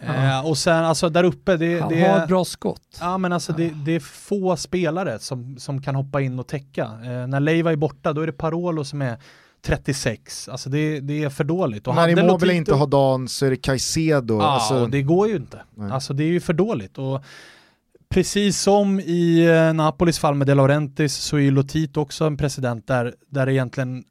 Eh, 0.00 0.46
och 0.46 0.58
sen 0.58 0.84
alltså 0.84 1.08
där 1.08 1.24
uppe, 1.24 1.56
det, 1.56 1.80
Han 1.80 1.88
det 1.88 2.08
har 2.08 2.18
ett 2.18 2.28
bra 2.28 2.44
skott. 2.44 2.98
Ja 3.00 3.18
men 3.18 3.32
alltså 3.32 3.52
det, 3.52 3.72
det, 3.84 3.92
är 3.92 4.00
få 4.00 4.56
spelare 4.56 5.18
som, 5.18 5.56
som 5.58 5.82
kan 5.82 5.94
hoppa 5.94 6.20
in 6.20 6.38
och 6.38 6.46
täcka. 6.46 6.84
Eh, 6.84 7.26
när 7.26 7.40
Leiva 7.40 7.72
är 7.72 7.76
borta 7.76 8.12
då 8.12 8.20
är 8.20 8.26
det 8.26 8.32
Parolo 8.32 8.84
som 8.84 9.02
är 9.02 9.16
36, 9.62 10.48
alltså 10.48 10.70
det, 10.70 11.00
det 11.00 11.24
är 11.24 11.30
för 11.30 11.44
dåligt. 11.44 11.86
Och 11.86 11.94
när 11.94 12.08
Immobile 12.08 12.54
inte 12.54 12.74
har 12.74 12.86
dagen 12.86 13.28
så 13.28 13.46
är 13.46 13.50
det 13.50 13.56
Caicedo. 13.56 14.38
Ja, 14.38 14.46
alltså... 14.46 14.86
det 14.86 15.02
går 15.02 15.28
ju 15.28 15.36
inte. 15.36 15.60
Nej. 15.74 15.90
Alltså 15.90 16.12
det 16.12 16.24
är 16.24 16.28
ju 16.28 16.40
för 16.40 16.52
dåligt. 16.52 16.98
Och 16.98 17.24
Precis 18.08 18.60
som 18.60 19.00
i 19.00 19.46
eh, 19.46 19.74
Napolis 19.74 20.18
fall 20.18 20.34
med 20.34 20.46
De 20.46 20.54
Laurentiis 20.54 21.14
så 21.14 21.36
är 21.36 21.40
ju 21.40 21.50
Lotito 21.50 22.00
också 22.00 22.24
en 22.24 22.36
president 22.36 22.86
där, 22.86 23.14
där 23.28 23.48
egentligen 23.48 24.04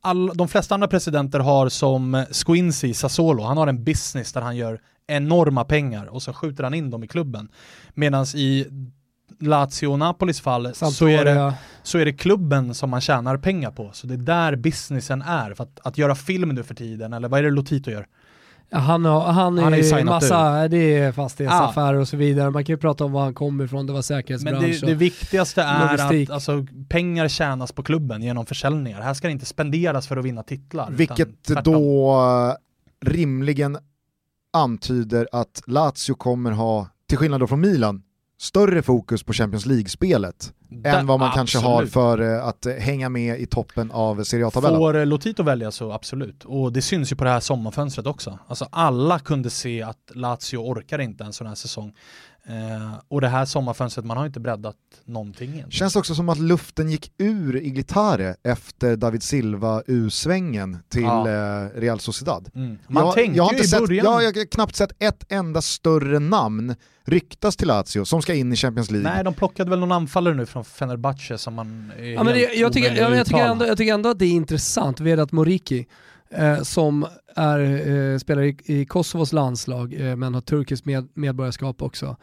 all, 0.00 0.30
de 0.34 0.48
flesta 0.48 0.74
andra 0.74 0.88
presidenter 0.88 1.38
har 1.38 1.68
som 1.68 2.24
Squincy 2.30 2.94
Sassuolo, 2.94 3.42
han 3.42 3.56
har 3.56 3.66
en 3.66 3.84
business 3.84 4.32
där 4.32 4.40
han 4.40 4.56
gör 4.56 4.80
enorma 5.10 5.64
pengar 5.64 6.06
och 6.06 6.22
så 6.22 6.32
skjuter 6.32 6.64
han 6.64 6.74
in 6.74 6.90
dem 6.90 7.04
i 7.04 7.08
klubben. 7.08 7.48
Medan 7.94 8.26
i 8.34 8.66
Lazio 9.40 9.86
och 9.86 9.98
Napolis 9.98 10.40
fall 10.40 10.74
så 10.74 11.08
är, 11.08 11.24
det, 11.24 11.54
så 11.82 11.98
är 11.98 12.04
det 12.04 12.12
klubben 12.12 12.74
som 12.74 12.90
man 12.90 13.00
tjänar 13.00 13.36
pengar 13.36 13.70
på. 13.70 13.90
Så 13.92 14.06
det 14.06 14.14
är 14.14 14.18
där 14.18 14.56
businessen 14.56 15.22
är. 15.22 15.54
För 15.54 15.64
att, 15.64 15.80
att 15.82 15.98
göra 15.98 16.14
film 16.14 16.48
nu 16.48 16.62
för 16.62 16.74
tiden, 16.74 17.12
eller 17.12 17.28
vad 17.28 17.40
är 17.40 17.44
det 17.44 17.50
Lotito 17.50 17.90
gör? 17.90 18.06
Han, 18.72 19.04
har, 19.04 19.20
han, 19.20 19.58
han 19.58 19.74
är 19.74 19.98
ju 19.98 20.04
massa, 20.04 20.64
ut. 20.64 20.70
det 20.70 20.98
är 20.98 21.12
fastighetsaffärer 21.12 21.94
ah. 21.94 22.00
och 22.00 22.08
så 22.08 22.16
vidare. 22.16 22.50
Man 22.50 22.64
kan 22.64 22.72
ju 22.72 22.78
prata 22.78 23.04
om 23.04 23.12
var 23.12 23.22
han 23.22 23.34
kommer 23.34 23.64
ifrån, 23.64 23.86
det 23.86 23.92
var 23.92 24.02
säkerhetsbransch. 24.02 24.60
Men 24.60 24.70
det, 24.70 24.86
det 24.86 24.94
viktigaste 24.94 25.62
är 25.62 25.86
logistik. 25.86 26.28
att 26.28 26.34
alltså, 26.34 26.66
pengar 26.88 27.28
tjänas 27.28 27.72
på 27.72 27.82
klubben 27.82 28.22
genom 28.22 28.46
försäljningar. 28.46 29.00
Här 29.00 29.14
ska 29.14 29.28
det 29.28 29.32
inte 29.32 29.46
spenderas 29.46 30.06
för 30.06 30.16
att 30.16 30.24
vinna 30.24 30.42
titlar. 30.42 30.90
Vilket 30.90 31.46
då 31.64 32.12
eh, 32.12 33.08
rimligen 33.10 33.78
antyder 34.52 35.28
att 35.32 35.62
Lazio 35.66 36.14
kommer 36.14 36.50
ha, 36.50 36.88
till 37.08 37.18
skillnad 37.18 37.40
då 37.40 37.46
från 37.46 37.60
Milan, 37.60 38.02
större 38.38 38.82
fokus 38.82 39.22
på 39.22 39.32
Champions 39.32 39.66
League-spelet 39.66 40.52
än 40.84 41.06
vad 41.06 41.20
man 41.20 41.28
absolut. 41.28 41.34
kanske 41.34 41.58
har 41.58 41.86
för 41.86 42.20
uh, 42.20 42.46
att 42.46 42.66
uh, 42.66 42.72
hänga 42.72 43.08
med 43.08 43.40
i 43.40 43.46
toppen 43.46 43.90
av 43.90 44.24
Serie 44.24 44.46
A-tabellen. 44.46 44.78
Får 44.78 44.96
uh, 44.96 45.06
Lotito 45.06 45.42
välja 45.42 45.70
så 45.70 45.92
absolut. 45.92 46.44
Och 46.44 46.72
det 46.72 46.82
syns 46.82 47.12
ju 47.12 47.16
på 47.16 47.24
det 47.24 47.30
här 47.30 47.40
sommarfönstret 47.40 48.06
också. 48.06 48.38
Alltså 48.46 48.68
alla 48.70 49.18
kunde 49.18 49.50
se 49.50 49.82
att 49.82 50.10
Lazio 50.14 50.56
orkar 50.56 50.98
inte 50.98 51.24
en 51.24 51.32
sån 51.32 51.46
här 51.46 51.54
säsong. 51.54 51.94
Eh, 52.46 52.94
och 53.08 53.20
det 53.20 53.28
här 53.28 53.44
sommarfönstret, 53.44 54.06
man 54.06 54.16
har 54.16 54.26
inte 54.26 54.40
breddat 54.40 54.76
någonting 55.04 55.48
egentligen. 55.48 55.70
Känns 55.70 55.96
också 55.96 56.14
som 56.14 56.28
att 56.28 56.38
luften 56.38 56.90
gick 56.90 57.12
ur 57.18 57.56
Iglitare 57.56 58.36
efter 58.42 58.96
David 58.96 59.22
Silva 59.22 59.82
U-svängen 59.86 60.78
till 60.88 61.02
ja. 61.02 61.28
eh, 61.28 61.80
Real 61.80 62.00
Sociedad. 62.00 62.50
Mm. 62.54 62.78
Man 62.88 63.04
jag, 63.04 63.14
tänkte 63.14 63.36
jag 63.36 63.44
har, 63.44 63.52
inte 63.52 63.68
sett, 63.68 63.86
början... 63.86 64.04
jag, 64.04 64.22
jag 64.22 64.36
har 64.36 64.46
knappt 64.46 64.76
sett 64.76 65.02
ett 65.02 65.32
enda 65.32 65.62
större 65.62 66.18
namn 66.18 66.74
ryktas 67.04 67.56
till 67.56 67.68
Lazio 67.68 68.04
som 68.04 68.22
ska 68.22 68.34
in 68.34 68.52
i 68.52 68.56
Champions 68.56 68.90
League. 68.90 69.12
Nej, 69.12 69.24
de 69.24 69.34
plockade 69.34 69.70
väl 69.70 69.78
någon 69.80 69.92
anfallare 69.92 70.34
nu 70.34 70.46
från 70.46 70.64
Fenerbahce 70.64 71.38
som 71.38 71.54
man 71.54 71.92
ja, 71.98 72.22
men 72.22 72.34
det, 72.34 72.40
jag, 72.40 72.72
tycker, 72.72 72.94
jag, 72.94 73.16
jag, 73.16 73.26
tycker 73.26 73.44
ändå, 73.44 73.66
jag 73.66 73.78
tycker 73.78 73.94
ändå 73.94 74.08
att 74.08 74.18
det 74.18 74.24
är 74.24 74.32
intressant, 74.32 75.00
Vedat 75.00 75.32
Moriki, 75.32 75.86
eh, 76.34 76.62
som 76.62 77.06
är, 77.36 77.60
eh, 78.12 78.18
spelar 78.18 78.42
i, 78.42 78.56
i, 78.64 78.84
Kosovos 78.84 79.32
landslag 79.32 79.94
eh, 79.94 80.16
men 80.16 80.34
har 80.34 80.40
turkiskt 80.40 80.86
med, 80.86 81.08
medborgarskap 81.14 81.82
också. 81.82 82.16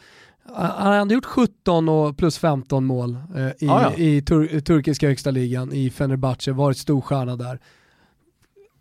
Han 0.55 0.87
har 0.87 0.93
ändå 0.93 1.13
gjort 1.13 1.25
17 1.25 1.89
och 1.89 2.17
plus 2.17 2.37
15 2.37 2.85
mål 2.85 3.17
eh, 3.35 3.47
i, 3.47 3.69
ah, 3.69 3.81
ja. 3.81 3.93
i 3.93 4.21
tur, 4.21 4.59
turkiska 4.59 5.07
högsta 5.07 5.31
ligan 5.31 5.73
i 5.73 5.89
Fenerbahce, 5.89 6.51
varit 6.51 6.77
storstjärna 6.77 7.35
där. 7.35 7.59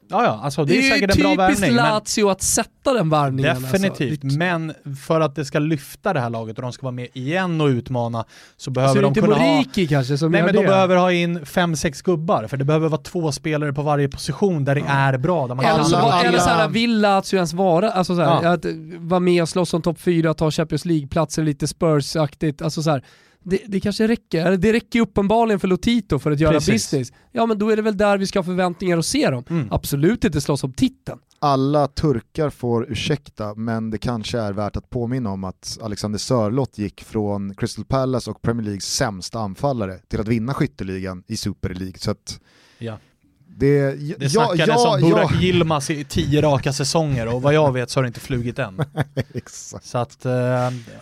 Ja, 0.08 0.24
ja, 0.24 0.40
alltså 0.42 0.64
det, 0.64 0.72
det 0.72 0.88
är 0.88 0.90
säkert 0.90 1.16
en 1.16 1.22
bra 1.22 1.34
värvning. 1.34 1.74
Det 1.74 1.80
är 1.80 2.00
typiskt 2.00 2.16
Lazio 2.16 2.30
att 2.30 2.42
sätta 2.42 2.92
den 2.92 3.10
värvningen. 3.10 3.50
Alltså. 3.50 3.72
Definitivt, 3.72 4.24
alltså. 4.24 4.38
men 4.38 4.74
för 5.06 5.20
att 5.20 5.34
det 5.34 5.44
ska 5.44 5.58
lyfta 5.58 6.12
det 6.12 6.20
här 6.20 6.30
laget 6.30 6.56
och 6.56 6.62
de 6.62 6.72
ska 6.72 6.82
vara 6.82 6.92
med 6.92 7.08
igen 7.12 7.60
och 7.60 7.66
utmana 7.66 8.24
så 8.56 8.70
behöver 8.70 9.02
alltså, 9.02 9.20
de 9.20 9.26
kunna 9.26 9.36
ha... 9.36 9.64
kanske 9.88 10.18
som 10.18 10.32
Nej 10.32 10.42
men 10.42 10.54
det. 10.54 10.60
de 10.60 10.66
behöver 10.66 10.96
ha 10.96 11.12
in 11.12 11.46
fem 11.46 11.76
sex 11.76 12.02
gubbar, 12.02 12.46
för 12.46 12.56
det 12.56 12.64
behöver 12.64 12.88
vara 12.88 13.00
två 13.00 13.32
spelare 13.32 13.72
på 13.72 13.82
varje 13.82 14.08
position 14.08 14.64
där 14.64 14.74
det 14.74 14.80
ja. 14.80 14.86
är 14.86 15.18
bra. 15.18 15.46
Där 15.46 15.54
man 15.54 15.64
eller, 15.64 15.84
så, 15.84 15.96
alla... 15.96 16.22
eller 16.22 16.38
såhär, 16.38 16.68
vill 16.68 17.00
Lazio 17.00 17.36
ens 17.36 17.52
vara, 17.52 17.90
alltså 17.90 18.16
såhär, 18.16 18.42
ja. 18.42 18.50
att 18.52 18.64
vara 18.98 19.20
med 19.20 19.42
och 19.42 19.48
slåss 19.48 19.74
om 19.74 19.82
topp 19.82 20.00
fyra, 20.00 20.34
ta 20.34 20.50
Champions 20.50 20.84
League-platser 20.84 21.42
lite 21.42 21.66
Spurs-aktigt, 21.66 22.62
alltså 22.62 22.82
såhär 22.82 23.04
det, 23.48 23.60
det 23.66 23.80
kanske 23.80 24.08
räcker. 24.08 24.56
Det 24.56 24.72
räcker 24.72 25.00
uppenbarligen 25.00 25.60
för 25.60 25.68
Lotito 25.68 26.18
för 26.18 26.30
att 26.30 26.40
göra 26.40 26.52
Precis. 26.52 26.90
business. 26.90 27.12
Ja 27.32 27.46
men 27.46 27.58
då 27.58 27.70
är 27.70 27.76
det 27.76 27.82
väl 27.82 27.96
där 27.96 28.18
vi 28.18 28.26
ska 28.26 28.38
ha 28.38 28.44
förväntningar 28.44 28.98
att 28.98 29.06
se 29.06 29.30
dem. 29.30 29.44
Mm. 29.50 29.68
Absolut 29.70 30.24
inte 30.24 30.40
slåss 30.40 30.64
om 30.64 30.72
titeln. 30.72 31.18
Alla 31.38 31.86
turkar 31.88 32.50
får 32.50 32.90
ursäkta, 32.90 33.54
men 33.54 33.90
det 33.90 33.98
kanske 33.98 34.38
är 34.38 34.52
värt 34.52 34.76
att 34.76 34.90
påminna 34.90 35.30
om 35.30 35.44
att 35.44 35.78
Alexander 35.82 36.18
Sörlott 36.18 36.78
gick 36.78 37.04
från 37.04 37.54
Crystal 37.54 37.84
Palace 37.84 38.30
och 38.30 38.42
Premier 38.42 38.64
Leagues 38.64 38.84
sämsta 38.84 39.38
anfallare 39.38 39.98
till 40.08 40.20
att 40.20 40.28
vinna 40.28 40.54
skytteligan 40.54 41.22
i 41.26 41.36
Super 41.36 41.74
League. 41.74 41.98
Så 41.98 42.10
att 42.10 42.40
ja. 42.78 42.98
Det, 43.58 43.94
det 44.18 44.30
snackades 44.30 44.68
ja, 44.68 44.94
om 44.94 45.00
Burak 45.00 45.32
ja. 45.34 45.40
Yilmaz 45.40 45.90
i 45.90 46.04
tio 46.04 46.42
raka 46.42 46.72
säsonger 46.72 47.34
och 47.34 47.42
vad 47.42 47.54
jag 47.54 47.72
vet 47.72 47.90
så 47.90 47.98
har 47.98 48.02
det 48.02 48.06
inte 48.06 48.20
flugit 48.20 48.58
än. 48.58 48.84
så 49.82 49.98
att, 49.98 50.26
uh, 50.26 50.32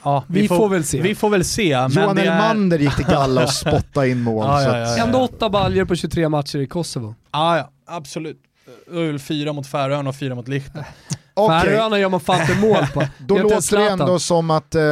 ja, 0.03 0.25
vi, 0.27 0.41
vi 0.41 0.49
får, 0.49 0.57
får, 0.57 0.69
väl 0.69 0.85
se. 0.85 1.01
Vi 1.01 1.15
får 1.15 1.31
väl 1.31 1.45
se. 1.45 1.69
Johan 1.91 2.19
Elmander 2.19 2.79
är... 2.79 2.83
gick 2.83 2.97
till 2.97 3.07
Galla 3.07 3.43
och 3.43 3.51
spottade 3.51 4.09
in 4.09 4.23
mål. 4.23 4.45
ja, 4.49 4.63
ja, 4.63 4.79
ja, 4.79 4.97
ja, 4.97 5.05
Ändå 5.05 5.19
åtta 5.19 5.51
baljer 5.51 5.85
på 5.85 5.97
23 5.97 6.29
matcher 6.29 6.59
i 6.59 6.67
Kosovo. 6.67 7.15
Ja, 7.33 7.57
ja 7.57 7.71
absolut. 7.87 8.41
Öl 8.91 9.19
fyra 9.19 9.53
mot 9.53 9.67
Färöarna 9.67 10.09
och 10.09 10.17
fyra 10.17 10.35
mot 10.35 10.49
Liechtenstein. 10.49 10.85
Okay. 11.37 11.61
Färöarna 11.61 11.99
gör 11.99 12.09
man 12.09 12.21
fan 12.21 12.41
inte 12.41 12.55
mål 12.55 12.87
på. 12.95 13.07
Då 13.19 13.39
låter 13.39 13.77
det 13.77 13.89
ändå 13.89 14.19
som 14.19 14.51
att 14.51 14.75
eh, 14.75 14.83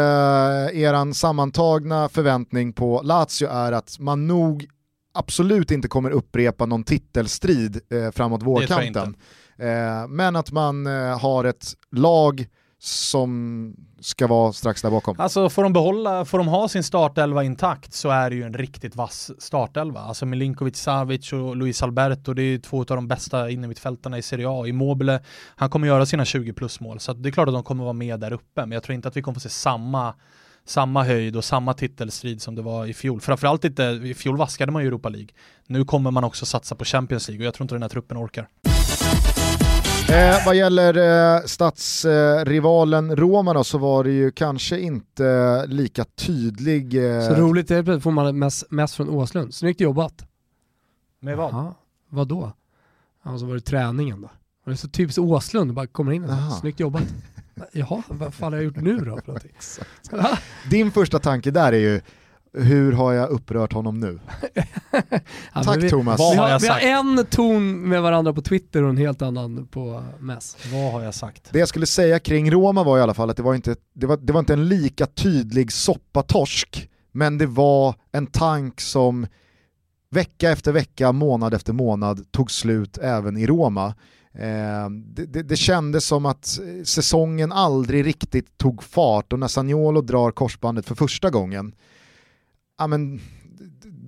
eran 0.82 1.14
sammantagna 1.14 2.08
förväntning 2.08 2.72
på 2.72 3.00
Lazio 3.04 3.48
är 3.50 3.72
att 3.72 3.98
man 3.98 4.26
nog 4.26 4.66
absolut 5.14 5.70
inte 5.70 5.88
kommer 5.88 6.10
upprepa 6.10 6.66
någon 6.66 6.84
titelstrid 6.84 7.80
eh, 7.90 8.10
framåt 8.10 8.42
vårkanten. 8.42 9.16
Eh, 9.58 10.08
men 10.08 10.36
att 10.36 10.52
man 10.52 10.86
eh, 10.86 11.18
har 11.20 11.44
ett 11.44 11.74
lag 11.90 12.46
som 12.78 13.74
ska 14.00 14.26
vara 14.26 14.52
strax 14.52 14.82
där 14.82 14.90
bakom. 14.90 15.16
Alltså 15.18 15.48
får 15.48 15.62
de 15.62 15.72
behålla, 15.72 16.24
får 16.24 16.38
de 16.38 16.48
ha 16.48 16.68
sin 16.68 16.82
startelva 16.82 17.44
intakt 17.44 17.92
så 17.92 18.10
är 18.10 18.30
det 18.30 18.36
ju 18.36 18.42
en 18.42 18.54
riktigt 18.54 18.96
vass 18.96 19.30
startelva. 19.38 20.00
Alltså 20.00 20.26
Milinkovic 20.26 20.76
Savic 20.76 21.32
och 21.32 21.56
Luis 21.56 21.82
Alberto, 21.82 22.34
det 22.34 22.42
är 22.42 22.58
två 22.58 22.78
av 22.78 22.86
de 22.86 23.08
bästa 23.08 23.50
innermittfältarna 23.50 24.18
i 24.18 24.22
Serie 24.22 24.46
A. 24.48 24.66
Immobile, 24.66 25.20
han 25.56 25.70
kommer 25.70 25.86
göra 25.86 26.06
sina 26.06 26.24
20 26.24 26.52
plus 26.52 26.80
mål, 26.80 27.00
så 27.00 27.12
det 27.12 27.28
är 27.28 27.30
klart 27.30 27.48
att 27.48 27.54
de 27.54 27.62
kommer 27.62 27.84
vara 27.84 27.92
med 27.92 28.20
där 28.20 28.32
uppe, 28.32 28.60
men 28.60 28.72
jag 28.72 28.82
tror 28.82 28.94
inte 28.94 29.08
att 29.08 29.16
vi 29.16 29.22
kommer 29.22 29.34
få 29.34 29.40
se 29.40 29.48
samma 29.48 30.14
samma 30.66 31.04
höjd 31.04 31.36
och 31.36 31.44
samma 31.44 31.74
titelstrid 31.74 32.42
som 32.42 32.54
det 32.54 32.62
var 32.62 32.86
i 32.86 32.94
fjol. 32.94 33.20
Framförallt 33.20 33.64
inte, 33.64 33.82
i 33.82 34.14
fjol 34.14 34.36
vaskade 34.36 34.72
man 34.72 34.82
ju 34.82 34.88
Europa 34.88 35.08
League. 35.08 35.28
Nu 35.66 35.84
kommer 35.84 36.10
man 36.10 36.24
också 36.24 36.46
satsa 36.46 36.74
på 36.74 36.84
Champions 36.84 37.28
League 37.28 37.44
och 37.44 37.46
jag 37.46 37.54
tror 37.54 37.64
inte 37.64 37.74
den 37.74 37.82
här 37.82 37.88
truppen 37.88 38.18
orkar. 38.18 38.48
Eh, 40.08 40.46
vad 40.46 40.56
gäller 40.56 40.96
eh, 41.36 41.42
stadsrivalen 41.44 43.10
eh, 43.10 43.16
Roma 43.16 43.52
då, 43.52 43.64
så 43.64 43.78
var 43.78 44.04
det 44.04 44.10
ju 44.10 44.30
kanske 44.30 44.80
inte 44.80 45.66
lika 45.66 46.04
tydlig. 46.04 47.14
Eh... 47.16 47.28
Så 47.28 47.34
roligt, 47.34 47.68
det 47.68 48.00
får 48.00 48.10
man 48.10 48.38
mest, 48.38 48.70
mest 48.70 48.94
från 48.94 49.08
Åslund. 49.08 49.54
Snyggt 49.54 49.80
jobbat. 49.80 50.26
Med 51.20 51.36
vad? 51.36 51.54
Aha, 51.54 51.74
vad 52.08 52.28
då? 52.28 52.52
Ja, 53.24 53.38
så 53.38 53.46
var 53.46 53.54
det 53.54 53.60
träningen 53.60 54.20
då. 54.20 54.26
Och 54.26 54.70
det 54.70 54.72
är 54.72 54.76
så 54.76 54.88
typiskt 54.88 55.18
Åslund, 55.18 55.74
bara 55.74 55.86
kommer 55.86 56.12
in 56.12 56.24
och 56.24 56.30
så, 56.30 56.56
snyggt 56.60 56.80
jobbat. 56.80 57.14
Jaha, 57.72 58.02
vad 58.08 58.34
fan 58.34 58.52
har 58.52 58.58
jag 58.60 58.64
gjort 58.64 58.76
nu 58.76 58.96
då? 58.96 59.18
Din 60.70 60.90
första 60.90 61.18
tanke 61.18 61.50
där 61.50 61.72
är 61.72 61.78
ju, 61.78 62.00
hur 62.52 62.92
har 62.92 63.12
jag 63.12 63.30
upprört 63.30 63.72
honom 63.72 64.00
nu? 64.00 64.18
ja, 65.54 65.62
Tack 65.62 65.82
vi, 65.82 65.90
Thomas. 65.90 66.20
Vi 66.20 66.36
har, 66.36 66.60
vi 66.60 66.68
har, 66.68 66.80
en 66.80 67.26
ton 67.26 67.88
med 67.88 68.02
varandra 68.02 68.32
på 68.32 68.42
Twitter 68.42 68.82
och 68.82 68.90
en 68.90 68.96
helt 68.96 69.22
annan 69.22 69.66
på 69.66 70.04
MES. 70.20 70.56
Vad 70.72 70.92
har 70.92 71.02
jag 71.02 71.14
sagt? 71.14 71.48
Det 71.52 71.58
jag 71.58 71.68
skulle 71.68 71.86
säga 71.86 72.18
kring 72.18 72.50
Roma 72.50 72.82
var 72.82 72.98
i 72.98 73.00
alla 73.00 73.14
fall 73.14 73.30
att 73.30 73.36
det 73.36 73.42
var 73.42 73.54
inte, 73.54 73.76
det 73.94 74.06
var, 74.06 74.16
det 74.16 74.32
var 74.32 74.40
inte 74.40 74.52
en 74.52 74.68
lika 74.68 75.06
tydlig 75.06 75.72
soppatorsk, 75.72 76.88
men 77.12 77.38
det 77.38 77.46
var 77.46 77.94
en 78.12 78.26
tank 78.26 78.80
som 78.80 79.26
vecka 80.10 80.50
efter 80.50 80.72
vecka, 80.72 81.12
månad 81.12 81.54
efter 81.54 81.72
månad 81.72 82.32
tog 82.32 82.50
slut 82.50 82.98
även 82.98 83.36
i 83.36 83.46
Roma. 83.46 83.94
Eh, 84.34 84.90
det, 84.90 85.26
det, 85.26 85.42
det, 85.42 85.56
kändes 85.56 86.04
som 86.04 86.26
att 86.26 86.58
säsongen 86.84 87.52
aldrig 87.52 88.06
riktigt 88.06 88.58
tog 88.58 88.82
fart 88.82 89.32
och 89.32 89.38
när 89.38 89.48
Sagnolo 89.48 90.00
drar 90.00 90.30
korsbandet 90.30 90.86
för 90.86 90.94
första 90.94 91.30
gången, 91.30 91.74
ja, 92.78 92.86
men, 92.86 93.20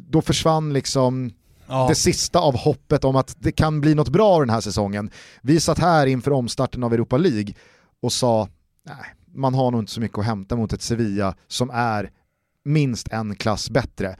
då 0.09 0.23
försvann 0.23 0.73
liksom 0.73 1.33
ja. 1.67 1.87
det 1.89 1.95
sista 1.95 2.39
av 2.39 2.57
hoppet 2.57 3.05
om 3.05 3.17
att 3.17 3.37
det 3.39 3.53
kan 3.53 3.81
bli 3.81 3.95
något 3.95 4.09
bra 4.09 4.41
den 4.41 4.51
här 4.51 4.61
säsongen. 4.61 5.11
Vi 5.43 5.61
satt 5.61 5.79
här 5.79 6.07
inför 6.07 6.31
omstarten 6.31 6.85
av 6.85 6.95
Europa 6.95 7.17
League 7.17 7.55
och 8.01 8.13
sa, 8.13 8.49
nej, 8.87 9.15
man 9.35 9.55
har 9.55 9.71
nog 9.71 9.81
inte 9.81 9.93
så 9.93 10.01
mycket 10.01 10.19
att 10.19 10.25
hämta 10.25 10.57
mot 10.57 10.73
ett 10.73 10.83
Sevilla 10.83 11.35
som 11.49 11.71
är 11.71 12.11
minst 12.65 13.09
en 13.09 13.37
klass 13.37 13.71
bättre. 13.71 14.17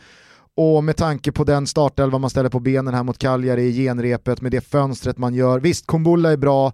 Och 0.57 0.85
med 0.85 0.97
tanke 0.97 1.33
på 1.33 1.45
den 1.45 1.67
startelva 1.67 2.19
man 2.19 2.31
ställer 2.31 2.49
på 2.49 2.61
benen 2.61 2.95
här 2.95 3.03
mot 3.03 3.19
Cagliari 3.19 3.63
i 3.63 3.73
genrepet, 3.73 4.41
med 4.41 4.53
det 4.53 4.61
fönstret 4.61 5.19
man 5.19 5.35
gör, 5.35 5.61
visst 5.61 5.87
Kumbulla 5.87 6.33
är 6.33 6.37
bra, 6.37 6.73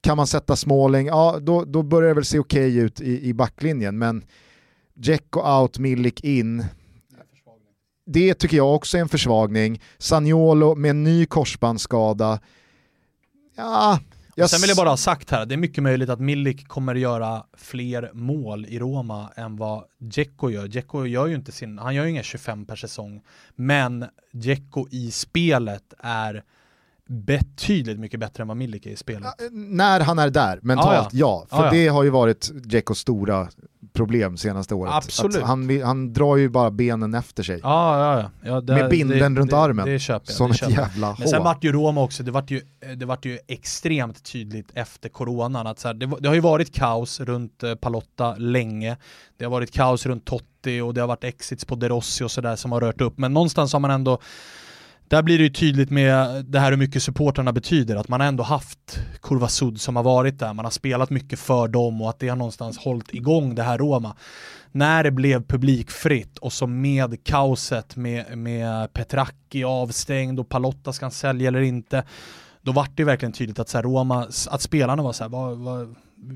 kan 0.00 0.16
man 0.16 0.26
sätta 0.26 0.56
Småling, 0.56 1.06
ja 1.06 1.38
då, 1.40 1.64
då 1.64 1.82
börjar 1.82 2.08
det 2.08 2.14
väl 2.14 2.24
se 2.24 2.38
okej 2.38 2.68
okay 2.68 2.84
ut 2.84 3.00
i, 3.00 3.28
i 3.28 3.34
backlinjen, 3.34 3.98
men 3.98 4.24
Dzeko 4.94 5.40
out, 5.40 5.78
Milik 5.78 6.24
in, 6.24 6.64
det 8.06 8.34
tycker 8.34 8.56
jag 8.56 8.74
också 8.74 8.96
är 8.96 9.00
en 9.00 9.08
försvagning. 9.08 9.80
Sagnolo 9.98 10.74
med 10.74 10.90
en 10.90 11.04
ny 11.04 11.26
korsbandsskada, 11.26 12.40
ja, 13.56 13.98
jag 14.38 14.50
Sen 14.50 14.60
vill 14.60 14.68
jag 14.68 14.76
bara 14.76 14.88
ha 14.88 14.96
sagt 14.96 15.30
här, 15.30 15.46
det 15.46 15.54
är 15.54 15.56
mycket 15.56 15.82
möjligt 15.82 16.08
att 16.08 16.20
Milik 16.20 16.68
kommer 16.68 16.94
göra 16.94 17.44
fler 17.56 18.10
mål 18.14 18.66
i 18.66 18.78
Roma 18.78 19.32
än 19.36 19.56
vad 19.56 19.84
Dzeko 19.98 20.50
gör. 20.50 20.68
Dzeko 20.68 21.06
gör 21.06 21.26
ju 21.26 21.34
inte 21.34 21.52
sin, 21.52 21.78
han 21.78 21.94
gör 21.94 22.04
ju 22.04 22.10
inga 22.10 22.22
25 22.22 22.66
per 22.66 22.76
säsong, 22.76 23.22
men 23.54 24.04
Dzeko 24.32 24.86
i 24.90 25.10
spelet 25.10 25.94
är 25.98 26.44
betydligt 27.06 27.98
mycket 27.98 28.20
bättre 28.20 28.42
än 28.42 28.48
vad 28.48 28.56
Milik 28.56 28.86
är 28.86 28.90
i 28.90 28.96
spelet. 28.96 29.34
Ja, 29.38 29.44
när 29.52 30.00
han 30.00 30.18
är 30.18 30.30
där, 30.30 30.58
mentalt 30.62 31.08
ja. 31.12 31.46
För 31.50 31.56
Ja, 31.56 31.64
ja. 31.64 31.70
det 31.70 31.88
har 31.88 32.02
ju 32.02 32.10
varit 32.10 32.52
Djekos 32.64 32.98
stora 32.98 33.48
problem 33.92 34.36
senaste 34.36 34.74
året. 34.74 34.92
Absolut. 34.94 35.36
Att 35.36 35.42
han, 35.42 35.82
han 35.82 36.12
drar 36.12 36.36
ju 36.36 36.48
bara 36.48 36.70
benen 36.70 37.14
efter 37.14 37.42
sig. 37.42 37.60
Ja, 37.62 37.98
ja, 37.98 38.20
ja. 38.20 38.50
ja 38.50 38.60
det, 38.60 38.74
Med 38.74 38.90
bindeln 38.90 39.34
det, 39.34 39.40
runt 39.40 39.50
det, 39.50 39.58
armen. 39.58 39.86
Det 39.86 39.98
köper 39.98 40.26
jag. 40.28 40.36
som 40.36 40.50
det 40.50 40.62
ett 40.62 40.70
jävla 40.70 41.16
Men 41.18 41.28
sen 41.28 41.38
hår. 41.38 41.44
vart 41.44 41.64
ju 41.64 41.72
Roma 41.72 42.02
också, 42.02 42.22
det 42.22 42.30
vart 42.30 42.50
ju, 42.50 42.60
det 42.96 43.06
vart 43.06 43.24
ju 43.24 43.38
extremt 43.46 44.24
tydligt 44.24 44.70
efter 44.74 45.08
coronan 45.08 45.66
att 45.66 45.78
så 45.78 45.88
här, 45.88 45.94
det, 45.94 46.28
har 46.28 46.34
ju 46.34 46.40
varit 46.40 46.74
kaos 46.74 47.20
runt 47.20 47.62
eh, 47.62 47.74
Palotta 47.74 48.34
länge. 48.36 48.96
Det 49.36 49.44
har 49.44 49.50
varit 49.50 49.72
kaos 49.72 50.06
runt 50.06 50.24
Totti 50.24 50.80
och 50.80 50.94
det 50.94 51.00
har 51.00 51.08
varit 51.08 51.24
exits 51.24 51.64
på 51.64 51.74
De 51.74 51.88
Rossi 51.88 52.24
och 52.24 52.30
sådär 52.30 52.56
som 52.56 52.72
har 52.72 52.80
rört 52.80 53.00
upp. 53.00 53.18
Men 53.18 53.32
någonstans 53.34 53.72
har 53.72 53.80
man 53.80 53.90
ändå 53.90 54.18
där 55.08 55.22
blir 55.22 55.38
det 55.38 55.44
ju 55.44 55.50
tydligt 55.50 55.90
med 55.90 56.44
det 56.44 56.60
här 56.60 56.70
hur 56.70 56.78
mycket 56.78 57.02
supportrarna 57.02 57.52
betyder, 57.52 57.96
att 57.96 58.08
man 58.08 58.20
ändå 58.20 58.42
haft 58.42 59.00
Kurva 59.22 59.48
Sud 59.48 59.80
som 59.80 59.96
har 59.96 60.02
varit 60.02 60.38
där, 60.38 60.54
man 60.54 60.64
har 60.64 60.70
spelat 60.70 61.10
mycket 61.10 61.38
för 61.38 61.68
dem 61.68 62.02
och 62.02 62.10
att 62.10 62.18
det 62.18 62.28
har 62.28 62.36
någonstans 62.36 62.78
hållit 62.78 63.14
igång 63.14 63.54
det 63.54 63.62
här 63.62 63.78
Roma. 63.78 64.16
När 64.72 65.04
det 65.04 65.10
blev 65.10 65.42
publikfritt 65.42 66.38
och 66.38 66.52
så 66.52 66.66
med 66.66 67.24
kaoset 67.24 67.96
med, 67.96 68.38
med 68.38 68.92
Petracchi 68.92 69.64
avstängd 69.64 70.40
och 70.40 70.48
Palotta 70.48 70.92
ska 70.92 71.04
han 71.04 71.10
sälja 71.10 71.48
eller 71.48 71.60
inte, 71.60 72.04
då 72.62 72.72
vart 72.72 72.90
det 72.94 73.04
verkligen 73.04 73.32
tydligt 73.32 73.58
att 73.58 73.68
så 73.68 73.78
här, 73.78 73.82
Roma, 73.82 74.28
att 74.50 74.62
spelarna 74.62 75.02
var 75.02 75.12
så 75.12 75.24
här, 75.24 75.28
vad, 75.28 75.58
vad, 75.58 75.94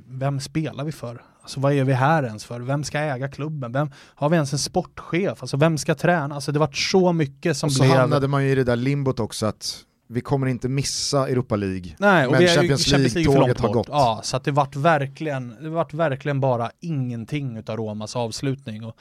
vem 0.08 0.40
spelar 0.40 0.84
vi 0.84 0.92
för? 0.92 1.22
Alltså 1.50 1.60
vad 1.60 1.72
är 1.72 1.84
vi 1.84 1.92
här 1.92 2.22
ens 2.22 2.44
för? 2.44 2.60
Vem 2.60 2.84
ska 2.84 2.98
äga 2.98 3.28
klubben? 3.28 3.72
Vem, 3.72 3.90
har 4.14 4.28
vi 4.28 4.34
ens 4.34 4.52
en 4.52 4.58
sportchef? 4.58 5.42
Alltså 5.42 5.56
vem 5.56 5.78
ska 5.78 5.94
träna? 5.94 6.34
Alltså 6.34 6.52
det 6.52 6.58
vart 6.58 6.76
så 6.76 7.12
mycket 7.12 7.56
som 7.56 7.66
och 7.66 7.72
så 7.72 7.82
blev... 7.82 7.96
hamnade 7.96 8.28
man 8.28 8.44
ju 8.44 8.50
i 8.50 8.54
det 8.54 8.64
där 8.64 8.76
limbot 8.76 9.20
också 9.20 9.46
att 9.46 9.76
vi 10.08 10.20
kommer 10.20 10.46
inte 10.46 10.68
missa 10.68 11.28
Europa 11.28 11.56
League. 11.56 11.94
Nej, 11.98 12.26
och 12.26 12.32
Men 12.32 12.40
vi 12.40 12.46
är 12.48 12.56
Champions 12.56 12.86
League-tåget 12.92 13.60
har 13.60 13.72
gått. 13.72 13.88
Ja, 13.90 14.20
så 14.24 14.38
det 14.38 14.50
vart 14.50 14.76
verkligen, 14.76 15.56
det 15.62 15.68
vart 15.68 15.94
verkligen 15.94 16.40
bara 16.40 16.70
ingenting 16.80 17.56
utav 17.56 17.76
Romas 17.76 18.16
avslutning. 18.16 18.84
Och 18.84 18.96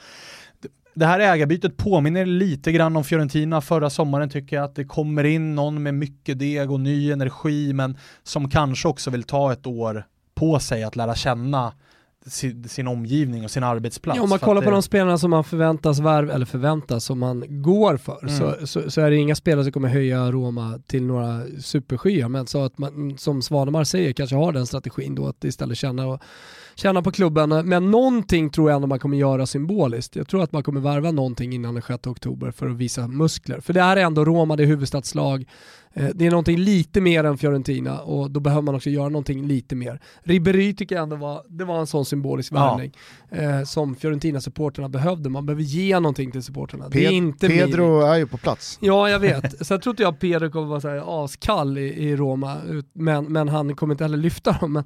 det- 0.60 0.68
det 0.94 1.06
här 1.06 1.20
ägarbytet 1.20 1.76
påminner 1.76 2.26
lite 2.26 2.72
grann 2.72 2.96
om 2.96 3.04
Fiorentina 3.04 3.60
förra 3.60 3.90
sommaren 3.90 4.30
tycker 4.30 4.56
jag, 4.56 4.64
att 4.64 4.74
det 4.74 4.84
kommer 4.84 5.24
in 5.24 5.54
någon 5.54 5.82
med 5.82 5.94
mycket 5.94 6.38
deg 6.38 6.70
och 6.70 6.80
ny 6.80 7.12
energi, 7.12 7.72
men 7.72 7.96
som 8.22 8.50
kanske 8.50 8.88
också 8.88 9.10
vill 9.10 9.22
ta 9.22 9.52
ett 9.52 9.66
år 9.66 10.04
på 10.34 10.58
sig 10.58 10.84
att 10.84 10.96
lära 10.96 11.14
känna 11.14 11.72
sin, 12.26 12.68
sin 12.68 12.88
omgivning 12.88 13.44
och 13.44 13.50
sin 13.50 13.62
arbetsplats. 13.64 14.16
Ja, 14.16 14.22
om 14.22 14.28
man 14.30 14.38
kollar 14.38 14.58
att 14.58 14.64
på 14.64 14.70
det- 14.70 14.76
de 14.76 14.82
spelarna 14.82 15.18
som 15.18 15.30
man 15.30 15.44
förväntas 15.44 15.98
värva, 15.98 16.32
eller 16.32 16.46
förväntas, 16.46 17.04
som 17.04 17.18
man 17.18 17.62
går 17.62 17.96
för, 17.96 18.18
Mm. 18.22 18.38
så, 18.38 18.66
så, 18.66 18.90
så 18.90 19.00
är 19.00 19.10
det 19.10 19.16
inga 19.16 19.34
spelare 19.34 19.64
som 19.64 19.72
kommer 19.72 19.88
höja 19.88 20.30
Roma 20.32 20.78
till 20.86 21.02
några 21.02 21.42
superskyar. 21.60 22.28
Men 22.28 22.46
så 22.46 22.64
att 22.64 22.78
man, 22.78 23.18
som 23.18 23.42
Svanemar 23.42 23.84
säger, 23.84 24.12
kanske 24.12 24.36
har 24.36 24.52
den 24.52 24.66
strategin 24.66 25.14
då 25.14 25.26
att 25.28 25.44
istället 25.44 25.78
känna, 25.78 26.06
och, 26.06 26.20
känna 26.74 27.02
på 27.02 27.10
klubben. 27.10 27.48
Men 27.68 27.90
någonting 27.90 28.50
tror 28.50 28.70
jag 28.70 28.76
ändå 28.76 28.86
man 28.88 28.98
kommer 28.98 29.16
göra 29.16 29.46
symboliskt. 29.46 30.16
Jag 30.16 30.28
tror 30.28 30.42
att 30.42 30.52
man 30.52 30.62
kommer 30.62 30.80
värva 30.80 31.10
någonting 31.10 31.52
innan 31.52 31.74
den 31.74 31.82
6 31.82 32.06
oktober 32.06 32.50
för 32.50 32.66
att 32.70 32.76
visa 32.76 33.08
muskler. 33.08 33.60
För 33.60 33.72
det 33.72 33.82
här 33.82 33.96
är 33.96 34.00
ändå 34.04 34.24
Roma, 34.24 34.56
det 34.56 34.62
är 34.62 34.66
huvudstadslag. 34.66 35.44
Eh, 35.94 36.08
Det 36.14 36.26
är 36.26 36.30
någonting 36.30 36.58
lite 36.58 37.00
mer 37.00 37.24
än 37.24 37.38
Fiorentina 37.38 38.00
och 38.00 38.30
då 38.30 38.40
behöver 38.40 38.62
man 38.62 38.74
också 38.74 38.90
göra 38.90 39.08
någonting 39.08 39.46
lite 39.46 39.74
mer. 39.74 40.00
Ribéry 40.22 40.74
tycker 40.74 40.94
jag 40.94 41.02
ändå 41.02 41.16
var, 41.16 41.42
det 41.48 41.64
var 41.64 41.80
en 41.80 41.86
sån 41.86 42.04
symbolisk 42.04 42.52
Ja. 42.52 42.56
värvning 42.70 42.92
eh, 43.30 43.64
som 43.64 43.94
Fiorentina-supporterna 43.96 44.88
behövde. 44.88 45.30
Man 45.30 45.46
behöver 45.46 45.62
ge 45.62 46.00
någonting 46.00 46.30
till 46.32 46.42
supporterna. 46.42 46.88
Pe- 46.88 47.38
Pedro 47.40 48.00
är 48.00 48.16
ju 48.16 48.26
på 48.26 48.36
plats. 48.38 48.78
Ja, 48.80 49.10
jag 49.10 49.18
vet. 49.28 49.66
Sen 49.66 49.80
tror 49.80 49.92
inte 49.92 50.02
jag 50.02 50.18
Pedro 50.18 50.50
kommer 50.50 50.66
vara 50.66 50.80
så 50.80 50.88
här 50.88 51.24
askall 51.24 51.78
i, 51.78 51.82
i 52.08 52.16
Roma, 52.16 52.56
men, 52.92 53.24
men 53.32 53.48
han 53.48 53.76
kommer 53.76 53.94
inte 53.94 54.04
heller 54.04 54.18
lyfta 54.18 54.52
dem. 54.60 54.72
Men 54.72 54.84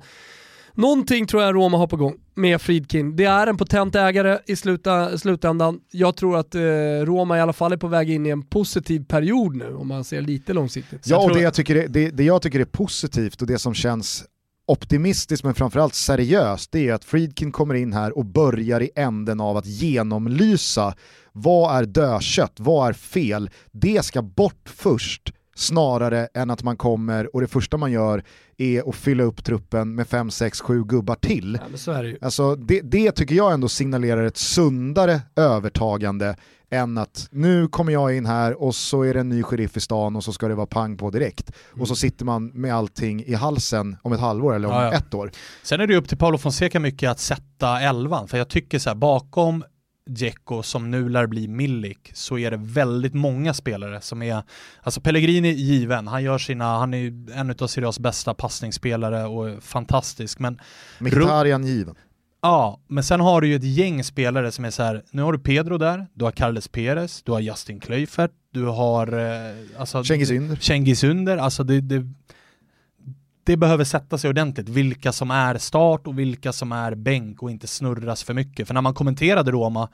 någonting 0.75 1.27
tror 1.27 1.43
jag 1.43 1.55
Roma 1.55 1.79
har 1.79 1.87
på 1.87 1.97
gång 1.97 2.15
med 2.35 2.61
Friedkin. 2.61 3.17
Det 3.17 3.25
är 3.25 3.47
en 3.47 3.57
potent 3.57 3.95
ägare 3.95 4.39
i 4.47 4.57
sluta, 4.57 5.19
slutändan. 5.19 5.81
Jag 5.91 6.17
tror 6.17 6.37
att 6.37 6.55
eh, 6.55 6.61
Roma 7.05 7.39
i 7.39 7.41
alla 7.41 7.53
fall 7.53 7.73
är 7.73 7.77
på 7.77 7.89
väg 7.89 8.11
in 8.11 8.27
i 8.27 8.31
en 8.31 8.43
positiv 8.43 9.05
period 9.05 9.57
nu, 9.57 9.75
om 9.75 9.89
man 9.89 10.05
ser 10.05 10.21
lite 10.21 10.53
långsiktigt. 10.53 11.07
Ja, 11.07 11.17
och 11.17 11.25
tror- 11.25 11.35
det 11.35 11.43
jag, 11.43 11.55
tycker 11.55 11.77
är, 11.77 11.89
det, 11.89 12.11
det 12.11 12.25
jag 12.25 12.43
tycker 12.43 12.61
är 12.61 12.65
positivt 12.65 13.41
och 13.41 13.47
det 13.47 13.59
som 13.59 13.75
känns 13.75 14.25
optimistiskt 14.67 15.45
men 15.45 15.55
framförallt 15.55 15.95
seriöst 15.95 16.73
det 16.73 16.89
är 16.89 16.93
att 16.95 17.05
Friedkin 17.05 17.53
kommer 17.53 17.75
in 17.75 17.93
här 17.93 18.19
och 18.19 18.25
börjar 18.25 18.83
i 18.83 18.91
änden 18.97 19.41
av 19.41 19.57
att 19.57 19.67
genomlysa 19.67 20.95
vad 21.33 21.77
är 21.77 21.85
dödkött, 21.87 22.53
vad 22.57 22.89
är 22.89 22.93
fel, 22.93 23.51
det 23.73 24.05
ska 24.05 24.23
bort 24.23 24.71
först 24.77 25.33
snarare 25.55 26.29
än 26.35 26.51
att 26.51 26.63
man 26.63 26.77
kommer 26.77 27.35
och 27.35 27.41
det 27.41 27.47
första 27.47 27.77
man 27.77 27.93
gör 27.93 28.25
är 28.59 28.89
att 28.89 28.97
fylla 28.97 29.23
upp 29.25 29.45
truppen 29.45 29.95
med 29.95 30.09
5, 30.09 30.31
6, 30.31 30.61
7 30.61 30.85
gubbar 30.85 31.15
till. 31.15 31.59
Ja, 31.87 32.03
det. 32.03 32.17
Alltså 32.23 32.57
det, 32.57 32.81
det 32.81 33.13
tycker 33.13 33.35
jag 33.35 33.53
ändå 33.53 33.69
signalerar 33.69 34.25
ett 34.25 34.37
sundare 34.37 35.21
övertagande 35.37 36.37
än 36.71 36.99
att 36.99 37.29
nu 37.31 37.69
kommer 37.69 37.93
jag 37.93 38.17
in 38.17 38.27
här 38.27 38.63
och 38.63 38.75
så 38.75 39.03
är 39.03 39.15
det 39.15 39.21
en 39.21 39.29
ny 39.29 39.43
sheriff 39.43 39.77
i 39.77 39.81
stan 39.81 40.17
och 40.17 40.25
så 40.25 40.33
ska 40.33 40.49
det 40.49 40.55
vara 40.55 40.67
pang 40.67 40.97
på 40.97 41.11
direkt. 41.11 41.53
Och 41.81 41.89
så 41.89 41.97
sitter 41.97 42.25
man 42.25 42.47
med 42.47 42.75
allting 42.75 43.25
i 43.25 43.35
halsen 43.35 43.97
om 44.03 44.13
ett 44.13 44.21
halvår 44.21 44.55
eller 44.55 44.69
om 44.69 44.75
Ja, 44.75 44.85
ja. 44.85 44.93
ett 44.93 45.15
år. 45.15 45.31
Sen 45.63 45.81
är 45.81 45.87
det 45.87 45.97
upp 45.97 46.09
till 46.09 46.19
Paolo 46.19 46.39
Fonseca 46.39 46.81
mycket 46.81 47.11
att 47.11 47.21
sätta 47.21 47.81
elvan, 47.81 48.29
för 48.29 48.39
jag 48.39 48.49
tycker 48.49 48.79
så 48.79 48.91
här 48.91 48.95
bakom 48.95 49.65
Dzeko 50.11 50.63
som 50.63 50.91
nu 50.91 51.09
lär 51.09 51.27
bli 51.27 51.49
Milik 51.49 52.11
så 52.15 52.39
är 52.39 52.51
det 52.51 52.57
väldigt 52.57 53.15
många 53.15 53.55
spelare 53.55 54.01
som 54.01 54.23
är, 54.23 54.43
alltså 54.83 55.01
Pellegrini 55.01 55.49
är 55.49 55.53
given, 55.53 56.09
han 56.09 56.23
gör 56.23 56.39
sina, 56.39 56.79
han 56.79 56.95
är 56.95 57.13
en 57.35 57.55
av 57.61 57.67
Serie 57.67 57.89
A's 57.89 58.01
bästa 58.01 58.35
passningsspelare 58.35 59.25
och 59.25 59.49
är 59.49 59.61
fantastisk, 59.61 60.39
men 60.39 60.61
Mkhitaryan 60.99 61.67
given. 61.67 61.95
ja, 62.43 62.81
men 62.89 63.05
sen 63.05 63.21
har 63.21 63.41
du 63.41 63.49
ju 63.49 63.57
ett 63.57 63.65
gäng 63.65 64.05
spelare 64.05 64.53
som 64.53 64.65
är 64.65 64.71
så 64.71 64.83
här, 64.83 65.03
nu 65.11 65.23
har 65.23 65.33
du 65.33 65.39
Pedro 65.39 65.79
där, 65.79 66.07
du 66.15 66.25
har 66.25 66.33
Carles 66.33 66.69
Perez, 66.69 67.23
du 67.23 67.33
har 67.33 67.41
Justin 67.41 67.81
Kluivert, 67.81 68.33
du 68.51 68.65
har 68.65 69.19
eh, 69.19 69.55
alltså, 69.79 70.05
Cengiz 70.05 70.31
Ynder. 70.31 70.57
Cengiz 70.57 71.05
Under, 71.05 71.37
alltså 71.37 71.65
det, 71.65 71.81
det, 71.81 72.07
det 73.45 73.57
behöver 73.57 73.85
sätta 73.85 74.19
sig 74.19 74.31
ordentligt, 74.31 74.69
vilka 74.69 75.13
som 75.13 75.31
är 75.31 75.59
start 75.59 76.07
och 76.07 76.19
vilka 76.19 76.53
som 76.53 76.73
är 76.73 76.95
bänk 76.95 77.43
och 77.43 77.51
inte 77.51 77.67
snurras 77.67 78.25
för 78.25 78.35
mycket. 78.35 78.67
För 78.67 78.75
när 78.75 78.81
man 78.81 78.95
kommenterade 78.95 79.51
Roma 79.51 79.89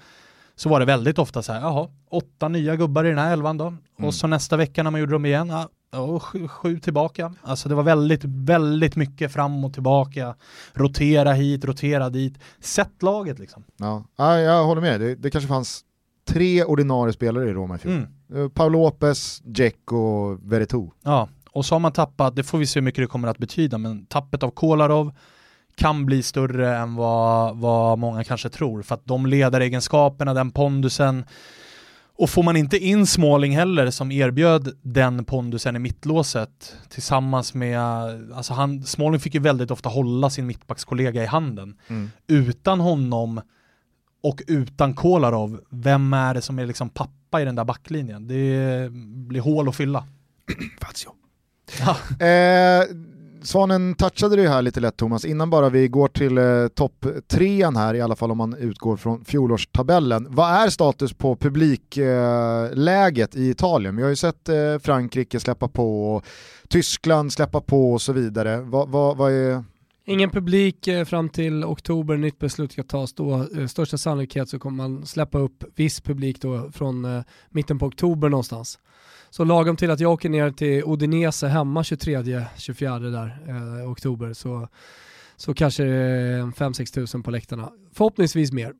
så 0.56 0.68
var 0.68 0.80
det 0.80 0.86
väldigt 0.86 1.18
ofta 1.18 1.42
så 1.42 1.52
här, 1.52 1.60
jaha, 1.60 1.88
åtta 2.10 2.48
nya 2.48 2.76
gubbar 2.76 3.04
i 3.04 3.08
den 3.08 3.18
här 3.18 3.32
elvan 3.32 3.56
då. 3.56 3.66
Mm. 3.66 3.80
Och 4.08 4.14
så 4.14 4.26
nästa 4.26 4.56
vecka 4.56 4.82
när 4.82 4.90
man 4.90 5.00
gjorde 5.00 5.12
dem 5.12 5.26
igen, 5.26 5.48
ja, 5.48 5.68
ja, 5.92 6.20
sju, 6.20 6.48
sju 6.48 6.78
tillbaka. 6.78 7.34
Alltså 7.42 7.68
det 7.68 7.74
var 7.74 7.82
väldigt, 7.82 8.24
väldigt 8.24 8.96
mycket 8.96 9.32
fram 9.32 9.64
och 9.64 9.72
tillbaka. 9.72 10.34
Rotera 10.72 11.32
hit, 11.32 11.64
rotera 11.64 12.10
dit. 12.10 12.38
Sätt 12.60 13.02
laget 13.02 13.38
liksom. 13.38 13.64
Ja. 13.76 14.04
Ja, 14.16 14.38
jag 14.38 14.64
håller 14.64 14.80
med, 14.80 15.00
det, 15.00 15.14
det 15.14 15.30
kanske 15.30 15.48
fanns 15.48 15.84
tre 16.28 16.64
ordinarie 16.64 17.12
spelare 17.12 17.50
i 17.50 17.52
Roma 17.52 17.74
i 17.74 17.78
fjol. 17.78 17.92
Mm. 17.92 18.42
Eh, 18.42 18.48
Paul 18.48 18.72
Lopez, 18.72 19.42
Dzeko 19.44 19.96
och 19.96 20.52
Veretout. 20.52 20.94
Ja, 21.02 21.28
och 21.52 21.66
så 21.66 21.74
har 21.74 21.80
man 21.80 21.92
tappat, 21.92 22.36
det 22.36 22.42
får 22.42 22.58
vi 22.58 22.66
se 22.66 22.80
hur 22.80 22.84
mycket 22.84 23.02
det 23.02 23.06
kommer 23.06 23.28
att 23.28 23.38
betyda, 23.38 23.78
men 23.78 24.06
tappet 24.06 24.42
av 24.42 24.50
Kolarov 24.50 25.12
kan 25.74 26.06
bli 26.06 26.22
större 26.22 26.76
än 26.76 26.94
vad, 26.94 27.56
vad 27.56 27.98
många 27.98 28.24
kanske 28.24 28.48
tror, 28.48 28.82
för 28.82 28.94
att 28.94 29.06
de 29.06 29.26
ledaregenskaperna, 29.26 30.34
den 30.34 30.50
pondusen, 30.50 31.24
och 32.20 32.30
får 32.30 32.42
man 32.42 32.56
inte 32.56 32.78
in 32.78 33.06
Småling 33.06 33.56
heller 33.56 33.90
som 33.90 34.12
erbjöd 34.12 34.78
den 34.82 35.24
pondusen 35.24 35.76
i 35.76 35.78
mittlåset 35.78 36.76
tillsammans 36.88 37.54
med, 37.54 37.80
alltså 38.34 38.54
han, 38.54 38.82
Småling 38.82 39.20
fick 39.20 39.34
ju 39.34 39.40
väldigt 39.40 39.70
ofta 39.70 39.88
hålla 39.88 40.30
sin 40.30 40.46
mittbackskollega 40.46 41.22
i 41.22 41.26
handen. 41.26 41.76
Mm. 41.88 42.10
Utan 42.26 42.80
honom 42.80 43.40
och 44.22 44.42
utan 44.46 44.94
Kolarov, 44.94 45.60
vem 45.70 46.12
är 46.12 46.34
det 46.34 46.42
som 46.42 46.58
är 46.58 46.66
liksom 46.66 46.88
pappa 46.88 47.42
i 47.42 47.44
den 47.44 47.54
där 47.54 47.64
backlinjen? 47.64 48.28
Det 48.28 48.88
blir 49.28 49.40
hål 49.40 49.68
att 49.68 49.76
fylla. 49.76 50.06
Fazio. 50.80 51.19
Ja. 51.78 51.96
Eh, 52.26 52.84
Svanen 53.42 53.94
touchade 53.94 54.36
det 54.36 54.48
här 54.48 54.62
lite 54.62 54.80
lätt 54.80 54.96
Thomas, 54.96 55.24
innan 55.24 55.50
bara 55.50 55.68
vi 55.68 55.88
går 55.88 56.08
till 56.08 56.38
eh, 56.38 56.68
topp 56.68 57.06
trean 57.28 57.76
här, 57.76 57.94
i 57.94 58.00
alla 58.00 58.16
fall 58.16 58.30
om 58.30 58.38
man 58.38 58.54
utgår 58.54 58.96
från 58.96 59.24
fjolårstabellen. 59.24 60.26
Vad 60.30 60.50
är 60.50 60.68
status 60.68 61.12
på 61.12 61.36
publikläget 61.36 63.36
eh, 63.36 63.42
i 63.42 63.50
Italien? 63.50 63.96
Vi 63.96 64.02
har 64.02 64.10
ju 64.10 64.16
sett 64.16 64.48
eh, 64.48 64.78
Frankrike 64.82 65.40
släppa 65.40 65.68
på, 65.68 66.14
och 66.14 66.24
Tyskland 66.68 67.32
släppa 67.32 67.60
på 67.60 67.92
och 67.92 68.02
så 68.02 68.12
vidare. 68.12 68.60
Vad, 68.60 68.88
vad, 68.88 69.16
vad 69.16 69.32
är... 69.32 69.64
Ingen 70.04 70.30
publik 70.30 70.88
eh, 70.88 71.04
fram 71.04 71.28
till 71.28 71.64
oktober, 71.64 72.16
nytt 72.16 72.38
beslut 72.38 72.72
ska 72.72 72.82
tas 72.82 73.12
då. 73.12 73.46
Eh, 73.58 73.66
största 73.66 73.98
sannolikhet 73.98 74.48
så 74.48 74.58
kommer 74.58 74.76
man 74.76 75.06
släppa 75.06 75.38
upp 75.38 75.64
viss 75.74 76.00
publik 76.00 76.40
då 76.40 76.70
från 76.72 77.04
eh, 77.04 77.22
mitten 77.50 77.78
på 77.78 77.86
oktober 77.86 78.28
någonstans. 78.28 78.78
Så 79.30 79.44
lagom 79.44 79.76
till 79.76 79.90
att 79.90 80.00
jag 80.00 80.12
åker 80.12 80.28
ner 80.28 80.50
till 80.50 80.84
Odinese 80.84 81.46
hemma 81.46 81.82
23-24 81.82 83.10
där 83.12 83.38
eh, 83.48 83.90
oktober 83.90 84.32
så, 84.32 84.68
så 85.36 85.54
kanske 85.54 85.84
det 85.84 85.94
är 85.94 86.42
5-6 86.42 86.94
tusen 86.94 87.22
på 87.22 87.30
läktarna. 87.30 87.70
Förhoppningsvis 87.92 88.52
mer. 88.52 88.72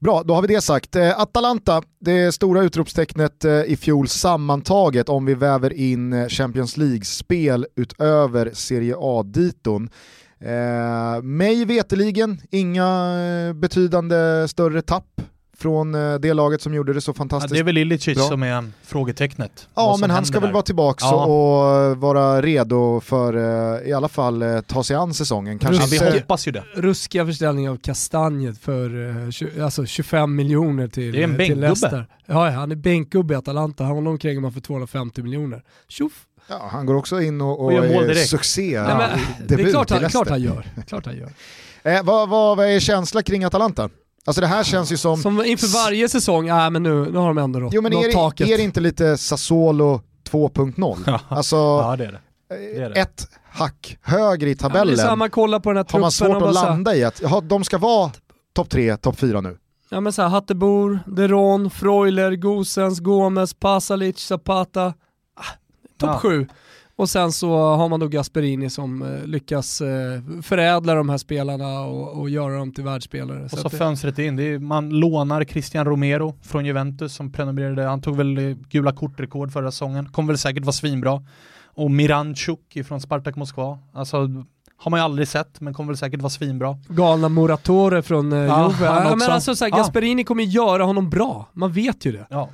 Bra, 0.00 0.22
då 0.22 0.34
har 0.34 0.42
vi 0.42 0.48
det 0.48 0.60
sagt. 0.60 0.96
Eh, 0.96 1.20
Atalanta, 1.20 1.82
det 2.00 2.32
stora 2.32 2.62
utropstecknet 2.62 3.44
eh, 3.44 3.62
i 3.62 3.76
fjol 3.76 4.08
sammantaget 4.08 5.08
om 5.08 5.24
vi 5.24 5.34
väver 5.34 5.72
in 5.72 6.12
eh, 6.12 6.28
Champions 6.28 6.76
League-spel 6.76 7.66
utöver 7.76 8.50
Serie 8.52 8.94
A-diton. 8.98 9.90
Eh, 10.40 11.22
mig 11.22 11.64
veteligen 11.64 12.40
inga 12.50 13.14
betydande 13.54 14.48
större 14.48 14.82
tapp 14.82 15.20
från 15.56 15.94
eh, 15.94 16.14
det 16.14 16.34
laget 16.34 16.62
som 16.62 16.74
gjorde 16.74 16.92
det 16.92 17.00
så 17.00 17.12
fantastiskt 17.14 17.50
ja, 17.50 17.54
Det 17.54 17.60
är 17.60 17.64
väl 17.64 17.78
Ilicic 17.78 18.18
bra. 18.18 18.28
som 18.28 18.42
är 18.42 18.70
frågetecknet. 18.82 19.68
Ja, 19.74 19.96
men 20.00 20.10
han 20.10 20.24
ska 20.26 20.40
väl 20.40 20.48
där. 20.48 20.52
vara 20.54 20.62
tillbaka 20.62 21.04
Ja. 21.04 21.24
och 21.24 21.96
vara 21.96 22.42
redo 22.42 23.00
för 23.00 23.34
eh, 23.36 23.88
i 23.88 23.92
alla 23.92 24.08
fall 24.08 24.42
eh, 24.42 24.60
ta 24.60 24.84
sig 24.84 24.96
an 24.96 25.14
säsongen. 25.14 25.58
Kanske 25.58 25.86
vi 25.86 25.96
inte, 25.96 26.18
hoppas 26.18 26.48
ju 26.48 26.52
det. 26.52 26.64
Ruskiga 26.74 27.26
försäljningar 27.26 27.70
av 27.70 27.76
kastanjet 27.76 28.58
för 28.58 29.60
alltså 29.62 29.86
25 29.86 30.34
miljoner 30.36 30.88
till, 30.88 31.12
Det 31.12 31.18
är 31.20 31.24
en 31.24 31.36
bänkgubbe. 31.36 32.06
Ja, 32.26 32.50
han 32.50 32.72
är 32.72 32.76
bänkgubbe 32.76 33.34
i 33.34 33.36
Atalanta, 33.36 33.84
honom 33.84 34.18
kränger 34.18 34.40
man 34.40 34.52
för 34.52 34.60
250 34.60 35.22
miljoner. 35.22 35.62
Tjoff! 35.88 36.26
ja, 36.48 36.68
han 36.72 36.86
går 36.86 36.94
också 36.94 37.20
in 37.20 37.40
och, 37.40 37.60
och, 37.60 37.64
Och 37.66 37.72
är 37.72 38.14
succé. 38.14 38.82
Nej, 38.82 38.96
men, 38.96 39.18
det 39.48 39.54
är 39.62 39.70
klart 39.70 39.90
han, 39.90 40.08
klart 40.10 40.28
han 40.28 40.42
gör. 40.42 40.66
Klart 40.86 41.06
han 41.06 41.16
gör. 41.16 41.32
Eh, 41.82 42.02
vad, 42.02 42.28
vad, 42.28 42.56
vad 42.56 42.66
är 42.66 42.80
känslan 42.80 43.22
kring 43.22 43.44
Atalanta? 43.44 43.90
Alltså 44.26 44.40
det 44.40 44.46
här 44.46 44.64
känns 44.64 44.92
ju 44.92 44.96
som... 44.96 45.16
Som 45.22 45.44
inför 45.44 45.66
varje 45.84 46.08
säsäsong, 46.08 46.48
äh, 46.48 46.70
men 46.70 46.82
nu, 46.82 47.10
nu 47.10 47.18
har 47.18 47.26
de 47.26 47.38
ändå 47.38 47.58
nått, 47.58 47.72
Jo 47.74 47.82
men 47.82 47.92
nått 47.92 48.04
är, 48.04 48.12
taket. 48.12 48.46
det- 48.46 48.52
är 48.54 48.58
det 48.58 48.64
inte 48.64 48.80
lite 48.80 49.16
Sassuolo 49.16 50.00
2.0? 50.30 50.98
Ja. 51.06 51.20
Alltså 51.28 51.56
Ja, 51.56 51.96
det 51.98 52.04
är 52.04 52.20
det. 52.48 52.82
är 52.84 52.90
det. 52.90 53.00
ett 53.00 53.28
hack 53.50 53.98
högre 54.02 54.48
i 54.48 54.52
Ja, 54.52 54.54
det 54.54 54.60
tabellen 54.62 54.96
så 54.96 55.02
här, 55.06 55.16
man 55.16 55.30
kollar 55.30 55.60
på 55.60 55.70
den 55.70 55.76
här 55.76 55.86
har 55.92 56.00
man 56.00 56.12
svårt 56.12 56.42
och 56.42 56.48
att 56.48 56.54
så 56.54 56.60
här- 56.60 56.66
landa 56.68 56.94
i 56.96 57.04
att 57.04 57.20
jaha, 57.22 57.40
de 57.40 57.64
ska 57.64 57.78
vara 57.78 58.10
topp 58.54 58.70
3, 58.70 58.96
topp 58.96 59.18
4 59.18 59.40
nu. 59.40 59.56
Ja 59.88 60.00
men 60.00 60.12
såhär, 60.12 60.28
Hattebor, 60.28 60.98
Deron, 61.06 61.70
Freuler, 61.70 62.36
Gosens, 62.36 63.00
Gomes, 63.00 63.54
Pasalic, 63.54 64.18
Zapata. 64.18 64.84
Ah, 64.86 65.42
Topp 66.00 66.10
Ja. 66.24 66.44
Och 66.96 67.08
sen 67.10 67.32
så 67.32 67.56
har 67.58 67.88
man 67.88 68.00
då 68.00 68.08
Gasperini 68.08 68.70
som 68.70 69.02
eh, 69.02 69.26
lyckas 69.26 69.80
eh, 69.80 70.20
förädla 70.42 70.94
de 70.94 71.08
här 71.08 71.18
spelarna 71.18 71.80
och, 71.80 72.20
och 72.20 72.30
göra 72.30 72.56
dem 72.58 72.72
till 72.72 72.84
världsspelare. 72.84 73.44
Och 73.44 73.50
Så 73.50 73.56
så 73.56 73.68
det- 73.68 73.76
fönstret 73.76 74.18
in, 74.18 74.38
är, 74.38 74.58
man 74.58 74.88
lånar 74.90 75.44
Christian 75.44 75.84
Romero 75.84 76.34
från 76.42 76.64
Juventus 76.66 77.14
som 77.14 77.32
prenumererade, 77.32 77.82
han 77.82 78.00
tog 78.02 78.16
väl 78.16 78.38
eh, 78.38 78.56
gula 78.70 78.92
kortrekord 78.92 79.52
förra 79.52 79.70
säsongen, 79.70 80.08
kommer 80.12 80.26
väl 80.26 80.38
säkert 80.38 80.64
vara 80.64 80.72
svinbra. 80.72 81.22
Och 81.64 81.90
Miranchuk 81.90 82.86
från 82.86 83.00
Spartak 83.00 83.36
Moskva, 83.36 83.78
alltså 83.92 84.16
har 84.76 84.90
man 84.90 85.00
ju 85.00 85.04
aldrig 85.04 85.28
sett 85.28 85.60
men 85.60 85.74
kommer 85.74 85.88
väl 85.88 85.96
säkert 85.96 86.20
vara 86.20 86.30
svinbra. 86.30 86.78
galna 86.88 87.28
Moratore 87.28 88.02
från 88.02 88.32
eh, 88.32 88.38
Ja, 88.38 88.70
Juve. 88.70 88.84
Ja, 88.84 89.16
men 89.16 89.30
alltså, 89.30 89.56
såhär, 89.56 89.70
Ja. 89.72 89.76
Gasperini 89.76 90.24
kommer 90.24 90.42
göra 90.44 90.84
honom 90.84 91.10
bra, 91.10 91.48
man 91.52 91.72
vet 91.72 92.04
ju 92.04 92.12
det. 92.12 92.26
Ja. 92.30 92.48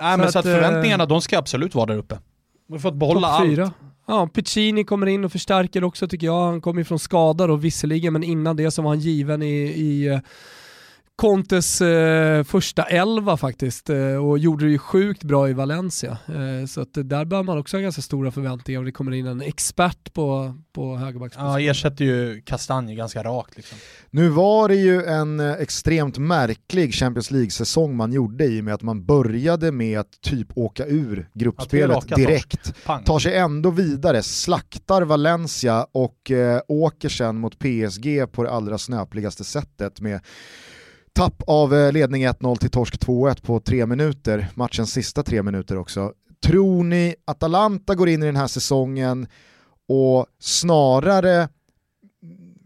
Nej 0.00 0.18
men 0.18 0.32
så 0.32 0.38
att 0.38 0.46
att, 0.46 0.52
förväntningarna, 0.52 1.06
de 1.06 1.20
ska 1.20 1.38
absolut 1.38 1.74
vara 1.74 1.86
där 1.86 1.96
uppe. 1.96 2.18
Vi 2.66 2.74
har 2.74 2.78
fått 2.80 2.94
behålla 2.94 3.26
allt. 3.26 3.46
fyra. 3.46 3.72
Ja, 4.06 4.26
Piccini 4.26 4.84
kommer 4.84 5.06
in 5.06 5.24
och 5.24 5.32
förstärker 5.32 5.84
också 5.84 6.08
tycker 6.08 6.26
jag. 6.26 6.44
Han 6.46 6.60
kommer 6.60 6.80
ju 6.80 6.84
från 6.84 6.98
skada 6.98 7.46
då 7.46 7.56
visserligen, 7.56 8.12
men 8.12 8.24
innan 8.24 8.56
det 8.56 8.70
så 8.70 8.82
var 8.82 8.88
han 8.90 8.98
given 9.00 9.42
i, 9.42 9.54
i 9.64 10.06
eh, 10.06 10.18
Contes 11.16 11.80
eh, 11.80 12.44
första 12.44 12.82
elva 12.82 13.36
faktiskt 13.36 13.90
eh, 13.90 14.26
och 14.26 14.38
gjorde 14.38 14.64
det 14.64 14.70
ju 14.70 14.78
sjukt 14.78 15.24
bra 15.24 15.48
i 15.48 15.52
Valencia. 15.52 16.18
Eh, 16.28 16.66
så 16.66 16.80
att 16.80 16.88
där 16.92 17.24
bör 17.24 17.42
man 17.42 17.58
också 17.58 17.76
ha 17.76 17.82
ganska 17.82 18.02
stora 18.02 18.30
förväntningar 18.30 18.80
och 18.80 18.84
det 18.84 18.92
kommer 18.92 19.12
in 19.12 19.26
en 19.26 19.40
expert 19.40 20.12
på, 20.12 20.54
på 20.72 20.96
högerbacksposition. 20.96 21.62
Ja, 21.62 21.70
ersätter 21.70 22.04
ju 22.04 22.40
Kastanje 22.40 22.94
ganska 22.94 23.22
rakt 23.22 23.56
liksom. 23.56 23.78
Nu 24.10 24.28
var 24.28 24.68
det 24.68 24.74
ju 24.74 25.04
en 25.04 25.40
eh, 25.40 25.52
extremt 25.52 26.18
märklig 26.18 26.94
Champions 26.94 27.30
League-säsong 27.30 27.96
man 27.96 28.12
gjorde 28.12 28.44
i 28.44 28.60
och 28.60 28.64
med 28.64 28.74
att 28.74 28.82
man 28.82 29.04
började 29.06 29.72
med 29.72 30.00
att 30.00 30.20
typ 30.20 30.48
åka 30.54 30.86
ur 30.86 31.28
gruppspelet 31.34 32.08
direkt. 32.16 32.74
Tar 33.04 33.18
sig 33.18 33.36
ändå 33.36 33.70
vidare, 33.70 34.22
slaktar 34.22 35.02
Valencia 35.02 35.86
och 35.92 36.30
eh, 36.30 36.60
åker 36.68 37.08
sen 37.08 37.36
mot 37.36 37.58
PSG 37.58 38.32
på 38.32 38.42
det 38.42 38.50
allra 38.50 38.78
snöpligaste 38.78 39.44
sättet 39.44 40.00
med 40.00 40.20
tapp 41.14 41.42
av 41.46 41.74
eh, 41.74 41.92
ledning 41.92 42.26
1-0 42.26 42.56
till 42.56 42.70
torsk 42.70 43.06
2-1 43.06 43.46
på 43.46 43.60
tre 43.60 43.86
minuter, 43.86 44.48
matchens 44.54 44.92
sista 44.92 45.22
tre 45.22 45.42
minuter 45.42 45.78
också. 45.78 46.12
Tror 46.44 46.84
ni 46.84 47.14
Atalanta 47.24 47.94
går 47.94 48.08
in 48.08 48.22
i 48.22 48.26
den 48.26 48.36
här 48.36 48.46
säsongen 48.46 49.26
och 49.88 50.26
snarare 50.38 51.48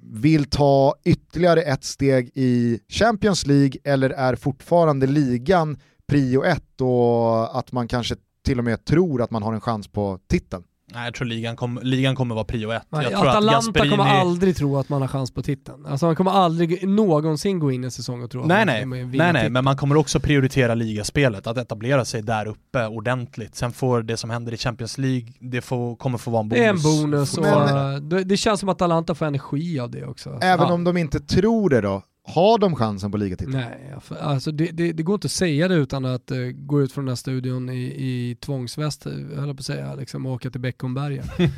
vill 0.03 0.45
ta 0.45 0.95
ytterligare 1.05 1.63
ett 1.63 1.85
steg 1.85 2.31
i 2.35 2.81
Champions 2.89 3.47
League 3.47 3.81
eller 3.85 4.11
är 4.11 4.37
fortfarande 4.37 5.07
ligan 5.07 5.79
prio 6.07 6.45
ett 6.45 6.81
och 6.81 7.59
att 7.59 7.73
man 7.73 7.89
kanske 7.89 8.17
till 8.45 8.59
och 8.59 8.65
med 8.65 8.85
tror 8.85 9.23
att 9.23 9.31
man 9.31 9.43
har 9.43 9.53
en 9.53 9.61
chans 9.61 9.89
på 9.89 10.19
titeln? 10.27 10.65
Nej, 10.95 11.05
jag 11.05 11.15
tror 11.15 11.27
ligan, 11.27 11.57
kom, 11.57 11.81
ligan 11.83 12.17
kommer 12.17 12.35
vara 12.35 12.45
prio 12.45 12.71
ett. 12.71 12.83
Nej, 12.89 13.03
jag 13.03 13.13
tror 13.13 13.29
Atalanta 13.29 13.57
att 13.59 13.65
Gasperini... 13.65 13.91
kommer 13.97 14.11
aldrig 14.11 14.57
tro 14.57 14.77
att 14.79 14.89
man 14.89 15.01
har 15.01 15.09
chans 15.09 15.31
på 15.31 15.43
titeln. 15.43 15.87
Alltså 15.87 16.07
man 16.07 16.17
kommer 16.17 16.31
aldrig 16.31 16.89
någonsin 16.89 17.59
gå 17.59 17.73
in 17.73 17.85
i 17.85 17.87
en 17.87 17.91
säsong 17.91 18.23
och 18.23 18.31
tro 18.31 18.41
att 18.41 18.47
Nej 18.47 18.59
man 18.59 18.67
nej, 18.67 18.83
kommer 18.83 18.97
vinna 18.97 19.25
nej 19.25 19.33
nej, 19.33 19.41
titeln. 19.43 19.53
men 19.53 19.65
man 19.65 19.77
kommer 19.77 19.97
också 19.97 20.21
prioritera 20.21 20.75
ligaspelet, 20.75 21.47
att 21.47 21.57
etablera 21.59 22.05
sig 22.05 22.23
där 22.23 22.47
uppe 22.49 22.87
ordentligt. 22.87 23.55
Sen 23.55 23.73
får 23.73 24.03
det 24.03 24.17
som 24.17 24.31
händer 24.31 24.53
i 24.53 24.57
Champions 24.57 24.99
League, 24.99 25.29
det 25.41 25.61
får, 25.61 25.97
kommer 25.97 26.19
få 26.19 26.31
vara 26.31 26.41
en 26.41 26.49
bonus. 26.49 26.59
Det 26.61 26.65
är 26.67 26.71
en 26.71 26.83
bonus 27.11 27.39
och 27.39 27.43
Men- 27.45 27.95
eh, 27.95 28.01
det, 28.01 28.25
det 28.25 28.37
känns 28.37 28.61
som 28.61 28.69
att 28.69 28.77
Atalanta 28.83 29.15
får 29.15 29.27
energi 29.27 29.81
av 29.81 29.91
det 29.91 30.05
också. 30.07 30.39
Även 30.43 30.67
Ja. 30.69 30.73
om 30.75 30.85
de 30.85 30.97
inte 30.97 31.21
tror 31.21 31.71
det 31.71 31.81
då, 31.81 32.03
har 32.29 32.59
de 32.59 32.77
chansen 32.77 33.11
på 33.11 33.17
ligatiteln? 33.17 33.57
Nej, 33.57 33.95
alltså 34.21 34.53
det, 34.53 34.67
det, 34.67 34.93
det 34.93 35.03
går 35.03 35.15
inte 35.15 35.27
att 35.27 35.33
säga 35.33 35.69
det 35.69 35.75
utan 35.75 36.05
att 36.05 36.31
uh, 36.31 36.51
gå 36.51 36.83
ut 36.83 36.93
från 36.93 37.05
den 37.05 37.11
här 37.11 37.17
studion 37.17 37.69
i, 37.69 37.83
i 37.83 38.37
tvångsväst, 38.41 39.07
eh, 39.07 39.13
höll 39.13 39.47
jag 39.47 39.57
på 39.57 39.61
att 39.61 39.67
säga, 39.67 39.95
liksom, 39.95 40.27
och 40.27 40.33
åka 40.33 40.51
till 40.51 40.61
Beckomberga. 40.61 41.23
Nej 41.39 41.51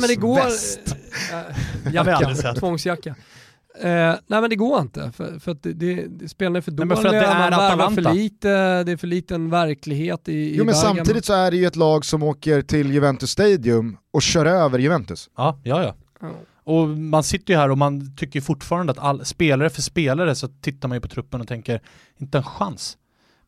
men 0.00 0.08
det 0.08 0.16
går... 0.16 0.38
Äh, 1.32 2.00
aldrig 2.00 2.16
jacka, 2.16 2.54
tvångsjacka. 2.54 3.14
Eh, 3.80 4.14
nej 4.26 4.40
men 4.40 4.50
det 4.50 4.56
går 4.56 4.80
inte, 4.80 5.12
för, 5.16 5.38
för 5.38 5.52
att 5.52 5.62
det, 5.62 5.72
det, 5.72 6.28
spelarna 6.28 6.58
är 6.58 6.62
för 6.62 6.72
Nej, 6.72 6.76
dåliga, 6.76 6.94
men 6.94 7.02
för 7.02 7.08
att 7.08 7.12
det 7.12 7.26
är 7.26 7.50
man 7.50 7.78
värvar 7.78 7.90
för 7.90 8.14
lite, 8.14 8.84
det 8.84 8.92
är 8.92 8.96
för 8.96 9.06
liten 9.06 9.50
verklighet 9.50 10.28
i, 10.28 10.32
i 10.32 10.56
Jo 10.56 10.64
men 10.64 10.74
Bergamo. 10.74 10.96
samtidigt 10.96 11.24
så 11.24 11.32
är 11.32 11.50
det 11.50 11.56
ju 11.56 11.66
ett 11.66 11.76
lag 11.76 12.04
som 12.04 12.22
åker 12.22 12.62
till 12.62 12.92
Juventus 12.92 13.30
Stadium 13.30 13.96
och 14.10 14.22
kör 14.22 14.46
över 14.46 14.78
Juventus. 14.78 15.30
Ja, 15.36 15.60
ja, 15.64 15.94
ja. 16.20 16.28
Och 16.68 16.88
man 16.88 17.22
sitter 17.22 17.54
ju 17.54 17.58
här 17.60 17.70
och 17.70 17.78
man 17.78 18.16
tycker 18.16 18.40
fortfarande 18.40 18.90
att 18.92 18.98
all, 18.98 19.24
spelare 19.24 19.70
för 19.70 19.82
spelare 19.82 20.34
så 20.34 20.48
tittar 20.48 20.88
man 20.88 20.96
ju 20.96 21.00
på 21.00 21.08
truppen 21.08 21.40
och 21.40 21.48
tänker, 21.48 21.80
inte 22.16 22.38
en 22.38 22.44
chans. 22.44 22.98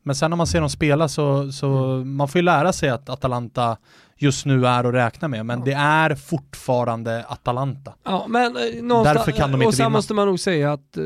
Men 0.02 0.14
sen 0.14 0.30
när 0.30 0.36
man 0.36 0.46
ser 0.46 0.60
dem 0.60 0.70
spela 0.70 1.08
så, 1.08 1.52
så 1.52 1.68
man 2.04 2.28
får 2.28 2.38
ju 2.38 2.42
lära 2.42 2.72
sig 2.72 2.88
att 2.90 3.08
Atalanta 3.08 3.76
just 4.16 4.46
nu 4.46 4.66
är 4.66 4.84
att 4.84 4.94
räkna 4.94 5.28
med, 5.28 5.46
men 5.46 5.58
Ja. 5.58 5.64
det 5.64 5.72
är 5.72 6.14
fortfarande 6.14 7.24
Atalanta. 7.28 7.94
Ja, 8.02 8.26
men 8.28 8.56
eh, 8.56 9.02
Därför 9.04 9.32
kan 9.32 9.50
de 9.52 9.56
inte 9.56 9.66
och 9.66 9.74
sen 9.74 9.84
vinna. 9.84 9.88
måste 9.88 10.14
man 10.14 10.26
nog 10.26 10.40
säga 10.40 10.72
att 10.72 10.96
eh, 10.96 11.04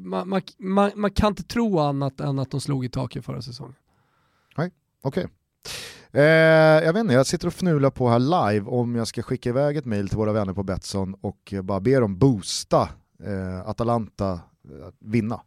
man, 0.00 0.28
man, 0.28 0.42
man, 0.58 0.90
man 0.94 1.10
kan 1.10 1.28
inte 1.28 1.42
tro 1.42 1.78
annat 1.78 2.20
än 2.20 2.38
att 2.38 2.50
de 2.50 2.60
slog 2.60 2.84
i 2.84 2.88
taket 2.88 3.24
förra 3.24 3.42
säsongen. 3.42 3.74
Okej. 5.02 5.26
Eh, 6.12 6.22
jag 6.84 6.92
vet 6.92 7.00
inte, 7.00 7.14
jag 7.14 7.26
sitter 7.26 7.46
och 7.46 7.54
fnular 7.54 7.90
på 7.90 8.08
här 8.08 8.18
live 8.18 8.66
om 8.70 8.94
jag 8.96 9.06
ska 9.06 9.22
skicka 9.22 9.48
iväg 9.48 9.76
ett 9.76 9.84
mail 9.84 10.08
till 10.08 10.18
våra 10.18 10.32
vänner 10.32 10.52
på 10.52 10.62
Betsson 10.62 11.14
och 11.20 11.54
bara 11.62 11.80
be 11.80 12.00
dem 12.00 12.18
boosta 12.18 12.88
eh, 13.24 13.68
Atalanta 13.68 14.32
eh, 14.32 14.86
att 14.86 14.94
vinna. 14.98 15.40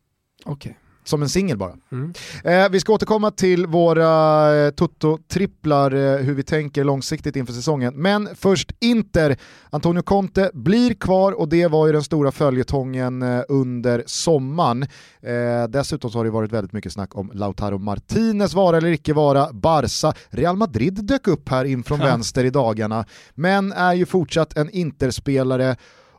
Okej. 0.45 0.77
Som 1.05 1.21
en 1.21 1.29
singel 1.29 1.57
bara. 1.57 1.73
Mm. 1.91 2.13
Eh, 2.43 2.69
vi 2.71 2.79
ska 2.79 2.93
återkomma 2.93 3.31
till 3.31 3.65
våra 3.67 4.55
eh, 4.65 4.71
Toto-tripplar, 4.71 5.91
eh, 5.95 6.17
hur 6.25 6.33
vi 6.33 6.43
tänker 6.43 6.83
långsiktigt 6.83 7.35
inför 7.35 7.53
säsongen. 7.53 7.93
Men 7.95 8.29
först 8.35 8.71
Inter. 8.79 9.37
Antonio 9.69 10.01
Conte 10.01 10.51
blir 10.53 10.93
kvar 10.93 11.31
och 11.31 11.49
det 11.49 11.67
var 11.67 11.87
ju 11.87 11.93
den 11.93 12.03
stora 12.03 12.31
följetongen 12.31 13.21
eh, 13.21 13.41
under 13.49 14.03
sommaren. 14.05 14.83
Eh, 15.21 15.67
dessutom 15.69 16.11
så 16.11 16.19
har 16.19 16.25
det 16.25 16.31
varit 16.31 16.51
väldigt 16.51 16.73
mycket 16.73 16.93
snack 16.93 17.15
om 17.15 17.31
Lautaro 17.33 17.77
Martinez 17.77 18.53
vara 18.53 18.77
eller 18.77 18.91
icke 18.91 19.13
vara. 19.13 19.53
Barca, 19.53 20.13
Real 20.29 20.55
Madrid 20.57 21.05
dök 21.05 21.27
upp 21.27 21.49
här 21.49 21.65
in 21.65 21.83
från 21.83 21.99
Ja. 21.99 22.05
vänster 22.05 22.43
i 22.45 22.49
dagarna, 22.49 23.05
men 23.35 23.71
är 23.71 23.93
ju 23.93 24.05
fortsatt 24.05 24.57
en 24.57 24.69
Interspelare. 24.69 25.75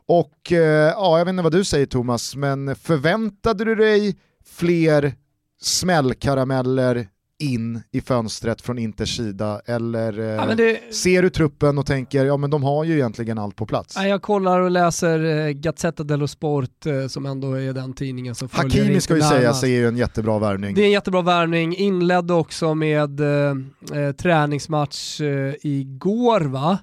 Och 0.07 0.51
eh, 0.51 0.91
ja, 0.91 1.17
jag 1.17 1.25
vet 1.25 1.31
inte 1.31 1.43
vad 1.43 1.51
du 1.51 1.63
säger 1.63 1.85
Thomas, 1.85 2.35
men 2.35 2.75
förväntade 2.75 3.65
du 3.65 3.75
dig 3.75 4.15
fler 4.47 5.13
smällkarameller 5.61 7.07
in 7.39 7.81
i 7.91 8.01
fönstret 8.01 8.61
från 8.61 8.77
Inters 8.77 9.17
sida? 9.17 9.61
Eller 9.65 10.19
eh, 10.19 10.25
Ja, 10.25 10.55
det, 10.55 10.93
ser 10.93 11.21
du 11.21 11.29
truppen 11.29 11.77
och 11.77 11.85
tänker 11.85 12.25
ja 12.25 12.37
men 12.37 12.49
de 12.49 12.63
har 12.63 12.83
ju 12.83 12.93
egentligen 12.93 13.37
allt 13.37 13.55
på 13.55 13.65
plats? 13.65 13.95
nej, 13.97 14.09
jag 14.09 14.21
kollar 14.21 14.59
och 14.59 14.71
läser 14.71 15.47
eh, 15.47 15.51
Gazzetta 15.51 16.03
dello 16.03 16.27
Sport 16.27 16.85
eh, 16.85 17.07
som 17.07 17.25
ändå 17.25 17.53
är 17.53 17.73
den 17.73 17.93
tidningen 17.93 18.35
som 18.35 18.49
följer 18.49 18.79
Hakimi 18.83 19.01
ska 19.01 19.13
ju 19.13 19.19
närmast. 19.19 19.35
sägas 19.35 19.63
är 19.63 19.67
ju 19.67 19.87
en 19.87 19.97
jättebra 19.97 20.39
värvning. 20.39 20.75
Det 20.75 20.81
är 20.81 20.85
en 20.85 20.91
jättebra 20.91 21.21
värvning, 21.21 21.75
inledde 21.75 22.33
också 22.33 22.75
med 22.75 23.19
eh, 23.19 24.11
träningsmatch 24.17 25.21
eh, 25.21 25.53
igår 25.61 26.41
va? 26.41 26.77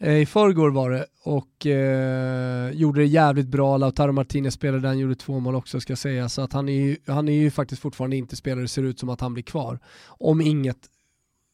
Eh, 0.00 0.18
I 0.18 0.26
förrgår 0.26 0.70
var 0.70 0.90
det 0.90 1.06
och 1.24 1.66
eh, 1.66 2.70
gjorde 2.70 3.00
det 3.00 3.06
jävligt 3.06 3.48
bra. 3.48 3.76
Lautaro 3.76 4.12
Martinez 4.12 4.54
spelade 4.54 4.88
han 4.88 4.98
gjorde 4.98 5.14
två 5.14 5.40
mål 5.40 5.54
också 5.54 5.80
ska 5.80 5.90
jag 5.90 5.98
säga. 5.98 6.28
Så 6.28 6.42
att 6.42 6.52
han 6.52 6.68
är, 6.68 6.72
ju, 6.72 6.96
han 7.06 7.28
är 7.28 7.32
ju 7.32 7.50
faktiskt 7.50 7.82
fortfarande 7.82 8.16
inte 8.16 8.36
spelare, 8.36 8.64
det 8.64 8.68
ser 8.68 8.82
ut 8.82 8.98
som 8.98 9.08
att 9.08 9.20
han 9.20 9.34
blir 9.34 9.44
kvar. 9.44 9.78
Om 10.06 10.40
inget 10.40 10.88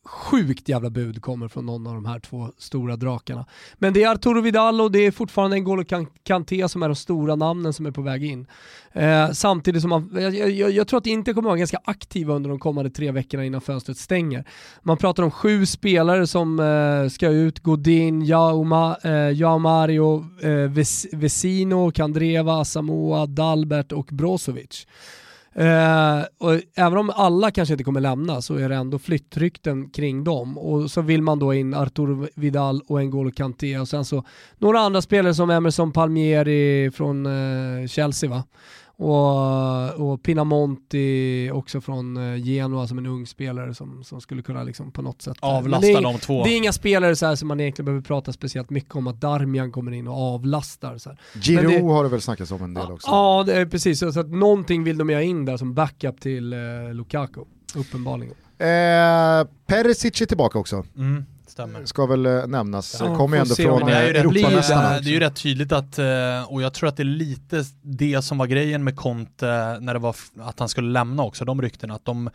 sjukt 0.07 0.69
jävla 0.69 0.91
bud 0.91 1.23
kommer 1.23 1.49
från 1.49 1.67
någon 1.67 1.87
av 1.87 1.95
de 1.95 2.05
här 2.05 2.21
två 2.21 2.53
stora 2.59 2.97
drakarna. 2.97 3.47
Men 3.75 3.93
det 3.93 4.03
är 4.03 4.11
Arturo 4.11 4.41
Vidal 4.41 4.81
och 4.81 4.93
det 4.93 5.07
är 5.07 5.11
fortfarande 5.11 5.57
N'Golo 5.57 6.07
Kanté 6.23 6.69
som 6.69 6.83
är 6.83 6.89
de 6.89 6.95
stora 6.95 7.35
namnen 7.35 7.73
som 7.73 7.87
är 7.87 7.91
på 7.91 8.03
väg 8.03 8.25
in. 8.25 8.47
Eh, 8.93 9.31
samtidigt 9.31 9.83
som 9.83 9.91
man, 9.91 10.11
jag, 10.15 10.51
jag, 10.51 10.71
jag 10.71 10.89
tror 10.89 10.99
att 10.99 11.07
Inter 11.07 11.33
kommer 11.33 11.49
vara 11.49 11.59
ganska 11.59 11.81
aktiva 11.85 12.35
under 12.35 12.51
de 12.51 12.59
kommande 12.59 12.91
tre 12.91 13.11
veckorna 13.11 13.45
innan 13.45 13.61
fönstret 13.61 13.99
stänger. 13.99 14.45
Man 14.83 14.97
pratar 14.97 15.23
om 15.23 15.31
sju 15.31 15.67
spelare 15.67 16.27
som 16.27 16.61
eh, 16.61 17.09
ska 17.09 17.29
ut, 17.29 17.59
Godin, 17.59 18.25
Jauma, 18.25 18.97
eh, 18.97 19.59
Mario, 19.59 20.27
eh, 20.43 20.71
Ves, 20.71 21.07
Vesino, 21.13 21.91
Kandreva, 21.91 22.65
Samoa, 22.65 23.27
Dalbert 23.27 23.93
och 23.93 24.09
Brozovic. 24.13 24.87
Eh, 25.59 26.25
och 26.39 26.61
även 26.75 26.99
om 26.99 27.11
alla 27.11 27.51
kanske 27.51 27.75
inte 27.75 27.85
kommer 27.85 28.01
lämna 28.01 28.43
så 28.43 28.55
är 28.55 28.69
det 28.69 28.75
ändå 28.75 28.99
flyttrykten 28.99 29.91
kring 29.91 30.25
dem. 30.25 30.59
Och 30.59 30.91
så 30.91 31.01
vill 31.01 31.23
man 31.23 31.39
då 31.39 31.55
in 31.55 31.75
Arturo 31.75 32.29
Vidal 32.35 32.83
och 32.89 33.01
N'Golo 33.01 33.31
Kanté 33.31 33.79
och 33.79 33.89
sen 33.89 34.05
så 34.05 34.25
några 34.59 34.81
andra 34.81 35.03
spelare 35.03 35.35
som 35.35 35.51
Emerson 35.51 35.93
Palmieri 35.93 36.91
från 36.91 37.27
eh, 37.27 37.87
Chelsea 37.87 38.31
va? 38.31 38.45
Och, 38.99 40.11
och 40.13 40.23
Pinamonti 40.23 41.51
också 41.53 41.81
från 41.81 42.17
eh, 42.17 42.37
Genoa 42.45 42.87
som 42.87 42.99
en 42.99 43.07
ung 43.07 43.27
spelare 43.27 43.75
som, 43.75 44.05
som 44.05 44.21
skulle 44.21 44.43
kunna 44.43 44.63
liksom 44.63 44.93
på 44.93 45.03
något 45.03 45.23
sätt... 45.23 45.37
Avlasta 45.41 45.87
det 45.87 45.93
är, 45.93 46.03
de 46.03 46.19
två. 46.19 46.45
det 46.45 46.51
är 46.51 46.57
inga 46.57 46.73
spelare 46.73 47.17
så 47.17 47.27
här 47.27 47.35
som 47.35 47.49
man 47.49 47.61
egentligen 47.61 47.85
behöver 47.87 48.03
prata 48.03 48.33
speciellt 48.33 48.71
mycket 48.71 48.95
om 48.97 49.07
att 49.07 49.21
Darmian 49.21 49.73
kommer 49.73 49.93
in 49.93 50.09
och 50.09 50.35
avlastar. 50.35 50.99
Så 50.99 51.09
här. 51.11 51.19
Men 51.63 51.67
det- 51.71 51.81
har 51.93 52.03
det 52.05 52.11
väl 52.11 52.21
snackats 52.21 52.51
om 52.51 52.63
en 52.63 52.75
del 52.75 52.93
också. 52.93 53.09
Ja, 53.11 53.43
det 53.47 53.55
är 53.55 53.67
precis. 53.67 53.99
Så 53.99 54.21
att 54.21 54.31
någonting 54.31 54.85
vill 54.85 54.99
de 54.99 55.11
göra 55.11 55.23
in 55.23 55.45
där 55.45 55.57
som 55.57 55.75
backup 55.75 56.21
till 56.21 56.53
eh, 56.53 56.59
Lukaku, 56.95 57.41
uppenbarligen. 57.75 58.35
Eh, 58.59 59.49
Perisic 59.67 60.21
är 60.23 60.27
tillbaka 60.27 60.59
också, 60.59 60.85
Mm, 60.97 61.25
stämmer. 61.57 61.85
ska 61.85 62.07
väl 62.07 62.27
eh, 62.27 62.47
nämnas. 62.47 62.97
Ja, 63.01 63.17
Kommer 63.17 63.37
ändå 63.37 63.55
från 63.55 63.83
om 63.83 63.89
det 63.89 63.95
är 63.95 64.01
eh, 64.03 64.07
ju 64.07 64.13
rätt, 64.13 64.21
Europamästarna. 64.21 64.91
det, 64.91 65.01
det 65.01 65.11
är 65.11 65.13
ju 65.13 65.21
rätt 65.21 65.37
tydligt 65.37 65.73
att, 65.73 65.99
eh, 65.99 66.53
och 66.53 66.63
jag 66.63 66.75
tror 66.75 66.89
att 66.89 66.97
det 66.97 67.03
är 67.03 67.05
lite 67.05 67.65
det 67.83 68.23
som 68.23 68.39
var 68.39 68.47
grejen 68.47 68.85
med 68.85 68.97
Conte 68.97 69.79
när 69.81 69.95
det 69.95 70.01
var 70.01 70.17
att 70.41 70.59
han 70.59 70.69
skulle 70.69 70.91
lämna 70.91 71.23
också, 71.23 71.45
de 71.45 71.63
ryktena, 71.63 71.95
att 71.95 72.05
de 72.05 72.31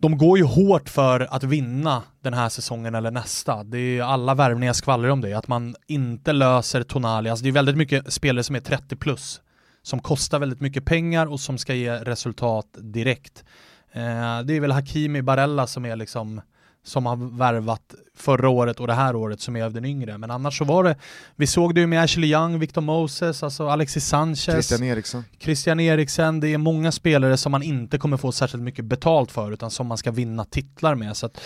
de 0.00 0.18
går 0.18 0.38
ju 0.38 0.44
hårt 0.44 0.88
för 0.88 1.20
att 1.30 1.44
vinna 1.44 2.02
den 2.22 2.34
här 2.34 2.48
säsongen 2.48 2.94
eller 2.94 3.10
nästa. 3.10 3.64
Det 3.64 3.78
är 3.78 4.02
alla 4.02 4.34
värvningar 4.34 4.72
skvallrar 4.72 5.08
om 5.08 5.20
det, 5.20 5.34
att 5.34 5.48
man 5.48 5.76
inte 5.86 6.32
löser 6.32 6.82
Tonali. 6.82 7.30
Alltså 7.30 7.42
det 7.42 7.48
är 7.48 7.52
väldigt 7.52 7.76
mycket 7.76 8.12
spelare 8.12 8.42
som 8.42 8.56
är 8.56 8.60
30 8.60 8.96
plus, 8.96 9.40
som 9.82 10.00
kostar 10.00 10.38
väldigt 10.38 10.60
mycket 10.60 10.84
pengar 10.84 11.26
och 11.26 11.40
som 11.40 11.58
ska 11.58 11.74
ge 11.74 11.92
resultat 11.92 12.66
direkt. 12.78 13.44
Eh, 13.92 14.40
det 14.44 14.56
är 14.56 14.60
väl 14.60 14.72
Hakimi 14.72 15.22
Barella 15.22 15.66
som 15.66 15.84
är 15.84 15.96
liksom 15.96 16.40
som 16.88 17.06
har 17.06 17.16
värvat 17.38 17.94
förra 18.16 18.48
året 18.48 18.80
och 18.80 18.86
det 18.86 18.94
här 18.94 19.16
året 19.16 19.40
som 19.40 19.56
är 19.56 19.64
av 19.64 19.72
den 19.72 19.84
yngre. 19.84 20.18
Men 20.18 20.30
annars 20.30 20.58
så 20.58 20.64
var 20.64 20.84
det, 20.84 20.96
vi 21.36 21.46
såg 21.46 21.74
det 21.74 21.80
ju 21.80 21.86
med 21.86 22.02
Ashley 22.02 22.30
Young, 22.30 22.58
Victor 22.58 22.80
Moses, 22.80 23.42
alltså 23.42 23.68
Alexis 23.68 24.06
Sanchez, 24.06 24.44
Christian 24.44 24.82
Eriksen. 24.82 25.24
Christian 25.38 25.80
Eriksen, 25.80 26.40
det 26.40 26.48
är 26.48 26.58
många 26.58 26.92
spelare 26.92 27.36
som 27.36 27.52
man 27.52 27.62
inte 27.62 27.98
kommer 27.98 28.16
få 28.16 28.32
särskilt 28.32 28.62
mycket 28.62 28.84
betalt 28.84 29.32
för 29.32 29.52
utan 29.52 29.70
som 29.70 29.86
man 29.86 29.98
ska 29.98 30.10
vinna 30.10 30.44
titlar 30.44 30.94
med. 30.94 31.16
Så 31.16 31.26
att 31.26 31.40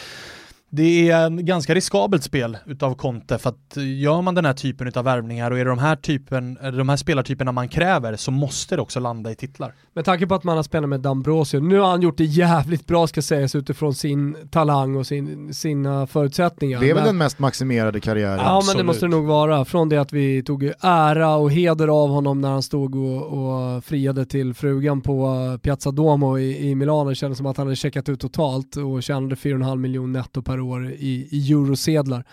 det 0.74 1.10
är 1.10 1.26
en 1.26 1.46
ganska 1.46 1.74
riskabelt 1.74 2.24
spel 2.24 2.58
utav 2.66 2.94
Conte 2.94 3.38
för 3.38 3.50
att 3.50 3.76
gör 3.76 4.22
man 4.22 4.34
den 4.34 4.44
här 4.44 4.52
typen 4.52 4.86
utav 4.88 5.04
värvningar 5.04 5.50
och 5.50 5.58
är 5.58 5.64
det 5.64 5.70
de 5.70 5.78
här, 5.78 5.96
typen, 5.96 6.58
de 6.62 6.88
här 6.88 6.96
spelartyperna 6.96 7.52
man 7.52 7.68
kräver 7.68 8.16
så 8.16 8.30
måste 8.30 8.76
det 8.76 8.82
också 8.82 9.00
landa 9.00 9.30
i 9.30 9.34
titlar. 9.34 9.74
Med 9.94 10.04
tanke 10.04 10.26
på 10.26 10.34
att 10.34 10.44
man 10.44 10.56
har 10.56 10.62
spelat 10.62 10.88
med 10.88 11.00
Dambrosio, 11.00 11.60
nu 11.60 11.78
har 11.78 11.90
han 11.90 12.02
gjort 12.02 12.18
det 12.18 12.24
jävligt 12.24 12.86
bra 12.86 13.06
ska 13.06 13.22
sägas 13.22 13.54
utifrån 13.54 13.94
sin 13.94 14.36
talang 14.50 14.96
och 14.96 15.06
sin, 15.06 15.54
sina 15.54 16.06
förutsättningar. 16.06 16.80
Det 16.80 16.90
är 16.90 16.94
väl 16.94 17.02
Men- 17.02 17.06
den 17.06 17.18
mest 17.18 17.38
maximerade 17.38 18.00
karriären. 18.00 18.38
Ja 18.38 18.44
men 18.44 18.52
det 18.52 18.56
Absolut. 18.58 18.86
måste 18.86 19.06
det 19.06 19.10
nog 19.10 19.26
vara. 19.26 19.64
Från 19.64 19.88
det 19.88 19.96
att 19.98 20.12
vi 20.12 20.42
tog 20.42 20.72
ära 20.80 21.34
och 21.36 21.50
heder 21.52 21.88
av 21.88 22.08
honom 22.08 22.40
när 22.40 22.50
han 22.50 22.62
stod 22.62 22.94
och, 22.94 23.22
och 23.22 23.84
friade 23.84 24.26
till 24.26 24.54
frugan 24.54 25.00
på 25.00 25.26
eh, 25.52 25.58
Piazza 25.58 25.90
Duomo 25.90 26.38
i, 26.38 26.68
i 26.70 26.74
Milano. 26.74 27.08
Det 27.08 27.14
kändes 27.14 27.38
som 27.38 27.46
att 27.46 27.56
han 27.56 27.66
hade 27.66 27.76
checkat 27.76 28.08
ut 28.08 28.20
totalt 28.20 28.76
och 28.76 29.02
tjänade 29.02 29.34
4,5 29.34 29.76
miljoner 29.76 30.12
netto 30.18 30.42
per 30.42 30.60
år 30.60 30.61
i, 30.98 31.28
i 31.30 31.52
eurosedlar. 31.52 32.24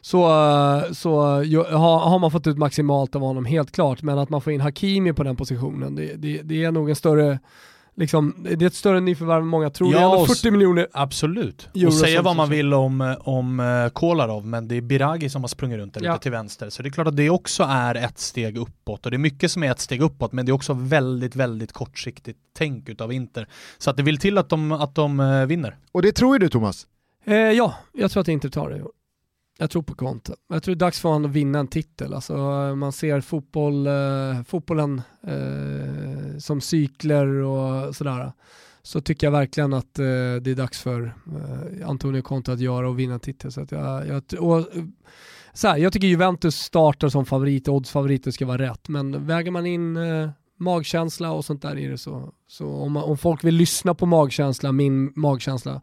Så, 0.00 0.24
eh, 0.24 0.92
så 0.92 1.20
har, 1.20 1.98
har 1.98 2.18
man 2.18 2.30
fått 2.30 2.46
ut 2.46 2.58
maximalt 2.58 3.16
av 3.16 3.22
honom, 3.22 3.44
helt 3.44 3.72
klart. 3.72 4.02
Men 4.02 4.18
att 4.18 4.30
man 4.30 4.40
får 4.40 4.52
in 4.52 4.60
Hakimi 4.60 5.12
på 5.12 5.22
den 5.22 5.36
positionen, 5.36 5.94
det, 5.94 6.14
det, 6.14 6.42
det 6.42 6.64
är 6.64 6.70
nog 6.70 6.90
en 6.90 6.96
större 6.96 7.38
Liksom, 7.96 8.34
det 8.38 8.62
är 8.62 8.66
ett 8.66 8.74
större 8.74 9.00
nyförvärv 9.00 9.42
än 9.42 9.48
många 9.48 9.70
tror. 9.70 9.92
Ja, 9.92 9.98
det 9.98 10.04
är 10.04 10.08
ändå 10.08 10.22
och 10.22 10.28
40 10.28 10.50
miljoner. 10.50 10.88
Absolut. 10.92 11.68
Euro 11.74 11.86
och 11.86 11.94
säga 11.94 12.22
vad 12.22 12.36
man 12.36 12.50
vill 12.50 12.74
om, 12.74 13.16
om 13.20 13.60
uh, 13.60 13.88
Kolarov, 13.88 14.46
men 14.46 14.68
det 14.68 14.76
är 14.76 14.80
Biragi 14.80 15.28
som 15.28 15.42
har 15.42 15.48
sprungit 15.48 15.78
runt 15.78 15.94
där 15.94 16.04
Ja. 16.04 16.14
ute 16.14 16.22
till 16.22 16.32
vänster. 16.32 16.70
Så 16.70 16.82
det 16.82 16.88
är 16.88 16.90
klart 16.90 17.06
att 17.06 17.16
det 17.16 17.30
också 17.30 17.62
är 17.62 17.94
ett 17.94 18.18
steg 18.18 18.58
uppåt. 18.58 19.04
Och 19.04 19.10
det 19.10 19.16
är 19.16 19.18
mycket 19.18 19.50
som 19.50 19.62
är 19.62 19.70
ett 19.70 19.80
steg 19.80 20.02
uppåt, 20.02 20.32
men 20.32 20.46
det 20.46 20.50
är 20.50 20.54
också 20.54 20.72
väldigt, 20.72 21.36
väldigt 21.36 21.72
kortsiktigt 21.72 22.38
tänk 22.56 22.88
utav 22.88 23.12
Inter. 23.12 23.48
Så 23.78 23.90
att 23.90 23.96
det 23.96 24.02
vill 24.02 24.18
till 24.18 24.38
att 24.38 24.48
de, 24.48 24.72
att 24.72 24.94
de 24.94 25.20
eh, 25.20 25.46
vinner. 25.46 25.76
Och 25.92 26.02
det 26.02 26.12
tror 26.12 26.34
ju 26.34 26.38
du 26.38 26.48
Thomas. 26.48 26.86
Eh, 27.24 27.36
ja, 27.36 27.74
jag 27.92 28.10
tror 28.10 28.20
att 28.20 28.28
Inter 28.28 28.48
tar 28.48 28.70
det 28.70 28.76
i 28.76 28.82
år. 28.82 28.92
Jag 29.58 29.70
tror 29.70 29.82
på 29.82 29.94
Conte. 29.94 30.34
Jag 30.48 30.62
tror 30.62 30.74
det 30.74 30.78
är 30.78 30.86
dags 30.86 31.00
för 31.00 31.08
honom 31.08 31.30
att 31.30 31.36
vinna 31.36 31.58
en 31.58 31.68
titel. 31.68 32.14
Alltså, 32.14 32.34
eh, 32.34 32.74
man 32.74 32.92
ser 32.92 33.20
fotboll, 33.20 33.86
eh, 33.86 34.42
fotbollen 34.46 35.02
eh, 35.26 36.38
som 36.38 36.60
cykler 36.60 37.26
och 37.26 37.96
sådär. 37.96 38.32
Så 38.82 39.00
tycker 39.00 39.26
jag 39.26 39.32
verkligen 39.32 39.72
att 39.72 39.98
eh, 39.98 40.04
det 40.42 40.50
är 40.50 40.54
dags 40.54 40.80
för 40.80 41.14
eh, 41.26 41.88
Antonio 41.88 42.22
Conte 42.22 42.52
att 42.52 42.60
göra 42.60 42.88
och 42.88 42.98
vinna 42.98 43.14
en 43.14 43.20
titel. 43.20 43.52
Så 43.52 43.60
att 43.60 43.72
jag, 43.72 44.06
jag, 44.08 44.22
och, 44.38 44.58
eh, 44.58 44.84
så 45.52 45.68
här, 45.68 45.76
jag 45.76 45.92
tycker 45.92 46.06
Juventus 46.06 46.56
startar 46.56 47.08
som 47.08 47.26
favorit, 47.26 47.68
oddsfavoriter 47.68 48.30
ska 48.30 48.46
vara 48.46 48.58
rätt. 48.58 48.88
Men 48.88 49.26
väger 49.26 49.50
man 49.50 49.66
in 49.66 49.96
eh, 49.96 50.30
magkänsla 50.58 51.32
och 51.32 51.44
sånt 51.44 51.62
där 51.62 51.78
i 51.78 51.86
det 51.86 51.98
så, 51.98 52.32
så 52.46 52.68
om, 52.68 52.92
man, 52.92 53.02
om 53.02 53.18
folk 53.18 53.44
vill 53.44 53.54
lyssna 53.54 53.94
på 53.94 54.06
magkänsla, 54.06 54.72
min 54.72 55.12
magkänsla, 55.16 55.82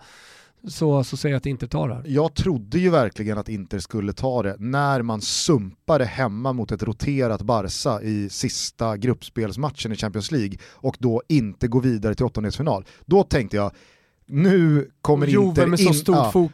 så, 0.68 1.04
så 1.04 1.18
säger 1.18 1.34
jag 1.34 1.38
att 1.38 1.46
Inter 1.46 1.68
tar 1.68 1.88
det 1.88 1.96
här. 1.96 2.04
Jag 2.08 2.34
trodde 2.34 2.80
ju 2.80 2.90
verkligen 2.90 3.38
att 3.38 3.50
Inter 3.50 3.80
skulle 3.80 4.14
ta 4.14 4.44
det 4.44 4.56
när 4.60 5.02
man 5.02 5.22
sumpade 5.22 6.06
hemma 6.06 6.54
mot 6.54 6.72
ett 6.72 6.84
roterat 6.84 7.42
Barca 7.42 8.02
i 8.02 8.30
sista 8.30 8.98
gruppspelsmatchen 8.98 9.92
i 9.92 9.96
Champions 9.96 10.32
League 10.32 10.58
och 10.72 10.96
då 11.00 11.22
inte 11.28 11.68
gå 11.68 11.80
vidare 11.80 12.16
till 12.16 12.26
åttondelsfinal. 12.26 12.86
Då 13.06 13.24
tänkte 13.24 13.58
jag, 13.58 13.72
nu 14.26 14.92
kommer 15.02 15.28
Juve 15.28 15.48
Inter, 15.48 15.64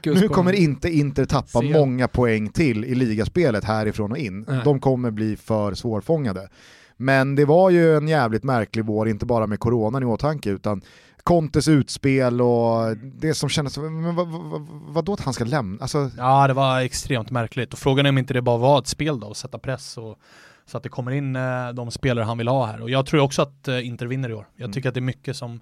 in, 0.08 0.22
nu 0.22 0.28
kommer 0.28 0.54
inte 0.54 0.90
Inter 0.90 1.26
tappa 1.26 1.60
Sen. 1.60 1.72
många 1.72 2.08
poäng 2.08 2.50
till 2.50 2.86
i 2.86 2.96
ligaspelet 2.96 3.64
härifrån 3.64 4.12
och 4.12 4.18
in. 4.18 4.46
Nej. 4.48 4.62
De 4.64 4.80
kommer 4.80 5.12
bli 5.12 5.36
för 5.36 5.74
svårfångade. 5.74 6.50
Men 6.98 7.36
det 7.36 7.46
var 7.46 7.70
ju 7.70 7.98
en 7.98 8.08
jävligt 8.08 8.44
märklig 8.44 8.86
vår, 8.86 9.10
inte 9.10 9.26
bara 9.26 9.48
med 9.48 9.60
coronan 9.60 10.04
i 10.04 10.06
åtanke 10.06 10.50
utan 10.50 10.82
Contes 11.28 11.68
utspel 11.68 12.42
och 12.42 12.98
det 12.98 13.34
som 13.34 13.50
kändes, 13.50 13.78
men 13.78 14.16
vad, 14.16 14.28
vad, 14.28 14.42
vad, 14.42 14.62
vadå 14.70 15.14
att 15.14 15.20
han 15.20 15.34
ska 15.34 15.44
lämna? 15.44 15.82
Alltså, 15.82 16.12
Ja, 16.18 16.48
det 16.48 16.54
var 16.54 16.82
extremt 16.82 17.32
märkligt. 17.32 17.74
Och 17.74 17.80
frågan 17.80 18.06
är 18.06 18.10
om 18.10 18.18
inte 18.18 18.34
det 18.34 18.42
bara 18.42 18.58
var 18.58 18.80
ett 18.80 18.88
spel 18.88 19.20
då, 19.20 19.32
att 19.32 19.38
sätta 19.38 19.58
press 19.60 19.98
och 19.98 20.20
så 20.66 20.78
att 20.78 20.84
det 20.84 20.90
kommer 20.90 21.12
in 21.12 21.36
eh, 21.36 21.70
de 21.74 21.92
spelare 21.92 22.26
han 22.26 22.38
vill 22.38 22.48
ha 22.48 22.66
här. 22.66 22.82
Och 22.82 22.90
jag 22.90 23.06
tror 23.06 23.22
också 23.22 23.42
att 23.42 23.68
eh, 23.68 23.88
Inter 23.88 24.06
vinner 24.06 24.30
i 24.30 24.34
år. 24.34 24.48
Jag 24.56 24.64
Mm. 24.64 24.74
tycker 24.74 24.90
att 24.90 24.96
det 24.96 25.00
är 25.00 25.02
mycket 25.02 25.36
som, 25.38 25.62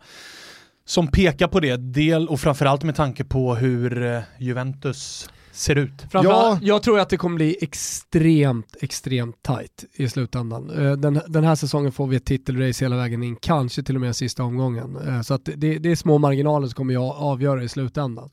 som 0.85 1.07
pekar 1.07 1.47
på 1.47 1.59
det. 1.59 1.77
Del, 1.77 2.27
och 2.27 2.39
framförallt 2.39 2.83
med 2.83 2.95
tanke 2.95 3.23
på 3.23 3.55
hur 3.55 4.05
eh, 4.05 4.21
Juventus 4.39 5.29
ser 5.55 5.75
ut. 5.75 6.05
Ja. 6.11 6.59
Jag 6.61 6.83
tror 6.83 6.99
att 6.99 7.09
det 7.09 7.17
kommer 7.17 7.35
bli 7.35 7.57
extremt, 7.61 8.75
extremt 8.81 9.43
tight 9.43 9.85
i 9.93 10.09
slutändan. 10.09 10.69
Eh, 10.69 10.91
Den, 10.91 11.21
den 11.27 11.43
här 11.43 11.55
säsongen 11.55 11.91
får 11.91 12.07
vi 12.07 12.15
ett 12.15 12.25
titelrace 12.25 12.85
hela 12.85 12.95
vägen 12.97 13.23
in, 13.23 13.35
kanske 13.35 13.83
till 13.83 13.95
och 13.95 14.01
med 14.01 14.15
sista 14.15 14.43
omgången. 14.43 14.97
Eh, 15.07 15.21
Så 15.21 15.33
att 15.33 15.45
det, 15.45 15.77
det 15.77 15.91
är 15.91 15.95
små 15.95 16.17
marginaler 16.17 16.67
som 16.67 16.73
kommer 16.75 16.93
jag 16.93 17.15
avgöra 17.17 17.63
i 17.63 17.69
slutändan. 17.69 18.29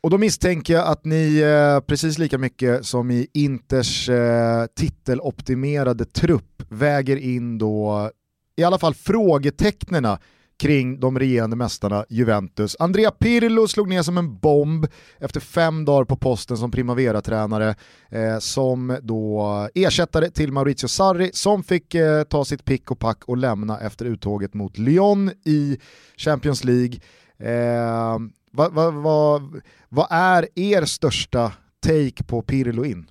Och 0.00 0.10
då 0.10 0.18
misstänker 0.18 0.74
jag 0.74 0.86
att 0.86 1.04
ni 1.04 1.38
eh, 1.40 1.80
precis 1.80 2.18
lika 2.18 2.38
mycket 2.38 2.86
som 2.86 3.10
i 3.10 3.26
Inters 3.34 4.08
eh, 4.08 4.66
titeloptimerade 4.76 6.04
trupp 6.04 6.62
väger 6.68 7.16
in 7.16 7.58
då 7.58 8.10
i 8.56 8.64
alla 8.64 8.78
fall 8.78 8.94
frågetecknena 8.94 10.18
kring 10.58 11.00
de 11.00 11.18
regerande 11.18 11.56
mästarna 11.56 12.04
Juventus. 12.08 12.76
Andrea 12.78 13.10
Pirlo 13.10 13.68
slog 13.68 13.88
ner 13.88 14.02
som 14.02 14.18
en 14.18 14.38
bomb 14.38 14.86
efter 15.18 15.40
fem 15.40 15.84
dagar 15.84 16.04
på 16.04 16.16
posten 16.16 16.56
som 16.56 16.70
Primavera-tränare 16.70 17.74
eh, 18.10 18.38
som 18.38 18.98
då 19.02 19.68
ersättare 19.74 20.30
till 20.30 20.52
Maurizio 20.52 20.88
Sarri 20.88 21.30
som 21.32 21.62
fick 21.62 21.94
eh, 21.94 22.22
ta 22.22 22.44
sitt 22.44 22.64
pick 22.64 22.90
och 22.90 22.98
pack 22.98 23.24
och 23.24 23.36
lämna 23.36 23.80
efter 23.80 24.04
uttåget 24.04 24.54
mot 24.54 24.78
Lyon 24.78 25.30
i 25.44 25.78
Champions 26.16 26.64
League. 26.64 26.98
Eh, 27.38 28.18
vad 28.52 28.72
va, 28.72 28.90
va, 28.90 29.42
va 29.88 30.06
är 30.10 30.48
er 30.54 30.84
största 30.84 31.52
take 31.86 32.24
på 32.24 32.42
Pirlo 32.42 32.84
in? 32.84 33.06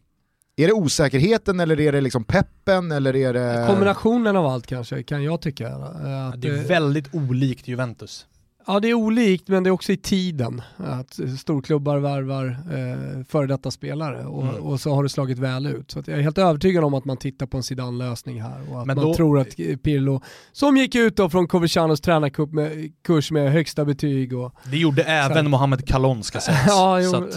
Är 0.60 0.68
det 0.68 0.74
osäkerheten 0.74 1.60
eller 1.60 1.80
är 1.80 1.92
det 1.92 2.02
liksom 2.02 2.24
peppen 2.24 2.92
eller 2.92 3.16
är 3.16 3.34
det... 3.34 3.66
Kombinationen 3.68 4.36
av 4.36 4.46
allt 4.46 4.68
kanske, 4.68 5.04
kan 5.04 5.24
jag 5.24 5.42
tycka. 5.42 5.68
Att 5.68 6.42
det 6.42 6.48
är 6.48 6.68
väldigt 6.68 7.16
olikt 7.16 7.68
Juventus. 7.68 8.26
Ja 8.68 8.80
det 8.80 8.90
är 8.90 8.94
olikt 8.94 9.48
men 9.48 9.64
det 9.64 9.70
är 9.70 9.72
också 9.72 9.92
i 9.92 9.98
tiden. 9.98 10.62
Att 10.78 11.20
storklubbar 11.40 11.98
värvar 11.98 12.46
eh, 12.48 13.24
före 13.24 13.48
detta 13.48 13.72
spelare 13.72 14.26
och, 14.26 14.44
mm. 14.44 14.56
och, 14.56 14.80
så 14.80 14.96
har 14.96 15.04
det 15.04 15.10
slagit 15.10 15.40
väl 15.40 15.66
ut. 15.66 15.92
Så 15.92 16.04
jag 16.06 16.18
är 16.18 16.22
helt 16.22 16.38
övertygad 16.38 16.84
om 16.84 16.94
att 16.94 17.06
man 17.06 17.18
tittar 17.18 17.46
på 17.46 17.58
en 17.58 17.64
Zidane-lösning 17.64 18.42
här 18.42 18.72
och 18.72 18.82
att 18.82 18.88
men 18.88 18.96
man 18.96 19.06
då... 19.06 19.14
tror 19.14 19.40
att 19.40 19.56
Pirlo, 19.84 20.22
som 20.52 20.78
gick 20.78 20.96
ut 20.96 21.16
då 21.16 21.30
från 21.30 21.48
Covercianos 21.48 22.02
tränarkurs 22.02 22.50
med, 22.52 22.92
kurs 23.04 23.32
med 23.32 23.52
högsta 23.52 23.86
betyg 23.86 24.34
och... 24.38 24.54
Det 24.64 24.78
gjorde 24.78 25.04
även 25.04 25.50
Mohamed 25.50 25.88
Kalon 25.88 26.24
ska 26.24 26.40
sägas. 26.40 26.64
ja, 26.68 27.02
jo, 27.02 27.30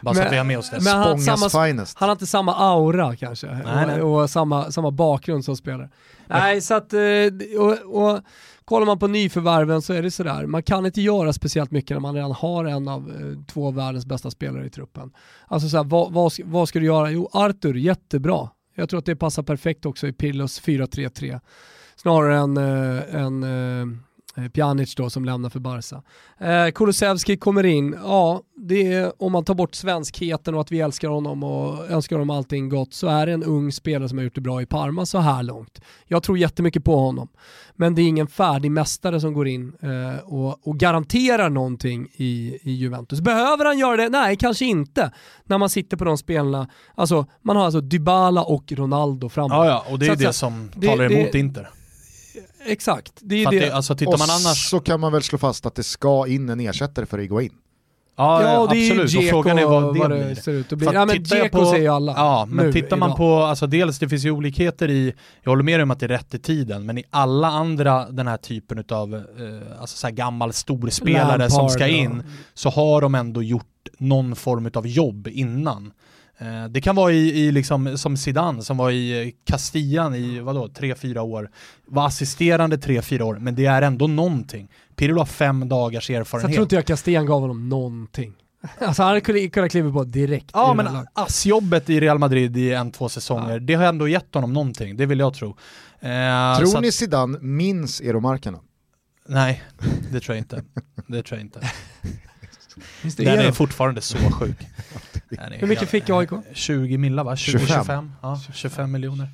bara 0.00 0.14
så 0.14 0.22
att 0.22 0.32
vi 0.32 0.36
har 0.36 0.44
med 0.44 0.58
oss 0.58 0.70
det. 0.70 0.80
Men 0.84 0.96
han, 0.96 1.18
samma, 1.18 1.66
finest. 1.66 1.98
han 1.98 2.08
har 2.08 2.12
inte 2.12 2.26
samma 2.26 2.54
aura 2.54 3.16
kanske 3.16 3.46
nej, 3.46 3.86
nej. 3.86 4.02
Och, 4.02 4.22
och, 4.22 4.30
samma, 4.30 4.70
samma 4.70 4.90
bakgrund 4.90 5.44
som 5.44 5.56
spelare. 5.56 5.90
Nej, 6.26 6.60
så 6.60 6.74
att, 6.74 6.92
eh, 6.92 7.00
och, 7.58 8.02
och 8.02 8.20
kollar 8.64 8.86
man 8.86 8.98
på 8.98 9.06
nyförvärven 9.06 9.82
så 9.82 9.92
är 9.92 10.02
det 10.02 10.10
sådär, 10.10 10.46
man 10.46 10.62
kan 10.62 10.86
inte 10.86 11.00
göra 11.00 11.32
speciellt 11.32 11.70
mycket 11.70 11.94
när 11.94 12.00
man 12.00 12.14
redan 12.14 12.32
har 12.32 12.64
en 12.64 12.88
av 12.88 13.10
eh, 13.10 13.46
två 13.46 13.66
av 13.66 13.74
världens 13.74 14.06
bästa 14.06 14.30
spelare 14.30 14.66
i 14.66 14.70
truppen. 14.70 15.12
Alltså 15.46 15.68
såhär, 15.68 15.84
vad, 15.84 16.12
vad, 16.12 16.32
vad 16.44 16.68
ska 16.68 16.78
du 16.78 16.86
göra? 16.86 17.10
Jo, 17.10 17.28
Arthur, 17.32 17.74
jättebra. 17.74 18.50
Jag 18.74 18.88
tror 18.88 18.98
att 18.98 19.06
det 19.06 19.16
passar 19.16 19.42
perfekt 19.42 19.86
också 19.86 20.06
i 20.06 20.12
Pirlos 20.12 20.62
4-3-3. 20.62 21.40
Snarare 21.96 22.36
än, 22.36 22.56
äh, 22.56 23.22
en 23.22 23.42
äh, 23.42 23.86
Pjanic 24.52 24.94
då 24.94 25.10
som 25.10 25.24
lämnar 25.24 25.50
för 25.50 25.60
Barca. 25.60 26.02
Eh, 26.38 26.70
Kulusevski 26.70 27.36
kommer 27.36 27.66
in, 27.66 27.96
ja, 28.02 28.42
det 28.56 28.92
är, 28.92 29.22
om 29.22 29.32
man 29.32 29.44
tar 29.44 29.54
bort 29.54 29.74
svenskheten 29.74 30.54
och 30.54 30.60
att 30.60 30.72
vi 30.72 30.80
älskar 30.80 31.08
honom 31.08 31.42
och 31.42 31.90
önskar 31.90 32.16
honom 32.16 32.30
allting 32.30 32.68
gott 32.68 32.94
så 32.94 33.06
är 33.06 33.26
det 33.26 33.32
en 33.32 33.44
ung 33.44 33.72
spelare 33.72 34.08
som 34.08 34.18
har 34.18 34.24
gjort 34.24 34.34
det 34.34 34.40
bra 34.40 34.62
i 34.62 34.66
Parma 34.66 35.06
så 35.06 35.18
här 35.18 35.42
långt. 35.42 35.80
Jag 36.06 36.22
tror 36.22 36.38
jättemycket 36.38 36.84
på 36.84 36.96
honom. 36.96 37.28
Men 37.74 37.94
det 37.94 38.02
är 38.02 38.08
ingen 38.08 38.26
färdig 38.26 38.70
mästare 38.70 39.20
som 39.20 39.34
går 39.34 39.48
in 39.48 39.72
eh, 39.82 40.24
och, 40.24 40.68
och, 40.68 40.78
garanterar 40.78 41.50
någonting 41.50 42.08
i, 42.16 42.58
i 42.62 42.70
Juventus. 42.72 43.20
Behöver 43.20 43.64
han 43.64 43.78
göra 43.78 43.96
det? 43.96 44.08
Nej, 44.08 44.36
kanske 44.36 44.64
inte. 44.64 45.12
När 45.44 45.58
man 45.58 45.68
sitter 45.68 45.96
på 45.96 46.04
de 46.04 46.18
spelarna, 46.18 46.68
alltså 46.94 47.26
man 47.42 47.56
har 47.56 47.64
alltså 47.64 47.80
Dybala 47.80 48.42
och 48.42 48.72
Ronaldo 48.72 49.28
framme. 49.28 49.54
Ja, 49.54 49.66
ja, 49.66 49.84
och 49.90 49.98
det 49.98 50.06
är 50.06 50.10
så 50.10 50.14
det 50.14 50.26
att, 50.26 50.36
som 50.36 50.70
det, 50.74 50.86
talar 50.86 51.12
emot 51.12 51.32
det, 51.32 51.38
Inter. 51.38 51.70
Exakt. 52.66 53.12
Det 53.20 53.44
är 53.44 53.50
det. 53.50 53.58
det. 53.58 53.70
alltså, 53.70 53.96
tittar 53.96 54.12
och 54.12 54.18
man 54.18 54.30
annars... 54.30 54.70
så 54.70 54.80
kan 54.80 55.00
man 55.00 55.12
väl 55.12 55.22
slå 55.22 55.38
fast 55.38 55.66
att 55.66 55.74
det 55.74 55.82
ska 55.82 56.26
in 56.26 56.48
en 56.48 56.60
ersättare 56.60 57.06
för 57.06 57.20
Iguain. 57.20 57.52
Ja, 58.16 58.42
ja 58.42 58.48
det 58.48 58.88
absolut. 58.88 59.14
är 59.14 59.20
ju 59.20 59.28
frågan 59.28 59.58
är 59.58 59.64
vad 59.64 59.94
det, 59.94 60.00
vad 60.00 60.10
det 60.10 60.36
ser 60.36 60.52
ut 60.52 60.72
att 60.72 60.78
bli. 60.78 60.88
Ja 60.92 61.04
men 61.04 61.22
Dzeko 61.22 61.70
säger 61.70 61.82
ju 61.82 61.88
alla. 61.88 62.12
Ja, 62.16 62.46
men 62.50 62.66
nu, 62.66 62.72
tittar 62.72 62.96
man 62.96 63.08
idag. 63.08 63.16
på, 63.16 63.36
alltså 63.42 63.66
dels 63.66 63.98
det 63.98 64.08
finns 64.08 64.24
ju 64.24 64.30
olikheter 64.30 64.90
i, 64.90 65.14
jag 65.42 65.50
håller 65.50 65.62
med 65.62 65.80
om 65.80 65.90
att 65.90 66.00
det 66.00 66.06
är 66.06 66.08
rätt 66.08 66.34
i 66.34 66.38
tiden, 66.38 66.86
men 66.86 66.98
i 66.98 67.04
alla 67.10 67.48
andra 67.48 68.10
den 68.10 68.26
här 68.26 68.36
typen 68.36 68.84
av, 68.90 69.14
eh, 69.14 69.80
alltså 69.80 69.96
så 69.96 70.06
här 70.06 70.14
gammal 70.14 70.52
storspelare 70.52 71.38
Lampard, 71.38 71.52
som 71.52 71.68
ska 71.68 71.86
in, 71.86 72.22
ja. 72.26 72.32
så 72.54 72.70
har 72.70 73.00
de 73.00 73.14
ändå 73.14 73.42
gjort 73.42 73.88
någon 73.98 74.36
form 74.36 74.70
av 74.74 74.86
jobb 74.86 75.28
innan. 75.28 75.92
Eh, 76.38 76.64
det 76.64 76.80
kan 76.80 76.96
vara 76.96 77.12
i, 77.12 77.46
i 77.46 77.52
liksom, 77.52 77.98
som 77.98 78.16
Zidane 78.16 78.62
som 78.62 78.76
var 78.76 78.90
i 78.90 79.34
Castillan 79.44 80.14
i 80.14 80.40
vadå, 80.40 80.68
tre 80.68 80.94
fyra 80.94 81.22
år. 81.22 81.50
Var 81.86 82.06
assisterande 82.06 82.78
tre 82.78 83.02
fyra 83.02 83.24
år, 83.24 83.34
men 83.34 83.54
det 83.54 83.66
är 83.66 83.82
ändå 83.82 84.06
någonting. 84.06 84.68
Pirlo 84.96 85.18
har 85.18 85.26
fem 85.26 85.68
dagars 85.68 86.10
erfarenhet. 86.10 86.42
Så 86.42 86.50
jag 86.50 86.54
tror 86.54 86.62
inte 86.62 86.74
jag 86.74 86.86
Castillan 86.86 87.26
gav 87.26 87.40
honom 87.40 87.68
någonting. 87.68 88.32
Alltså 88.78 89.02
han 89.02 89.08
hade 89.08 89.48
kunnat 89.48 89.70
kliva 89.70 89.92
på 89.92 90.04
direkt. 90.04 90.50
Ja 90.52 90.74
men 90.74 91.06
assjobbet 91.12 91.90
i 91.90 92.00
Real 92.00 92.18
Madrid 92.18 92.56
i 92.56 92.72
en, 92.72 92.90
två 92.90 93.08
säsonger, 93.08 93.52
ja. 93.52 93.58
det 93.58 93.74
har 93.74 93.84
ändå 93.84 94.08
gett 94.08 94.34
honom 94.34 94.52
någonting, 94.52 94.96
det 94.96 95.06
vill 95.06 95.18
jag 95.18 95.34
tro. 95.34 95.48
Eh, 96.00 96.58
tror 96.58 96.80
ni 96.80 96.92
Zidane 96.92 97.38
minns 97.38 98.00
Eromarkerna? 98.00 98.58
Nej, 99.28 99.62
det 100.12 100.20
tror 100.20 100.36
jag 100.36 100.42
inte. 100.42 100.62
Det 101.06 101.22
tror 101.22 101.38
jag 101.38 101.46
inte. 101.46 101.60
Den 103.16 103.38
är 103.38 103.52
fortfarande 103.52 104.00
så 104.00 104.18
sjuk. 104.30 104.56
Hur 105.50 105.66
mycket 105.66 105.88
fick 105.88 106.10
AIK? 106.10 106.30
20 106.52 106.98
millar 106.98 107.24
va? 107.24 107.36
20, 107.36 107.58
25. 107.58 107.68
25, 107.68 108.12
ja, 108.22 108.40
25 108.54 108.92
miljoner. 108.92 109.28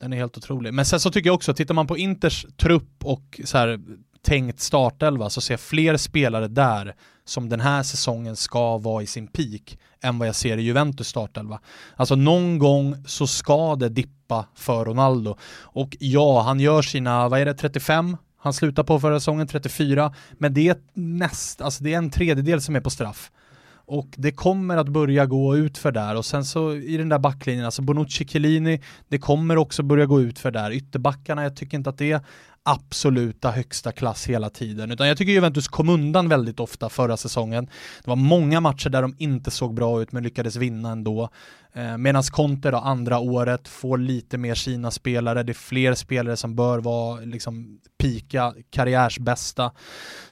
Den 0.00 0.12
är 0.12 0.16
helt 0.16 0.36
otrolig. 0.36 0.74
Men 0.74 0.84
sen 0.84 1.00
så 1.00 1.10
tycker 1.10 1.28
jag 1.28 1.34
också, 1.34 1.54
tittar 1.54 1.74
man 1.74 1.86
på 1.86 1.98
Inters 1.98 2.46
trupp 2.56 3.04
och 3.04 3.40
så 3.44 3.58
här, 3.58 3.80
tänkt 4.22 4.60
startelva 4.60 5.30
så 5.30 5.40
ser 5.40 5.54
jag 5.54 5.60
fler 5.60 5.96
spelare 5.96 6.48
där 6.48 6.94
som 7.24 7.48
den 7.48 7.60
här 7.60 7.82
säsongen 7.82 8.36
ska 8.36 8.78
vara 8.78 9.02
i 9.02 9.06
sin 9.06 9.26
peak 9.26 9.78
än 10.02 10.18
vad 10.18 10.28
jag 10.28 10.34
ser 10.34 10.56
i 10.56 10.62
Juventus 10.62 11.08
startelva. 11.08 11.60
Alltså 11.96 12.14
någon 12.14 12.58
gång 12.58 13.04
så 13.06 13.26
ska 13.26 13.76
det 13.76 13.88
dippa 13.88 14.46
för 14.54 14.84
Ronaldo. 14.84 15.36
Och 15.60 15.96
ja, 16.00 16.42
han 16.42 16.60
gör 16.60 16.82
sina, 16.82 17.28
vad 17.28 17.40
är 17.40 17.44
det, 17.44 17.54
35? 17.54 18.16
Han 18.46 18.52
slutar 18.52 18.84
på 18.84 19.00
förra 19.00 19.20
säsongen 19.20 19.46
34, 19.46 20.14
men 20.38 20.54
det 20.54 20.68
är 20.68 20.76
näst, 20.94 21.60
alltså 21.60 21.84
det 21.84 21.94
är 21.94 21.98
en 21.98 22.10
tredjedel 22.10 22.60
som 22.60 22.76
är 22.76 22.80
på 22.80 22.90
straff. 22.90 23.30
Och 23.74 24.08
det 24.16 24.32
kommer 24.32 24.76
att 24.76 24.88
börja 24.88 25.26
gå 25.26 25.56
ut 25.56 25.78
för 25.78 25.92
där 25.92 26.16
och 26.16 26.24
sen 26.24 26.44
så 26.44 26.74
i 26.74 26.96
den 26.96 27.08
där 27.08 27.18
backlinjen, 27.18 27.64
alltså 27.64 27.82
Bonucci 27.82 28.24
Chiellini, 28.24 28.80
det 29.08 29.18
kommer 29.18 29.56
också 29.56 29.82
börja 29.82 30.06
gå 30.06 30.20
ut 30.20 30.38
för 30.38 30.50
där. 30.50 30.70
Ytterbackarna, 30.70 31.42
jag 31.42 31.56
tycker 31.56 31.76
inte 31.76 31.90
att 31.90 31.98
det 31.98 32.12
är 32.12 32.20
absoluta 32.66 33.50
högsta 33.50 33.92
klass 33.92 34.26
hela 34.26 34.50
tiden, 34.50 34.90
utan 34.90 35.08
jag 35.08 35.18
tycker 35.18 35.32
Juventus 35.32 35.68
kom 35.68 35.88
undan 35.88 36.28
väldigt 36.28 36.60
ofta 36.60 36.88
förra 36.88 37.16
säsongen. 37.16 37.64
Det 38.04 38.10
var 38.10 38.16
många 38.16 38.60
matcher 38.60 38.90
där 38.90 39.02
de 39.02 39.14
inte 39.18 39.50
såg 39.50 39.74
bra 39.74 40.02
ut 40.02 40.12
men 40.12 40.22
lyckades 40.22 40.56
vinna 40.56 40.90
ändå. 40.90 41.30
Eh, 41.76 41.98
Medan 41.98 42.22
Conte 42.22 42.70
då 42.70 42.78
andra 42.78 43.18
året 43.18 43.68
får 43.68 43.98
lite 43.98 44.38
mer 44.38 44.54
sina 44.54 44.90
spelare, 44.90 45.42
det 45.42 45.52
är 45.52 45.54
fler 45.54 45.94
spelare 45.94 46.36
som 46.36 46.56
bör 46.56 46.78
vara 46.78 47.20
liksom 47.20 47.78
pika 47.98 48.54
karriärsbästa. 48.70 49.72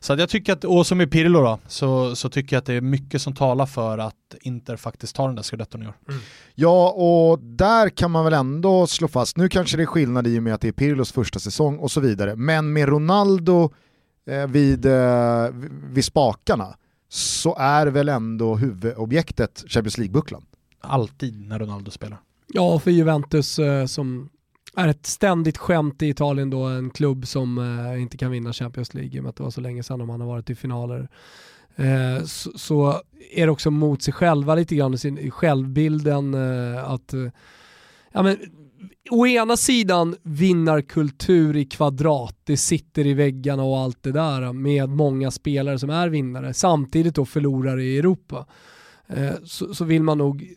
Så 0.00 0.12
att 0.12 0.18
jag 0.18 0.28
tycker 0.28 0.52
att, 0.52 0.64
och 0.64 0.86
som 0.86 1.00
i 1.00 1.06
Pirlo 1.06 1.40
då, 1.40 1.58
så, 1.66 2.16
så 2.16 2.28
tycker 2.28 2.56
jag 2.56 2.60
att 2.60 2.66
det 2.66 2.74
är 2.74 2.80
mycket 2.80 3.22
som 3.22 3.34
talar 3.34 3.66
för 3.66 3.98
att 3.98 4.14
Inter 4.40 4.76
faktiskt 4.76 5.16
tar 5.16 5.26
den 5.26 5.36
där 5.36 5.42
scudetton 5.42 5.82
i 5.82 5.86
år. 5.86 5.94
Mm. 6.08 6.20
Ja, 6.54 6.90
och 6.90 7.38
där 7.38 7.88
kan 7.88 8.10
man 8.10 8.24
väl 8.24 8.32
ändå 8.32 8.86
slå 8.86 9.08
fast, 9.08 9.36
nu 9.36 9.48
kanske 9.48 9.76
det 9.76 9.82
är 9.82 9.86
skillnad 9.86 10.26
i 10.26 10.38
och 10.38 10.42
med 10.42 10.54
att 10.54 10.60
det 10.60 10.68
är 10.68 10.72
Pirlos 10.72 11.12
första 11.12 11.38
säsong 11.38 11.78
och 11.78 11.90
så 11.90 12.00
vidare, 12.00 12.23
men 12.36 12.72
med 12.72 12.88
Ronaldo 12.88 13.72
eh, 14.26 14.46
vid, 14.46 14.86
eh, 14.86 15.48
vid 15.92 16.04
spakarna 16.04 16.76
så 17.08 17.56
är 17.58 17.86
väl 17.86 18.08
ändå 18.08 18.56
huvudobjektet 18.56 19.64
Champions 19.68 19.98
League-bucklan 19.98 20.42
alltid 20.84 21.48
när 21.48 21.58
Ronaldo 21.58 21.90
spelar. 21.90 22.18
Ja, 22.46 22.78
för 22.78 22.90
Juventus 22.90 23.58
eh, 23.58 23.86
som 23.86 24.28
är 24.76 24.88
ett 24.88 25.06
ständigt 25.06 25.58
skämt 25.58 26.02
i 26.02 26.08
Italien 26.08 26.50
då, 26.50 26.64
en 26.64 26.90
klubb 26.90 27.26
som 27.26 27.58
eh, 27.58 28.02
inte 28.02 28.16
kan 28.16 28.30
vinna 28.30 28.52
Champions 28.52 28.94
League 28.94 29.16
i 29.16 29.18
och 29.18 29.22
med 29.22 29.30
att 29.30 29.36
det 29.36 29.42
var 29.42 29.50
så 29.50 29.60
länge 29.60 29.82
sedan 29.82 29.98
de 29.98 30.10
har 30.10 30.18
varit 30.18 30.50
i 30.50 30.54
finaler. 30.54 31.08
Eh, 31.76 32.24
så, 32.24 32.58
så, 32.58 33.02
är 33.32 33.46
det 33.46 33.52
också 33.52 33.70
mot 33.70 34.02
sig 34.02 34.14
själva 34.14 34.54
lite 34.54 34.74
grann, 34.74 34.98
sin 34.98 35.30
självbilden 35.30 36.34
eh, 36.34 36.90
att 36.90 37.14
eh, 37.14 37.28
ja, 38.12 38.22
men, 38.22 38.36
å 39.10 39.26
ena 39.26 39.56
sidan 39.56 40.16
vinnarkultur 40.22 41.56
i 41.56 41.64
kvadrat, 41.64 42.36
det 42.44 42.56
sitter 42.56 43.06
i 43.06 43.14
väggarna 43.14 43.62
och 43.62 43.78
allt 43.78 44.02
det 44.02 44.12
där 44.12 44.52
med 44.52 44.88
många 44.88 45.30
spelare 45.30 45.78
som 45.78 45.90
är 45.90 46.08
vinnare, 46.08 46.54
samtidigt 46.54 47.14
då 47.14 47.24
förlorare 47.24 47.84
i 47.84 47.98
Europa. 47.98 48.46
Eh, 49.06 49.32
så, 49.44 49.74
så 49.74 49.84
vill 49.84 50.02
man 50.02 50.18
nog 50.18 50.48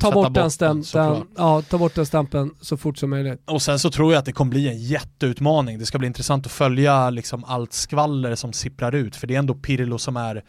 ta 0.00 0.12
bort, 0.12 0.34
den 0.34 0.50
stämpeln, 0.50 1.26
ja, 1.36 1.62
ta 1.62 1.78
bort 1.78 1.94
den 1.94 2.06
stämpeln 2.06 2.54
så 2.60 2.76
fort 2.76 2.98
som 2.98 3.10
möjligt. 3.10 3.42
Och 3.44 3.62
sen 3.62 3.78
så 3.78 3.90
tror 3.90 4.12
jag 4.12 4.18
att 4.18 4.24
det 4.24 4.32
kommer 4.32 4.50
bli 4.50 4.68
en 4.68 4.78
jätteutmaning. 4.78 5.78
Det 5.78 5.86
ska 5.86 5.98
bli 5.98 6.06
intressant 6.06 6.46
att 6.46 6.52
följa 6.52 7.10
liksom 7.10 7.44
allt 7.44 7.72
skvaller 7.72 8.34
som 8.34 8.52
sipprar 8.52 8.94
ut, 8.94 9.16
för 9.16 9.26
det 9.26 9.34
är 9.34 9.38
ändå 9.38 9.54
Pirlo 9.54 9.98
som 9.98 10.16
är 10.16 10.44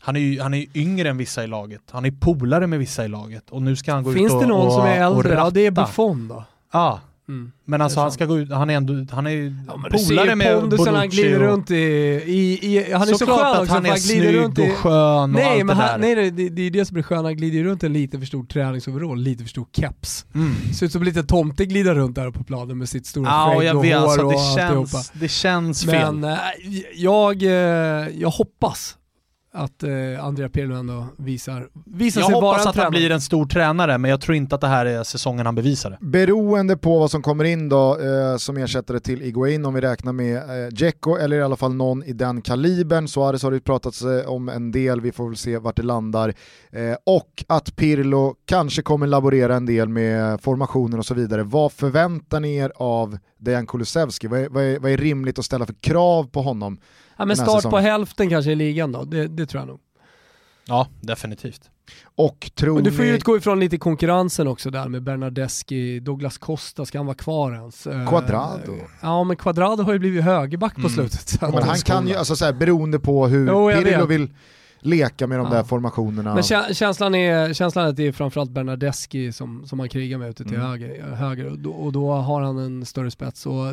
han 0.00 0.16
är 0.16 0.20
ju 0.20 0.40
han 0.40 0.54
är 0.54 0.66
yngre 0.74 1.08
än 1.08 1.16
vissa 1.16 1.44
i 1.44 1.46
laget, 1.46 1.82
han 1.90 2.04
är 2.04 2.10
polare 2.10 2.66
med 2.66 2.78
vissa 2.78 3.04
i 3.04 3.08
laget 3.08 3.50
och 3.50 3.62
nu 3.62 3.76
ska 3.76 3.92
han 3.92 4.04
gå 4.04 4.12
Finns 4.12 4.26
ut 4.26 4.34
och 4.34 4.40
Finns 4.40 4.48
det 4.48 4.54
någon 4.54 4.66
och, 4.66 4.72
som 4.72 4.84
är 4.84 5.06
äldre? 5.06 5.34
Ja 5.34 5.50
det 5.50 5.66
är 5.66 5.70
Buffon 5.70 6.28
då. 6.28 6.44
Ja, 6.72 7.00
Mm. 7.28 7.52
Men 7.64 7.80
alltså 7.80 8.00
han 8.00 8.12
ska 8.12 8.26
gå 8.26 8.38
ut, 8.38 8.52
han 8.52 8.70
är 8.70 8.74
ändå, 8.74 9.14
han 9.14 9.26
är 9.26 9.30
ju 9.30 9.54
ja, 9.66 9.88
polare 9.90 10.36
med 10.36 10.60
Bonucci. 10.60 10.90
han 10.90 11.08
glider 11.08 11.38
runt 11.38 11.70
i, 11.70 11.74
i, 11.74 12.58
i 12.62 12.92
han 12.92 13.02
är 13.02 13.06
så, 13.06 13.18
så 13.18 13.26
skön 13.26 13.62
att 13.62 13.68
han 13.68 13.86
är 13.86 13.96
snygg 13.96 14.68
och 14.70 14.76
skön 14.76 15.22
och 15.22 15.30
nej, 15.30 15.44
allt 15.46 15.66
men 15.66 15.76
det 15.76 15.82
han, 15.82 16.00
Nej, 16.00 16.14
nej 16.14 16.30
det, 16.30 16.48
det 16.48 16.62
är 16.62 16.70
det 16.70 16.84
som 16.84 16.96
är 16.96 17.02
skönt, 17.02 17.24
han 17.24 17.36
glider 17.36 17.64
runt 17.64 17.82
i 17.82 17.86
en 17.86 17.92
lite 17.92 18.18
för 18.18 18.26
stor 18.26 18.44
träningsoverall, 18.44 19.18
lite 19.20 19.42
för 19.44 19.48
stor 19.48 19.66
keps. 19.72 20.26
Mm. 20.34 20.54
Ser 20.74 20.86
ut 20.86 20.92
som 20.92 21.02
lite 21.02 21.22
tomte 21.22 21.66
glider 21.66 21.94
runt 21.94 22.14
där 22.14 22.30
på 22.30 22.44
planen 22.44 22.78
med 22.78 22.88
sitt 22.88 23.06
stora 23.06 23.28
ja, 23.28 23.54
skägg 23.58 23.76
och, 23.76 23.80
och 23.80 23.86
hår 23.86 23.94
alltså, 23.94 24.28
det 24.28 24.34
och 24.34 24.56
känns, 24.56 24.58
alltihopa. 24.58 25.04
Det 25.12 25.28
känns 25.28 25.84
fel. 25.84 26.14
Men 26.14 26.32
äh, 26.32 26.38
jag, 26.94 27.42
eh, 27.42 27.50
jag 28.18 28.30
hoppas 28.30 28.96
att 29.52 29.82
eh, 29.82 30.24
Andrea 30.24 30.48
Pirlo 30.48 30.74
ändå 30.76 31.06
visar, 31.16 31.68
visar 31.86 32.20
sig 32.22 32.32
vara 32.34 32.38
en 32.38 32.44
Jag 32.44 32.50
hoppas 32.52 32.66
att 32.66 32.72
tränare. 32.74 32.84
han 32.84 32.90
blir 32.90 33.10
en 33.10 33.20
stor 33.20 33.46
tränare, 33.46 33.98
men 33.98 34.10
jag 34.10 34.20
tror 34.20 34.36
inte 34.36 34.54
att 34.54 34.60
det 34.60 34.66
här 34.68 34.86
är 34.86 35.02
säsongen 35.02 35.46
han 35.46 35.54
bevisar 35.54 35.90
det. 35.90 35.98
Beroende 36.00 36.76
på 36.76 36.98
vad 36.98 37.10
som 37.10 37.22
kommer 37.22 37.44
in 37.44 37.68
då, 37.68 37.98
eh, 38.00 38.36
som 38.36 38.56
ersättare 38.56 39.00
till 39.00 39.22
Iguain, 39.22 39.64
om 39.64 39.74
vi 39.74 39.80
räknar 39.80 40.12
med 40.12 40.36
eh, 40.36 40.68
Dzeko 40.68 41.16
eller 41.16 41.36
i 41.36 41.42
alla 41.42 41.56
fall 41.56 41.74
någon 41.74 42.02
i 42.02 42.12
den 42.12 42.42
kalibern. 42.42 43.08
Suarez 43.08 43.42
har 43.42 43.50
det 43.50 43.60
pratats 43.60 44.02
eh, 44.02 44.28
om 44.28 44.48
en 44.48 44.72
del, 44.72 45.00
vi 45.00 45.12
får 45.12 45.28
väl 45.28 45.36
se 45.36 45.58
vart 45.58 45.76
det 45.76 45.82
landar. 45.82 46.34
Eh, 46.72 46.96
och 47.06 47.44
att 47.46 47.76
Pirlo 47.76 48.34
kanske 48.46 48.82
kommer 48.82 49.06
laborera 49.06 49.56
en 49.56 49.66
del 49.66 49.88
med 49.88 50.40
formationer 50.40 50.98
och 50.98 51.06
så 51.06 51.14
vidare. 51.14 51.42
Vad 51.42 51.72
förväntar 51.72 52.40
ni 52.40 52.56
er 52.56 52.72
av 52.76 53.18
Dejan 53.38 53.66
Kulusevski? 53.66 54.26
Vad 54.26 54.40
är, 54.40 54.48
vad, 54.48 54.62
är, 54.64 54.78
vad 54.78 54.90
är 54.90 54.96
rimligt 54.96 55.38
att 55.38 55.44
ställa 55.44 55.66
för 55.66 55.74
krav 55.74 56.24
på 56.24 56.42
honom? 56.42 56.78
Ja 57.18 57.24
men 57.24 57.36
start 57.36 57.48
säsongen. 57.48 57.70
på 57.70 57.78
hälften 57.78 58.30
kanske 58.30 58.50
i 58.50 58.54
ligan 58.54 58.92
då, 58.92 59.04
det, 59.04 59.28
det 59.28 59.46
tror 59.46 59.60
jag 59.60 59.68
nog. 59.68 59.80
Ja, 60.68 60.88
definitivt. 61.00 61.70
Och 62.04 62.50
tror 62.54 62.76
och 62.76 62.82
du 62.82 62.92
får 62.92 63.04
ju 63.04 63.10
ni... 63.10 63.16
utgå 63.16 63.36
ifrån 63.36 63.60
lite 63.60 63.78
konkurrensen 63.78 64.48
också 64.48 64.70
där 64.70 64.88
med 64.88 65.02
Bernardeschi, 65.02 66.00
Douglas 66.00 66.38
Costa, 66.38 66.84
ska 66.84 66.98
han 66.98 67.06
vara 67.06 67.16
kvar 67.16 67.52
ens? 67.52 67.86
Eh, 67.86 68.08
Quadrado. 68.08 68.76
Ja 69.00 69.24
men 69.24 69.36
Quadrado 69.36 69.82
har 69.82 69.92
ju 69.92 69.98
blivit 69.98 70.24
högerback 70.24 70.74
på 70.74 70.80
mm. 70.80 70.92
slutet. 70.92 71.40
Men 71.40 71.62
han 71.62 71.78
kan 71.78 72.08
ju, 72.08 72.14
alltså 72.14 72.36
såhär, 72.36 72.52
beroende 72.52 72.98
på 72.98 73.26
hur 73.26 73.48
jo, 73.48 73.70
Pirlo 73.70 74.06
vill 74.06 74.28
leka 74.80 75.26
med 75.26 75.38
de 75.38 75.46
ja. 75.46 75.52
där 75.52 75.64
formationerna. 75.64 76.34
Men 76.34 76.42
känslan 76.74 77.14
är, 77.14 77.52
känslan 77.52 77.84
är 77.84 77.88
att 77.88 77.96
det 77.96 78.06
är 78.06 78.12
framförallt 78.12 78.50
Bernardeschi 78.50 79.32
som, 79.32 79.66
som 79.66 79.78
han 79.80 79.88
krigar 79.88 80.18
med 80.18 80.30
ute 80.30 80.44
till 80.44 80.54
mm. 80.54 80.66
höger, 80.66 81.02
höger 81.02 81.46
och, 81.46 81.58
då, 81.58 81.70
och 81.70 81.92
då 81.92 82.12
har 82.12 82.42
han 82.42 82.58
en 82.58 82.86
större 82.86 83.10
spets 83.10 83.46
och 83.46 83.66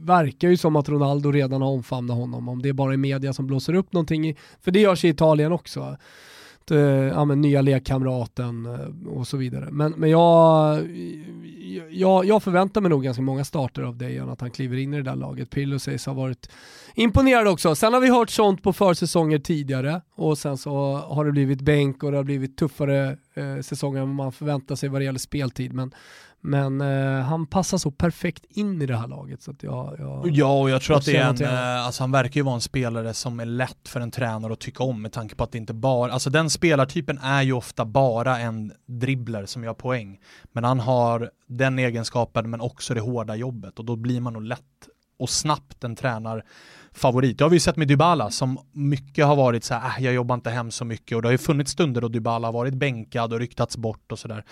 verkar 0.00 0.48
ju 0.48 0.56
som 0.56 0.76
att 0.76 0.88
Ronaldo 0.88 1.32
redan 1.32 1.62
har 1.62 1.68
omfamnat 1.68 2.16
honom, 2.16 2.48
om 2.48 2.62
det 2.62 2.68
är 2.68 2.72
bara 2.72 2.94
i 2.94 2.96
media 2.96 3.32
som 3.32 3.46
blåser 3.46 3.74
upp 3.74 3.92
någonting, 3.92 4.36
för 4.62 4.70
det 4.70 4.80
görs 4.80 5.04
i 5.04 5.08
Italien 5.08 5.52
också. 5.52 5.96
Eh, 6.70 6.78
ja, 6.78 7.24
men 7.24 7.40
nya 7.40 7.62
lekkamraten 7.62 8.66
eh, 8.66 9.08
och 9.12 9.26
så 9.26 9.36
vidare. 9.36 9.68
Men, 9.70 9.92
men 9.92 10.10
jag, 10.10 10.78
jag, 11.90 12.24
jag 12.24 12.42
förväntar 12.42 12.80
mig 12.80 12.90
nog 12.90 13.04
ganska 13.04 13.22
många 13.22 13.44
starter 13.44 13.82
av 13.82 13.96
Dejan, 13.96 14.30
att 14.30 14.40
han 14.40 14.50
kliver 14.50 14.76
in 14.76 14.94
i 14.94 14.96
det 14.96 15.02
där 15.02 15.16
laget. 15.16 15.50
Pirlo 15.50 15.78
sägs 15.78 16.06
ha 16.06 16.12
varit 16.12 16.50
imponerad 16.94 17.48
också. 17.48 17.74
Sen 17.74 17.92
har 17.92 18.00
vi 18.00 18.10
hört 18.10 18.30
sånt 18.30 18.62
på 18.62 18.72
försäsonger 18.72 19.38
tidigare 19.38 20.00
och 20.14 20.38
sen 20.38 20.58
så 20.58 20.96
har 20.96 21.24
det 21.24 21.32
blivit 21.32 21.60
bänk 21.60 22.02
och 22.02 22.10
det 22.10 22.16
har 22.16 22.24
blivit 22.24 22.56
tuffare 22.56 23.16
eh, 23.34 23.60
säsonger 23.62 24.02
än 24.02 24.14
man 24.14 24.32
förväntar 24.32 24.74
sig 24.74 24.88
vad 24.88 25.00
det 25.00 25.04
gäller 25.04 25.18
speltid. 25.18 25.72
Men, 25.72 25.94
men 26.46 26.80
eh, 26.80 27.24
han 27.24 27.46
passar 27.46 27.78
så 27.78 27.90
perfekt 27.90 28.44
in 28.48 28.82
i 28.82 28.86
det 28.86 28.96
här 28.96 29.08
laget. 29.08 29.42
Så 29.42 29.50
att 29.50 29.62
jag, 29.62 29.96
jag 29.98 30.30
ja, 30.30 30.60
och 30.60 30.70
jag 30.70 30.82
tror 30.82 30.96
att 30.96 31.04
det 31.04 31.16
är 31.16 31.28
en, 31.28 31.42
eh, 31.42 31.86
alltså 31.86 32.02
han 32.02 32.12
verkar 32.12 32.40
ju 32.40 32.44
vara 32.44 32.54
en 32.54 32.60
spelare 32.60 33.14
som 33.14 33.40
är 33.40 33.44
lätt 33.44 33.88
för 33.88 34.00
en 34.00 34.10
tränare 34.10 34.52
att 34.52 34.60
tycka 34.60 34.82
om 34.82 35.02
med 35.02 35.12
tanke 35.12 35.34
på 35.34 35.44
att 35.44 35.52
det 35.52 35.58
inte 35.58 35.74
bara, 35.74 36.12
alltså 36.12 36.30
den 36.30 36.50
spelartypen 36.50 37.18
är 37.18 37.42
ju 37.42 37.52
ofta 37.52 37.84
bara 37.84 38.38
en 38.38 38.72
dribbler 38.86 39.46
som 39.46 39.64
gör 39.64 39.74
poäng. 39.74 40.20
Men 40.52 40.64
han 40.64 40.80
har 40.80 41.30
den 41.46 41.78
egenskapen 41.78 42.50
men 42.50 42.60
också 42.60 42.94
det 42.94 43.00
hårda 43.00 43.34
jobbet 43.34 43.78
och 43.78 43.84
då 43.84 43.96
blir 43.96 44.20
man 44.20 44.32
nog 44.32 44.42
lätt 44.42 44.88
och 45.18 45.30
snabbt 45.30 45.84
en 45.84 45.96
tränarfavorit. 45.96 47.38
Det 47.38 47.44
har 47.44 47.50
vi 47.50 47.56
ju 47.56 47.60
sett 47.60 47.76
med 47.76 47.88
Dybala 47.88 48.30
som 48.30 48.58
mycket 48.72 49.26
har 49.26 49.36
varit 49.36 49.64
så 49.64 49.74
här, 49.74 49.98
äh, 49.98 50.04
jag 50.04 50.14
jobbar 50.14 50.34
inte 50.34 50.50
hem 50.50 50.70
så 50.70 50.84
mycket 50.84 51.16
och 51.16 51.22
det 51.22 51.28
har 51.28 51.32
ju 51.32 51.38
funnits 51.38 51.72
stunder 51.72 52.00
då 52.00 52.08
Dybala 52.08 52.48
har 52.48 52.52
varit 52.52 52.74
bänkad 52.74 53.32
och 53.32 53.38
ryktats 53.38 53.76
bort 53.76 54.12
och 54.12 54.18
sådär. 54.18 54.44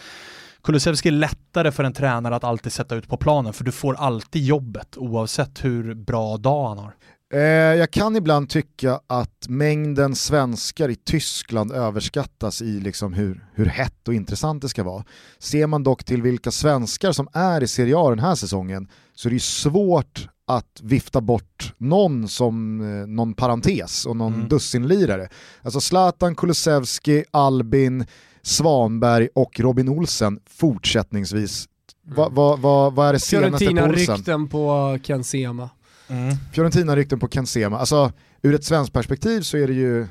Kulusevski 0.63 1.09
är 1.09 1.13
lättare 1.13 1.73
för 1.73 1.85
en 1.85 1.93
tränare 1.93 2.37
att 2.37 2.45
alltid 2.45 2.73
sätta 2.73 2.95
ut 2.95 3.09
på 3.09 3.17
planen 3.17 3.53
för 3.53 3.65
du 3.65 3.73
får 3.73 3.95
alltid 3.95 4.45
jobbet 4.45 4.97
oavsett 4.97 5.65
hur 5.65 5.95
bra 5.95 6.37
dag 6.37 6.69
han 6.69 6.79
har. 6.79 6.95
Eh, 7.35 7.41
jag 7.79 7.91
kan 7.91 8.17
ibland 8.17 8.49
tycka 8.49 9.01
att 9.07 9.49
mängden 9.49 10.15
svenskar 10.15 10.89
i 10.89 10.95
Tyskland 10.95 11.73
överskattas 11.73 12.63
i 12.63 12.81
liksom 12.81 13.13
hur, 13.13 13.47
hur 13.55 13.67
hett 13.67 14.09
och 14.09 14.15
intressant 14.15 14.63
det 14.63 14.69
ska 14.69 14.85
vara. 14.85 15.05
Ser 15.39 15.67
man 15.67 15.83
dock 15.83 16.05
till 16.05 16.23
vilka 16.23 16.51
svenskar 16.51 17.13
som 17.13 17.29
är 17.33 17.63
i 17.63 17.69
Serie 17.69 17.97
A 17.97 18.11
den 18.11 18.19
här 18.19 18.35
säsongen 18.35 18.89
så 19.15 19.29
är 19.29 19.33
det 19.33 19.43
svårt 19.43 20.29
att 20.47 20.81
vifta 20.83 21.21
bort 21.21 21.75
någon 21.79 22.29
som 22.29 22.81
eh, 22.81 23.07
någon 23.07 23.35
parentes 23.35 24.07
och 24.07 24.17
någon 24.17 24.35
mm. 24.35 24.49
dussinlirare. 24.49 25.29
Alltså 25.63 25.81
Zlatan, 25.81 26.35
Kulusevski, 26.35 27.25
Albin, 27.31 28.07
Svanberg 28.43 29.29
och 29.35 29.61
Robin 29.61 29.89
Olsen 29.89 30.41
fortsättningsvis. 30.47 31.69
Mm. 32.05 32.17
Vad 32.17 32.33
va, 32.33 32.57
va, 32.57 32.91
va 32.91 33.09
är 33.09 33.13
det 33.13 33.21
senaste 33.21 33.59
Fiorentina 33.59 33.83
på 33.83 33.93
Olsen? 33.93 34.17
rykten 34.17 34.49
på 34.49 34.99
Ken 35.03 35.25
Sema. 35.25 35.71
Mm. 36.09 36.35
Fiorentina-rykten 36.53 37.21
på 37.21 37.29
Ken 37.29 37.47
Sema. 37.47 37.79
Alltså 37.79 38.13
ur 38.43 38.55
ett 38.55 38.65
svenskt 38.65 38.93
perspektiv 38.93 39.41
så 39.41 39.57
är 39.57 39.67
det 39.67 39.75
ju 39.75 40.07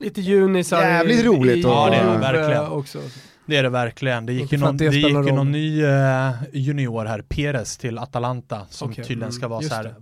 Lite 0.00 0.20
junisar 0.20 0.80
Jävligt 0.80 1.24
roligt. 1.24 1.56
I, 1.56 1.60
ja 1.60 1.90
det 1.90 1.96
är 1.96 2.12
det 2.12 2.18
verkligen. 2.18 2.66
Också. 2.66 2.98
Det 3.46 3.56
är 3.56 3.62
det 3.62 3.68
verkligen. 3.68 4.26
Det 4.26 4.32
gick 4.32 4.52
ju 4.52 4.58
någon, 4.58 4.76
det 4.76 4.84
gick 4.84 5.12
någon 5.12 5.52
ny 5.52 5.84
uh, 5.84 6.32
junior 6.52 7.04
här, 7.04 7.22
Perez 7.22 7.78
till 7.78 7.98
Atalanta, 7.98 8.66
som 8.70 8.90
okay. 8.90 9.04
tydligen 9.04 9.32
ska 9.32 9.46
mm, 9.46 9.50
vara 9.50 9.62
så 9.62 9.74
här 9.74 9.94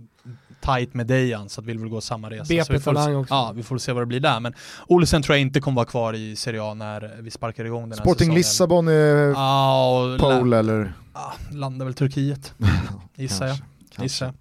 tight 0.61 0.93
med 0.93 1.07
Dejan 1.07 1.49
så 1.49 1.61
att 1.61 1.67
vi 1.67 1.73
vill 1.73 1.89
gå 1.89 2.01
samma 2.01 2.29
resa. 2.29 2.43
BP 2.43 2.79
så 2.79 2.79
Talang 2.79 3.15
också. 3.15 3.33
Ja, 3.33 3.51
vi 3.55 3.63
får 3.63 3.77
se 3.77 3.91
vad 3.91 4.01
det 4.01 4.07
blir 4.07 4.19
där. 4.19 4.39
Men 4.39 4.53
Olsen 4.87 5.21
tror 5.21 5.35
jag 5.35 5.41
inte 5.41 5.61
kommer 5.61 5.75
vara 5.75 5.85
kvar 5.85 6.13
i 6.13 6.35
Serie 6.35 6.63
A 6.63 6.73
när 6.73 7.15
vi 7.21 7.31
sparkar 7.31 7.65
igång 7.65 7.81
den 7.81 7.91
här 7.91 8.05
Sporting 8.05 8.17
säsongen. 8.17 8.35
Lissabon 8.37 8.87
är 8.87 9.33
ah, 9.37 10.17
pole 10.19 10.57
eller? 10.57 10.93
Ah, 11.13 11.31
landar 11.51 11.85
väl 11.85 11.93
Turkiet, 11.95 12.53
gissar 13.15 13.47
jag. 13.47 13.57
Gissar 13.97 14.25
jag. 14.25 14.35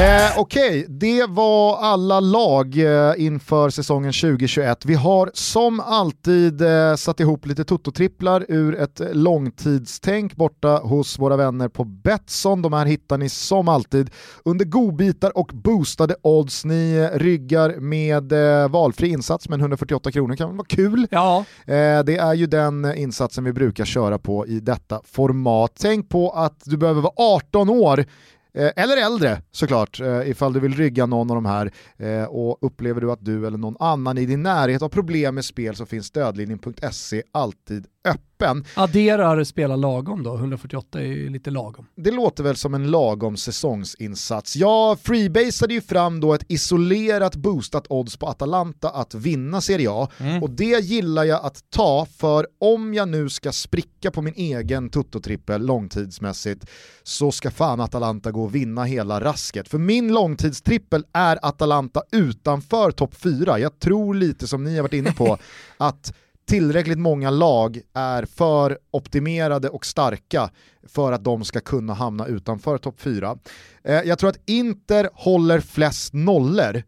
Eh, 0.00 0.38
Okej, 0.38 0.80
okay. 0.80 0.86
det 0.88 1.26
var 1.26 1.78
alla 1.78 2.20
lag 2.20 2.78
eh, 2.78 3.12
inför 3.16 3.70
säsongen 3.70 4.12
2021. 4.12 4.84
Vi 4.84 4.94
har 4.94 5.30
som 5.34 5.80
alltid 5.80 6.62
eh, 6.62 6.94
satt 6.94 7.20
ihop 7.20 7.46
lite 7.46 7.64
tototripplar 7.64 8.46
ur 8.48 8.74
ett 8.74 9.00
långtidstänk 9.12 10.36
borta 10.36 10.68
hos 10.68 11.18
våra 11.18 11.36
vänner 11.36 11.68
på 11.68 11.84
Betsson. 11.84 12.62
De 12.62 12.72
här 12.72 12.86
hittar 12.86 13.18
ni 13.18 13.28
som 13.28 13.68
alltid 13.68 14.10
under 14.44 14.64
godbitar 14.64 15.38
och 15.38 15.50
boostade 15.54 16.16
odds. 16.22 16.64
Ni 16.64 17.08
ryggar 17.14 17.76
med 17.80 18.32
eh, 18.32 18.68
valfri 18.68 19.08
insats 19.08 19.48
med 19.48 19.60
148 19.60 20.12
kronor, 20.12 20.36
kan 20.36 20.56
vara 20.56 20.66
kul. 20.68 21.06
Ja. 21.10 21.44
Eh, 21.66 22.04
det 22.04 22.16
är 22.16 22.34
ju 22.34 22.46
den 22.46 22.94
insatsen 22.96 23.44
vi 23.44 23.52
brukar 23.52 23.84
köra 23.84 24.18
på 24.18 24.46
i 24.46 24.60
detta 24.60 25.00
format. 25.04 25.72
Tänk 25.80 26.08
på 26.08 26.30
att 26.30 26.62
du 26.64 26.76
behöver 26.76 27.00
vara 27.00 27.14
18 27.16 27.70
år 27.70 27.98
Eh, 28.00 28.39
Eh, 28.54 28.70
eller 28.76 28.96
äldre 28.96 29.42
såklart, 29.50 30.00
eh, 30.00 30.30
ifall 30.30 30.52
du 30.52 30.60
vill 30.60 30.74
rygga 30.74 31.06
någon 31.06 31.30
av 31.30 31.36
de 31.36 31.46
här 31.46 31.72
eh, 31.96 32.24
och 32.24 32.58
upplever 32.60 33.00
du 33.00 33.12
att 33.12 33.24
du 33.24 33.46
eller 33.46 33.58
någon 33.58 33.76
annan 33.80 34.18
i 34.18 34.26
din 34.26 34.42
närhet 34.42 34.80
har 34.80 34.88
problem 34.88 35.34
med 35.34 35.44
spel 35.44 35.76
så 35.76 35.86
finns 35.86 36.06
stödlinjen.se 36.06 37.22
alltid 37.32 37.86
öppen. 38.04 38.64
Adderar 38.74 39.44
spela 39.44 39.76
lagom 39.76 40.22
då, 40.22 40.34
148 40.34 41.00
är 41.00 41.04
ju 41.04 41.28
lite 41.28 41.50
lagom. 41.50 41.86
Det 41.96 42.10
låter 42.10 42.44
väl 42.44 42.56
som 42.56 42.74
en 42.74 42.90
lagom 42.90 43.36
säsongsinsats. 43.36 44.56
Jag 44.56 45.00
freebasade 45.00 45.74
ju 45.74 45.80
fram 45.80 46.20
då 46.20 46.34
ett 46.34 46.44
isolerat 46.48 47.36
boostat 47.36 47.86
odds 47.88 48.16
på 48.16 48.26
Atalanta 48.26 48.90
att 48.90 49.14
vinna 49.14 49.60
Serie 49.60 49.90
A 49.90 50.08
mm. 50.18 50.42
och 50.42 50.50
det 50.50 50.84
gillar 50.84 51.24
jag 51.24 51.44
att 51.44 51.70
ta 51.70 52.06
för 52.16 52.46
om 52.58 52.94
jag 52.94 53.08
nu 53.08 53.28
ska 53.28 53.52
spricka 53.52 54.10
på 54.10 54.22
min 54.22 54.34
egen 54.34 54.90
tuttotrippel 54.90 55.66
långtidsmässigt 55.66 56.66
så 57.02 57.32
ska 57.32 57.50
fan 57.50 57.80
Atalanta 57.80 58.30
gå 58.30 58.44
och 58.44 58.54
vinna 58.54 58.84
hela 58.84 59.20
rasket. 59.20 59.68
För 59.68 59.78
min 59.78 60.12
långtidstrippel 60.12 61.04
är 61.12 61.38
Atalanta 61.42 62.02
utanför 62.12 62.90
topp 62.90 63.14
4. 63.14 63.58
Jag 63.58 63.78
tror 63.78 64.14
lite 64.14 64.46
som 64.46 64.64
ni 64.64 64.76
har 64.76 64.82
varit 64.82 64.92
inne 64.92 65.12
på 65.12 65.38
att 65.76 66.12
tillräckligt 66.50 66.98
många 66.98 67.30
lag 67.30 67.80
är 67.94 68.24
för 68.24 68.78
optimerade 68.90 69.68
och 69.68 69.86
starka 69.86 70.50
för 70.82 71.12
att 71.12 71.24
de 71.24 71.44
ska 71.44 71.60
kunna 71.60 71.94
hamna 71.94 72.26
utanför 72.26 72.78
topp 72.78 73.00
4. 73.00 73.38
Eh, 73.84 73.94
jag 73.94 74.18
tror 74.18 74.30
att 74.30 74.40
Inter 74.46 75.08
håller 75.14 75.60
flest 75.60 76.12
nollor 76.12 76.82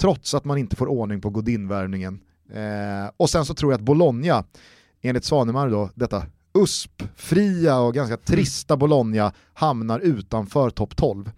trots 0.00 0.34
att 0.34 0.44
man 0.44 0.58
inte 0.58 0.76
får 0.76 0.86
ordning 0.86 1.20
på 1.20 1.30
Godin-värvningen. 1.30 2.20
Eh, 2.52 3.10
och 3.16 3.30
sen 3.30 3.44
så 3.44 3.54
tror 3.54 3.72
jag 3.72 3.78
att 3.78 3.84
Bologna, 3.84 4.44
enligt 5.00 5.24
Svanemar 5.24 5.70
då, 5.70 5.90
detta 5.94 6.26
USP-fria 6.54 7.78
och 7.78 7.94
ganska 7.94 8.16
trista 8.16 8.76
Bologna 8.76 9.32
hamnar 9.54 10.00
utanför 10.00 10.70
topp 10.70 10.96
12. 10.96 11.30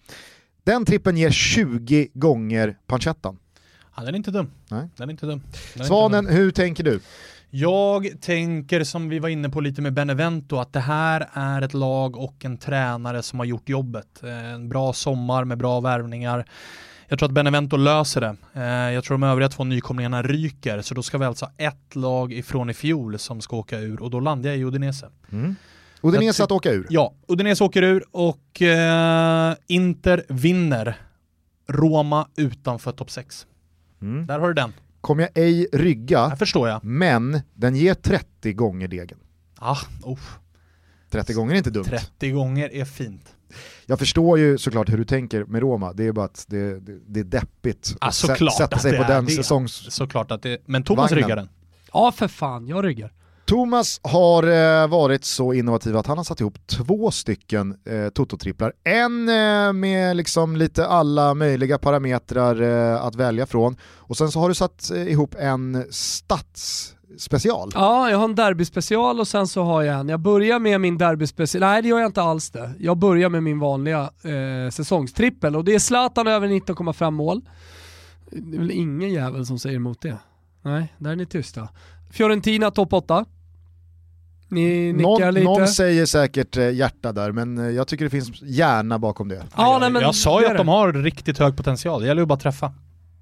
Den 0.64 0.84
trippen 0.84 1.16
ger 1.16 1.30
20 1.30 2.08
gånger 2.14 2.78
pancettan. 2.86 3.38
Ja, 3.96 4.02
den 4.02 4.14
är 4.14 4.18
inte 4.18 4.30
dum. 4.30 4.50
Nej. 4.68 4.88
Den 4.96 5.08
är 5.08 5.12
inte 5.12 5.26
dum. 5.26 5.42
Den 5.74 5.86
Svanen, 5.86 6.18
inte 6.18 6.32
dum. 6.32 6.42
hur 6.42 6.50
tänker 6.50 6.84
du? 6.84 7.00
Jag 7.56 8.20
tänker 8.20 8.85
som 8.85 9.09
vi 9.09 9.18
var 9.18 9.28
inne 9.28 9.48
på 9.48 9.60
lite 9.60 9.82
med 9.82 9.93
Benevento 9.93 10.56
att 10.56 10.72
det 10.72 10.81
här 10.81 11.28
är 11.32 11.62
ett 11.62 11.74
lag 11.74 12.16
och 12.16 12.44
en 12.44 12.56
tränare 12.56 13.22
som 13.22 13.39
har 13.39 13.47
gjort 13.47 13.68
jobbet. 13.68 14.22
Eh, 14.22 14.52
en 14.52 14.68
bra 14.68 14.93
sommar 14.93 15.44
med 15.44 15.59
bra 15.59 15.81
värvningar. 15.81 16.44
Jag 17.09 17.18
tror 17.18 17.28
att 17.28 17.35
Benevento 17.35 17.76
löser 17.76 18.20
det. 18.20 18.36
Eh, 18.52 18.94
jag 18.94 19.05
tror 19.05 19.14
de 19.14 19.22
övriga 19.22 19.48
två 19.48 19.64
nykomlingarna 19.64 20.22
ryker, 20.22 20.82
så 20.82 20.94
då 20.94 21.02
ska 21.02 21.18
vi 21.18 21.24
alltså 21.24 21.44
ha 21.44 21.52
ett 21.56 21.97
lag 21.97 22.32
ifrån 22.32 22.70
i 22.70 22.74
fjol 22.74 23.18
som 23.18 23.40
ska 23.40 23.56
åka 23.56 23.78
ur 23.78 24.02
och 24.02 24.10
då 24.10 24.20
landar 24.20 24.51
jag 24.51 24.59
i 24.59 24.64
Udinese. 24.64 25.09
Mm. 25.32 25.56
Udinese 26.01 26.44
att 26.44 26.52
åka 26.52 26.70
ur? 26.70 26.86
Ja, 26.90 27.14
Udinese 27.28 27.64
åker 27.64 27.82
ur 27.82 28.05
och 28.10 28.62
eh, 28.62 29.55
Inter 29.66 30.24
vinner. 30.28 30.97
Roma 31.68 32.28
utanför 32.36 32.93
topp 32.93 33.10
6. 33.10 33.47
Mm. 34.02 34.26
Där 34.26 34.39
har 34.39 34.48
du 34.48 34.55
den. 34.55 34.72
Kommer 35.05 35.22
jag 35.22 35.31
ej 35.44 35.68
rygga, 35.72 36.28
det 36.28 36.36
förstår 36.36 36.68
jag. 36.68 36.85
men 36.85 37.40
den 37.55 37.76
ger 37.76 37.94
30 37.94 38.52
gånger 38.52 38.89
degen. 38.89 39.18
Ah, 39.59 39.78
oh. 40.02 40.18
30 41.10 41.32
gånger 41.32 41.52
är 41.55 41.59
inte 41.59 41.70
dumt. 41.70 41.85
30 41.85 42.31
gånger 42.31 42.74
är 42.74 42.85
fint. 42.85 43.35
Jag 43.86 43.98
förstår 43.98 44.39
ju 44.39 44.59
såklart 44.59 44.89
hur 44.89 44.98
du 44.98 45.05
tänker 45.05 45.44
med 45.44 45.60
Roma, 45.60 45.93
det 45.93 46.06
är 46.06 46.12
bara 46.12 46.24
att 46.24 46.44
det, 46.48 46.81
det, 46.81 46.98
det 47.06 47.20
är 47.20 47.24
deppigt 47.24 47.97
ah, 48.01 48.06
att 48.06 48.14
sätta 48.14 48.78
sig 48.78 48.98
på 48.98 49.02
den 49.02 49.24
det. 49.24 49.31
säsongs... 49.32 49.94
Såklart 49.94 50.31
att 50.31 50.43
det 50.43 50.59
Men 50.66 50.82
Thomas 50.82 51.10
vagnen. 51.10 51.24
ryggar 51.24 51.36
den. 51.36 51.48
Ja 51.93 52.12
för 52.12 52.28
fan, 52.28 52.66
jag 52.66 52.85
ryggar. 52.85 53.12
Thomas 53.46 54.00
har 54.02 54.42
eh, 54.42 54.88
varit 54.88 55.24
så 55.24 55.52
innovativ 55.52 55.96
att 55.96 56.06
han 56.06 56.16
har 56.16 56.24
satt 56.24 56.40
ihop 56.40 56.66
två 56.66 57.10
stycken 57.10 57.76
eh, 57.84 58.08
Toto-tripplar. 58.08 58.72
En 58.84 59.28
eh, 59.28 59.72
med 59.72 60.16
liksom 60.16 60.56
lite 60.56 60.86
alla 60.86 61.34
möjliga 61.34 61.78
parametrar 61.78 62.62
eh, 62.62 63.04
att 63.04 63.14
välja 63.14 63.46
från 63.46 63.76
och 63.96 64.16
sen 64.16 64.30
så 64.30 64.40
har 64.40 64.48
du 64.48 64.54
satt 64.54 64.90
eh, 64.90 65.08
ihop 65.08 65.34
en 65.38 65.84
Stats-special. 65.90 67.70
Ja, 67.74 68.10
jag 68.10 68.18
har 68.18 68.24
en 68.24 68.34
derbyspecial 68.34 69.20
och 69.20 69.28
sen 69.28 69.46
så 69.46 69.62
har 69.62 69.82
jag 69.82 70.00
en. 70.00 70.08
Jag 70.08 70.20
börjar 70.20 70.58
med 70.58 70.80
min 70.80 70.98
derbyspecial, 70.98 71.60
nej 71.60 71.82
det 71.82 71.88
gör 71.88 71.98
jag 71.98 72.08
inte 72.08 72.22
alls 72.22 72.50
det. 72.50 72.70
Jag 72.78 72.98
börjar 72.98 73.28
med 73.28 73.42
min 73.42 73.58
vanliga 73.58 74.00
eh, 74.00 74.70
säsongstrippel 74.70 75.56
och 75.56 75.64
det 75.64 75.74
är 75.74 75.78
Zlatan 75.78 76.26
över 76.26 76.48
19,5 76.48 77.10
mål. 77.10 77.40
Det 78.30 78.56
är 78.56 78.60
väl 78.60 78.70
ingen 78.70 79.12
jävel 79.12 79.46
som 79.46 79.58
säger 79.58 79.76
emot 79.76 80.00
det. 80.00 80.18
Nej, 80.62 80.94
där 80.98 81.10
är 81.10 81.16
ni 81.16 81.26
tysta. 81.26 81.68
Fiorentina 82.10 82.70
topp 82.70 82.92
8. 82.92 83.24
Ni 84.55 84.93
nickar 84.93 85.09
någon, 85.09 85.35
lite. 85.35 85.44
Någon 85.44 85.68
säger 85.68 86.06
säkert 86.06 86.56
eh, 86.56 86.70
hjärta 86.70 87.12
där, 87.12 87.32
men 87.32 87.59
eh, 87.59 87.64
jag 87.64 87.89
tycker 87.89 88.05
det 88.05 88.10
finns 88.10 88.43
hjärna 88.43 88.98
bakom 88.98 89.28
det. 89.28 89.43
Ja, 89.56 89.72
jag, 89.72 89.81
nej, 89.81 89.90
men 89.90 90.02
jag 90.02 90.14
sa 90.14 90.40
ju 90.40 90.47
att 90.47 90.56
de 90.56 90.68
har 90.68 90.93
riktigt 90.93 91.39
hög 91.39 91.56
potential, 91.56 92.01
det 92.01 92.06
gäller 92.06 92.22
ju 92.22 92.26
bara 92.26 92.35
att 92.35 92.40
träffa. 92.40 92.72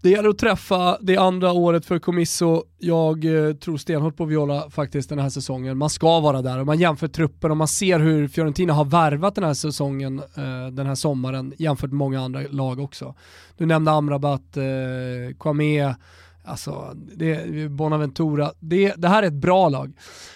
Det 0.03 0.11
gäller 0.11 0.29
att 0.29 0.39
träffa, 0.39 0.99
det 1.01 1.17
andra 1.17 1.53
året 1.53 1.87
för 1.87 1.99
Comisso. 1.99 2.63
Jag 2.79 3.25
eh, 3.25 3.55
tror 3.55 3.77
stenhårt 3.77 4.17
på 4.17 4.25
Viola 4.25 4.71
faktiskt 4.71 5.09
den 5.09 5.19
här 5.19 5.29
säsongen. 5.29 5.79
Man 5.79 5.91
ska 5.91 6.21
vara 6.21 6.43
där 6.43 6.59
och 6.59 6.67
man 6.67 6.79
jämför 6.79 7.09
truppen 7.09 7.51
och 7.51 7.57
man 7.57 7.69
ser 7.69 7.99
hur 7.99 8.29
Fiorentina 8.29 8.73
har 8.73 8.85
värvat 8.85 9.35
den 9.35 9.45
här 9.45 9.55
säsongen, 9.55 10.19
eh, 10.19 10.67
den 10.73 10.87
här 10.87 10.95
sommaren, 10.95 11.55
jämfört 11.59 11.91
med 11.91 11.99
många 11.99 12.21
andra 12.21 12.41
lag 12.51 12.81
också. 12.81 13.15
Du 13.57 13.67
nämnde 13.67 13.91
Amrabat, 13.91 14.57
eh, 14.57 15.37
Kwame, 15.41 15.95
Alltså, 16.45 16.93
det, 16.95 17.71
Bonaventura, 17.71 18.53
det, 18.61 18.95
det 18.97 19.09
här 19.09 19.23
är 19.23 19.27
ett 19.27 19.33
bra 19.33 19.69
lag. 19.69 19.93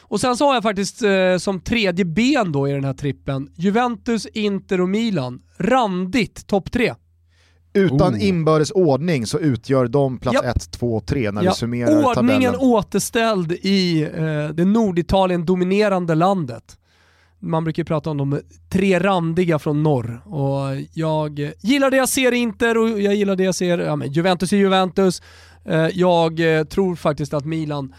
Och 0.09 0.21
sen 0.21 0.37
så 0.37 0.47
har 0.47 0.55
jag 0.55 0.63
faktiskt 0.63 1.03
eh, 1.03 1.37
som 1.39 1.61
tredje 1.61 2.05
ben 2.05 2.53
då 2.53 2.69
i 2.69 2.73
den 2.73 2.85
här 2.85 2.95
trippen, 2.95 3.49
Juventus, 3.57 4.27
Inter 4.27 4.81
och 4.81 4.89
Milan. 4.89 5.43
Randigt 5.57 6.47
topp 6.47 6.73
tre. 6.73 6.95
Utan 7.73 8.15
oh. 8.15 8.27
inbördes 8.27 8.71
ordning 8.71 9.27
så 9.27 9.39
utgör 9.39 9.89
de 9.89 10.19
plats 10.19 10.43
1, 10.45 10.71
2, 10.73 11.01
3 11.01 11.31
när 11.31 11.43
ja. 11.43 11.51
vi 11.51 11.57
summerar 11.57 11.91
Ordningen 11.91 12.15
tabellen. 12.15 12.31
Ordningen 12.31 12.57
återställd 12.57 13.53
i 13.53 14.03
eh, 14.03 14.49
det 14.49 14.65
Norditalien 14.65 15.47
dominerande 15.47 16.15
landet. 16.15 16.79
Man 17.39 17.65
brukar 17.65 17.81
ju 17.81 17.85
prata 17.85 18.11
om 18.11 18.17
de 18.17 18.41
tre 18.71 19.01
randiga 19.01 19.59
från 19.59 19.83
norr 19.83 20.21
och 20.25 20.81
jag 20.93 21.53
gillar 21.61 21.91
det 21.91 21.97
jag 21.97 22.09
ser 22.09 22.35
i 22.35 22.37
Inter 22.37 22.79
och 22.79 23.01
jag 23.01 23.15
gillar 23.15 23.37
det 23.37 23.45
jag 23.45 23.55
ser, 23.55 23.79
ja, 23.79 23.97
men 23.97 24.13
Juventus 24.13 24.53
är 24.53 24.57
Juventus, 24.57 25.23
Eh, 25.69 25.89
jag 25.93 26.59
eh, 26.59 26.65
tror 26.65 26.97
faktiskt 26.97 27.35
att 27.35 27.45
Milan 27.45 27.95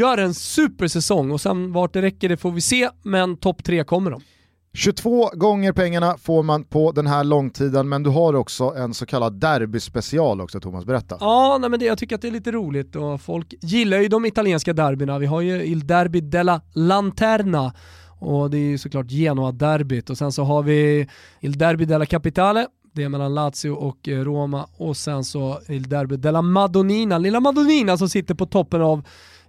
gör 0.00 0.18
en 0.18 0.34
supersäsong 0.34 1.30
och 1.30 1.40
sen 1.40 1.72
vart 1.72 1.92
det 1.92 2.02
räcker 2.02 2.28
det 2.28 2.36
får 2.36 2.50
vi 2.50 2.60
se, 2.60 2.88
men 3.02 3.36
topp 3.36 3.64
tre 3.64 3.84
kommer 3.84 4.10
de. 4.10 4.20
22 4.74 5.30
gånger 5.34 5.72
pengarna 5.72 6.16
får 6.18 6.42
man 6.42 6.64
på 6.64 6.92
den 6.92 7.06
här 7.06 7.24
långtiden, 7.24 7.88
men 7.88 8.02
du 8.02 8.10
har 8.10 8.34
också 8.34 8.74
en 8.76 8.94
så 8.94 9.06
kallad 9.06 9.40
derbyspecial 9.40 10.40
också 10.40 10.60
Thomas, 10.60 10.84
berätta. 10.84 11.16
Ja, 11.20 11.58
nej, 11.60 11.70
men 11.70 11.80
det, 11.80 11.86
jag 11.86 11.98
tycker 11.98 12.14
att 12.14 12.22
det 12.22 12.28
är 12.28 12.32
lite 12.32 12.52
roligt 12.52 12.96
och 12.96 13.20
folk 13.20 13.54
gillar 13.60 13.98
ju 13.98 14.08
de 14.08 14.26
italienska 14.26 14.72
derbyna. 14.72 15.18
Vi 15.18 15.26
har 15.26 15.40
ju 15.40 15.64
Il 15.64 15.86
Derby 15.86 16.20
della 16.20 16.60
Lanterna 16.72 17.72
och 18.18 18.50
det 18.50 18.58
är 18.58 18.70
ju 18.70 18.78
såklart 18.78 19.10
Genoa-derbyt 19.10 20.10
och 20.10 20.18
sen 20.18 20.32
så 20.32 20.44
har 20.44 20.62
vi 20.62 21.08
Il 21.40 21.58
Derby 21.58 21.84
della 21.84 22.06
Capitale 22.06 22.66
det 22.92 23.02
är 23.02 23.08
mellan 23.08 23.34
Lazio 23.34 23.70
och 23.70 24.08
eh, 24.08 24.24
Roma 24.24 24.66
och 24.76 24.96
sen 24.96 25.24
så 25.24 25.60
Il 25.68 25.88
Derby 25.88 26.16
della 26.16 26.42
Madonnina, 26.42 27.18
lilla 27.18 27.40
Madonnina 27.40 27.96
som 27.96 28.08
sitter 28.08 28.34
på 28.34 28.46
toppen 28.46 28.82
av 28.82 29.02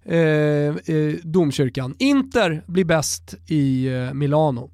Eh, 0.05 0.17
eh, 0.17 1.15
domkyrkan. 1.23 1.95
Inter 1.99 2.63
blir 2.65 2.85
bäst 2.85 3.35
i 3.47 3.87
eh, 3.87 4.13
Milano. 4.13 4.71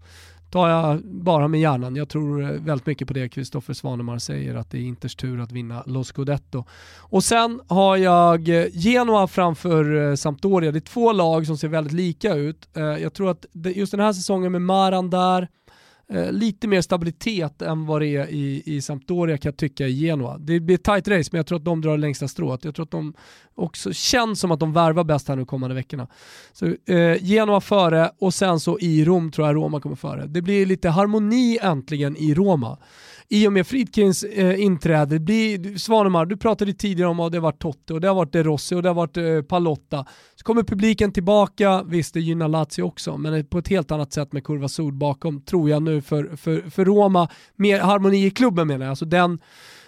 Tar 0.49 0.69
jag 0.69 1.01
bara 1.05 1.47
med 1.47 1.59
hjärnan. 1.59 1.95
Jag 1.95 2.09
tror 2.09 2.43
eh, 2.43 2.49
väldigt 2.49 2.85
mycket 2.85 3.07
på 3.07 3.13
det 3.13 3.29
Kristoffer 3.29 3.73
Svanemar 3.73 4.17
säger, 4.17 4.55
att 4.55 4.71
det 4.71 4.77
är 4.77 4.81
Inters 4.81 5.15
tur 5.15 5.39
att 5.39 5.51
vinna 5.51 5.83
Los 5.85 6.07
Scudetto. 6.07 6.65
Och 6.97 7.23
sen 7.23 7.61
har 7.67 7.97
jag 7.97 8.49
eh, 8.49 8.65
Genoa 8.73 9.27
framför 9.27 10.15
Sampdoria. 10.15 10.71
Det 10.71 10.77
är 10.77 10.81
två 10.81 11.11
lag 11.11 11.47
som 11.47 11.57
ser 11.57 11.67
väldigt 11.67 11.93
lika 11.93 12.33
ut. 12.33 12.69
Jag 12.73 13.13
tror 13.13 13.31
att 13.31 13.45
just 13.53 13.91
den 13.91 14.01
här 14.01 14.13
säsongen 14.13 14.51
med 14.51 14.61
Maran 14.61 15.09
där, 15.09 15.47
eh, 16.13 16.31
lite 16.31 16.67
mer 16.67 16.81
stabilitet 16.81 17.61
än 17.61 17.85
vad 17.85 18.01
det 18.01 18.07
är 18.07 18.27
i, 18.27 18.63
i 18.65 18.81
Sampdoria 18.81 19.37
kan 19.37 19.49
jag 19.49 19.57
tycka 19.57 19.87
i 19.87 19.91
Genoa. 19.91 20.37
Det 20.37 20.59
blir 20.59 20.75
ett 20.75 20.83
tight 20.83 21.07
race 21.07 21.29
men 21.31 21.37
jag 21.37 21.47
tror 21.47 21.57
att 21.57 21.65
de 21.65 21.81
drar 21.81 21.97
längsta 21.97 22.27
strået. 22.27 22.65
Jag 22.65 22.75
tror 22.75 22.83
att 22.83 22.91
de 22.91 23.13
också 23.55 23.93
känns 23.93 24.39
som 24.39 24.51
att 24.51 24.59
de 24.59 24.73
värvar 24.73 25.03
bäst 25.03 25.27
här 25.27 25.35
nu 25.35 25.45
kommande 25.45 25.75
veckorna. 25.75 26.07
Så 26.53 26.65
eh, 26.65 27.23
Genoa 27.23 27.61
före 27.61 28.11
och 28.19 28.33
sen 28.33 28.59
så 28.59 28.79
i 28.79 29.05
Rom 29.05 29.31
tror 29.31 29.47
jag 29.47 29.55
Roma 29.55 29.81
kommer 29.81 29.95
före. 29.95 30.25
Det 30.27 30.41
blir 30.41 30.65
lite 30.65 30.89
harmoni 30.89 31.59
äntligen 31.61 32.17
i 32.17 32.33
Roma 32.33 32.77
i 33.29 33.47
och 33.47 33.53
med 33.53 33.67
Friedkins 33.67 34.23
eh, 34.23 34.61
inträde, 34.61 35.19
blir, 35.19 35.77
Svanemar, 35.77 36.25
du 36.25 36.37
pratade 36.37 36.73
tidigare 36.73 37.09
om 37.09 37.19
att 37.19 37.31
det 37.31 37.37
har 37.37 37.43
varit 37.43 37.61
Totte 37.61 37.93
och 37.93 38.01
det 38.01 38.07
har 38.07 38.15
varit 38.15 38.31
De 38.31 38.43
Rossi 38.43 38.75
och 38.75 38.83
det 38.83 38.89
har 38.89 38.93
varit 38.93 39.17
eh, 39.17 39.41
Palotta. 39.41 40.05
Så 40.35 40.43
kommer 40.43 40.63
publiken 40.63 41.11
tillbaka, 41.11 41.83
visst 41.83 42.13
det 42.13 42.19
gynnar 42.19 42.47
Lazio 42.47 42.81
också, 42.81 43.17
men 43.17 43.45
på 43.45 43.57
ett 43.57 43.67
helt 43.67 43.91
annat 43.91 44.13
sätt 44.13 44.33
med 44.33 44.43
Kurva 44.43 44.67
Sud 44.67 44.93
bakom, 44.93 45.41
tror 45.41 45.69
jag 45.69 45.83
nu 45.83 46.01
för, 46.01 46.35
för, 46.35 46.69
för 46.69 46.85
Roma. 46.85 47.29
Mer 47.55 47.79
harmoni 47.79 48.25
i 48.25 48.31
klubben 48.31 48.67
menar 48.67 48.85
jag, 48.85 48.89
alltså 48.89 49.05
den, 49.05 49.39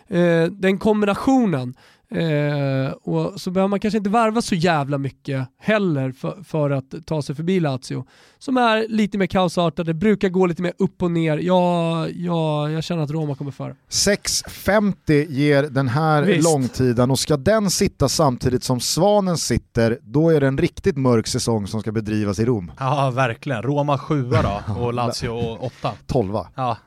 eh, 0.08 0.44
den 0.44 0.78
kombinationen 0.78 1.74
Eh, 2.12 2.92
och 2.92 3.42
så 3.42 3.52
behöver 3.52 3.68
man 3.68 3.80
kanske 3.80 3.98
inte 3.98 4.10
varva 4.10 4.42
så 4.42 4.56
jävla 4.56 4.98
mycket 4.98 5.48
heller 5.60 6.12
för, 6.12 6.44
för, 6.44 6.70
att 6.70 6.96
ta 7.06 7.22
sig 7.22 7.36
förbi 7.36 7.60
Lazio. 7.60 8.06
Som 8.40 8.58
är 8.58 8.86
lite 8.90 9.18
mer 9.18 9.26
kaosartade, 9.26 9.94
brukar 9.94 10.30
gå 10.30 10.46
lite 10.46 10.62
mer 10.62 10.74
upp 10.78 11.04
och 11.04 11.12
ner. 11.12 11.38
Ja, 11.38 12.08
ja, 12.10 12.70
jag 12.70 12.84
känner 12.84 13.04
att 13.04 13.12
Roma 13.12 13.36
kommer 13.36 13.52
före. 13.52 13.76
6.50 13.90 15.26
ger 15.30 15.64
den 15.64 15.88
här 15.88 16.24
Visst. 16.24 16.44
långtiden 16.44 17.12
och 17.12 17.20
ska 17.20 17.38
den 17.38 17.70
sitta 17.70 18.10
samtidigt 18.10 18.64
som 18.64 18.80
Svanen 18.80 19.38
sitter, 19.38 20.00
då 20.02 20.30
är 20.30 20.42
det 20.42 20.48
en 20.48 20.58
riktigt 20.58 20.98
mörk 20.98 21.28
säsong 21.28 21.68
som 21.68 21.82
ska 21.82 21.92
bedrivas 21.92 22.40
i 22.40 22.46
Rom. 22.46 22.72
Ja, 22.80 23.12
verkligen. 23.16 23.62
Roma 23.62 23.98
7 23.98 24.24
då 24.24 24.74
och 24.82 24.94
Lazio 24.94 25.58
8. 25.60 25.92
12. 26.08 26.34
Ja, 26.56 26.78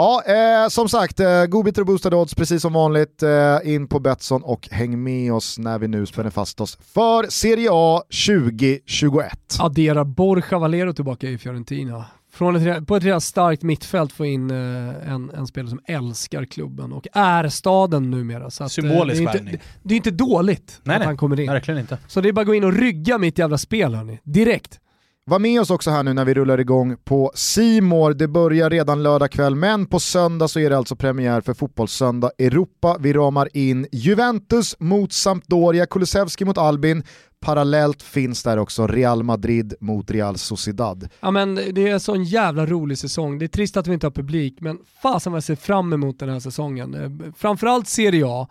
Ja, 0.00 0.22
eh, 0.26 0.68
som 0.68 0.88
sagt, 0.88 1.20
eh, 1.20 1.46
godbitar 1.46 1.82
och 1.82 1.86
boostade 1.86 2.16
odds 2.16 2.34
precis 2.34 2.62
som 2.62 2.72
vanligt. 2.72 3.22
Eh, 3.22 3.74
in 3.74 3.88
på 3.88 4.00
Betsson 4.00 4.42
och 4.42 4.68
häng 4.70 5.02
med 5.02 5.32
oss 5.32 5.58
när 5.58 5.78
vi 5.78 5.88
nu 5.88 6.06
spänner 6.06 6.30
fast 6.30 6.60
oss 6.60 6.78
för 6.94 7.30
Serie 7.30 7.68
A 7.72 8.02
2021. 8.26 9.32
Addera 9.58 10.04
Borja 10.04 10.58
Valero 10.58 10.92
tillbaka 10.92 11.28
i 11.28 11.38
Fiorentina. 11.38 12.04
Från 12.32 12.56
ett, 12.56 12.86
på 12.86 12.96
ett 12.96 13.04
redan 13.04 13.20
starkt 13.20 13.62
mittfält 13.62 14.12
få 14.12 14.26
in 14.26 14.50
eh, 14.50 15.12
en, 15.12 15.30
en 15.30 15.46
spelare 15.46 15.70
som 15.70 15.80
älskar 15.84 16.44
klubben 16.44 16.92
och 16.92 17.06
är 17.12 17.48
staden 17.48 18.10
numera. 18.10 18.50
Så 18.50 18.64
att, 18.64 18.78
eh, 18.78 18.82
Symbolisk 18.82 19.22
det, 19.32 19.38
är 19.38 19.40
inte, 19.40 19.58
det 19.82 19.94
är 19.94 19.96
inte 19.96 20.10
dåligt 20.10 20.80
nej, 20.82 20.94
att 20.94 21.00
nej, 21.00 21.06
han 21.06 21.16
kommer 21.16 21.40
in. 21.40 21.50
Verkligen 21.50 21.80
inte. 21.80 21.98
Så 22.06 22.20
det 22.20 22.28
är 22.28 22.32
bara 22.32 22.40
att 22.40 22.46
gå 22.46 22.54
in 22.54 22.64
och 22.64 22.72
rygga 22.72 23.18
mitt 23.18 23.38
jävla 23.38 23.58
spel 23.58 23.94
hörni, 23.94 24.18
direkt. 24.22 24.80
Var 25.30 25.38
med 25.38 25.60
oss 25.60 25.70
också 25.70 25.90
här 25.90 26.02
nu 26.02 26.12
när 26.12 26.24
vi 26.24 26.34
rullar 26.34 26.60
igång 26.60 26.96
på 27.04 27.32
Simor. 27.34 28.14
Det 28.14 28.28
börjar 28.28 28.70
redan 28.70 29.02
lördag 29.02 29.30
kväll, 29.30 29.54
men 29.54 29.86
på 29.86 30.00
söndag 30.00 30.48
så 30.48 30.60
är 30.60 30.70
det 30.70 30.76
alltså 30.76 30.96
premiär 30.96 31.40
för 31.40 31.54
Fotbollssöndag 31.54 32.30
Europa. 32.38 32.96
Vi 33.00 33.12
ramar 33.12 33.48
in 33.56 33.86
Juventus 33.92 34.76
mot 34.78 35.12
Sampdoria, 35.12 35.86
Kulusevski 35.86 36.44
mot 36.44 36.58
Albin. 36.58 37.02
Parallellt 37.40 38.02
finns 38.02 38.42
där 38.42 38.58
också 38.58 38.86
Real 38.86 39.22
Madrid 39.22 39.74
mot 39.80 40.10
Real 40.10 40.38
Sociedad. 40.38 41.08
Ja 41.20 41.30
men 41.30 41.54
det 41.54 41.88
är 41.88 41.92
en 41.92 42.00
sån 42.00 42.24
jävla 42.24 42.66
rolig 42.66 42.98
säsong. 42.98 43.38
Det 43.38 43.46
är 43.46 43.48
trist 43.48 43.76
att 43.76 43.86
vi 43.86 43.94
inte 43.94 44.06
har 44.06 44.12
publik, 44.12 44.56
men 44.60 44.78
fasen 45.02 45.32
vad 45.32 45.36
jag 45.36 45.44
ser 45.44 45.56
fram 45.56 45.92
emot 45.92 46.18
den 46.18 46.28
här 46.28 46.40
säsongen. 46.40 46.94
Eh, 46.94 47.32
framförallt 47.36 47.88
Serie 47.88 48.26
A. 48.26 48.48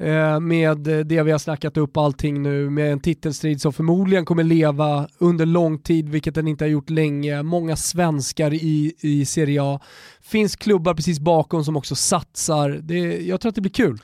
Eh, 0.00 0.40
med 0.40 0.78
det 0.78 1.22
vi 1.22 1.30
har 1.30 1.38
snackat 1.38 1.76
upp 1.76 1.96
allting 1.96 2.42
nu, 2.42 2.70
med 2.70 2.92
en 2.92 3.00
titelstrid 3.00 3.60
som 3.60 3.72
förmodligen 3.72 4.24
kommer 4.24 4.44
leva 4.44 5.08
under 5.18 5.46
lång 5.46 5.78
tid, 5.78 6.08
vilket 6.08 6.34
den 6.34 6.48
inte 6.48 6.64
har 6.64 6.70
gjort 6.70 6.90
länge. 6.90 7.42
Många 7.42 7.76
svenskar 7.76 8.54
i, 8.54 8.94
i 9.00 9.24
Serie 9.24 9.62
A. 9.62 9.80
Finns 10.22 10.56
klubbar 10.56 10.94
precis 10.94 11.20
bakom 11.20 11.64
som 11.64 11.76
också 11.76 11.94
satsar. 11.94 12.70
Det, 12.82 13.26
jag 13.26 13.40
tror 13.40 13.48
att 13.48 13.54
det 13.54 13.60
blir 13.60 13.72
kul. 13.72 13.98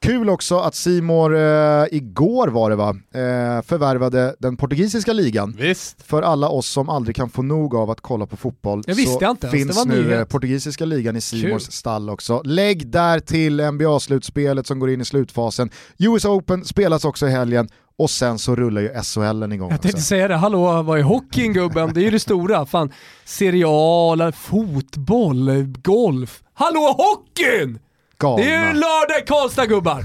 Kul 0.00 0.30
också 0.30 0.58
att 0.58 0.74
Simor 0.74 1.36
eh, 1.36 1.84
igår 1.90 2.48
var 2.48 2.70
det 2.70 2.76
va, 2.76 2.88
eh, 2.88 3.62
förvärvade 3.62 4.34
den 4.38 4.56
portugisiska 4.56 5.12
ligan. 5.12 5.56
Visst. 5.58 6.02
För 6.02 6.22
alla 6.22 6.48
oss 6.48 6.66
som 6.68 6.88
aldrig 6.88 7.16
kan 7.16 7.30
få 7.30 7.42
nog 7.42 7.74
av 7.74 7.90
att 7.90 8.00
kolla 8.00 8.26
på 8.26 8.36
fotboll 8.36 8.82
jag 8.86 8.94
visste 8.94 9.24
så 9.24 9.30
inte 9.30 9.48
finns 9.48 9.84
nu 9.86 10.02
nyhet. 10.02 10.18
eh, 10.18 10.24
portugisiska 10.24 10.84
ligan 10.84 11.16
i 11.16 11.20
Simors 11.20 11.62
stall 11.62 12.10
också. 12.10 12.42
Lägg 12.44 12.86
där 12.90 13.20
till 13.20 13.60
NBA-slutspelet 13.60 14.66
som 14.66 14.78
går 14.78 14.90
in 14.90 15.00
i 15.00 15.04
slutfasen. 15.04 15.70
US 15.98 16.24
Open 16.24 16.64
spelas 16.64 17.04
också 17.04 17.26
i 17.26 17.30
helgen 17.30 17.68
och 17.98 18.10
sen 18.10 18.38
så 18.38 18.56
rullar 18.56 18.80
ju 18.80 18.88
SHL 19.02 19.52
igång 19.52 19.70
Jag 19.70 19.82
tänkte 19.82 19.88
också. 19.96 20.06
säga 20.06 20.28
det, 20.28 20.36
hallå 20.36 20.82
vad 20.82 20.98
är 20.98 21.02
hockeyn 21.02 21.52
gubben? 21.52 21.90
Det 21.94 22.00
är 22.00 22.04
ju 22.04 22.10
det 22.10 22.20
stora. 22.20 22.66
Fan, 22.66 22.92
serial, 23.24 24.32
fotboll, 24.32 25.50
golf. 25.82 26.42
Hallå 26.54 26.96
hockeyn! 26.98 27.78
Galna. 28.20 28.36
Det 28.36 28.50
är 28.50 28.68
ju 28.68 28.72
lördag 28.72 29.18
i 29.22 29.26
Karlstad 29.26 29.66
gubbar! 29.66 30.04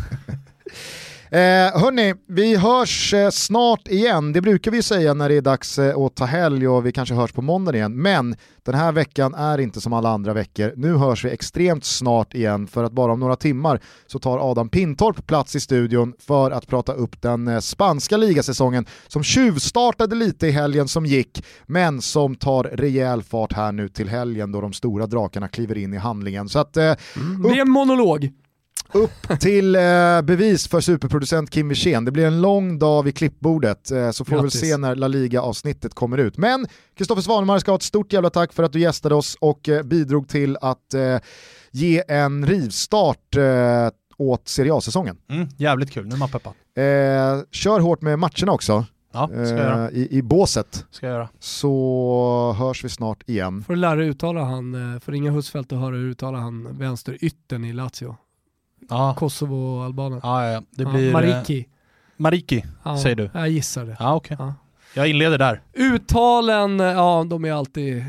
Eh, 1.33 1.39
hörni, 1.81 2.13
vi 2.27 2.55
hörs 2.55 3.13
eh, 3.13 3.29
snart 3.29 3.87
igen. 3.87 4.33
Det 4.33 4.41
brukar 4.41 4.71
vi 4.71 4.83
säga 4.83 5.13
när 5.13 5.29
det 5.29 5.35
är 5.35 5.41
dags 5.41 5.79
eh, 5.79 5.97
att 5.97 6.15
ta 6.15 6.25
helg 6.25 6.67
och 6.67 6.85
vi 6.85 6.91
kanske 6.91 7.15
hörs 7.15 7.31
på 7.31 7.41
måndag 7.41 7.75
igen. 7.75 8.01
Men 8.01 8.35
den 8.63 8.75
här 8.75 8.91
veckan 8.91 9.33
är 9.33 9.57
inte 9.57 9.81
som 9.81 9.93
alla 9.93 10.09
andra 10.09 10.33
veckor. 10.33 10.73
Nu 10.75 10.95
hörs 10.95 11.25
vi 11.25 11.29
extremt 11.29 11.85
snart 11.85 12.33
igen 12.33 12.67
för 12.67 12.83
att 12.83 12.91
bara 12.91 13.13
om 13.13 13.19
några 13.19 13.35
timmar 13.35 13.79
så 14.07 14.19
tar 14.19 14.51
Adam 14.51 14.69
Pintorp 14.69 15.27
plats 15.27 15.55
i 15.55 15.59
studion 15.59 16.13
för 16.19 16.51
att 16.51 16.67
prata 16.67 16.93
upp 16.93 17.21
den 17.21 17.47
eh, 17.47 17.59
spanska 17.59 18.17
ligasäsongen 18.17 18.85
som 19.07 19.23
tjuvstartade 19.23 20.15
lite 20.15 20.47
i 20.47 20.51
helgen 20.51 20.87
som 20.87 21.05
gick 21.05 21.45
men 21.65 22.01
som 22.01 22.35
tar 22.35 22.63
rejäl 22.63 23.23
fart 23.23 23.53
här 23.53 23.71
nu 23.71 23.89
till 23.89 24.09
helgen 24.09 24.51
då 24.51 24.61
de 24.61 24.73
stora 24.73 25.07
drakarna 25.07 25.47
kliver 25.47 25.77
in 25.77 25.93
i 25.93 25.97
handlingen. 25.97 26.49
Så 26.49 26.59
att, 26.59 26.77
eh, 26.77 26.83
Det 27.43 27.49
är 27.49 27.61
en 27.61 27.69
monolog. 27.69 28.31
Upp 28.93 29.39
till 29.39 29.75
eh, 29.75 29.81
bevis 30.23 30.67
för 30.67 30.81
superproducent 30.81 31.49
Kim 31.49 31.69
Wirsén. 31.69 32.05
Det 32.05 32.11
blir 32.11 32.25
en 32.27 32.41
lång 32.41 32.79
dag 32.79 33.03
vid 33.03 33.15
klippbordet, 33.15 33.91
eh, 33.91 34.11
så 34.11 34.25
får 34.25 34.31
vi 34.31 34.35
väl 34.35 34.43
Grattis. 34.45 34.61
se 34.61 34.77
när 34.77 34.95
La 34.95 35.07
Liga-avsnittet 35.07 35.93
kommer 35.93 36.17
ut. 36.17 36.37
Men 36.37 36.67
Kristoffer 36.97 37.21
Svanemar 37.21 37.59
ska 37.59 37.71
ha 37.71 37.75
ett 37.75 37.83
stort 37.83 38.13
jävla 38.13 38.29
tack 38.29 38.53
för 38.53 38.63
att 38.63 38.73
du 38.73 38.79
gästade 38.79 39.15
oss 39.15 39.37
och 39.41 39.69
eh, 39.69 39.83
bidrog 39.83 40.27
till 40.27 40.57
att 40.61 40.93
eh, 40.93 41.17
ge 41.71 42.03
en 42.07 42.45
rivstart 42.45 43.35
eh, 43.35 43.89
åt 44.17 44.47
Serie 44.47 44.73
A-säsongen. 44.73 45.17
Mm, 45.29 45.47
jävligt 45.57 45.91
kul, 45.91 46.05
nu 46.07 46.15
är 46.15 46.19
man 46.19 46.29
peppad. 46.29 46.53
Eh, 46.75 47.43
kör 47.51 47.79
hårt 47.79 48.01
med 48.01 48.19
matcherna 48.19 48.51
också, 48.51 48.85
Ja, 49.15 49.27
ska 49.27 49.37
jag 49.39 49.49
göra. 49.49 49.91
i, 49.91 50.17
i 50.17 50.21
båset, 50.21 50.85
Ska 50.91 51.05
jag 51.07 51.13
göra. 51.13 51.29
så 51.39 52.55
hörs 52.59 52.83
vi 52.83 52.89
snart 52.89 53.29
igen. 53.29 53.63
Får 53.63 53.73
du 53.73 53.79
lära 53.79 53.95
dig 53.95 54.07
uttala 54.07 54.43
han, 54.43 54.99
får 55.03 55.11
ringa 55.11 55.31
Husfeldt 55.31 55.71
och 55.71 55.77
höra 55.77 55.95
hur 55.95 56.09
uttala 56.09 56.37
han 56.37 56.77
vänsteryttern 56.77 57.65
i 57.65 57.73
Lazio. 57.73 58.15
Ja, 58.89 59.15
Kosovo 59.17 59.77
och 59.77 59.83
Albanien. 59.85 60.19
ja, 60.23 60.51
ja. 60.51 60.61
det 60.71 60.83
Ja, 60.83 60.89
blir... 60.91 61.07
eh, 61.07 61.13
Mariki. 61.13 61.67
Mariki, 62.17 62.65
Ja, 62.83 62.97
säger 62.97 63.15
du. 63.15 63.29
Jag 63.33 63.49
gissar 63.49 63.85
det. 63.85 63.95
Ja. 63.99 64.21
Ja. 64.29 64.53
Jag 64.95 65.07
inleder 65.07 65.37
där. 65.37 65.61
Uttalen, 65.73 66.79
eh, 66.79 66.85
ja 66.85 67.25
de 67.29 67.45
är 67.45 67.51
alltid 67.53 67.97
eh, 67.97 68.03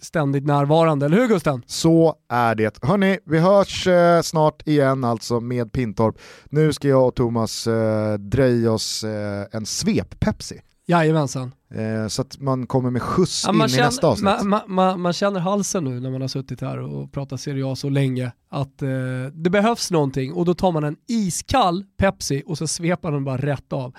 ständigt 0.00 0.44
närvarande, 0.46 1.06
eller 1.06 1.16
hur 1.16 1.28
Gusten? 1.28 1.62
Så 1.66 2.14
är 2.28 2.54
det. 2.54 2.78
Hörni, 2.82 3.18
vi 3.24 3.38
hörs 3.38 3.86
eh, 3.86 4.22
snart 4.22 4.68
igen 4.68 5.04
alltså 5.04 5.40
med 5.40 5.72
Pintorp. 5.72 6.16
Nu 6.44 6.72
ska 6.72 6.88
jag 6.88 7.06
och 7.08 7.14
Thomas 7.14 7.66
eh, 7.66 8.14
dreja 8.14 8.72
oss 8.72 9.04
eh, 9.04 9.46
en 9.52 9.64
svep-Pepsi. 9.64 10.60
Jajamensan. 10.86 11.52
Eh, 11.74 12.08
så 12.08 12.22
att 12.22 12.40
man 12.40 12.66
kommer 12.66 12.90
med 12.90 13.02
skjuts 13.02 13.44
Ja, 13.44 13.50
in 13.52 13.58
man, 13.58 13.70
i 13.70 13.76
nästa 13.76 14.06
avsnitt. 14.06 14.24
man, 14.24 14.48
man, 14.48 14.60
man, 14.66 15.00
man 15.00 15.12
känner 15.12 15.40
halsen 15.40 15.84
nu 15.84 16.00
när 16.00 16.10
man 16.10 16.20
har 16.20 16.28
suttit 16.28 16.60
här 16.60 16.78
och 16.78 17.12
pratat 17.12 17.40
Serie 17.40 17.66
A 17.66 17.76
så 17.76 17.88
länge 17.88 18.32
att 18.50 18.82
eh, 18.82 18.88
det 19.32 19.50
behövs 19.50 19.90
någonting 19.90 20.32
och 20.32 20.44
då 20.44 20.54
tar 20.54 20.72
man 20.72 20.84
en 20.84 20.96
iskall 21.08 21.84
Pepsi 21.98 22.42
och 22.46 22.58
så 22.58 22.66
svepar 22.66 23.12
den 23.12 23.24
bara 23.24 23.36
rätt 23.36 23.72
av. 23.72 23.94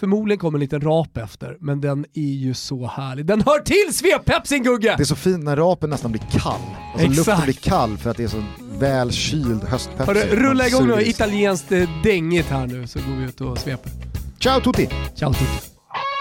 Förmodligen 0.00 0.38
kommer 0.38 0.58
en 0.58 0.60
liten 0.60 0.80
rap 0.80 1.16
efter, 1.16 1.56
men 1.60 1.80
den 1.80 2.04
är 2.14 2.22
ju 2.32 2.54
så 2.54 2.86
härlig. 2.86 3.26
Den 3.26 3.40
hör 3.40 3.58
till 3.60 3.94
svep-Pepsin 3.94 4.62
Gugge! 4.64 4.94
Det 4.96 5.02
är 5.02 5.04
så 5.04 5.16
fint 5.16 5.44
när 5.44 5.56
rapen 5.56 5.90
nästan 5.90 6.12
blir 6.12 6.22
kall. 6.30 6.52
Alltså 6.92 7.06
Exakt. 7.06 7.16
luften 7.16 7.44
blir 7.44 7.54
kall 7.54 7.96
för 7.98 8.10
att 8.10 8.16
det 8.16 8.24
är 8.24 8.28
så 8.28 8.42
väl 8.78 9.12
kyld 9.12 9.64
höstpepsi. 9.64 10.04
Hörru, 10.06 10.36
rulla 10.36 10.66
igång 10.66 10.86
något 10.86 11.02
italienskt 11.02 11.72
eh, 11.72 11.88
dängigt 12.02 12.46
här 12.48 12.66
nu 12.66 12.86
så 12.86 12.98
går 12.98 13.16
vi 13.16 13.24
ut 13.24 13.40
och 13.40 13.58
sveper. 13.58 13.92
Ciao 14.38 14.60
tutti! 14.60 14.88
Ciao 15.14 15.32
tutti. 15.32 15.67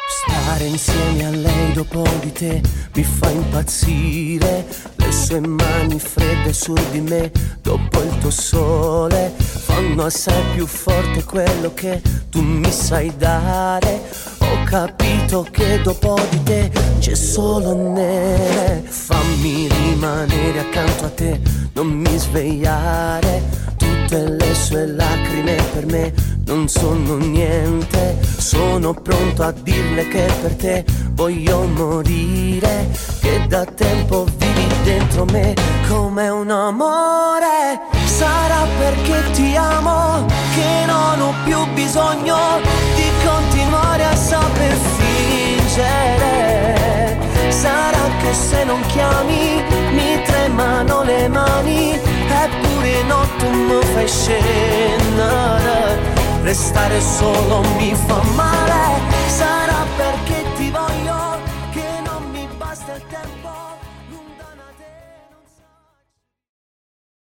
Stare 0.10 0.64
insieme 0.64 1.26
a 1.26 1.30
lei 1.30 1.74
dopo 1.74 2.04
di 2.22 2.32
te 2.32 2.62
mi 2.94 3.04
fa 3.04 3.30
impazzire. 3.30 4.66
Le 4.96 5.12
sue 5.12 5.42
mani 5.42 6.00
fredde 6.00 6.54
su 6.54 6.74
di 6.92 7.02
me 7.02 7.30
dopo 7.62 8.02
il 8.02 8.18
tuo 8.20 8.32
sole 8.32 9.34
fanno 9.38 10.06
assai 10.06 10.42
più 10.54 10.66
forte 10.66 11.24
quello 11.26 11.74
che 11.74 12.02
tu 12.30 12.42
mi 12.42 12.72
sai 12.72 13.14
dare. 13.18 14.02
Ho 14.40 14.64
capito 14.64 15.46
che 15.52 15.82
dopo 15.82 16.18
di 16.30 16.42
te 16.44 16.72
c'è 17.00 17.14
solo 17.14 17.76
neve. 17.76 18.84
Fammi 18.88 19.68
rimanere 19.68 20.60
accanto 20.60 21.06
a 21.06 21.10
te, 21.10 21.40
non 21.74 21.88
mi 21.88 22.18
svegliare. 22.18 23.66
Tutte 24.08 24.38
le 24.40 24.54
sue 24.56 24.86
lacrime 24.86 25.56
per 25.74 25.86
me 25.86 26.14
non 26.46 26.70
sono 26.70 27.18
niente. 27.18 28.18
Sono 28.38 28.94
pronto 28.94 29.44
a 29.44 29.52
dirle 29.52 30.08
che 30.08 30.32
per 30.42 30.56
te 30.56 30.86
voglio 31.12 31.64
morire. 31.66 32.88
Che 33.20 33.46
da 33.50 33.66
tempo 33.66 34.24
vivi 34.38 34.66
dentro 34.86 35.26
me 35.26 35.54
come 35.90 36.30
un 36.30 36.50
amore. 36.50 37.82
Sarà 38.06 38.66
perché 38.80 39.30
ti 39.32 39.58
amo 39.58 40.26
che 40.56 40.86
non 40.86 41.20
ho 41.20 41.34
più 41.44 41.58
bisogno 41.74 42.62
di 42.96 43.12
continuare 43.26 44.06
a 44.06 44.16
saper 44.16 44.74
fingere. 45.76 46.38
Sarà 47.50 48.08
che 48.22 48.34
se 48.34 48.64
non 48.64 48.80
chiami 48.88 49.62
mi 49.92 50.22
tremano 50.24 51.04
le 51.04 51.28
mani 51.28 52.17
Eppure 53.08 53.14
no 53.14 53.26
tu 53.38 53.50
mi 53.50 53.82
fai 53.94 54.08
scendere 54.08 55.98
Restare 56.44 57.00
solo 57.02 57.62
mi 57.78 57.96
fa 57.96 58.22
male 58.36 59.07